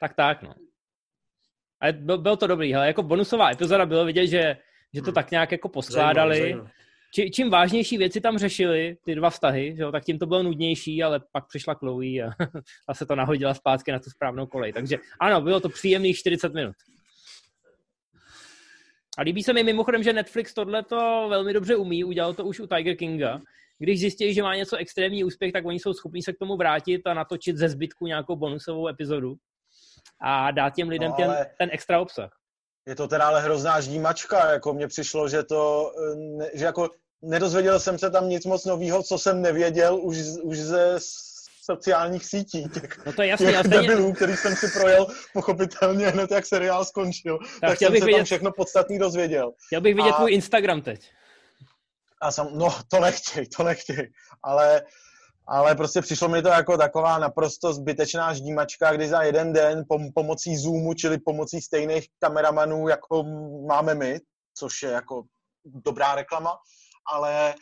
Tak 0.00 0.14
tak, 0.14 0.42
no. 0.42 0.54
A 1.80 1.92
byl, 1.92 2.18
byl 2.18 2.36
to 2.36 2.46
dobrý, 2.46 2.72
hele, 2.72 2.86
jako 2.86 3.02
bonusová 3.02 3.50
epizoda 3.50 3.86
bylo 3.86 4.04
vidět, 4.04 4.26
že, 4.26 4.56
že 4.94 5.02
to 5.02 5.12
tak 5.12 5.30
nějak 5.30 5.52
jako 5.52 5.68
poskládali. 5.68 6.38
Zajímavé, 6.38 6.50
zajímavé. 6.50 6.70
Či, 7.14 7.30
čím 7.30 7.50
vážnější 7.50 7.98
věci 7.98 8.20
tam 8.20 8.38
řešili, 8.38 8.96
ty 9.04 9.14
dva 9.14 9.30
vztahy, 9.30 9.76
že 9.76 9.82
jo, 9.82 9.92
tak 9.92 10.04
tím 10.04 10.18
to 10.18 10.26
bylo 10.26 10.42
nudnější, 10.42 11.02
ale 11.02 11.20
pak 11.32 11.46
přišla 11.48 11.74
Chloe 11.74 12.22
a, 12.22 12.30
a 12.88 12.94
se 12.94 13.06
to 13.06 13.16
nahodila 13.16 13.54
zpátky 13.54 13.92
na 13.92 13.98
tu 13.98 14.10
správnou 14.10 14.46
kolej. 14.46 14.72
Takže 14.72 14.96
ano, 15.20 15.40
bylo 15.40 15.60
to 15.60 15.68
příjemných 15.68 16.18
40 16.18 16.54
minut. 16.54 16.74
A 19.18 19.22
líbí 19.22 19.42
se 19.42 19.52
mi 19.52 19.62
mimochodem, 19.62 20.02
že 20.02 20.12
Netflix 20.12 20.54
tohle 20.54 20.82
to 20.82 21.26
velmi 21.30 21.52
dobře 21.52 21.76
umí, 21.76 22.04
udělal 22.04 22.34
to 22.34 22.44
už 22.44 22.60
u 22.60 22.66
Tiger 22.66 22.96
Kinga. 22.96 23.40
Když 23.78 24.00
zjistí, 24.00 24.34
že 24.34 24.42
má 24.42 24.54
něco 24.54 24.76
extrémní 24.76 25.24
úspěch, 25.24 25.52
tak 25.52 25.64
oni 25.64 25.80
jsou 25.80 25.92
schopní 25.92 26.22
se 26.22 26.32
k 26.32 26.38
tomu 26.38 26.56
vrátit 26.56 27.06
a 27.06 27.14
natočit 27.14 27.56
ze 27.56 27.68
zbytku 27.68 28.06
nějakou 28.06 28.36
bonusovou 28.36 28.88
epizodu 28.88 29.34
a 30.20 30.50
dát 30.50 30.74
těm 30.74 30.88
lidem 30.88 31.10
No, 31.10 31.16
ten, 31.16 31.30
ale- 31.30 31.46
ten 31.58 31.68
extra 31.72 32.00
obsah. 32.00 32.41
Je 32.86 32.94
to 32.94 33.08
teda 33.08 33.24
ale 33.26 33.40
hrozná 33.40 33.80
ždímačka, 33.80 34.52
jako 34.52 34.74
mně 34.74 34.88
přišlo, 34.88 35.28
že 35.28 35.42
to, 35.42 35.92
eh, 36.42 36.50
že 36.54 36.64
jako 36.64 36.90
nedozvěděl 37.22 37.80
jsem 37.80 37.98
se 37.98 38.10
tam 38.10 38.28
nic 38.28 38.44
moc 38.46 38.64
nového, 38.64 39.02
co 39.02 39.18
jsem 39.18 39.42
nevěděl 39.42 39.98
už, 40.02 40.16
už 40.42 40.58
ze 40.58 40.98
sociálních 41.64 42.24
sítí, 42.26 42.68
těch, 42.74 43.06
No 43.06 43.12
to 43.12 43.22
je 43.22 43.28
jasný, 43.28 43.46
těch 43.46 43.56
stejně, 43.58 43.88
debilů, 43.88 44.12
který 44.12 44.36
jsem 44.36 44.56
si 44.56 44.68
projel 44.68 45.06
pochopitelně 45.32 46.08
hned, 46.08 46.30
jak 46.30 46.46
seriál 46.46 46.84
skončil. 46.84 47.38
Tak, 47.38 47.48
tak 47.60 47.78
jsem 47.78 47.92
bych 47.92 48.00
se 48.00 48.06
vidět- 48.06 48.18
tam 48.18 48.24
všechno 48.24 48.52
podstatný 48.52 48.98
dozvěděl. 48.98 49.52
chtěl 49.66 49.80
bych 49.80 49.94
vidět 49.94 50.10
a- 50.10 50.16
tvůj 50.16 50.32
Instagram 50.32 50.82
teď. 50.82 51.10
A 52.20 52.30
sam, 52.32 52.48
no, 52.54 52.74
to 52.88 53.00
nechtěj, 53.00 53.46
to 53.46 53.62
nechtěj. 53.62 54.10
Ale, 54.42 54.82
ale 55.48 55.74
prostě 55.74 56.00
přišlo 56.00 56.28
mi 56.28 56.42
to 56.42 56.48
jako 56.48 56.76
taková 56.76 57.18
naprosto 57.18 57.72
zbytečná 57.72 58.34
ždímačka, 58.34 58.92
kdy 58.92 59.08
za 59.08 59.22
jeden 59.22 59.52
den 59.52 59.82
pom- 59.82 60.12
pomocí 60.14 60.56
Zoomu, 60.56 60.94
čili 60.94 61.18
pomocí 61.18 61.60
stejných 61.60 62.06
kameramanů, 62.18 62.88
jako 62.88 63.24
máme 63.68 63.94
my, 63.94 64.20
což 64.58 64.82
je 64.82 64.90
jako 64.90 65.22
dobrá 65.64 66.14
reklama, 66.14 66.58
ale 67.12 67.54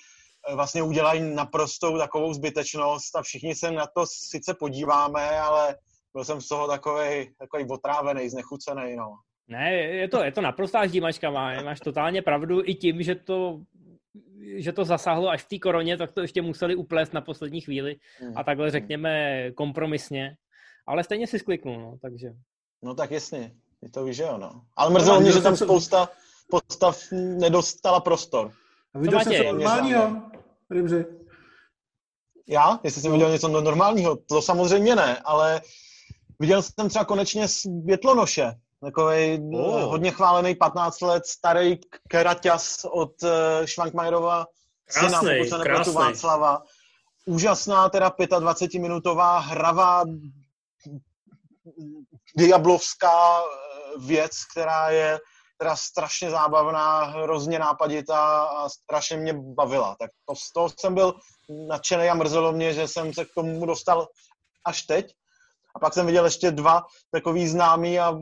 eh, 0.48 0.54
vlastně 0.54 0.82
udělají 0.82 1.34
naprostou 1.34 1.98
takovou 1.98 2.32
zbytečnost 2.32 3.16
a 3.16 3.22
všichni 3.22 3.54
se 3.54 3.70
na 3.70 3.86
to 3.86 4.04
sice 4.06 4.54
podíváme, 4.54 5.40
ale 5.40 5.76
byl 6.14 6.24
jsem 6.24 6.40
z 6.40 6.48
toho 6.48 6.68
takovej, 6.68 7.34
takový 7.38 7.66
otrávený, 7.70 8.28
znechucený, 8.28 8.96
no. 8.96 9.16
Ne, 9.48 9.74
je 9.74 10.08
to, 10.08 10.24
je 10.24 10.32
to 10.32 10.40
naprostá 10.40 10.86
ždímačka, 10.86 11.30
má, 11.30 11.62
máš 11.62 11.80
totálně 11.80 12.22
pravdu 12.22 12.62
i 12.64 12.74
tím, 12.74 13.02
že 13.02 13.14
to, 13.14 13.60
že 14.56 14.72
to 14.72 14.84
zasáhlo 14.84 15.28
až 15.28 15.42
v 15.44 15.48
té 15.48 15.58
koroně, 15.58 15.96
tak 15.96 16.12
to 16.12 16.20
ještě 16.20 16.42
museli 16.42 16.74
uplést 16.76 17.12
na 17.12 17.20
poslední 17.20 17.60
chvíli 17.60 17.96
Hmm. 18.20 18.38
a 18.38 18.44
takhle 18.44 18.70
řekněme 18.70 19.42
kompromisně. 19.52 20.36
Ale 20.86 21.04
stejně 21.04 21.26
si 21.26 21.38
skliknul, 21.38 21.80
no, 21.80 21.98
takže. 22.02 22.28
No 22.82 22.94
tak 22.94 23.10
jasně, 23.10 23.52
je 23.82 23.90
to 23.90 24.04
víš, 24.04 24.16
že 24.16 24.22
jo, 24.22 24.38
no. 24.38 24.62
Ale 24.76 24.90
mrzelo 24.90 25.12
Ale 25.14 25.22
mě, 25.22 25.32
že 25.32 25.40
tam 25.40 25.56
jsem- 25.56 25.66
spousta 25.66 26.08
postav 26.50 26.98
nedostala 27.12 28.00
prostor. 28.00 28.52
A 28.94 28.98
viděl 28.98 29.20
jsem 29.20 29.32
se 29.32 29.42
normálního, 29.44 30.22
Rybři. 30.70 31.04
Já? 32.48 32.80
Jestli 32.84 33.00
jsem 33.02 33.12
viděl 33.12 33.30
něco 33.30 33.48
no- 33.48 33.60
normálního, 33.60 34.16
to 34.16 34.42
samozřejmě 34.42 34.96
ne, 34.96 35.18
ale 35.18 35.60
viděl 36.38 36.62
jsem 36.62 36.88
třeba 36.88 37.04
konečně 37.04 37.48
Světlonoše, 37.48 38.52
takový 38.84 39.50
Oh. 39.54 39.82
hodně 39.82 40.10
chválený 40.10 40.54
15 40.54 41.00
let 41.00 41.26
starý 41.26 41.78
keraťas 42.08 42.84
od 42.84 43.12
Švankmajerova 43.64 44.46
syna, 44.90 45.08
Krásnej, 45.08 45.38
pokud 45.38 45.50
se 45.50 45.58
nepletu. 45.58 45.92
Václava. 45.92 46.62
Úžasná 47.26 47.88
teda 47.88 48.10
25-minutová 48.10 49.38
hravá 49.38 50.04
diablovská 52.36 53.40
eh, 53.40 53.98
věc, 53.98 54.44
která 54.52 54.90
je 54.90 55.18
teda 55.58 55.76
strašně 55.76 56.30
zábavná, 56.30 57.04
hrozně 57.04 57.58
nápaditá 57.58 58.42
a 58.42 58.68
strašně 58.68 59.16
mě 59.16 59.32
bavila. 59.32 59.96
Tak 60.00 60.10
to, 60.28 60.34
z 60.36 60.52
toho 60.52 60.68
jsem 60.80 60.94
byl 60.94 61.14
nadšený 61.68 62.08
a 62.08 62.14
mrzelo 62.14 62.52
mě, 62.52 62.72
že 62.72 62.88
jsem 62.88 63.14
se 63.14 63.24
k 63.24 63.28
tomu 63.34 63.66
dostal 63.66 64.08
až 64.64 64.82
teď. 64.82 65.14
Pak 65.80 65.94
jsem 65.94 66.06
viděl 66.06 66.24
ještě 66.24 66.50
dva 66.50 66.82
takový 67.10 67.48
známý 67.48 67.98
a 67.98 68.18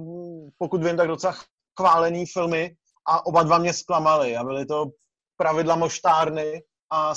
pokud 0.58 0.84
vím, 0.84 0.96
tak 0.96 1.08
docela 1.08 1.34
chválený 1.80 2.26
filmy 2.26 2.76
a 3.06 3.26
oba 3.26 3.42
dva 3.42 3.58
mě 3.58 3.72
zklamaly 3.72 4.36
a 4.36 4.44
byly 4.44 4.66
to 4.66 4.86
Pravidla 5.36 5.76
moštárny 5.76 6.62
a 6.90 7.14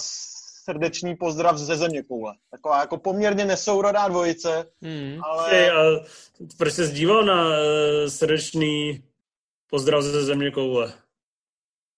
Srdečný 0.64 1.16
pozdrav 1.16 1.58
ze 1.58 1.78
země 1.78 2.04
koule. 2.04 2.34
Taková 2.52 2.80
jako 2.80 2.98
poměrně 2.98 3.46
nesourodá 3.46 4.08
dvojice, 4.08 4.72
Hmm. 4.82 5.24
ale... 5.24 5.52
Ej, 5.52 5.70
a 5.70 5.76
proč 6.58 6.74
se 6.74 6.86
zdíval 6.86 7.24
na 7.24 7.44
uh, 7.44 7.56
srdečný 8.08 9.04
pozdrav 9.70 10.04
ze 10.04 10.24
země 10.24 10.52
koule? 10.52 10.94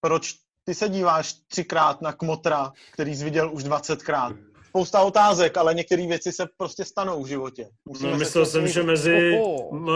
proč 0.00 0.34
ty 0.64 0.74
se 0.74 0.88
díváš 0.88 1.32
třikrát 1.32 2.00
na 2.00 2.12
kmotra, 2.12 2.72
který 2.92 3.16
jsi 3.16 3.24
viděl 3.24 3.52
už 3.52 3.64
20krát? 3.64 4.36
Spousta 4.76 5.02
otázek, 5.02 5.56
ale 5.56 5.74
některé 5.74 6.06
věci 6.06 6.32
se 6.32 6.46
prostě 6.56 6.84
stanou 6.84 7.22
v 7.22 7.26
životě. 7.26 7.68
Musíme 7.84 8.10
No, 8.10 8.18
myslel 8.18 8.46
jsem, 8.46 8.68
že 8.68 8.82
mezi 8.82 9.40
m, 9.72 9.86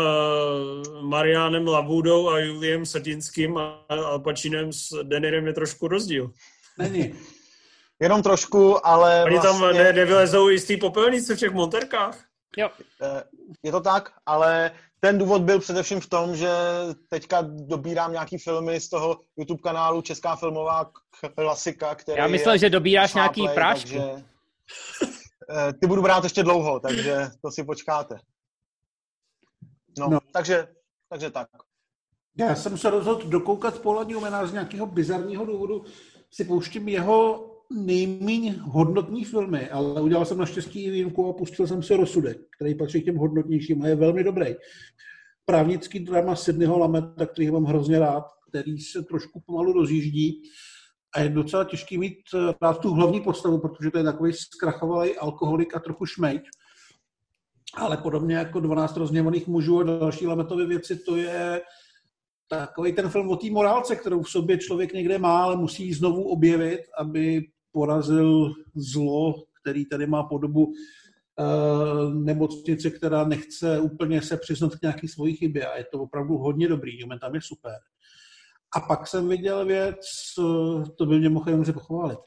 Marianem 1.03 1.69
Labudou 1.69 2.29
a 2.29 2.39
Juliem 2.39 2.87
Satinským 2.87 3.59
a 3.59 3.85
Al 3.89 4.19
Pacinem 4.19 4.73
s 4.73 4.89
Denirem 5.03 5.47
je 5.47 5.53
trošku 5.53 5.89
rozdíl. 5.89 6.31
Není. 6.79 7.15
Jenom 8.01 8.23
trošku, 8.23 8.87
ale 8.87 9.25
Oni 9.25 9.41
tam 9.41 9.59
vlastně, 9.59 9.85
ne, 9.85 9.93
nevylezou 9.93 10.51
i 10.51 10.59
z 10.59 10.65
té 10.65 10.77
popelnice 10.77 11.37
v 11.37 11.39
těch 11.39 11.53
monterkách. 11.53 12.25
Jo, 12.57 12.69
eh, 13.03 13.23
je 13.63 13.73
to 13.73 13.81
tak, 13.81 14.13
ale 14.27 14.71
ten 15.01 15.19
důvod 15.19 15.43
byl 15.43 15.59
především 15.59 16.01
v 16.01 16.09
tom, 16.09 16.37
že 16.37 16.51
teďka 17.09 17.45
dobírám 17.49 18.13
nějaký 18.13 18.39
filmy 18.39 18.81
z 18.81 18.89
toho 18.89 19.21
YouTube 19.37 19.63
kanálu 19.63 20.03
Česká 20.03 20.37
filmová 20.37 20.91
klasika, 21.37 21.95
který 21.95 22.19
já 22.19 22.27
myslel, 22.27 22.55
je 22.55 22.59
že 22.59 22.71
dobíráš 22.71 23.15
nějaký 23.15 23.43
Play, 23.43 23.55
prášky. 23.55 23.99
Takže, 23.99 24.38
ty 25.81 25.87
budu 25.87 26.03
brát 26.03 26.25
ještě 26.25 26.43
dlouho, 26.43 26.81
takže 26.81 27.17
to 27.43 27.51
si 27.51 27.65
počkáte. 27.65 28.17
No, 29.99 30.09
No. 30.11 30.19
takže, 30.33 30.69
takže 31.09 31.31
tak. 31.31 31.49
Já 32.39 32.55
jsem 32.55 32.79
se 32.79 32.91
rozhodl 32.91 33.29
dokoukat 33.29 33.79
Paula 33.79 34.05
Newmana 34.05 34.47
z 34.47 34.53
nějakého 34.53 34.87
bizarního 34.87 35.45
důvodu. 35.45 35.85
Si 36.31 36.45
pouštím 36.45 36.89
jeho 36.89 37.45
nejméně 37.73 38.53
hodnotní 38.53 39.25
filmy, 39.25 39.71
ale 39.71 40.03
udělal 40.03 40.25
jsem 40.25 40.39
naštěstí 40.39 40.91
výjimku 40.91 41.29
a 41.29 41.33
pustil 41.33 41.67
jsem 41.67 41.83
si 41.83 41.97
Rozsudek, 41.97 42.39
který 42.57 42.75
patří 42.75 43.03
k 43.03 43.05
těm 43.05 43.17
hodnotnějším 43.17 43.83
a 43.83 43.89
je 43.89 43.95
velmi 43.97 44.25
dobrý. 44.25 44.55
Právnický 45.45 46.01
drama 46.01 46.37
Sydneyho 46.37 46.79
Lameta, 46.79 47.27
který 47.27 47.51
mám 47.51 47.65
hrozně 47.65 47.99
rád, 47.99 48.25
který 48.49 48.79
se 48.79 49.03
trošku 49.03 49.41
pomalu 49.47 49.73
rozjíždí 49.73 50.43
a 51.15 51.21
je 51.21 51.29
docela 51.29 51.65
těžký 51.65 51.99
mít 51.99 52.19
rád 52.63 52.79
tu 52.81 52.95
hlavní 52.95 53.21
postavu, 53.21 53.59
protože 53.59 53.91
to 53.91 53.99
je 53.99 54.05
takový 54.05 54.33
zkrachovalý 54.33 55.17
alkoholik 55.17 55.77
a 55.77 55.81
trochu 55.81 56.07
šmejt. 56.07 56.43
Ale 57.75 57.97
podobně 57.97 58.37
jako 58.37 58.61
12 58.61 58.97
rozněvaných 58.97 59.47
mužů 59.47 59.81
a 59.81 59.83
další 59.83 60.27
Lametové 60.27 60.67
věci, 60.67 60.99
to 60.99 61.17
je 61.17 61.63
takový 62.49 62.93
ten 62.93 63.09
film 63.09 63.29
o 63.29 63.37
té 63.37 63.51
morálce, 63.51 63.97
kterou 63.97 64.23
v 64.23 64.31
sobě 64.31 64.59
člověk 64.59 64.93
někde 64.93 65.19
má, 65.19 65.43
ale 65.43 65.57
musí 65.57 65.87
ji 65.87 65.95
znovu 65.95 66.23
objevit, 66.23 66.81
aby 66.99 67.43
porazil 67.73 68.53
zlo, 68.75 69.35
který 69.63 69.87
tady 69.87 70.07
má 70.07 70.23
podobu 70.23 70.65
uh, 70.65 72.15
nemocnice, 72.15 72.91
která 72.91 73.25
nechce 73.25 73.81
úplně 73.81 74.23
se 74.23 74.37
přiznat 74.37 74.77
k 74.77 74.83
nějaký 74.83 75.09
svojí 75.09 75.37
chybě 75.37 75.67
a 75.67 75.79
je 75.79 75.85
to 75.93 76.03
opravdu 76.03 76.39
hodně 76.39 76.69
dobrý, 76.69 77.05
moment 77.05 77.19
tam 77.19 77.35
je 77.35 77.41
super. 77.43 77.79
A 78.77 78.81
pak 78.81 79.07
jsem 79.07 79.29
viděl 79.29 79.67
věc, 79.67 79.99
to 80.99 81.07
by 81.07 81.19
mě 81.19 81.29
mohl 81.29 81.51
jenom 81.51 81.73
pochválit. 81.73 82.19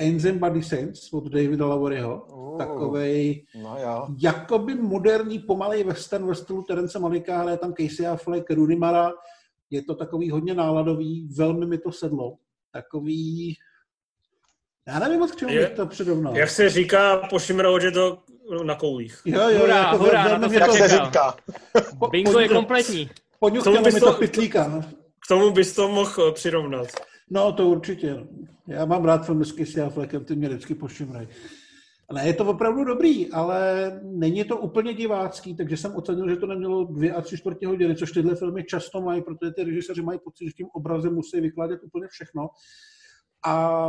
And 0.00 0.38
Body 0.38 0.62
Saints 0.62 1.12
od 1.12 1.24
Davida 1.28 1.66
Lavoryho. 1.66 2.26
Oh, 2.30 2.58
takovej 2.58 3.44
no 3.62 3.76
jo. 3.78 4.06
jakoby 4.18 4.74
moderní 4.74 5.38
pomalej 5.38 5.84
western 5.84 6.26
ve 6.26 6.34
stylu 6.34 6.62
Terence 6.62 6.98
Malika, 6.98 7.40
ale 7.40 7.52
je 7.52 7.56
tam 7.58 7.74
Casey 7.74 8.06
Affleck, 8.06 8.50
Rooney 8.50 8.76
Mara. 8.76 9.12
Je 9.70 9.82
to 9.82 9.94
takový 9.94 10.30
hodně 10.30 10.54
náladový, 10.54 11.28
velmi 11.36 11.66
mi 11.66 11.78
to 11.78 11.92
sedlo. 11.92 12.36
Takový 12.72 13.54
já 14.88 14.98
nevím, 14.98 15.18
moc 15.18 15.32
k 15.32 15.36
čemu 15.36 15.54
bych 15.54 15.70
to 15.70 15.86
přirovnal. 15.86 16.36
Jak 16.36 16.50
se 16.50 16.70
říká 16.70 17.16
po 17.16 17.38
Šimrohodě 17.38 17.90
to 17.90 18.22
na 18.64 18.74
koulích. 18.74 19.20
Jo, 19.24 19.48
jo, 19.48 19.60
hurá, 19.60 19.76
jako 19.78 19.98
hurá, 19.98 20.24
velmi 20.28 20.42
na 20.42 20.48
mě 20.48 20.60
to 20.60 20.76
Jak 20.76 20.90
se 20.90 21.04
říká. 21.04 21.36
Bingo 22.10 22.38
je 22.38 22.48
kompletní. 22.48 23.10
Poňuchtělo 23.38 23.82
bys 23.82 23.94
mi 23.94 24.00
to- 24.00 24.12
to 24.12 24.18
pitlíka. 24.18 24.82
K 25.24 25.28
tomu 25.28 25.50
bys 25.50 25.74
to 25.74 25.88
mohl 25.88 26.28
eh, 26.28 26.32
přirovnat. 26.32 26.86
no, 27.30 27.52
to 27.52 27.68
určitě. 27.68 28.26
Já 28.66 28.84
mám 28.84 29.04
rád 29.04 29.26
filmy 29.26 29.44
s 29.44 29.78
Affleckem, 29.78 30.24
ty 30.24 30.36
mě 30.36 30.48
vždycky 30.48 30.74
pošimrají. 30.74 31.28
Ne, 32.12 32.26
je 32.26 32.34
to 32.34 32.44
opravdu 32.46 32.84
dobrý, 32.84 33.30
ale 33.32 33.90
není 34.02 34.44
to 34.44 34.56
úplně 34.56 34.94
divácký, 34.94 35.56
takže 35.56 35.76
jsem 35.76 35.96
ocenil, 35.96 36.28
že 36.28 36.36
to 36.36 36.46
nemělo 36.46 36.84
dvě 36.84 37.12
a 37.12 37.20
tři 37.20 37.38
čtvrtě 37.38 37.66
hodiny, 37.66 37.96
což 37.96 38.12
tyhle 38.12 38.36
filmy 38.36 38.64
často 38.64 39.00
mají, 39.00 39.22
protože 39.22 39.50
ty 39.50 39.64
režiséři 39.64 40.02
mají 40.02 40.18
pocit, 40.24 40.44
že 40.44 40.52
tím 40.52 40.66
obrazem 40.74 41.14
musí 41.14 41.40
vykládat 41.40 41.80
úplně 41.82 42.06
všechno. 42.08 42.48
A 43.46 43.88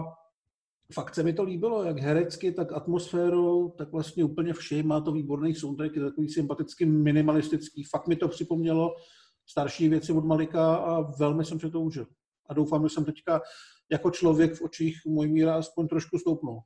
fakt 0.93 1.15
se 1.15 1.23
mi 1.23 1.33
to 1.33 1.43
líbilo, 1.43 1.83
jak 1.83 1.99
herecky, 1.99 2.51
tak 2.51 2.71
atmosférou, 2.71 3.69
tak 3.69 3.91
vlastně 3.91 4.23
úplně 4.23 4.53
všem. 4.53 4.87
Má 4.87 5.01
to 5.01 5.11
výborný 5.11 5.55
soundtrack, 5.55 5.95
je 5.95 6.01
takový 6.01 6.29
sympatický, 6.29 6.85
minimalistický. 6.85 7.83
Fakt 7.83 8.07
mi 8.07 8.15
to 8.15 8.27
připomnělo 8.27 8.95
starší 9.45 9.89
věci 9.89 10.11
od 10.11 10.25
Malika 10.25 10.75
a 10.75 11.01
velmi 11.01 11.45
jsem 11.45 11.59
se 11.59 11.69
to 11.69 11.81
užil. 11.81 12.07
A 12.49 12.53
doufám, 12.53 12.83
že 12.83 12.89
jsem 12.93 13.05
teďka 13.05 13.41
jako 13.91 14.11
člověk 14.11 14.53
v 14.53 14.61
očích 14.61 15.01
můj 15.05 15.27
míra 15.27 15.55
aspoň 15.55 15.87
trošku 15.87 16.19
stoupnul. 16.19 16.61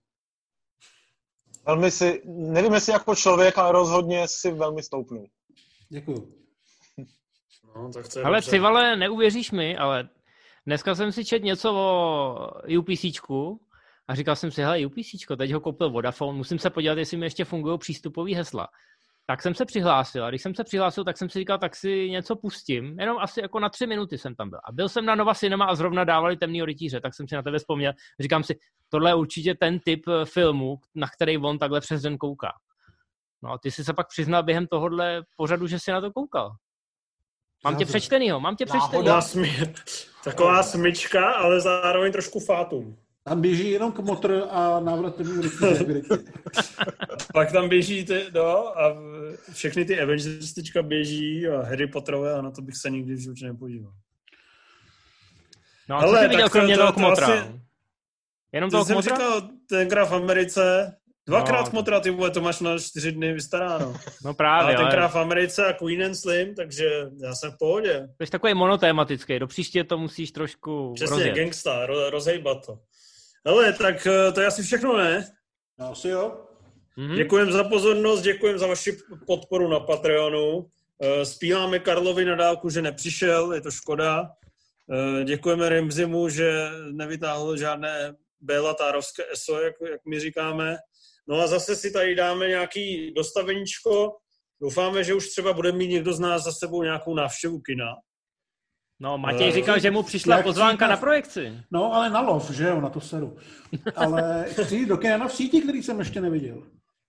Velmi 1.65 1.91
si, 1.91 2.21
nevím 2.25 2.73
jestli 2.73 2.93
jako 2.93 3.15
člověk, 3.15 3.57
ale 3.57 3.71
rozhodně 3.71 4.27
si 4.27 4.51
velmi 4.51 4.83
stoupnul. 4.83 5.27
Děkuju. 5.89 6.33
No, 7.75 7.91
tak 7.93 8.07
to 8.07 8.19
je 8.19 8.25
Ale. 8.25 8.41
Civale, 8.41 8.95
neuvěříš 8.95 9.51
mi, 9.51 9.77
ale 9.77 10.09
dneska 10.65 10.95
jsem 10.95 11.11
si 11.11 11.25
čet 11.25 11.43
něco 11.43 11.73
o 11.73 12.51
UPCčku 12.79 13.61
a 14.07 14.15
říkal 14.15 14.35
jsem 14.35 14.51
si, 14.51 14.61
hele, 14.61 14.85
UPCčko, 14.85 15.35
teď 15.35 15.51
ho 15.51 15.59
koupil 15.59 15.89
Vodafone, 15.89 16.37
musím 16.37 16.59
se 16.59 16.69
podívat, 16.69 16.97
jestli 16.97 17.17
mi 17.17 17.25
ještě 17.25 17.45
fungují 17.45 17.77
přístupové 17.77 18.35
hesla. 18.35 18.67
Tak 19.29 19.41
jsem 19.41 19.55
se 19.55 19.65
přihlásil 19.65 20.25
a 20.25 20.29
když 20.29 20.41
jsem 20.41 20.55
se 20.55 20.63
přihlásil, 20.63 21.03
tak 21.03 21.17
jsem 21.17 21.29
si 21.29 21.39
říkal, 21.39 21.57
tak 21.57 21.75
si 21.75 22.09
něco 22.09 22.35
pustím. 22.35 22.99
Jenom 22.99 23.17
asi 23.17 23.41
jako 23.41 23.59
na 23.59 23.69
tři 23.69 23.87
minuty 23.87 24.17
jsem 24.17 24.35
tam 24.35 24.49
byl. 24.49 24.59
A 24.63 24.71
byl 24.71 24.89
jsem 24.89 25.05
na 25.05 25.15
Nova 25.15 25.33
Cinema 25.33 25.65
a 25.65 25.75
zrovna 25.75 26.03
dávali 26.03 26.37
Temný 26.37 26.65
rytíře, 26.65 27.01
tak 27.01 27.15
jsem 27.15 27.27
si 27.27 27.35
na 27.35 27.41
tebe 27.41 27.59
vzpomněl. 27.59 27.93
Říkám 28.19 28.43
si, 28.43 28.59
tohle 28.89 29.09
je 29.09 29.15
určitě 29.15 29.55
ten 29.55 29.79
typ 29.79 30.07
eh, 30.07 30.25
filmu, 30.25 30.77
na 30.95 31.07
který 31.07 31.37
on 31.37 31.59
takhle 31.59 31.81
přes 31.81 32.01
den 32.01 32.17
kouká. 32.17 32.51
No 33.43 33.51
a 33.51 33.57
ty 33.57 33.71
jsi 33.71 33.83
se 33.83 33.93
pak 33.93 34.07
přiznal 34.07 34.43
během 34.43 34.67
tohohle 34.67 35.23
pořadu, 35.37 35.67
že 35.67 35.79
jsi 35.79 35.91
na 35.91 36.01
to 36.01 36.11
koukal. 36.11 36.51
Mám 37.63 37.75
tě 37.75 37.85
přečtenýho, 37.85 38.39
mám 38.39 38.55
tě 38.55 38.65
přečtenýho. 38.65 39.03
Taková 40.23 40.63
smyčka, 40.63 41.31
ale 41.31 41.61
zároveň 41.61 42.11
trošku 42.11 42.39
fátum. 42.39 42.97
Tam 43.27 43.41
běží 43.41 43.71
jenom 43.71 43.91
kmotr 43.91 44.43
a 44.49 44.79
návrat 44.79 45.15
první. 45.15 45.49
Pak 47.33 47.51
tam 47.51 47.69
běží 47.69 48.05
ty, 48.05 48.25
no, 48.33 48.79
a 48.79 48.97
všechny 49.53 49.85
ty 49.85 50.01
Avengers 50.01 50.53
teďka 50.53 50.81
běží 50.83 51.47
a 51.47 51.61
Harry 51.61 51.87
Potterové 51.87 52.33
a 52.33 52.41
na 52.41 52.51
to 52.51 52.61
bych 52.61 52.75
se 52.77 52.89
nikdy 52.89 53.13
v 53.15 53.19
životě 53.19 53.45
nepodíval. 53.45 53.93
No 55.89 55.97
a 55.97 56.01
co 56.01 56.07
Hele, 56.07 56.19
jsi 56.21 56.27
viděl 56.27 56.41
tak 56.45 56.51
to- 56.51 56.57
kromě 56.59 56.77
to- 56.77 56.91
toho 56.91 57.15
to 57.15 57.23
asi- 57.23 57.61
Jenom 58.51 58.69
To 58.69 58.75
toho 58.77 58.85
jsem 58.85 58.93
kmotra? 58.93 59.15
říkal 59.15 59.41
tenkrát 59.69 60.05
v 60.05 60.13
Americe, 60.15 60.95
dvakrát 61.27 61.61
No. 61.65 61.69
kmotra, 61.69 61.99
ty 61.99 62.09
vole, 62.09 62.31
to 62.31 62.41
máš 62.41 62.59
na 62.59 62.79
čtyři 62.79 63.11
dny 63.11 63.33
vystaráno. 63.33 63.85
No 63.93 63.99
Ale 64.25 64.33
právě, 64.33 64.77
tenkrát 64.77 64.99
ale 65.03 65.09
v 65.11 65.15
Americe 65.15 65.65
a 65.65 65.73
Queen 65.73 66.03
and 66.03 66.15
Slim, 66.15 66.55
takže 66.55 66.89
já 67.23 67.35
jsem 67.35 67.51
v 67.51 67.57
pohodě. 67.57 68.07
jsi 68.23 68.31
takový 68.31 68.53
monotématický, 68.53 69.39
do 69.39 69.47
příště 69.47 69.83
to 69.83 69.97
musíš 69.97 70.31
trošku 70.31 70.93
Přesně, 70.93 71.15
rozjet. 71.15 71.35
gangsta, 71.35 71.85
ro, 71.85 72.09
rozhejbat 72.09 72.65
to. 72.65 72.79
Hele, 73.47 73.73
tak 73.73 74.07
eh, 74.07 74.31
to 74.31 74.41
je 74.41 74.47
asi 74.47 74.63
všechno, 74.63 74.97
ne? 74.97 75.27
No, 75.79 75.91
asi 75.91 76.07
jo. 76.07 76.47
Mhm. 76.97 77.15
Děkujem 77.15 77.51
za 77.51 77.63
pozornost, 77.63 78.21
děkujem 78.21 78.57
za 78.57 78.67
vaši 78.67 78.97
podporu 79.27 79.67
na 79.67 79.79
Patreonu. 79.79 80.69
Eh, 81.01 81.25
Spíláme 81.25 81.79
Karlovi 81.79 82.25
na 82.25 82.35
dálku, 82.35 82.69
že 82.69 82.81
nepřišel, 82.81 83.53
je 83.53 83.61
to 83.61 83.71
škoda. 83.71 84.29
Eh, 84.91 85.23
Děkujeme 85.23 85.69
Remzimu, 85.69 86.29
že 86.29 86.69
nevytáhl 86.91 87.57
žádné 87.57 88.15
bélatárovské 88.41 89.23
ESO, 89.33 89.59
jak, 89.61 89.75
jak 89.91 90.01
my 90.05 90.19
říkáme. 90.19 90.77
No 91.27 91.39
a 91.39 91.47
zase 91.47 91.75
si 91.75 91.91
tady 91.91 92.15
dáme 92.15 92.47
nějaký 92.47 93.13
dostaveníčko. 93.13 94.15
Doufáme, 94.61 95.03
že 95.03 95.13
už 95.13 95.27
třeba 95.27 95.53
bude 95.53 95.71
mít 95.71 95.87
někdo 95.87 96.13
z 96.13 96.19
nás 96.19 96.43
za 96.43 96.51
sebou 96.51 96.83
nějakou 96.83 97.15
návštěvu 97.15 97.59
kina. 97.59 97.95
No, 98.99 99.17
Matěj 99.17 99.49
Eh, 99.49 99.51
říkal, 99.51 99.79
že 99.79 99.91
mu 99.91 100.03
přišla 100.03 100.35
jak 100.35 100.45
pozvánka 100.45 100.85
říká- 100.85 100.87
na 100.87 100.97
projekci. 100.97 101.53
No, 101.71 101.93
ale 101.93 102.09
na 102.09 102.21
lov, 102.21 102.49
že 102.51 102.63
jo, 102.67 102.81
na 102.81 102.89
to 102.89 103.01
seru. 103.01 103.37
Ale 103.95 104.45
chci 104.49 104.75
jít 104.75 104.85
do 104.85 104.97
kina 104.97 105.27
v 105.27 105.33
síti, 105.33 105.61
který 105.61 105.83
jsem 105.83 105.99
ještě 105.99 106.21
neviděl. 106.21 106.63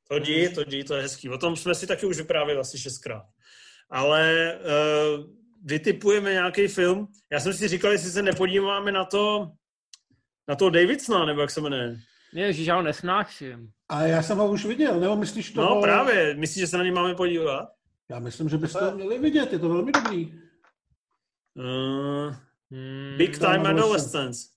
To 0.08 0.18
dí, 0.18 0.48
to 0.54 0.64
dí, 0.64 0.84
to 0.84 0.94
je 0.94 1.02
hezký. 1.02 1.28
O 1.28 1.38
tom 1.38 1.56
jsme 1.56 1.74
si 1.74 1.86
taky 1.86 2.06
už 2.06 2.16
vyprávěli 2.16 2.60
asi 2.60 2.78
šestkrát. 2.78 3.22
Ale 3.90 4.54
uh, 5.18 5.24
vytipujeme 5.64 6.32
nějaký 6.32 6.68
film. 6.68 7.08
Já 7.32 7.40
jsem 7.40 7.52
si 7.52 7.68
říkal, 7.68 7.92
jestli 7.92 8.10
se 8.10 8.22
nepodíváme 8.22 8.92
na 8.92 9.04
to, 9.04 9.50
na 10.48 10.54
to 10.56 10.70
Davidsona, 10.70 11.24
nebo 11.24 11.40
jak 11.40 11.50
se 11.50 11.60
jmenuje. 11.60 11.96
Ježíš, 12.34 12.66
já 12.66 12.76
ho 12.76 12.82
nesnáším. 12.82 13.68
A 13.88 14.02
já 14.02 14.22
jsem 14.22 14.38
ho 14.38 14.50
už 14.50 14.64
viděl, 14.66 15.00
nebo 15.00 15.16
myslíš 15.16 15.50
to? 15.50 15.60
No 15.62 15.82
právě, 15.82 16.34
myslíš, 16.34 16.60
že 16.60 16.66
se 16.66 16.76
na 16.76 16.82
něj 16.82 16.92
máme 16.92 17.14
podívat? 17.14 17.68
Já 18.10 18.18
myslím, 18.18 18.48
že 18.48 18.58
byste 18.58 18.78
to 18.78 18.96
měli 18.96 19.18
vidět, 19.18 19.52
je 19.52 19.58
to 19.58 19.68
velmi 19.68 19.92
dobrý. 19.92 20.32
Uh, 21.58 22.34
Hmm, 22.70 23.14
Big 23.18 23.38
Time 23.38 23.66
Adolescence. 23.66 24.48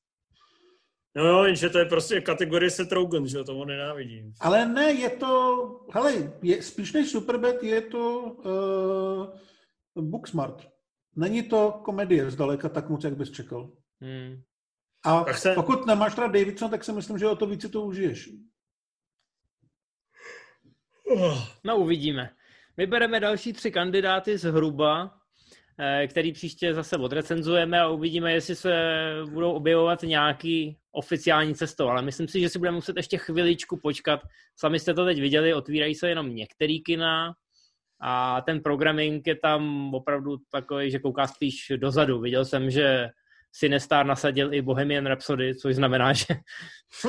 No 1.15 1.25
jo, 1.25 1.43
jenže 1.43 1.69
to 1.69 1.79
je 1.79 1.85
prostě 1.85 2.21
kategorie 2.21 2.69
Seth 2.71 2.91
Rogen, 2.91 3.27
že 3.27 3.37
jo, 3.37 3.43
tomu 3.43 3.65
nenávidím. 3.65 4.33
Ale 4.39 4.65
ne, 4.65 4.91
je 4.91 5.09
to, 5.09 5.65
hele, 5.93 6.33
je, 6.41 6.63
spíš 6.63 6.93
než 6.93 7.09
Superbad 7.11 7.63
je 7.63 7.81
to 7.81 8.19
uh, 9.95 10.03
Booksmart. 10.03 10.67
Není 11.15 11.43
to 11.43 11.81
komedie 11.85 12.31
zdaleka 12.31 12.69
tak 12.69 12.89
moc, 12.89 13.03
jak 13.03 13.17
bys 13.17 13.31
čekal. 13.31 13.71
hmm. 14.01 14.41
A 15.05 15.23
Tak 15.23 15.37
se- 15.37 15.53
pokud 15.55 15.85
nemáš 15.85 16.17
rád 16.17 16.27
Davidson, 16.31 16.71
tak 16.71 16.83
si 16.83 16.91
myslím, 16.93 17.17
že 17.17 17.27
o 17.27 17.35
to 17.35 17.45
víc 17.47 17.61
si 17.61 17.69
to 17.69 17.81
užiješ. 17.81 18.29
Oh, 21.07 21.47
No, 21.63 21.77
uvidíme. 21.77 22.35
Vybereme 22.77 23.19
další 23.19 23.53
tři 23.53 23.71
kandidáty 23.71 24.37
zhruba, 24.37 25.20
který 26.07 26.33
příště 26.33 26.73
zase 26.73 26.97
odrecenzujeme 26.97 27.79
a 27.79 27.87
uvidíme, 27.87 28.33
jestli 28.33 28.55
se 28.55 28.71
budou 29.31 29.51
objevovat 29.51 30.03
nějaký 30.03 30.77
oficiální 30.91 31.55
cestou, 31.55 31.87
ale 31.87 32.01
myslím 32.01 32.27
si, 32.27 32.39
že 32.39 32.49
si 32.49 32.59
budeme 32.59 32.75
muset 32.75 32.97
ještě 32.97 33.17
chviličku 33.17 33.79
počkat. 33.83 34.19
Sami 34.55 34.79
jste 34.79 34.93
to 34.93 35.05
teď 35.05 35.19
viděli, 35.19 35.53
otvírají 35.53 35.95
se 35.95 36.09
jenom 36.09 36.35
některý 36.35 36.83
kina 36.83 37.33
a 38.01 38.41
ten 38.41 38.59
programming 38.59 39.27
je 39.27 39.35
tam 39.35 39.93
opravdu 39.93 40.37
takový, 40.51 40.91
že 40.91 40.99
kouká 40.99 41.27
spíš 41.27 41.71
dozadu. 41.77 42.19
Viděl 42.19 42.45
jsem, 42.45 42.69
že 42.69 43.09
Sinestar 43.51 44.05
nasadil 44.05 44.53
i 44.53 44.61
Bohemian 44.61 45.05
Rhapsody, 45.05 45.55
což 45.55 45.75
znamená, 45.75 46.13
že 46.13 46.25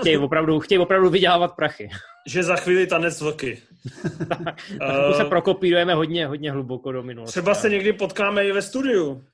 chtějí 0.00 0.16
opravdu, 0.18 0.60
chtějí 0.60 0.78
opravdu 0.78 1.10
vydělávat 1.10 1.56
prachy. 1.56 1.88
že 2.28 2.42
za 2.42 2.56
chvíli 2.56 2.86
tanec 2.86 3.20
vlky. 3.20 3.62
Uh, 4.72 5.16
se 5.16 5.22
Eh, 5.22 5.28
prokopírujeme 5.28 5.94
hodně, 5.94 6.26
hodně 6.26 6.52
hluboko 6.52 6.92
do 6.92 7.02
minulosti. 7.02 7.32
Třeba 7.32 7.54
se 7.54 7.68
někdy 7.68 7.92
potkáme 7.92 8.46
i 8.46 8.52
ve 8.52 8.62
studiu. 8.62 9.24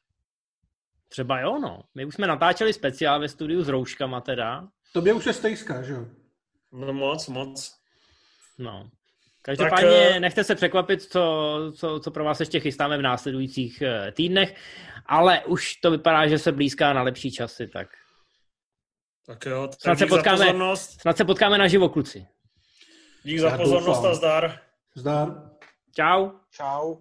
Třeba 1.09 1.41
jo, 1.41 1.59
no. 1.59 1.83
My 1.95 2.05
už 2.05 2.15
jsme 2.15 2.27
natáčeli 2.27 2.73
speciál 2.73 3.21
ve 3.21 3.29
studiu 3.29 3.63
s 3.63 3.69
rouškama 3.69 4.21
teda. 4.21 4.69
Tobě 4.93 5.13
už 5.13 5.27
je 5.27 5.33
stejská, 5.33 5.83
že 5.83 5.93
jo? 5.93 6.07
No 6.73 6.93
moc, 6.93 7.29
moc. 7.29 7.75
No. 8.59 8.91
Každopádně 9.49 10.09
Tak, 10.13 10.21
nechte 10.21 10.45
se 10.45 10.55
překvapit, 10.55 11.03
co, 11.03 11.59
co, 11.77 12.01
co 12.01 12.11
pro 12.11 12.25
vás 12.25 12.41
ještě 12.41 12.61
chystáme 12.61 12.99
v 12.99 13.03
následujících 13.03 13.83
eh, 13.83 14.13
týdnech, 14.13 14.55
ale 15.07 15.45
už 15.45 15.77
to 15.77 15.91
vypadá, 15.91 16.27
že 16.29 16.39
se 16.39 16.53
blízká 16.53 16.93
na 16.93 17.03
lepší 17.03 17.33
časy, 17.33 17.69
tak 17.69 17.89
Tak 19.27 19.47
jo, 19.47 19.69
Snad 19.81 19.93
tak 19.93 19.99
se 19.99 20.05
dík 20.05 20.11
za 20.11 20.17
potkáme. 20.17 20.39
pozornost. 20.39 21.01
snad 21.01 21.17
se 21.17 21.25
potkáme 21.25 21.59
na 21.59 21.69
živo, 21.69 21.89
kluci. 21.89 22.27
Dík 23.23 23.39
za 23.39 23.57
pozornost 23.57 24.05
a 24.05 24.15
zdar. 24.15 24.61
Zdar. 24.95 25.29
Čau. 25.97 26.31
Čau. 26.51 26.97